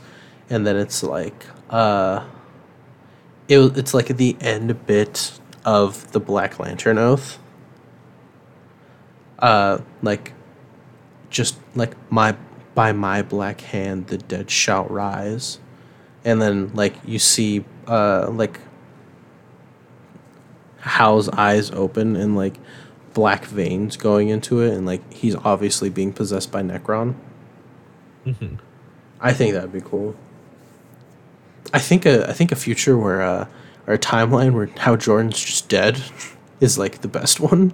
and 0.50 0.66
then 0.66 0.76
it's 0.76 1.04
like 1.04 1.46
uh, 1.70 2.26
it 3.48 3.60
it's 3.78 3.94
like 3.94 4.08
the 4.08 4.36
end 4.42 4.86
bit 4.88 5.40
of 5.64 6.12
the 6.12 6.20
Black 6.20 6.60
Lantern 6.60 6.98
oath. 6.98 7.38
Uh, 9.38 9.80
like 10.02 10.34
just 11.30 11.58
like 11.76 11.96
my 12.12 12.36
by 12.74 12.92
my 12.92 13.22
black 13.22 13.62
hand 13.62 14.08
the 14.08 14.18
dead 14.18 14.50
shall 14.50 14.86
rise 14.86 15.60
and 16.24 16.42
then 16.42 16.72
like 16.74 16.96
you 17.06 17.20
see 17.20 17.64
uh 17.88 18.30
like 18.30 18.60
Hal's 20.80 21.30
eyes 21.30 21.72
open 21.72 22.16
and 22.16 22.36
like 22.36 22.58
black 23.16 23.46
veins 23.46 23.98
going 23.98 24.30
into 24.30 24.60
it 24.60 24.74
and 24.74 24.86
like 24.86 25.12
he's 25.12 25.36
obviously 25.38 25.90
being 25.90 26.14
possessed 26.14 26.52
by 26.52 26.62
Nekron. 26.62 27.16
I 29.20 29.34
think 29.34 29.54
that'd 29.54 29.72
be 29.74 29.82
cool. 29.82 30.16
I 31.74 31.80
think 31.80 32.06
a 32.06 32.30
I 32.30 32.34
think 32.34 32.52
a 32.52 32.56
future 32.56 32.96
where 32.98 33.22
uh 33.24 33.48
or 33.88 33.96
a 33.96 34.00
timeline 34.00 34.54
where 34.54 34.68
Hal 34.68 34.98
Jordan's 34.98 35.44
just 35.44 35.70
dead 35.70 36.02
is 36.60 36.78
like 36.78 37.02
the 37.02 37.08
best 37.08 37.40
one. 37.52 37.74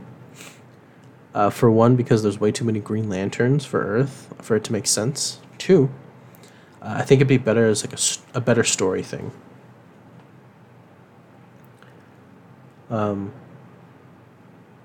Uh, 1.33 1.49
for 1.49 1.71
one, 1.71 1.95
because 1.95 2.23
there's 2.23 2.41
way 2.41 2.51
too 2.51 2.65
many 2.65 2.81
Green 2.81 3.07
Lanterns 3.07 3.63
for 3.63 3.79
Earth 3.81 4.33
for 4.41 4.57
it 4.57 4.65
to 4.65 4.73
make 4.73 4.85
sense. 4.85 5.39
Two, 5.57 5.89
uh, 6.81 6.95
I 6.97 7.03
think 7.03 7.19
it'd 7.19 7.29
be 7.29 7.37
better 7.37 7.67
as 7.67 7.85
like 7.85 7.97
a 8.35 8.41
better 8.41 8.65
story 8.65 9.01
thing. 9.01 9.31
Um, 12.89 13.31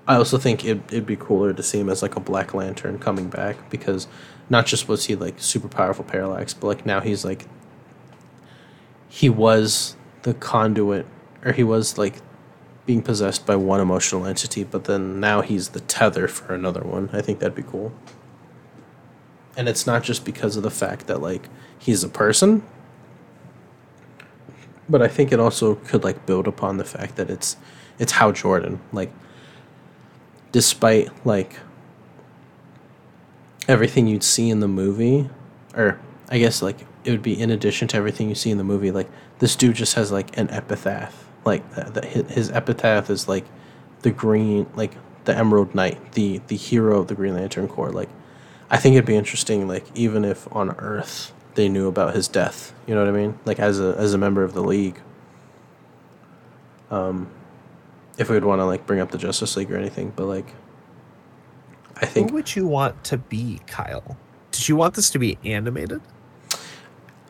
I 0.07 0.15
also 0.15 0.37
think 0.37 0.63
it, 0.63 0.79
it'd 0.87 1.05
be 1.05 1.17
cooler 1.17 1.53
to 1.53 1.61
see 1.61 1.79
him 1.79 1.89
as 1.89 2.01
like 2.01 2.15
a 2.15 2.21
Black 2.21 2.53
Lantern 2.53 2.97
coming 2.97 3.29
back 3.29 3.69
because 3.69 4.07
not 4.49 4.65
just 4.65 4.87
was 4.87 5.05
he 5.05 5.15
like 5.15 5.35
super 5.37 5.67
powerful 5.67 6.05
Parallax, 6.05 6.53
but 6.53 6.67
like 6.67 6.85
now 6.85 7.01
he's 7.01 7.25
like 7.25 7.45
he 9.09 9.29
was 9.29 9.95
the 10.23 10.33
conduit 10.33 11.05
or 11.43 11.51
he 11.51 11.63
was 11.63 11.97
like 11.97 12.15
being 12.85 13.01
possessed 13.01 13.45
by 13.45 13.55
one 13.55 13.81
emotional 13.81 14.25
entity, 14.25 14.63
but 14.63 14.85
then 14.85 15.19
now 15.19 15.41
he's 15.41 15.69
the 15.69 15.81
tether 15.81 16.27
for 16.27 16.53
another 16.53 16.81
one. 16.81 17.09
I 17.11 17.21
think 17.21 17.39
that'd 17.39 17.53
be 17.53 17.63
cool. 17.63 17.91
And 19.57 19.67
it's 19.67 19.85
not 19.85 20.03
just 20.03 20.23
because 20.23 20.55
of 20.55 20.63
the 20.63 20.71
fact 20.71 21.07
that 21.07 21.21
like 21.21 21.49
he's 21.77 22.03
a 22.03 22.09
person, 22.09 22.63
but 24.87 25.01
I 25.01 25.09
think 25.09 25.33
it 25.33 25.39
also 25.39 25.75
could 25.75 26.05
like 26.05 26.25
build 26.25 26.47
upon 26.47 26.77
the 26.77 26.85
fact 26.85 27.17
that 27.17 27.29
it's 27.29 27.57
it's 27.99 28.13
Hal 28.13 28.31
Jordan 28.31 28.79
like 28.93 29.11
despite 30.51 31.25
like 31.25 31.59
everything 33.67 34.07
you'd 34.07 34.23
see 34.23 34.49
in 34.49 34.59
the 34.59 34.67
movie 34.67 35.29
or 35.75 35.99
I 36.29 36.39
guess 36.39 36.61
like 36.61 36.77
it 37.03 37.11
would 37.11 37.21
be 37.21 37.39
in 37.39 37.51
addition 37.51 37.87
to 37.89 37.97
everything 37.97 38.29
you 38.29 38.35
see 38.35 38.51
in 38.51 38.57
the 38.57 38.63
movie 38.63 38.91
like 38.91 39.09
this 39.39 39.55
dude 39.55 39.75
just 39.75 39.95
has 39.95 40.11
like 40.11 40.37
an 40.37 40.49
epitaph. 40.49 41.25
Like 41.45 41.69
that, 41.75 42.03
his 42.05 42.51
epitaph 42.51 43.09
is 43.09 43.27
like 43.27 43.45
the 44.01 44.11
green 44.11 44.67
like 44.75 44.93
the 45.25 45.35
emerald 45.35 45.75
knight 45.75 46.13
the 46.13 46.41
the 46.47 46.55
hero 46.55 46.99
of 46.99 47.07
the 47.07 47.15
green 47.15 47.35
lantern 47.35 47.67
corps. 47.67 47.91
Like 47.91 48.09
i 48.69 48.77
think 48.77 48.95
it'd 48.95 49.05
be 49.05 49.15
interesting 49.15 49.67
like 49.67 49.85
even 49.95 50.25
if 50.25 50.53
on 50.53 50.71
earth 50.79 51.31
they 51.55 51.69
knew 51.69 51.87
about 51.87 52.13
his 52.13 52.27
death 52.27 52.73
you 52.85 52.93
know 52.93 52.99
what 52.99 53.09
i 53.09 53.17
mean? 53.17 53.37
Like 53.45 53.59
as 53.59 53.79
a 53.79 53.95
as 53.97 54.13
a 54.13 54.17
member 54.17 54.43
of 54.43 54.53
the 54.53 54.63
league. 54.63 54.99
Um 56.91 57.29
if 58.17 58.29
we'd 58.29 58.43
want 58.43 58.59
to 58.59 58.65
like 58.65 58.85
bring 58.85 58.99
up 58.99 59.11
the 59.11 59.17
justice 59.17 59.55
league 59.57 59.71
or 59.71 59.77
anything 59.77 60.11
but 60.15 60.25
like 60.25 60.53
i 61.97 62.05
think 62.05 62.29
Who 62.29 62.35
would 62.35 62.55
you 62.55 62.67
want 62.67 63.03
to 63.05 63.17
be, 63.17 63.59
Kyle? 63.67 64.17
Did 64.51 64.67
you 64.69 64.75
want 64.75 64.95
this 64.95 65.09
to 65.11 65.19
be 65.19 65.37
animated? 65.43 66.01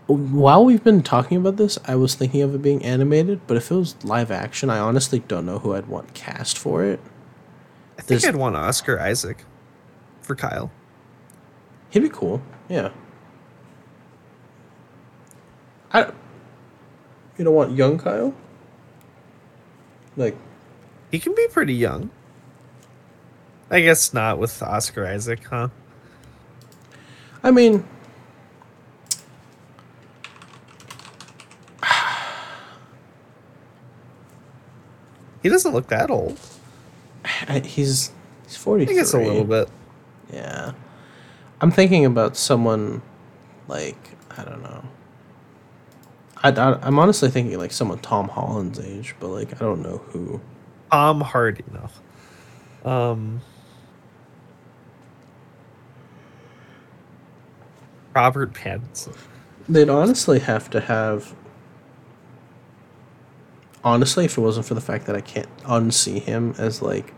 while 0.08 0.64
we've 0.64 0.84
been 0.86 1.04
talking 1.04 1.36
about 1.38 1.58
this, 1.58 1.78
I 1.84 1.96
was 1.96 2.16
thinking 2.16 2.42
of 2.42 2.56
it 2.56 2.62
being 2.62 2.82
animated, 2.86 3.42
but 3.46 3.58
if 3.58 3.70
it 3.70 3.76
was 3.76 4.02
live 4.06 4.32
action, 4.32 4.70
I 4.70 4.80
honestly 4.80 5.20
don't 5.20 5.46
know 5.46 5.60
who 5.60 5.74
I'd 5.76 5.88
want 5.88 6.14
cast 6.14 6.58
for 6.58 6.82
it. 6.86 7.02
I 7.98 8.02
think 8.04 8.22
There's- 8.22 8.26
I'd 8.26 8.38
want 8.38 8.56
Oscar 8.56 8.98
Isaac 9.02 9.44
for 10.22 10.34
Kyle. 10.34 10.72
He'd 11.90 12.00
be 12.04 12.10
cool. 12.10 12.42
Yeah. 12.70 12.92
I. 15.92 16.12
You 17.38 17.44
don't 17.46 17.54
want 17.56 17.74
young 17.76 17.98
Kyle? 17.98 18.34
Like, 20.16 20.38
He 21.12 21.20
can 21.20 21.34
be 21.36 21.48
pretty 21.52 21.74
young. 21.74 22.10
I 23.70 23.82
guess 23.82 24.14
not 24.14 24.38
with 24.40 24.62
Oscar 24.64 25.06
Isaac, 25.06 25.44
huh? 25.46 25.70
I 27.44 27.52
mean, 27.52 27.86
He 35.44 35.50
doesn't 35.50 35.74
look 35.74 35.88
that 35.88 36.10
old. 36.10 36.40
I- 37.48 37.60
he's 37.60 38.12
he's 38.46 38.58
forty. 38.58 38.84
I 38.90 38.94
guess 38.94 39.14
a 39.14 39.20
little 39.20 39.44
bit. 39.44 39.70
Yeah. 40.32 40.74
I'm 41.62 41.72
thinking 41.72 42.06
about 42.06 42.38
someone 42.38 43.02
like 43.68 43.98
I 44.38 44.44
don't 44.44 44.62
know. 44.62 44.84
I, 46.44 46.50
I 46.52 46.80
I'm 46.86 47.00
honestly 47.00 47.30
thinking 47.30 47.58
like 47.58 47.72
someone 47.72 48.00
Tom 48.00 48.28
Holland's 48.30 48.80
age, 48.80 49.16
but 49.20 49.28
like 49.30 49.54
I 49.54 49.58
don't 49.60 49.82
know 49.82 49.98
who. 50.10 50.40
Tom 50.92 51.22
Hardy, 51.22 51.64
no. 51.72 52.90
Um, 52.90 53.42
Robert 58.16 58.54
Pattinson. 58.54 59.16
They'd 59.70 59.90
honestly 59.90 60.40
have 60.40 60.70
to 60.72 60.80
have. 60.82 61.36
Honestly, 63.84 64.26
if 64.26 64.38
it 64.38 64.42
wasn't 64.42 64.66
for 64.66 64.74
the 64.74 64.82
fact 64.82 65.06
that 65.06 65.16
I 65.16 65.22
can't 65.22 65.56
unsee 65.60 66.22
him 66.22 66.56
as 66.58 66.82
like 66.82 67.14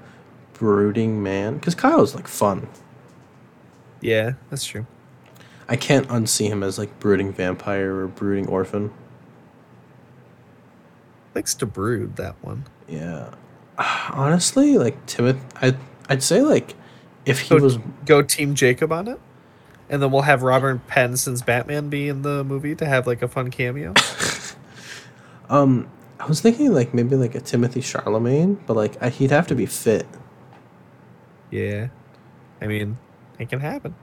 brooding 0.53 1.23
man, 1.23 1.55
because 1.55 1.75
Kyle's 1.75 2.15
like 2.15 2.27
fun. 2.27 2.67
Yeah, 4.01 4.33
that's 4.49 4.65
true. 4.65 4.85
I 5.67 5.75
can't 5.75 6.07
unsee 6.07 6.47
him 6.49 6.63
as 6.63 6.77
like 6.77 6.99
brooding 6.99 7.31
vampire 7.31 7.95
or 7.95 8.07
brooding 8.07 8.47
orphan. 8.47 8.91
Likes 11.35 11.53
to 11.55 11.65
brood 11.65 12.15
that 12.15 12.35
one. 12.43 12.65
Yeah, 12.87 13.35
honestly, 14.13 14.77
like 14.77 15.05
Timothy, 15.05 15.41
I 15.55 15.75
I'd 16.09 16.23
say 16.23 16.41
like 16.41 16.75
if 17.25 17.39
he 17.41 17.47
So 17.47 17.59
was 17.59 17.79
go 18.05 18.21
Team 18.21 18.55
Jacob 18.55 18.91
on 18.91 19.07
it, 19.07 19.19
and 19.89 20.01
then 20.01 20.11
we'll 20.11 20.23
have 20.23 20.43
Robert 20.43 20.85
Pattinson's 20.87 21.41
Batman 21.41 21.89
be 21.89 22.07
in 22.09 22.21
the 22.23 22.43
movie 22.43 22.75
to 22.75 22.85
have 22.85 23.07
like 23.07 23.21
a 23.21 23.27
fun 23.27 23.51
cameo. 23.51 23.93
um. 25.49 25.89
I 26.19 26.25
was 26.25 26.41
thinking 26.41 26.73
like 26.73 26.93
maybe 26.93 27.15
like 27.15 27.33
a 27.33 27.39
Timothy 27.39 27.79
Charlemagne, 27.79 28.55
but 28.67 28.75
like 28.75 29.01
I, 29.01 29.07
he'd 29.07 29.31
have 29.31 29.47
to 29.47 29.55
be 29.55 29.65
fit. 29.65 30.05
yeah, 31.49 31.87
I 32.61 32.67
mean, 32.67 32.97
it 33.39 33.47
can 33.49 33.61
happen. 33.61 33.95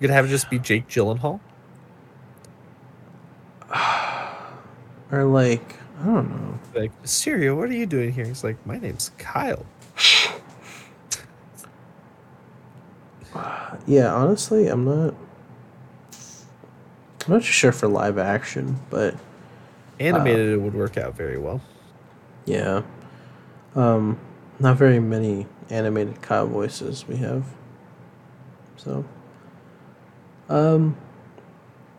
You 0.00 0.08
could 0.08 0.14
have 0.14 0.24
it 0.24 0.28
just 0.28 0.48
be 0.48 0.58
Jake 0.58 0.88
Gyllenhaal. 0.88 1.40
Or 5.12 5.24
like 5.24 5.76
I 6.00 6.04
don't 6.04 6.30
know. 6.30 6.60
Like, 6.74 6.92
Mysterio, 7.02 7.56
what 7.56 7.70
are 7.70 7.74
you 7.74 7.86
doing 7.86 8.12
here? 8.12 8.26
He's 8.26 8.44
like, 8.44 8.64
my 8.66 8.78
name's 8.78 9.10
Kyle. 9.18 9.66
Yeah, 13.86 14.12
honestly, 14.12 14.68
I'm 14.68 14.84
not. 14.84 15.14
I'm 17.26 17.32
not 17.34 17.42
sure 17.44 17.72
for 17.72 17.88
live 17.88 18.18
action, 18.18 18.78
but 18.90 19.16
Animated, 20.00 20.48
it 20.50 20.58
would 20.58 20.74
work 20.74 20.96
out 20.96 21.14
very 21.16 21.38
well. 21.38 21.60
yeah, 22.44 22.82
um, 23.74 24.18
not 24.60 24.76
very 24.76 25.00
many 25.00 25.46
animated 25.70 26.22
Kyle 26.22 26.46
voices 26.46 27.06
we 27.08 27.16
have. 27.16 27.44
So, 28.76 29.04
um, 30.48 30.96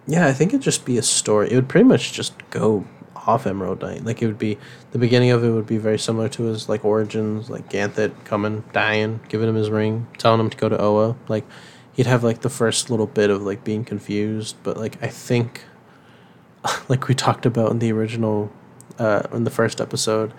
yeah, 0.08 0.28
I 0.28 0.34
think 0.34 0.52
it'd 0.54 0.62
just 0.62 0.86
be 0.86 0.98
a 0.98 1.04
story. 1.04 1.52
It 1.52 1.56
would 1.56 1.68
pretty 1.70 1.86
much 1.88 2.14
just 2.14 2.34
go 2.50 2.86
off 3.28 3.46
Emerald 3.46 3.82
Knight. 3.82 4.04
Like 4.06 4.22
it 4.22 4.28
would 4.28 4.40
be 4.40 4.58
the 4.92 4.98
beginning 4.98 5.32
of 5.32 5.44
it 5.44 5.52
would 5.52 5.68
be 5.68 5.78
very 5.78 6.00
similar 6.00 6.30
to 6.30 6.44
his 6.44 6.70
like 6.70 6.84
origins, 6.86 7.50
like 7.50 7.70
Ganthet 7.70 8.14
coming, 8.26 8.64
dying, 8.74 9.20
giving 9.28 9.50
him 9.50 9.56
his 9.56 9.70
ring, 9.70 10.08
telling 10.18 10.40
him 10.40 10.50
to 10.50 10.58
go 10.58 10.70
to 10.70 10.82
Oa. 10.82 11.16
Like 11.28 11.46
he'd 11.94 12.08
have 12.08 12.24
like 12.24 12.42
the 12.42 12.50
first 12.50 12.90
little 12.90 13.08
bit 13.08 13.30
of 13.30 13.44
like 13.44 13.64
being 13.64 13.84
confused, 13.84 14.56
but 14.64 14.78
like 14.78 15.02
I 15.04 15.08
think 15.08 15.66
like 16.90 17.08
we 17.08 17.14
talked 17.14 17.46
about 17.46 17.72
in 17.72 17.80
the 17.80 17.92
original 17.92 18.52
uh 18.98 19.24
in 19.34 19.44
the 19.44 19.52
first 19.52 19.82
episode, 19.82 20.34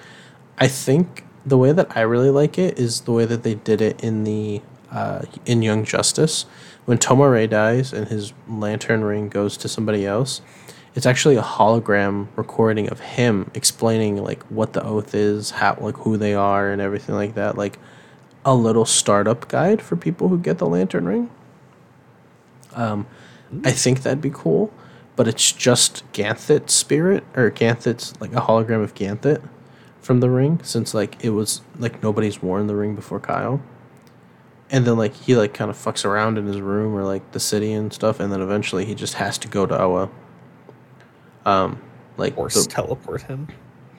I 0.58 0.66
think 0.66 1.24
the 1.46 1.58
way 1.58 1.72
that 1.72 1.96
I 1.96 2.00
really 2.00 2.30
like 2.30 2.58
it 2.58 2.78
is 2.78 3.02
the 3.02 3.12
way 3.12 3.24
that 3.24 3.42
they 3.42 3.54
did 3.54 3.80
it 3.80 4.02
in 4.02 4.24
the 4.24 4.62
uh, 4.90 5.22
in 5.44 5.62
Young 5.62 5.84
Justice 5.84 6.46
when 6.86 6.98
Tomar-Re 6.98 7.46
dies 7.46 7.92
and 7.92 8.08
his 8.08 8.32
lantern 8.48 9.04
ring 9.04 9.28
goes 9.28 9.56
to 9.58 9.68
somebody 9.68 10.06
else. 10.06 10.40
It's 10.98 11.06
actually 11.06 11.36
a 11.36 11.42
hologram 11.42 12.26
recording 12.34 12.88
of 12.88 12.98
him 12.98 13.52
explaining 13.54 14.16
like 14.16 14.42
what 14.46 14.72
the 14.72 14.82
oath 14.82 15.14
is, 15.14 15.52
how 15.52 15.78
like 15.80 15.94
who 15.98 16.16
they 16.16 16.34
are, 16.34 16.72
and 16.72 16.82
everything 16.82 17.14
like 17.14 17.36
that. 17.36 17.56
Like, 17.56 17.78
a 18.44 18.52
little 18.52 18.84
startup 18.84 19.46
guide 19.46 19.80
for 19.80 19.94
people 19.94 20.26
who 20.26 20.36
get 20.36 20.58
the 20.58 20.66
lantern 20.66 21.06
ring. 21.06 21.30
Um, 22.74 23.06
I 23.64 23.70
think 23.70 24.02
that'd 24.02 24.20
be 24.20 24.32
cool, 24.34 24.72
but 25.14 25.28
it's 25.28 25.52
just 25.52 26.02
Ganthet's 26.12 26.74
spirit 26.74 27.22
or 27.36 27.48
Ganthet's 27.52 28.20
like 28.20 28.32
a 28.32 28.40
hologram 28.40 28.82
of 28.82 28.96
Ganthet 28.96 29.40
from 30.00 30.18
the 30.18 30.28
ring, 30.28 30.58
since 30.64 30.94
like 30.94 31.24
it 31.24 31.30
was 31.30 31.60
like 31.78 32.02
nobody's 32.02 32.42
worn 32.42 32.66
the 32.66 32.74
ring 32.74 32.96
before 32.96 33.20
Kyle. 33.20 33.62
And 34.68 34.84
then 34.84 34.98
like 34.98 35.14
he 35.14 35.36
like 35.36 35.54
kind 35.54 35.70
of 35.70 35.76
fucks 35.76 36.04
around 36.04 36.38
in 36.38 36.46
his 36.46 36.60
room 36.60 36.92
or 36.92 37.04
like 37.04 37.30
the 37.30 37.38
city 37.38 37.72
and 37.72 37.92
stuff, 37.92 38.18
and 38.18 38.32
then 38.32 38.40
eventually 38.40 38.84
he 38.84 38.96
just 38.96 39.14
has 39.14 39.38
to 39.38 39.46
go 39.46 39.64
to 39.64 39.80
Oa. 39.80 40.10
Um, 41.44 41.80
like 42.16 42.36
Or 42.36 42.48
the- 42.48 42.66
teleport 42.68 43.22
him. 43.22 43.48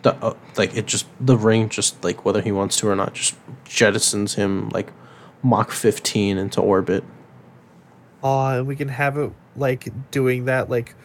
the 0.02 0.14
uh, 0.16 0.34
like 0.58 0.76
it 0.76 0.86
just 0.86 1.08
the 1.20 1.38
ring 1.38 1.70
just 1.70 2.04
like 2.04 2.24
whether 2.26 2.42
he 2.42 2.52
wants 2.52 2.78
to 2.78 2.88
or 2.88 2.96
not 2.96 3.14
just 3.14 3.36
jettisons 3.66 4.36
him 4.36 4.70
like 4.70 4.92
Mach 5.44 5.72
15 5.72 6.38
into 6.38 6.62
orbit. 6.62 7.04
Oh, 8.22 8.46
and 8.48 8.68
we 8.68 8.76
can 8.76 8.90
have 8.90 9.18
it 9.18 9.32
like 9.56 9.88
doing 10.12 10.46
that 10.46 10.70
like 10.70 10.96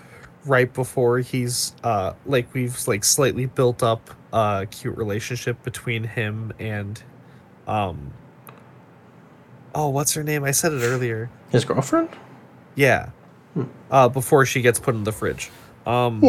right 0.45 0.73
before 0.73 1.21
he's 1.21 1.75
uh 1.85 2.13
like 2.27 2.53
we've 2.53 2.77
like 2.87 3.03
slightly 3.05 3.47
built 3.47 3.83
up 3.83 4.11
a 4.33 4.67
cute 4.71 4.97
relationship 4.97 5.63
between 5.63 6.05
him 6.05 6.53
and 6.59 7.03
um 7.67 8.13
oh 9.75 9.89
what's 9.89 10.15
her 10.15 10.23
name? 10.23 10.45
I 10.45 10.51
said 10.51 10.73
it 10.73 10.83
earlier. 10.83 11.31
His 11.51 11.65
girlfriend? 11.65 12.11
Yeah. 12.75 13.11
Hmm. 13.55 13.65
Uh 13.91 14.09
before 14.09 14.45
she 14.45 14.61
gets 14.61 14.79
put 14.79 14.95
in 14.95 15.05
the 15.05 15.13
fridge. 15.13 15.51
Um 15.87 16.21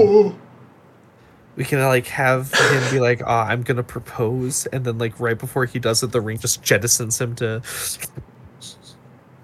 we 1.56 1.64
can 1.64 1.80
like 1.82 2.08
have 2.08 2.54
him 2.54 2.92
be 2.92 3.00
like, 3.00 3.22
"Ah, 3.26 3.46
I'm 3.48 3.62
gonna 3.64 3.84
propose," 3.84 4.66
and 4.68 4.84
then 4.84 4.98
like 4.98 5.18
right 5.20 5.40
before 5.40 5.66
he 5.66 5.80
does 5.80 6.04
it, 6.04 6.12
the 6.12 6.20
ring 6.20 6.38
just 6.38 6.62
jettisons 6.62 7.20
him 7.22 7.34
to. 7.36 7.62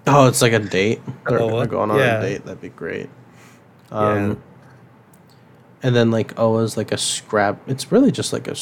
Oh, 0.06 0.26
it's 0.26 0.42
like 0.42 0.52
a 0.52 0.58
date. 0.58 1.00
They're, 1.28 1.40
Oa? 1.40 1.66
going 1.66 1.90
on 1.90 1.98
Yeah. 1.98 2.18
a 2.18 2.20
date. 2.20 2.44
That'd 2.44 2.60
be 2.60 2.68
great. 2.70 3.08
Um, 3.90 4.16
Yeah. 4.30 4.34
And 5.84 5.96
then 5.96 6.10
like 6.10 6.38
Oa's 6.38 6.76
like 6.76 6.92
a 6.92 6.98
scrap. 6.98 7.60
It's 7.68 7.90
really 7.90 8.10
just 8.12 8.32
like 8.32 8.46
a 8.48 8.54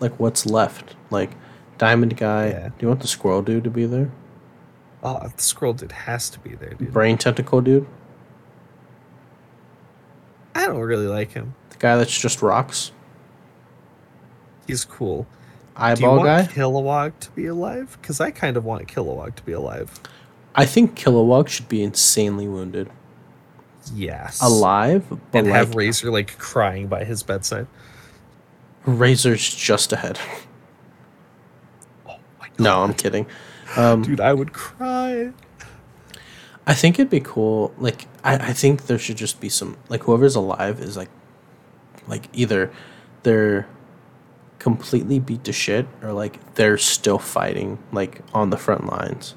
like 0.00 0.18
what's 0.20 0.46
left. 0.46 0.94
Like 1.10 1.30
Diamond 1.78 2.16
Guy. 2.16 2.48
Yeah. 2.48 2.68
Do 2.68 2.74
you 2.80 2.88
want 2.88 3.00
the 3.00 3.08
Squirrel 3.08 3.40
Dude 3.42 3.64
to 3.64 3.70
be 3.70 3.86
there? 3.86 4.10
Oh, 5.02 5.18
the 5.34 5.42
Squirrel 5.42 5.72
dude 5.72 5.92
has 5.92 6.28
to 6.30 6.38
be 6.40 6.54
there, 6.54 6.74
dude. 6.74 6.92
Brain 6.92 7.16
Tentacle 7.16 7.62
Dude. 7.62 7.86
I 10.60 10.66
don't 10.66 10.80
really 10.80 11.06
like 11.06 11.32
him. 11.32 11.54
The 11.70 11.76
guy 11.78 11.96
that's 11.96 12.18
just 12.18 12.42
rocks. 12.42 12.92
He's 14.66 14.84
cool. 14.84 15.26
Eyeball 15.74 15.96
Do 15.96 16.02
you 16.02 16.08
Eyeball 16.08 16.16
want 16.26 16.48
guy. 16.48 16.54
Kilowog 16.54 17.18
to 17.20 17.30
be 17.30 17.46
alive? 17.46 17.98
Because 18.00 18.20
I 18.20 18.30
kind 18.30 18.56
of 18.56 18.64
want 18.64 18.86
Kilowog 18.86 19.34
to 19.36 19.42
be 19.42 19.52
alive. 19.52 19.98
I 20.54 20.66
think 20.66 20.98
Kilowog 20.98 21.48
should 21.48 21.68
be 21.68 21.82
insanely 21.82 22.46
wounded. 22.46 22.90
Yes. 23.94 24.40
Alive, 24.42 25.06
but 25.08 25.18
And 25.32 25.46
like, 25.46 25.56
have 25.56 25.70
Razer 25.70 26.12
like 26.12 26.36
crying 26.38 26.86
by 26.88 27.04
his 27.04 27.22
bedside. 27.22 27.66
Razer's 28.86 29.54
just 29.54 29.92
ahead. 29.92 30.18
Oh 32.06 32.18
my 32.38 32.48
god. 32.48 32.60
No, 32.60 32.82
I'm 32.82 32.94
kidding. 32.94 33.26
Um, 33.76 34.02
Dude, 34.02 34.20
I 34.20 34.32
would 34.34 34.52
cry. 34.52 35.32
I 36.66 36.74
think 36.74 36.98
it'd 36.98 37.10
be 37.10 37.20
cool. 37.20 37.72
Like, 37.78 38.06
I, 38.22 38.34
I 38.34 38.52
think 38.52 38.86
there 38.86 38.98
should 38.98 39.16
just 39.16 39.40
be 39.40 39.48
some 39.48 39.76
like 39.88 40.02
whoever's 40.04 40.36
alive 40.36 40.80
is 40.80 40.96
like, 40.96 41.10
like 42.06 42.28
either 42.32 42.72
they're 43.22 43.66
completely 44.58 45.18
beat 45.18 45.44
to 45.44 45.52
shit 45.52 45.86
or 46.02 46.12
like 46.12 46.54
they're 46.54 46.78
still 46.78 47.18
fighting 47.18 47.78
like 47.92 48.20
on 48.34 48.50
the 48.50 48.56
front 48.56 48.86
lines. 48.86 49.34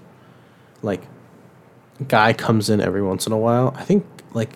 Like, 0.82 1.04
guy 2.08 2.34
comes 2.34 2.70
in 2.70 2.82
every 2.82 3.02
once 3.02 3.26
in 3.26 3.34
a 3.34 3.38
while. 3.38 3.74
I 3.78 3.84
think 3.84 4.06
like 4.34 4.52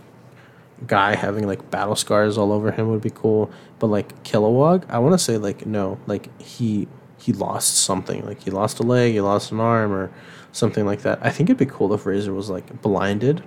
guy 0.86 1.16
having 1.16 1.48
like 1.48 1.72
battle 1.72 1.96
scars 1.96 2.38
all 2.38 2.52
over 2.52 2.72
him 2.72 2.90
would 2.90 3.02
be 3.02 3.10
cool. 3.10 3.50
But 3.80 3.88
like 3.88 4.24
Kilowog, 4.24 4.86
I 4.90 5.00
want 5.00 5.14
to 5.14 5.20
say 5.20 5.38
like 5.38 5.66
no, 5.66 6.00
like 6.06 6.40
he 6.42 6.88
he 7.20 7.34
lost 7.34 7.78
something. 7.78 8.26
Like 8.26 8.42
he 8.44 8.52
lost 8.52 8.80
a 8.80 8.84
leg, 8.84 9.14
he 9.14 9.22
lost 9.22 9.52
an 9.52 9.60
arm, 9.60 9.92
or 9.94 10.12
something 10.52 10.86
like 10.86 11.02
that. 11.02 11.20
I 11.22 11.30
think 11.30 11.50
it'd 11.50 11.58
be 11.58 11.66
cool 11.66 11.94
if 11.94 12.04
Razer 12.04 12.36
was 12.36 12.50
like 12.50 12.82
blinded, 12.82 13.44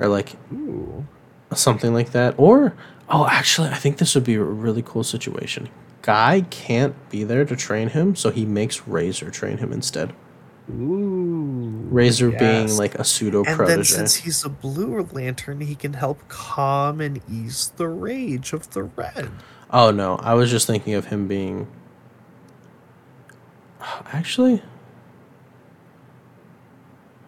or 0.00 0.08
like 0.08 0.34
Ooh. 0.52 1.06
something 1.54 1.94
like 1.94 2.10
that. 2.10 2.34
Or 2.36 2.74
oh, 3.08 3.26
actually, 3.26 3.68
I 3.68 3.74
think 3.74 3.98
this 3.98 4.14
would 4.16 4.24
be 4.24 4.34
a 4.34 4.42
really 4.42 4.82
cool 4.82 5.04
situation. 5.04 5.68
Guy 6.02 6.46
can't 6.50 6.96
be 7.10 7.22
there 7.24 7.44
to 7.44 7.54
train 7.54 7.90
him, 7.90 8.16
so 8.16 8.30
he 8.30 8.46
makes 8.46 8.80
Razer 8.80 9.30
train 9.30 9.58
him 9.58 9.72
instead. 9.72 10.14
Ooh. 10.70 11.88
Razer 11.92 12.36
being 12.38 12.76
like 12.76 12.94
a 12.94 13.04
pseudo 13.04 13.44
protege. 13.44 13.62
And 13.62 13.68
then 13.68 13.84
since 13.84 14.14
he's 14.16 14.44
a 14.44 14.48
blue 14.48 15.02
lantern, 15.12 15.60
he 15.60 15.74
can 15.74 15.94
help 15.94 16.26
calm 16.28 17.00
and 17.00 17.20
ease 17.30 17.72
the 17.76 17.88
rage 17.88 18.52
of 18.52 18.70
the 18.70 18.84
red. 18.84 19.30
Oh 19.70 19.90
no, 19.90 20.16
I 20.16 20.34
was 20.34 20.50
just 20.50 20.66
thinking 20.66 20.94
of 20.94 21.06
him 21.06 21.28
being. 21.28 21.68
Actually, 24.12 24.62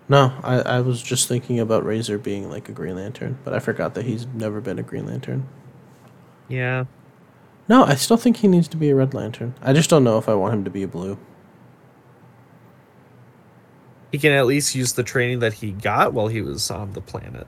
no, 0.09 0.33
I, 0.43 0.61
I 0.61 0.81
was 0.81 1.03
just 1.03 1.29
thinking 1.29 1.61
about 1.61 1.85
Razer 1.85 2.23
being 2.23 2.51
like 2.51 2.69
a 2.69 2.73
Green 2.73 2.97
Lantern, 2.97 3.39
but 3.45 3.55
I 3.55 3.59
forgot 3.59 3.95
that 3.95 4.05
he's 4.05 4.27
never 4.27 4.61
been 4.61 4.79
a 4.79 4.83
Green 4.83 5.07
Lantern. 5.07 5.49
Yeah. 6.49 6.85
No, 7.69 7.85
I 7.85 7.95
still 7.95 8.17
think 8.17 8.39
he 8.39 8.49
needs 8.49 8.69
to 8.69 8.77
be 8.77 8.91
a 8.91 8.95
Red 8.95 9.15
Lantern. 9.15 9.55
I 9.63 9.73
just 9.73 9.89
don't 9.89 10.05
know 10.05 10.19
if 10.19 10.29
I 10.29 10.35
want 10.35 10.55
him 10.55 10.65
to 10.65 10.71
be 10.71 10.83
a 10.83 10.89
blue. 10.89 11.19
He 14.11 14.19
can 14.19 14.33
at 14.33 14.47
least 14.47 14.75
use 14.75 14.93
the 14.93 15.03
training 15.03 15.39
that 15.39 15.55
he 15.55 15.71
got 15.71 16.13
while 16.13 16.29
he 16.29 16.43
was 16.43 16.71
on 16.71 16.93
the 16.93 17.01
planet. 17.01 17.47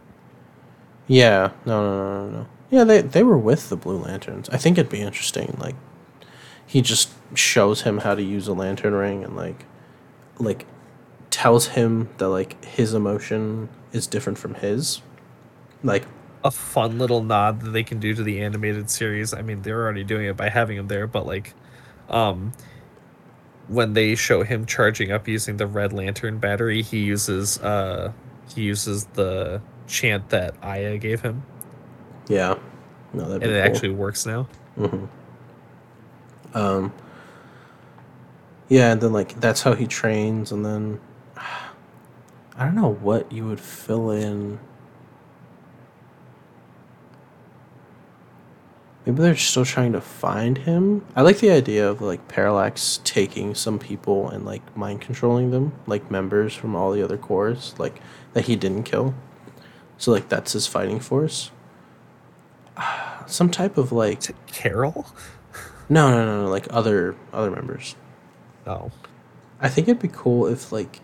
Yeah, 1.07 1.53
no, 1.67 1.83
no, 1.83 1.99
no, 1.99 2.27
no, 2.27 2.39
no. 2.39 2.47
Yeah, 2.71 2.85
they 2.85 3.03
they 3.03 3.23
were 3.23 3.37
with 3.37 3.69
the 3.69 3.77
Blue 3.77 3.99
Lanterns. 3.99 4.49
I 4.49 4.57
think 4.57 4.79
it'd 4.79 4.91
be 4.91 5.03
interesting. 5.03 5.57
Like, 5.61 5.77
he 6.67 6.81
just 6.81 7.11
shows 7.35 7.83
him 7.83 7.99
how 7.99 8.15
to 8.15 8.23
use 8.23 8.49
a 8.49 8.55
lantern 8.55 8.95
ring 8.95 9.23
and 9.23 9.37
like, 9.37 9.67
like, 10.39 10.65
tells 11.35 11.67
him 11.69 12.09
that 12.19 12.29
like 12.29 12.65
his 12.65 12.95
emotion 12.95 13.69
is 13.93 14.07
different 14.07 14.39
from 14.39 14.55
his. 14.55 15.03
Like, 15.83 16.07
A 16.45 16.51
fun 16.53 16.99
little 16.99 17.23
nod 17.25 17.61
that 17.63 17.71
they 17.71 17.83
can 17.83 17.99
do 17.99 18.15
to 18.15 18.23
the 18.23 18.41
animated 18.41 18.89
series. 18.89 19.35
I 19.35 19.43
mean, 19.43 19.63
they're 19.63 19.83
already 19.83 20.05
doing 20.05 20.27
it 20.27 20.37
by 20.37 20.49
having 20.49 20.77
him 20.77 20.89
there, 20.89 21.07
but 21.09 21.27
like, 21.27 21.55
um, 22.09 22.53
when 23.67 23.95
they 23.95 24.15
show 24.15 24.43
him 24.45 24.67
charging 24.67 25.11
up 25.11 25.27
using 25.27 25.57
the 25.57 25.67
red 25.67 25.93
lantern 25.93 26.39
battery, 26.39 26.83
he 26.83 26.99
uses 27.01 27.59
uh 27.61 28.13
he 28.55 28.63
uses 28.63 29.07
the 29.15 29.61
chant 29.87 30.29
that 30.31 30.55
Aya 30.63 30.99
gave 30.99 31.23
him, 31.23 31.43
yeah, 32.29 32.57
no, 33.13 33.27
that'd 33.29 33.43
be 33.43 33.49
and 33.49 33.57
it 33.57 33.61
cool. 33.65 33.65
actually 33.65 33.91
works 33.91 34.27
now. 34.27 34.49
hmm 34.77 35.07
Um. 36.55 36.93
Yeah, 38.69 38.93
and 38.93 39.01
then 39.01 39.13
like 39.13 39.41
that's 39.41 39.63
how 39.63 39.75
he 39.75 39.87
trains, 39.87 40.53
and 40.53 40.65
then 40.65 41.01
I 42.57 42.67
don't 42.67 42.77
know 42.77 42.93
what 42.93 43.33
you 43.33 43.47
would 43.47 43.61
fill 43.61 44.11
in. 44.11 44.61
Maybe 49.05 49.21
they're 49.21 49.37
still 49.37 49.65
trying 49.65 49.93
to 49.93 50.01
find 50.01 50.59
him. 50.59 51.05
I 51.15 51.23
like 51.23 51.39
the 51.41 51.51
idea 51.51 51.89
of 51.89 52.01
like 52.01 52.27
Parallax 52.29 53.01
taking 53.05 53.55
some 53.55 53.79
people 53.79 54.31
and 54.31 54.47
like 54.47 54.77
mind 54.77 55.03
controlling 55.03 55.51
them, 55.51 55.73
like 55.87 56.11
members 56.11 56.55
from 56.55 56.75
all 56.75 56.93
the 56.93 57.03
other 57.03 57.19
corps, 57.19 57.75
like 57.77 58.01
that 58.33 58.47
he 58.47 58.57
didn't 58.57 58.85
kill. 58.85 59.15
So 59.99 60.11
like 60.11 60.29
that's 60.29 60.53
his 60.53 60.67
fighting 60.67 61.01
force. 61.01 61.51
Some 63.27 63.51
type 63.51 63.77
of 63.77 63.91
like 63.93 64.19
Is 64.19 64.31
it 64.31 64.37
Carol? 64.47 65.07
no, 65.89 66.11
no, 66.11 66.25
no, 66.25 66.45
no, 66.45 66.51
like 66.51 66.67
other 66.71 67.15
other 67.33 67.51
members. 67.51 67.97
No. 68.67 68.91
I 69.61 69.69
think 69.69 69.89
it'd 69.89 70.03
be 70.03 70.09
cool 70.09 70.47
if 70.47 70.73
like 70.73 71.01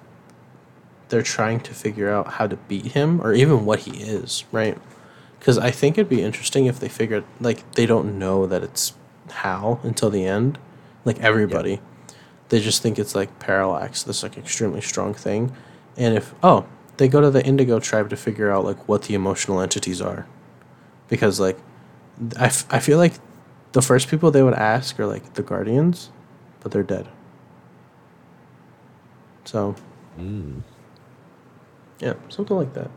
they're 1.11 1.23
trying 1.23 1.61
to 1.61 1.75
figure 1.75 2.11
out 2.11 2.35
Hal 2.35 2.49
to 2.49 2.57
beat 2.57 2.87
him 2.87 3.21
or 3.21 3.33
even 3.35 3.65
what 3.65 3.81
he 3.81 4.03
is, 4.03 4.45
right? 4.53 4.79
Because 5.39 5.59
I 5.59 5.71
think 5.71 5.99
it'd 5.99 6.09
be 6.09 6.23
interesting 6.23 6.67
if 6.67 6.81
they 6.81 6.89
figured 6.89 7.25
like 7.41 7.71
they 7.73 7.87
don't 7.87 8.19
know 8.19 8.47
that 8.47 8.63
it's 8.63 8.95
how 9.31 9.81
until 9.83 10.11
the 10.11 10.25
end, 10.25 10.59
like 11.05 11.19
everybody, 11.21 11.81
they 12.49 12.61
just 12.61 12.83
think 12.83 12.99
it's 12.99 13.15
like 13.15 13.39
parallax, 13.39 14.03
this 14.03 14.23
like 14.23 14.37
extremely 14.39 14.81
strong 14.81 15.15
thing, 15.15 15.55
and 15.97 16.17
if 16.17 16.35
oh 16.43 16.67
they 16.97 17.09
go 17.09 17.21
to 17.21 17.31
the 17.31 17.45
Indigo 17.45 17.81
tribe 17.81 18.11
to 18.11 18.17
figure 18.17 18.51
out 18.51 18.65
like 18.65 18.89
what 18.89 19.03
the 19.03 19.15
emotional 19.15 19.61
entities 19.61 20.01
are, 20.01 20.27
because 21.09 21.41
like 21.41 21.59
I, 22.39 22.47
f- 22.47 22.67
I 22.71 22.79
feel 22.81 22.99
like 22.99 23.15
the 23.73 23.83
first 23.83 24.09
people 24.09 24.31
they 24.31 24.43
would 24.43 24.55
ask 24.55 24.99
are 25.01 25.07
like 25.07 25.35
the 25.35 25.43
Guardians, 25.43 26.11
but 26.61 26.73
they're 26.73 26.83
dead. 26.83 27.09
So 29.45 29.75
Mm. 30.19 30.63
Yeah, 32.01 32.15
something 32.29 32.57
like 32.57 32.73
that. 32.75 32.91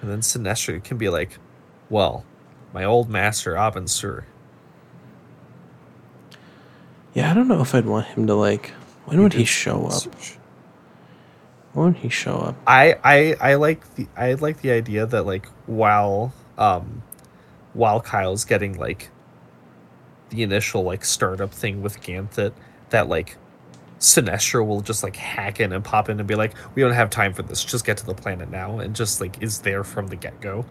And 0.00 0.10
then 0.10 0.20
Sinestro 0.20 0.82
can 0.82 0.96
be 0.96 1.08
like, 1.08 1.38
well, 1.90 2.24
my 2.72 2.84
old 2.84 3.08
master 3.08 3.54
Abin 3.54 3.88
Sur. 3.88 4.24
Yeah, 7.14 7.30
I 7.30 7.34
don't 7.34 7.48
know 7.48 7.60
if 7.60 7.74
I'd 7.74 7.86
want 7.86 8.06
him 8.06 8.26
to 8.26 8.34
like 8.34 8.70
When 9.04 9.22
would 9.22 9.34
he 9.34 9.44
show 9.44 9.86
up? 9.86 10.02
When 11.72 11.86
would 11.86 11.96
he 11.96 12.08
show 12.08 12.36
up? 12.36 12.56
I 12.66 12.96
I 13.04 13.36
I 13.40 13.54
like 13.54 13.94
the 13.94 14.08
I 14.16 14.34
like 14.34 14.60
the 14.62 14.72
idea 14.72 15.06
that 15.06 15.24
like 15.24 15.46
while 15.66 16.32
um 16.58 17.02
while 17.72 18.00
Kyle's 18.00 18.44
getting 18.44 18.78
like 18.78 19.10
the 20.30 20.42
initial 20.42 20.82
like 20.82 21.04
startup 21.04 21.52
thing 21.52 21.82
with 21.82 22.00
Ganthet, 22.00 22.52
that 22.90 23.08
like 23.08 23.36
Sinestro 24.04 24.66
will 24.66 24.82
just 24.82 25.02
like 25.02 25.16
hack 25.16 25.60
in 25.60 25.72
and 25.72 25.82
pop 25.82 26.08
in 26.10 26.18
and 26.18 26.28
be 26.28 26.34
like, 26.34 26.52
"We 26.74 26.82
don't 26.82 26.92
have 26.92 27.08
time 27.10 27.32
for 27.32 27.42
this. 27.42 27.64
Just 27.64 27.86
get 27.86 27.96
to 27.98 28.06
the 28.06 28.14
planet 28.14 28.50
now," 28.50 28.78
and 28.78 28.94
just 28.94 29.20
like 29.20 29.42
is 29.42 29.60
there 29.60 29.82
from 29.82 30.08
the 30.08 30.16
get 30.16 30.40
go. 30.40 30.66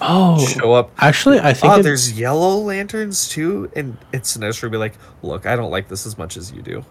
Oh, 0.00 0.44
Show 0.46 0.72
up. 0.74 0.90
actually, 0.98 1.40
I 1.40 1.52
think 1.54 1.72
Oh, 1.72 1.82
there's 1.82 2.12
yellow 2.18 2.58
lanterns 2.58 3.28
too, 3.28 3.70
and 3.74 3.96
it's 4.12 4.36
Sinestro 4.36 4.64
will 4.64 4.70
be 4.70 4.76
like, 4.76 4.94
"Look, 5.22 5.46
I 5.46 5.56
don't 5.56 5.70
like 5.70 5.88
this 5.88 6.06
as 6.06 6.16
much 6.16 6.36
as 6.36 6.52
you 6.52 6.62
do." 6.62 6.84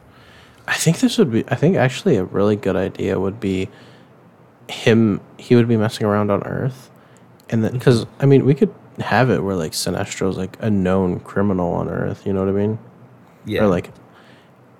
I 0.67 0.73
think 0.73 0.99
this 0.99 1.17
would 1.17 1.31
be. 1.31 1.45
I 1.47 1.55
think 1.55 1.77
actually 1.77 2.17
a 2.17 2.23
really 2.25 2.55
good 2.55 2.75
idea 2.75 3.19
would 3.19 3.39
be 3.39 3.69
him. 4.67 5.21
He 5.37 5.55
would 5.55 5.67
be 5.67 5.77
messing 5.77 6.05
around 6.05 6.31
on 6.31 6.43
Earth, 6.43 6.89
and 7.49 7.63
then 7.63 7.73
because 7.73 8.05
I 8.19 8.25
mean 8.25 8.43
we 8.45 8.55
could 8.55 8.73
have 8.99 9.29
it 9.29 9.43
where 9.43 9.55
like 9.55 9.73
Sinestro's 9.73 10.37
like 10.37 10.57
a 10.59 10.69
known 10.69 11.19
criminal 11.19 11.73
on 11.73 11.89
Earth. 11.89 12.25
You 12.25 12.33
know 12.33 12.39
what 12.41 12.49
I 12.49 12.53
mean? 12.53 12.79
Yeah, 13.45 13.63
Or 13.63 13.67
like, 13.67 13.91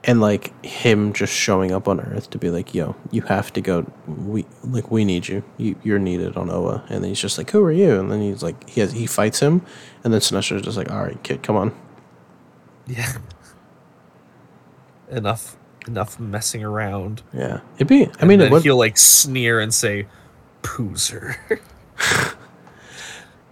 and 0.03 0.21
like 0.21 0.65
him 0.65 1.13
just 1.13 1.33
showing 1.33 1.71
up 1.71 1.87
on 1.87 1.99
Earth 1.99 2.29
to 2.31 2.37
be 2.37 2.49
like, 2.49 2.73
"Yo, 2.73 2.95
you 3.11 3.21
have 3.23 3.51
to 3.53 3.61
go. 3.61 3.85
We 4.07 4.45
like 4.63 4.89
we 4.91 5.05
need 5.05 5.27
you. 5.27 5.43
you 5.57 5.75
you're 5.83 5.99
needed 5.99 6.35
on 6.37 6.49
Oa." 6.49 6.83
And 6.89 7.03
then 7.03 7.09
he's 7.09 7.19
just 7.19 7.37
like, 7.37 7.49
"Who 7.51 7.61
are 7.63 7.71
you?" 7.71 7.99
And 7.99 8.11
then 8.11 8.21
he's 8.21 8.41
like, 8.43 8.69
he 8.69 8.81
has 8.81 8.91
he 8.93 9.05
fights 9.05 9.39
him, 9.39 9.61
and 10.03 10.13
then 10.13 10.21
Sinestro's 10.21 10.61
just 10.63 10.77
like, 10.77 10.91
"All 10.91 11.03
right, 11.03 11.21
kid, 11.23 11.43
come 11.43 11.55
on." 11.55 11.75
yeah. 12.87 13.13
Enough, 15.11 15.55
enough 15.87 16.19
messing 16.19 16.63
around. 16.63 17.21
Yeah, 17.31 17.59
it'd 17.75 17.87
be. 17.87 18.09
I 18.19 18.25
mean, 18.25 18.41
it 18.41 18.51
would. 18.51 18.63
he'll 18.63 18.75
like 18.77 18.97
sneer 18.97 19.59
and 19.59 19.71
say, 19.71 20.07
"Poozer." 20.63 21.35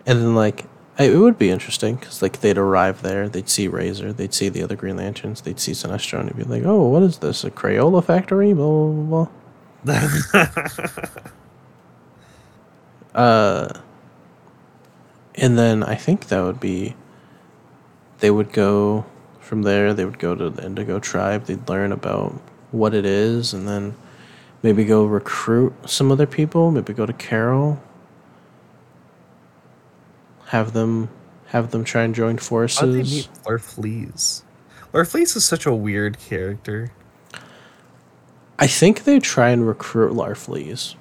And 0.05 0.19
then 0.19 0.35
like 0.35 0.65
I- 0.99 1.05
it 1.05 1.17
would 1.17 1.37
be 1.39 1.49
interesting 1.49 1.95
because 1.95 2.21
like 2.21 2.41
they'd 2.41 2.57
arrive 2.57 3.01
there, 3.01 3.27
they'd 3.29 3.49
see 3.49 3.67
Razer, 3.69 4.15
they'd 4.15 4.33
see 4.33 4.49
the 4.49 4.61
other 4.63 4.75
Green 4.75 4.97
Lanterns, 4.97 5.41
they'd 5.41 5.59
see 5.59 5.71
Sinestro, 5.71 6.19
and 6.19 6.29
he'd 6.29 6.37
be 6.37 6.43
like, 6.43 6.63
"Oh, 6.65 6.87
what 6.89 7.03
is 7.03 7.17
this? 7.19 7.43
A 7.43 7.49
Crayola 7.51 8.03
factory?" 8.03 8.53
Blah 8.53 8.91
blah 8.91 9.27
blah. 9.83 10.09
blah. 10.33 10.47
Uh, 13.15 13.71
and 15.35 15.57
then 15.57 15.83
I 15.83 15.95
think 15.95 16.27
that 16.27 16.41
would 16.41 16.59
be. 16.59 16.95
They 18.19 18.31
would 18.31 18.51
go 18.53 19.05
from 19.39 19.63
there. 19.63 19.93
They 19.93 20.05
would 20.05 20.17
go 20.19 20.33
to 20.35 20.49
the 20.49 20.65
Indigo 20.65 20.99
tribe. 20.99 21.45
They'd 21.45 21.67
learn 21.69 21.91
about 21.91 22.31
what 22.71 22.93
it 22.93 23.05
is, 23.05 23.53
and 23.53 23.67
then 23.67 23.95
maybe 24.63 24.85
go 24.85 25.05
recruit 25.05 25.73
some 25.85 26.11
other 26.11 26.25
people. 26.25 26.71
Maybe 26.71 26.93
go 26.93 27.05
to 27.05 27.13
Carol. 27.13 27.79
Have 30.53 30.73
them, 30.73 31.09
have 31.47 31.71
them 31.71 31.83
try 31.83 32.03
and 32.03 32.13
join 32.13 32.35
How 32.37 32.41
they 32.41 32.45
forces. 32.45 33.11
meet 33.11 33.29
Larfleeze? 33.43 34.43
Larfleeze 34.93 35.35
is 35.35 35.43
such 35.43 35.65
a 35.65 35.73
weird 35.73 36.19
character. 36.19 36.91
I 38.59 38.67
think 38.67 39.03
they 39.05 39.17
try 39.19 39.49
and 39.49 39.67
recruit 39.67 40.13
Larfleeze. 40.13 40.93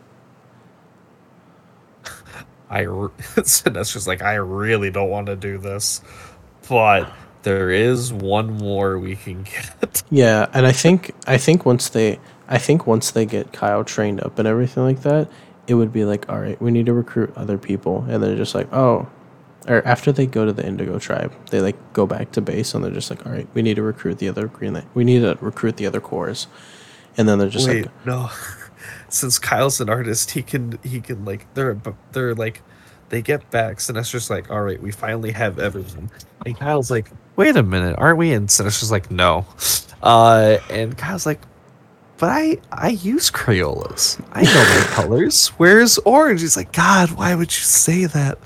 I 2.71 2.81
re- 2.81 3.11
Sinestro's 3.45 4.09
like, 4.09 4.23
I 4.23 4.37
really 4.37 4.91
don't 4.91 5.11
want 5.11 5.27
to 5.27 5.37
do 5.37 5.59
this, 5.59 6.01
but 6.67 7.13
there 7.43 7.69
is 7.69 8.11
one 8.11 8.57
more 8.57 8.99
we 8.99 9.17
can 9.17 9.43
get. 9.81 10.03
Yeah, 10.11 10.49
and 10.55 10.67
I 10.67 10.73
think 10.73 11.15
I 11.27 11.37
think 11.37 11.67
once 11.67 11.91
they 11.91 12.19
I 12.49 12.57
think 12.57 12.87
once 12.87 13.11
they 13.11 13.27
get 13.27 13.53
Kyle 13.53 13.85
trained 13.85 14.23
up 14.23 14.39
and 14.39 14.49
everything 14.49 14.83
like 14.85 15.03
that, 15.03 15.31
it 15.67 15.75
would 15.75 15.93
be 15.93 16.07
like, 16.07 16.27
all 16.31 16.41
right, 16.41 16.59
we 16.63 16.71
need 16.71 16.87
to 16.87 16.95
recruit 16.95 17.35
other 17.37 17.59
people, 17.59 18.07
and 18.09 18.23
they're 18.23 18.35
just 18.35 18.55
like, 18.55 18.73
oh, 18.73 19.11
or 19.69 19.87
after 19.87 20.13
they 20.13 20.27
go 20.27 20.45
to 20.45 20.53
the 20.53 20.67
Indigo 20.67 20.99
tribe, 20.99 21.33
they 21.51 21.61
like 21.61 21.77
go 21.93 22.07
back 22.07 22.33
to 22.33 22.41
base 22.41 22.75
and 22.75 22.85
they're 22.85 22.91
just 22.91 23.11
like, 23.11 23.25
all 23.27 23.33
right, 23.33 23.49
we 23.55 23.63
need 23.63 23.77
to 23.77 23.83
recruit 23.83 24.19
the 24.19 24.29
other 24.29 24.47
Green 24.47 24.75
Lan- 24.75 24.87
we 24.95 25.05
need 25.05 25.21
to 25.21 25.39
recruit 25.41 25.77
the 25.77 25.87
other 25.87 26.01
corps, 26.01 26.47
and 27.17 27.29
then 27.29 27.39
they're 27.39 27.49
just 27.49 27.69
Wait, 27.69 27.87
like, 27.87 28.07
no. 28.07 28.31
Since 29.09 29.39
Kyle's 29.39 29.81
an 29.81 29.89
artist, 29.89 30.33
he 30.33 30.43
can 30.43 30.79
he 30.83 31.01
can 31.01 31.25
like 31.25 31.53
they're 31.55 31.79
they're 32.13 32.35
like 32.35 32.63
they 33.11 33.21
get 33.21 33.49
back. 33.51 33.79
Sinestro's 33.79 34.31
like, 34.31 34.51
all 34.51 34.63
right, 34.63 34.81
we 34.81 34.91
finally 34.91 35.33
have 35.33 35.59
everything. 35.59 36.11
And 36.47 36.59
Kyle's 36.59 36.91
like, 36.91 37.11
wait 37.37 37.57
a 37.57 37.63
minute, 37.63 37.95
aren't 37.99 38.17
we? 38.17 38.33
And 38.33 38.51
Sinestro's 38.51 38.91
like, 38.91 39.11
no. 39.11 39.47
Uh, 40.03 40.59
and 40.69 40.99
Kyle's 40.99 41.27
like, 41.27 41.39
but 42.23 42.31
I 42.31 42.59
I 42.71 42.91
use 42.91 43.33
Crayolas. 43.33 44.25
I 44.31 44.43
know 44.43 44.53
my 44.53 44.87
colors. 44.91 45.49
Where's 45.57 45.99
orange? 45.99 46.41
He's 46.43 46.57
like, 46.57 46.73
God, 46.73 47.11
why 47.11 47.35
would 47.35 47.51
you 47.51 47.65
say 47.65 48.05
that? 48.05 48.39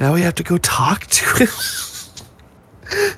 Now 0.00 0.14
we 0.14 0.22
have 0.22 0.34
to 0.34 0.42
go 0.42 0.58
talk 0.58 1.06
to 1.06 1.24
him. 1.44 1.48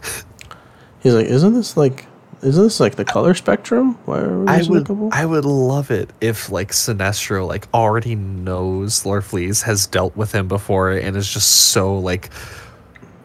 he's 1.00 1.14
like, 1.14 1.24
isn't 1.24 1.54
this 1.54 1.78
like, 1.78 2.04
isn't 2.42 2.62
this 2.62 2.78
like 2.78 2.96
the 2.96 3.06
color 3.06 3.32
spectrum? 3.32 3.94
Why 4.04 4.18
are 4.18 4.40
we 4.40 4.48
I 4.48 4.62
would. 4.68 4.90
I 5.12 5.24
would 5.24 5.46
love 5.46 5.90
it 5.90 6.10
if 6.20 6.50
like 6.50 6.72
Sinestro 6.72 7.48
like 7.48 7.66
already 7.72 8.14
knows 8.14 9.04
Larfleeze 9.04 9.62
has 9.62 9.86
dealt 9.86 10.14
with 10.14 10.32
him 10.32 10.46
before 10.46 10.92
and 10.92 11.16
is 11.16 11.32
just 11.32 11.70
so 11.72 11.98
like 11.98 12.28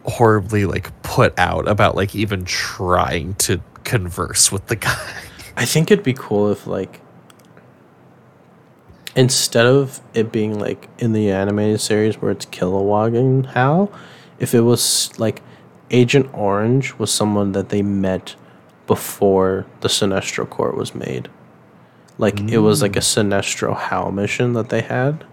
horribly 0.04 0.64
like 0.64 1.02
put 1.02 1.38
out 1.38 1.68
about 1.68 1.96
like 1.96 2.14
even 2.14 2.46
trying 2.46 3.34
to 3.34 3.60
converse 3.84 4.50
with 4.50 4.68
the 4.68 4.76
guy. 4.76 5.27
I 5.58 5.64
think 5.64 5.90
it'd 5.90 6.04
be 6.04 6.14
cool 6.14 6.50
if 6.50 6.66
like 6.66 7.00
instead 9.16 9.66
of 9.66 10.00
it 10.14 10.30
being 10.30 10.58
like 10.58 10.88
in 10.98 11.12
the 11.12 11.32
animated 11.32 11.80
series 11.80 12.22
where 12.22 12.30
it's 12.30 12.46
Kilowog 12.46 13.18
and 13.18 13.44
Hal, 13.46 13.92
if 14.38 14.54
it 14.54 14.60
was 14.60 15.10
like 15.18 15.42
Agent 15.90 16.30
Orange 16.32 16.94
was 16.94 17.10
someone 17.12 17.52
that 17.52 17.70
they 17.70 17.82
met 17.82 18.36
before 18.86 19.66
the 19.80 19.88
Sinestro 19.88 20.48
Corps 20.48 20.72
was 20.72 20.94
made. 20.94 21.28
Like 22.18 22.38
it 22.40 22.58
was 22.58 22.80
like 22.80 22.94
a 22.94 23.00
mm. 23.00 23.28
Sinestro 23.28 23.76
Hal 23.76 24.12
mission 24.12 24.52
that 24.52 24.68
they 24.68 24.82
had 24.82 25.24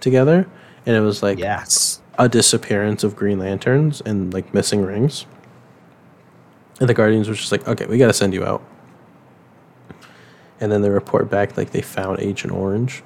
together, 0.00 0.46
and 0.84 0.96
it 0.96 1.00
was 1.00 1.22
like 1.22 1.38
Yes. 1.38 2.00
a 2.18 2.28
disappearance 2.28 3.02
of 3.02 3.16
Green 3.16 3.38
Lanterns 3.38 4.02
and 4.02 4.32
like 4.32 4.52
missing 4.52 4.82
rings. 4.82 5.24
And 6.80 6.88
the 6.88 6.94
Guardians 6.94 7.28
were 7.28 7.34
just 7.34 7.52
like, 7.52 7.66
okay, 7.68 7.86
we 7.86 7.98
got 7.98 8.06
to 8.06 8.12
send 8.14 8.34
you 8.34 8.44
out. 8.44 8.62
And 10.60 10.70
then 10.70 10.82
they 10.82 10.90
report 10.90 11.30
back 11.30 11.56
like 11.56 11.70
they 11.70 11.80
found 11.80 12.20
Agent 12.20 12.52
Orange. 12.52 13.02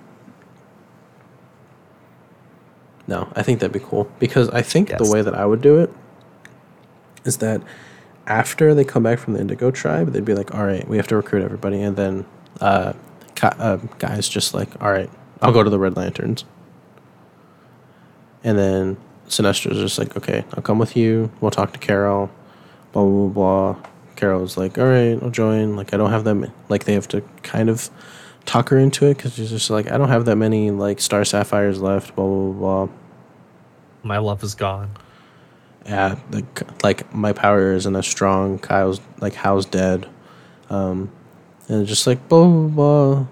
No, 3.07 3.29
I 3.37 3.43
think 3.43 3.61
that'd 3.61 3.73
be 3.73 3.81
cool 3.81 4.11
because 4.19 4.49
I 4.51 4.63
think 4.63 4.89
the 4.89 5.11
way 5.11 5.23
that 5.23 5.35
I 5.35 5.45
would 5.45 5.61
do 5.61 5.79
it 5.79 5.93
is 7.25 7.39
that 7.39 7.63
after 8.27 8.75
they 8.75 8.85
come 8.85 9.03
back 9.03 9.19
from 9.19 9.35
the 9.35 9.41
Indigo 9.41 9.71
tribe, 9.71 10.13
they'd 10.13 10.25
be 10.25 10.35
like, 10.35 10.55
all 10.55 10.65
right, 10.65 10.87
we 10.89 10.97
have 10.97 11.07
to 11.09 11.17
recruit 11.17 11.43
everybody. 11.43 11.81
And 11.81 11.97
then 11.97 12.25
uh, 12.61 12.95
uh, 13.43 13.77
guys 13.99 14.29
just 14.29 14.55
like, 14.55 14.69
all 14.83 14.91
right, 14.91 15.11
I'll 15.43 15.53
go 15.53 15.63
to 15.63 15.71
the 15.71 15.79
Red 15.79 15.97
Lanterns. 15.97 16.45
And 18.43 18.59
then 18.59 18.97
Sinestro's 19.29 19.79
just 19.79 19.99
like, 19.99 20.17
okay, 20.17 20.45
I'll 20.55 20.63
come 20.63 20.79
with 20.79 20.97
you. 20.97 21.31
We'll 21.41 21.51
talk 21.51 21.73
to 21.73 21.79
Carol. 21.79 22.31
Blah 22.93 23.05
blah 23.05 23.29
blah. 23.29 23.73
blah. 23.75 23.91
Carol's 24.17 24.57
like, 24.57 24.79
all 24.79 24.87
right, 24.87 25.19
I'll 25.23 25.31
join. 25.31 25.77
Like, 25.77 25.95
I 25.95 25.97
don't 25.97 26.11
have 26.11 26.25
them. 26.25 26.51
Like, 26.69 26.85
they 26.85 26.95
have 26.95 27.09
to 27.09 27.23
kind 27.43 27.69
of 27.69 27.91
talk 28.45 28.69
her 28.69 28.79
into 28.79 29.07
it 29.07 29.17
because 29.17 29.35
she's 29.35 29.51
just 29.51 29.71
like, 29.71 29.91
I 29.91 29.99
don't 29.99 30.09
have 30.09 30.27
that 30.27 30.37
many 30.37 30.71
like 30.71 31.01
star 31.01 31.25
sapphires 31.25 31.81
left. 31.81 32.15
Blah 32.15 32.27
blah 32.27 32.53
blah. 32.53 32.87
blah. 32.87 32.95
My 34.03 34.19
love 34.19 34.43
is 34.43 34.55
gone. 34.55 34.91
Yeah, 35.87 36.19
like 36.31 36.83
like 36.83 37.15
my 37.15 37.33
power 37.33 37.73
isn't 37.73 37.97
as 37.97 38.07
strong. 38.07 38.59
Kyle's 38.59 39.01
like 39.21 39.35
Hal's 39.35 39.67
dead. 39.67 40.09
Um, 40.71 41.11
and 41.69 41.87
just 41.87 42.07
like 42.07 42.29
blah 42.29 42.47
blah 42.47 42.69
blah. 42.69 43.27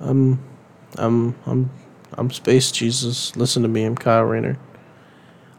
I'm, 0.00 0.38
I'm, 0.96 1.34
I'm, 1.46 1.70
I'm 2.12 2.30
Space 2.30 2.70
Jesus. 2.70 3.34
Listen 3.36 3.62
to 3.62 3.68
me. 3.68 3.84
I'm 3.84 3.96
Kyle 3.96 4.22
Rayner. 4.22 4.58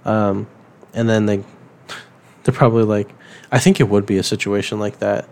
Um, 0.04 0.48
and 0.94 1.10
then 1.10 1.26
they, 1.26 1.38
they're 2.44 2.54
probably 2.54 2.84
like, 2.84 3.10
I 3.56 3.60
think 3.60 3.80
it 3.80 3.88
would 3.88 4.06
be 4.06 4.18
a 4.18 4.24
situation 4.24 4.80
like 4.80 5.00
that. 5.00 5.30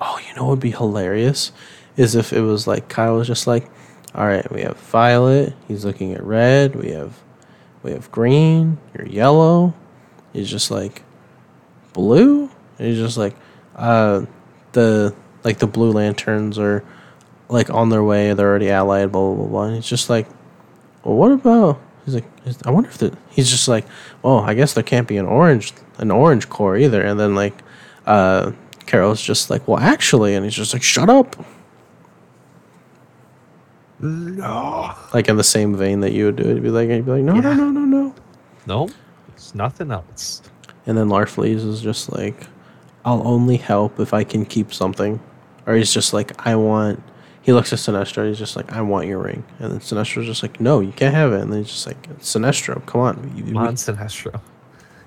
Oh, 0.00 0.18
you 0.26 0.34
know 0.34 0.44
what 0.44 0.50
would 0.52 0.60
be 0.60 0.70
hilarious 0.70 1.52
is 1.98 2.14
if 2.14 2.32
it 2.32 2.40
was 2.40 2.66
like 2.66 2.88
Kyle 2.88 3.16
was 3.16 3.26
just 3.26 3.46
like, 3.46 3.68
all 4.14 4.26
right, 4.26 4.50
we 4.50 4.62
have 4.62 4.78
violet. 4.78 5.52
He's 5.68 5.84
looking 5.84 6.14
at 6.14 6.24
red. 6.24 6.74
We 6.74 6.92
have, 6.92 7.22
we 7.82 7.90
have 7.90 8.10
green. 8.10 8.78
You're 8.94 9.06
yellow. 9.06 9.74
He's 10.32 10.50
just 10.50 10.70
like, 10.70 11.02
blue. 11.92 12.50
And 12.78 12.88
he's 12.88 12.96
just 12.96 13.18
like, 13.18 13.36
uh, 13.74 14.24
the 14.72 15.14
like 15.44 15.58
the 15.58 15.66
blue 15.66 15.92
lanterns 15.92 16.58
are 16.58 16.82
like 17.50 17.68
on 17.68 17.90
their 17.90 18.02
way. 18.02 18.32
They're 18.32 18.48
already 18.48 18.70
allied. 18.70 19.12
Blah 19.12 19.34
blah 19.34 19.46
blah. 19.46 19.64
And 19.64 19.74
he's 19.76 19.86
just 19.86 20.08
like, 20.08 20.26
well, 21.04 21.16
what 21.16 21.30
about? 21.30 21.78
He's 22.06 22.14
like, 22.14 22.24
I 22.64 22.70
wonder 22.70 22.88
if 22.88 22.96
the. 22.96 23.14
He's 23.28 23.50
just 23.50 23.68
like, 23.68 23.84
well, 24.22 24.38
I 24.38 24.54
guess 24.54 24.72
there 24.72 24.82
can't 24.82 25.06
be 25.06 25.18
an 25.18 25.26
orange 25.26 25.74
an 25.98 26.10
orange 26.10 26.48
corps 26.48 26.78
either. 26.78 27.02
And 27.02 27.20
then 27.20 27.34
like, 27.34 27.54
uh, 28.06 28.52
Carol's 28.86 29.20
just 29.22 29.50
like, 29.50 29.66
well, 29.66 29.78
actually, 29.78 30.34
and 30.34 30.44
he's 30.44 30.54
just 30.54 30.72
like, 30.72 30.82
shut 30.82 31.08
up. 31.10 31.36
No. 33.98 34.94
Like 35.14 35.28
in 35.28 35.36
the 35.36 35.44
same 35.44 35.74
vein 35.76 36.00
that 36.00 36.12
you 36.12 36.26
would 36.26 36.36
do 36.36 36.44
it. 36.44 36.54
He'd 36.54 36.62
be 36.62 36.68
like, 36.70 36.88
he'd 36.90 37.04
be 37.06 37.12
like, 37.12 37.22
no, 37.22 37.34
no, 37.34 37.50
Yeah. 37.50 37.56
no, 37.56 37.70
no, 37.70 37.80
no. 37.80 38.14
No. 38.66 38.88
It's 39.28 39.54
nothing 39.54 39.90
else. 39.90 40.42
And 40.86 40.96
then 40.98 41.08
Larfleeze 41.08 41.66
is 41.66 41.80
just 41.80 42.12
like, 42.12 42.46
I'll 43.04 43.26
only 43.26 43.56
help 43.56 43.98
if 44.00 44.12
I 44.12 44.24
can 44.24 44.44
keep 44.44 44.72
something. 44.74 45.18
Or 45.66 45.74
he's 45.74 45.92
just 45.92 46.12
like, 46.12 46.46
I 46.46 46.54
want. 46.56 47.02
He 47.42 47.52
looks 47.52 47.72
at 47.72 47.78
Sinestro. 47.78 48.28
He's 48.28 48.38
just 48.38 48.56
like, 48.56 48.72
I 48.72 48.80
want 48.82 49.06
your 49.06 49.20
ring. 49.20 49.44
And 49.60 49.72
then 49.72 49.78
Sinestro's 49.80 50.26
just 50.26 50.42
like, 50.42 50.60
No, 50.60 50.80
you 50.80 50.92
can't 50.92 51.14
have 51.14 51.32
it. 51.32 51.40
And 51.40 51.52
then 51.52 51.60
he's 51.60 51.68
just 51.72 51.86
like, 51.86 52.02
Sinestro, 52.18 52.84
come 52.86 53.00
on. 53.00 53.32
You- 53.36 53.44
Come 53.44 53.56
on, 53.58 53.74
Sinestro. 53.76 54.40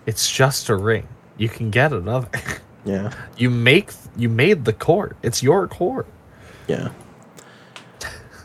It's 0.06 0.30
just 0.32 0.70
a 0.70 0.76
ring. 0.76 1.08
You 1.38 1.50
can 1.50 1.70
get 1.70 1.94
another. 1.94 2.30
Yeah, 2.90 3.14
you 3.38 3.50
make 3.50 3.92
you 4.18 4.30
made 4.30 4.66
the 4.66 4.74
court. 4.74 5.16
It's 5.22 5.44
your 5.44 5.68
court. 5.68 6.08
yeah. 6.68 6.90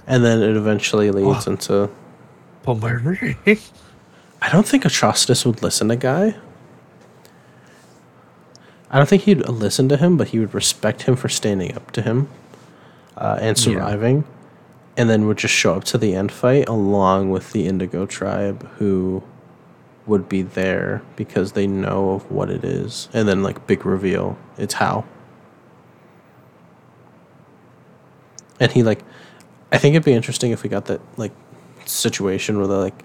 And 0.07 0.23
then 0.23 0.43
it 0.43 0.55
eventually 0.57 1.11
leads 1.11 1.47
into. 1.47 1.89
But 2.62 2.75
my 2.75 2.91
ring. 2.91 3.37
I 4.43 4.51
don't 4.53 4.66
think 4.69 4.85
Atrocitus 4.85 5.47
would 5.47 5.62
listen 5.62 5.89
to 5.89 5.97
Guy. 5.97 6.35
I 8.91 8.99
don't 8.99 9.09
think 9.09 9.23
he'd 9.23 9.49
listen 9.49 9.89
to 9.89 9.97
him, 9.97 10.16
but 10.16 10.29
he 10.29 10.39
would 10.39 10.55
respect 10.55 11.03
him 11.03 11.16
for 11.16 11.29
standing 11.29 11.75
up 11.75 11.91
to 11.93 12.03
him 12.03 12.29
uh, 13.16 13.39
and 13.41 13.57
Yeah. 13.59 13.62
surviving, 13.65 14.25
and 14.97 15.09
then 15.11 15.27
would 15.27 15.39
just 15.39 15.55
show 15.55 15.75
up 15.75 15.85
to 15.85 15.99
the 15.99 16.15
end 16.15 16.31
fight 16.31 16.69
along 16.69 17.31
with 17.31 17.53
the 17.53 17.66
Indigo 17.66 18.05
tribe, 18.07 18.69
who 18.79 19.23
would 20.06 20.28
be 20.28 20.43
there 20.43 21.02
because 21.16 21.52
they 21.52 21.66
know 21.66 22.10
of 22.10 22.31
what 22.31 22.51
it 22.51 22.64
is, 22.64 23.09
and 23.12 23.26
then 23.28 23.43
like 23.43 23.66
big 23.66 23.86
reveal, 23.86 24.36
it's 24.59 24.74
Hal. 24.74 25.06
And 28.60 28.70
he 28.70 28.82
like, 28.82 29.02
I 29.72 29.78
think 29.78 29.94
it'd 29.94 30.05
be 30.05 30.12
interesting 30.12 30.52
if 30.52 30.62
we 30.62 30.68
got 30.68 30.86
that 30.86 31.01
like 31.16 31.32
situation 31.86 32.59
where 32.59 32.66
they're 32.66 32.78
like 32.78 33.02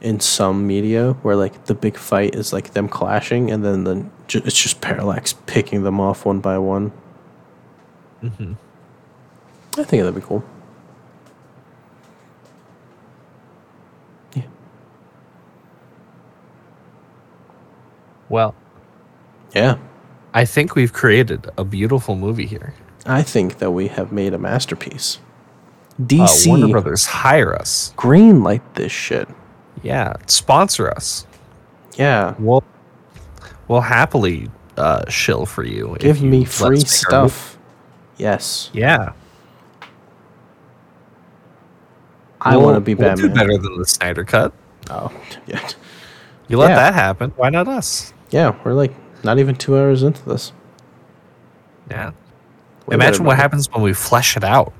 in 0.00 0.18
some 0.18 0.66
media 0.66 1.12
where 1.22 1.36
like 1.36 1.66
the 1.66 1.74
big 1.74 1.96
fight 1.96 2.34
is 2.34 2.52
like 2.52 2.72
them 2.72 2.88
clashing 2.88 3.50
and 3.50 3.64
then 3.64 3.84
the 3.84 4.06
it's 4.28 4.60
just 4.60 4.80
Parallax 4.80 5.34
picking 5.46 5.82
them 5.82 6.00
off 6.00 6.24
one 6.24 6.40
by 6.40 6.56
one. 6.58 6.92
Mm-hmm. 8.22 8.54
I 9.78 9.84
think 9.84 10.02
that'd 10.02 10.14
be 10.14 10.20
cool. 10.20 10.42
Well, 18.30 18.54
Yeah. 19.54 19.76
I 20.32 20.44
think 20.46 20.74
we've 20.76 20.92
created 20.92 21.50
a 21.58 21.64
beautiful 21.64 22.14
movie 22.16 22.46
here. 22.46 22.72
I 23.04 23.22
think 23.22 23.58
that 23.58 23.72
we 23.72 23.88
have 23.88 24.12
made 24.12 24.32
a 24.32 24.38
masterpiece. 24.38 25.18
Uh, 25.98 26.04
DC 26.04 26.46
Warner 26.48 26.68
Brothers 26.68 27.06
hire 27.06 27.54
us. 27.54 27.92
green 27.96 28.42
light 28.42 28.62
this 28.76 28.92
shit. 28.92 29.28
Yeah, 29.82 30.14
sponsor 30.26 30.88
us. 30.90 31.26
Yeah. 31.96 32.34
We'll 32.38 32.62
we'll 33.68 33.80
happily 33.80 34.48
uh, 34.76 35.08
shill 35.10 35.44
for 35.46 35.64
you. 35.64 35.96
Give 35.98 36.18
you 36.18 36.28
me 36.28 36.44
free 36.44 36.62
make 36.62 36.68
our 36.68 36.70
movie. 36.76 36.86
stuff. 36.86 37.58
Yes. 38.18 38.70
Yeah, 38.72 39.12
I 42.40 42.56
We'll- 42.56 42.64
want 42.66 42.76
to 42.76 42.80
be 42.80 42.94
we'll 42.94 43.14
do 43.16 43.28
better 43.28 43.58
than 43.58 43.78
the 43.78 43.86
Snyder 43.86 44.24
cut. 44.24 44.52
Oh, 44.88 45.10
yeah. 45.46 45.66
You 46.48 46.56
let 46.58 46.70
Yeah. 46.70 46.76
that 46.76 46.94
happen. 46.94 47.32
Why 47.36 47.50
not 47.50 47.68
us? 47.68 48.12
Yeah, 48.30 48.56
we're 48.64 48.72
like 48.72 48.92
not 49.24 49.38
even 49.38 49.54
two 49.54 49.76
hours 49.76 50.02
into 50.02 50.24
this. 50.28 50.52
Yeah. 51.90 52.12
Way 52.86 52.94
Imagine 52.94 53.24
what 53.24 53.36
happens 53.36 53.70
when 53.72 53.82
we 53.82 53.92
flesh 53.92 54.36
it 54.36 54.44
out. 54.44 54.72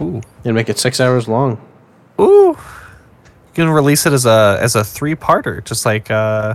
Ooh. 0.00 0.20
And 0.44 0.54
make 0.54 0.68
it 0.68 0.78
six 0.78 1.00
hours 1.00 1.28
long. 1.28 1.60
Ooh. 2.20 2.56
You 2.56 3.54
can 3.54 3.68
release 3.68 4.06
it 4.06 4.12
as 4.12 4.26
a 4.26 4.58
as 4.60 4.74
a 4.74 4.84
three 4.84 5.14
parter, 5.14 5.64
just 5.64 5.84
like 5.86 6.10
uh 6.10 6.54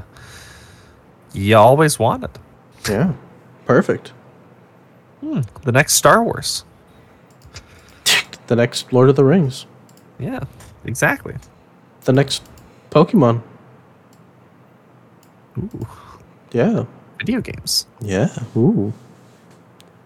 you 1.33 1.55
always 1.55 1.99
wanted. 1.99 2.31
Yeah. 2.89 3.13
Perfect. 3.65 4.13
Hmm. 5.21 5.41
The 5.63 5.71
next 5.71 5.93
Star 5.93 6.23
Wars. 6.23 6.63
The 8.47 8.55
next 8.55 8.91
Lord 8.91 9.09
of 9.09 9.15
the 9.15 9.23
Rings. 9.23 9.67
Yeah, 10.17 10.39
exactly. 10.83 11.35
The 12.05 12.13
next 12.13 12.43
Pokemon. 12.89 13.43
Ooh. 15.59 15.87
Yeah. 16.51 16.85
Video 17.19 17.41
games. 17.41 17.85
Yeah. 18.01 18.29
Ooh. 18.55 18.93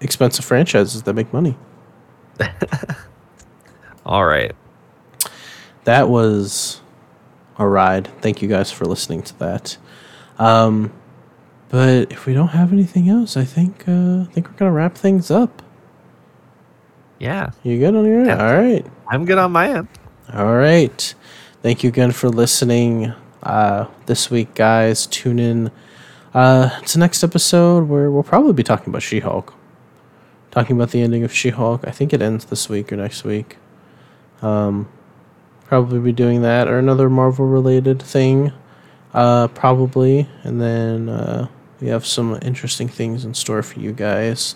Expensive 0.02 0.46
franchises 0.46 1.04
that 1.04 1.14
make 1.14 1.32
money. 1.32 1.56
All 4.06 4.26
right. 4.26 4.54
That 5.86 6.10
was 6.10 6.82
a 7.58 7.68
ride. 7.68 8.08
Thank 8.22 8.42
you 8.42 8.48
guys 8.48 8.72
for 8.72 8.86
listening 8.86 9.22
to 9.24 9.40
that. 9.40 9.78
Um, 10.40 10.92
but 11.70 12.12
if 12.12 12.26
we 12.26 12.34
don't 12.34 12.50
have 12.50 12.74
anything 12.74 13.10
else, 13.10 13.38
I 13.38 13.46
think 13.46 13.88
uh, 13.88 14.22
I 14.22 14.28
think 14.32 14.50
we're 14.50 14.56
gonna 14.56 14.72
wrap 14.72 14.96
things 14.96 15.32
up. 15.32 15.62
Yeah. 17.20 17.52
You 17.64 17.80
good 17.80 17.96
on 17.96 18.06
your 18.06 18.20
end? 18.20 18.28
Yeah. 18.28 18.46
All 18.46 18.56
right. 18.56 18.86
I'm 19.08 19.26
good 19.26 19.38
on 19.38 19.52
my 19.52 19.70
end. 19.70 19.88
All 20.34 20.56
right. 20.56 21.16
Thank 21.62 21.84
you 21.84 21.90
again 21.90 22.12
for 22.12 22.30
listening 22.30 23.14
uh, 23.44 23.88
this 24.06 24.30
week, 24.30 24.54
guys. 24.56 25.06
Tune 25.08 25.40
in 25.40 25.72
uh, 26.34 26.80
to 26.82 27.00
next 27.00 27.24
episode 27.24 27.88
where 27.88 28.10
we'll 28.10 28.24
probably 28.24 28.54
be 28.54 28.64
talking 28.64 28.90
about 28.90 29.02
She 29.02 29.20
Hulk. 29.20 29.54
Talking 30.52 30.76
about 30.76 30.92
the 30.92 31.02
ending 31.02 31.24
of 31.24 31.34
She 31.34 31.50
Hulk. 31.50 31.88
I 31.88 31.92
think 31.92 32.14
it 32.14 32.22
ends 32.22 32.46
this 32.46 32.70
week 32.70 32.92
or 32.92 32.96
next 32.96 33.24
week. 33.24 33.58
Um, 34.42 34.90
probably 35.66 36.00
be 36.00 36.12
doing 36.12 36.42
that 36.42 36.68
or 36.68 36.78
another 36.78 37.10
Marvel 37.10 37.46
related 37.46 38.02
thing. 38.02 38.52
Uh, 39.14 39.48
probably. 39.50 40.28
And 40.44 40.62
then 40.62 41.10
uh, 41.10 41.48
we 41.80 41.88
have 41.88 42.06
some 42.06 42.40
interesting 42.42 42.88
things 42.88 43.26
in 43.26 43.34
store 43.34 43.64
for 43.64 43.80
you 43.80 43.92
guys. 43.92 44.56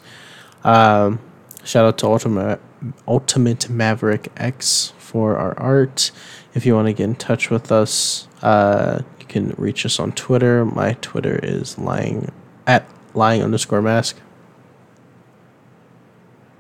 Um, 0.63 1.19
shout 1.63 1.85
out 1.85 1.97
to 1.99 2.07
Ultimate 2.07 2.61
Ultimate 3.07 3.69
Maverick 3.69 4.31
X 4.37 4.93
for 4.97 5.37
our 5.37 5.57
art. 5.59 6.11
If 6.53 6.65
you 6.65 6.75
want 6.75 6.87
to 6.87 6.93
get 6.93 7.05
in 7.05 7.15
touch 7.15 7.49
with 7.49 7.71
us, 7.71 8.27
uh, 8.41 9.01
you 9.27 9.33
can 9.33 9.55
reach 9.57 9.85
us 9.85 9.99
on 9.99 10.11
Twitter. 10.13 10.65
My 10.65 10.93
Twitter 11.01 11.39
is 11.43 11.77
lying 11.77 12.31
at 12.65 12.87
lying 13.13 13.41
underscore 13.41 13.81
mask, 13.81 14.17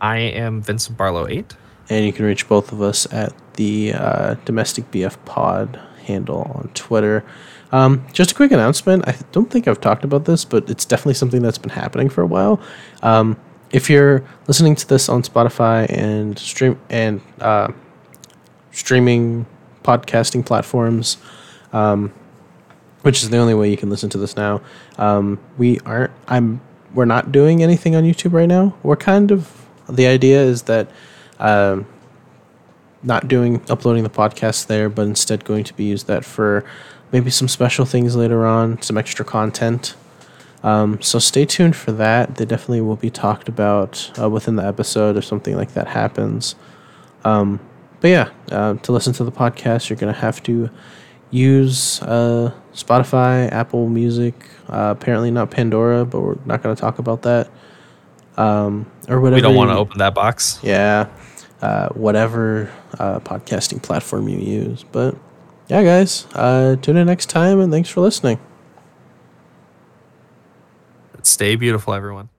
I 0.01 0.17
am 0.17 0.61
Vincent 0.61 0.97
Barlow 0.97 1.27
eight. 1.27 1.55
and 1.89 2.05
you 2.05 2.11
can 2.13 2.25
reach 2.25 2.47
both 2.49 2.71
of 2.71 2.81
us 2.81 3.11
at 3.13 3.33
the 3.53 3.93
uh, 3.93 4.35
domestic 4.45 4.91
BF 4.91 5.17
Pod 5.25 5.79
handle 6.05 6.51
on 6.55 6.69
Twitter. 6.73 7.23
Um, 7.71 8.05
just 8.13 8.31
a 8.31 8.35
quick 8.35 8.51
announcement. 8.51 9.07
I 9.07 9.15
don't 9.31 9.49
think 9.49 9.67
I've 9.67 9.81
talked 9.81 10.03
about 10.03 10.25
this, 10.25 10.45
but 10.45 10.69
it's 10.69 10.85
definitely 10.85 11.13
something 11.15 11.41
that's 11.41 11.57
been 11.57 11.69
happening 11.71 12.09
for 12.09 12.21
a 12.21 12.25
while. 12.27 12.61
Um, 13.03 13.37
if 13.71 13.89
you're 13.89 14.23
listening 14.47 14.75
to 14.75 14.87
this 14.87 15.09
on 15.09 15.23
Spotify 15.23 15.85
and 15.89 16.37
stream 16.39 16.79
and 16.89 17.21
uh, 17.41 17.71
streaming 18.71 19.45
podcasting 19.83 20.45
platforms, 20.45 21.17
um, 21.73 22.13
which 23.07 23.23
is 23.23 23.29
the 23.29 23.37
only 23.37 23.53
way 23.53 23.71
you 23.71 23.77
can 23.77 23.89
listen 23.89 24.09
to 24.09 24.17
this 24.17 24.35
now. 24.35 24.59
Um, 24.97 25.39
we 25.57 25.79
aren't. 25.85 26.11
I'm. 26.27 26.59
We're 26.93 27.05
not 27.05 27.31
doing 27.31 27.63
anything 27.63 27.95
on 27.95 28.03
YouTube 28.03 28.33
right 28.33 28.49
now. 28.49 28.75
We're 28.83 28.97
kind 28.97 29.31
of. 29.31 29.65
The 29.87 30.07
idea 30.07 30.43
is 30.43 30.63
that. 30.63 30.91
Um, 31.39 31.85
not 33.03 33.29
doing 33.29 33.61
uploading 33.69 34.03
the 34.03 34.09
podcast 34.09 34.67
there, 34.67 34.89
but 34.89 35.03
instead 35.03 35.45
going 35.45 35.63
to 35.63 35.73
be 35.73 35.85
used 35.85 36.07
that 36.07 36.25
for 36.25 36.65
maybe 37.13 37.29
some 37.29 37.47
special 37.47 37.85
things 37.85 38.15
later 38.17 38.45
on, 38.45 38.81
some 38.81 38.97
extra 38.97 39.23
content. 39.23 39.95
Um, 40.61 41.01
so 41.01 41.17
stay 41.17 41.45
tuned 41.45 41.77
for 41.77 41.93
that. 41.93 42.35
They 42.35 42.43
definitely 42.43 42.81
will 42.81 42.97
be 42.97 43.09
talked 43.09 43.47
about 43.47 44.11
uh, 44.19 44.29
within 44.29 44.57
the 44.57 44.65
episode 44.65 45.15
if 45.15 45.23
something 45.23 45.55
like 45.55 45.75
that 45.75 45.87
happens. 45.87 46.55
Um, 47.23 47.61
but 48.01 48.09
yeah, 48.09 48.29
uh, 48.51 48.73
to 48.73 48.91
listen 48.91 49.13
to 49.13 49.23
the 49.23 49.31
podcast, 49.31 49.89
you're 49.89 49.97
going 49.97 50.13
to 50.13 50.19
have 50.19 50.43
to 50.43 50.69
use 51.31 52.01
uh, 52.01 52.53
Spotify, 52.73 53.51
Apple 53.51 53.89
Music, 53.89 54.33
uh, 54.69 54.93
apparently 54.97 55.31
not 55.31 55.51
Pandora, 55.51 56.05
but 56.05 56.21
we're 56.21 56.37
not 56.45 56.61
going 56.61 56.75
to 56.75 56.79
talk 56.79 56.99
about 56.99 57.23
that. 57.23 57.49
Um, 58.37 58.89
or 59.09 59.19
whatever. 59.19 59.35
We 59.35 59.41
don't 59.41 59.55
want 59.55 59.71
to 59.71 59.77
open 59.77 59.97
that 59.97 60.13
box. 60.13 60.59
yeah, 60.61 61.07
uh, 61.61 61.89
whatever 61.89 62.71
uh, 62.99 63.19
podcasting 63.19 63.81
platform 63.81 64.29
you 64.29 64.37
use. 64.37 64.83
But 64.83 65.15
yeah, 65.67 65.83
guys, 65.83 66.27
uh, 66.33 66.75
tune 66.81 66.97
in 66.97 67.07
next 67.07 67.29
time 67.29 67.59
and 67.59 67.71
thanks 67.71 67.89
for 67.89 68.01
listening. 68.01 68.39
Stay 71.23 71.55
beautiful, 71.55 71.93
everyone. 71.93 72.29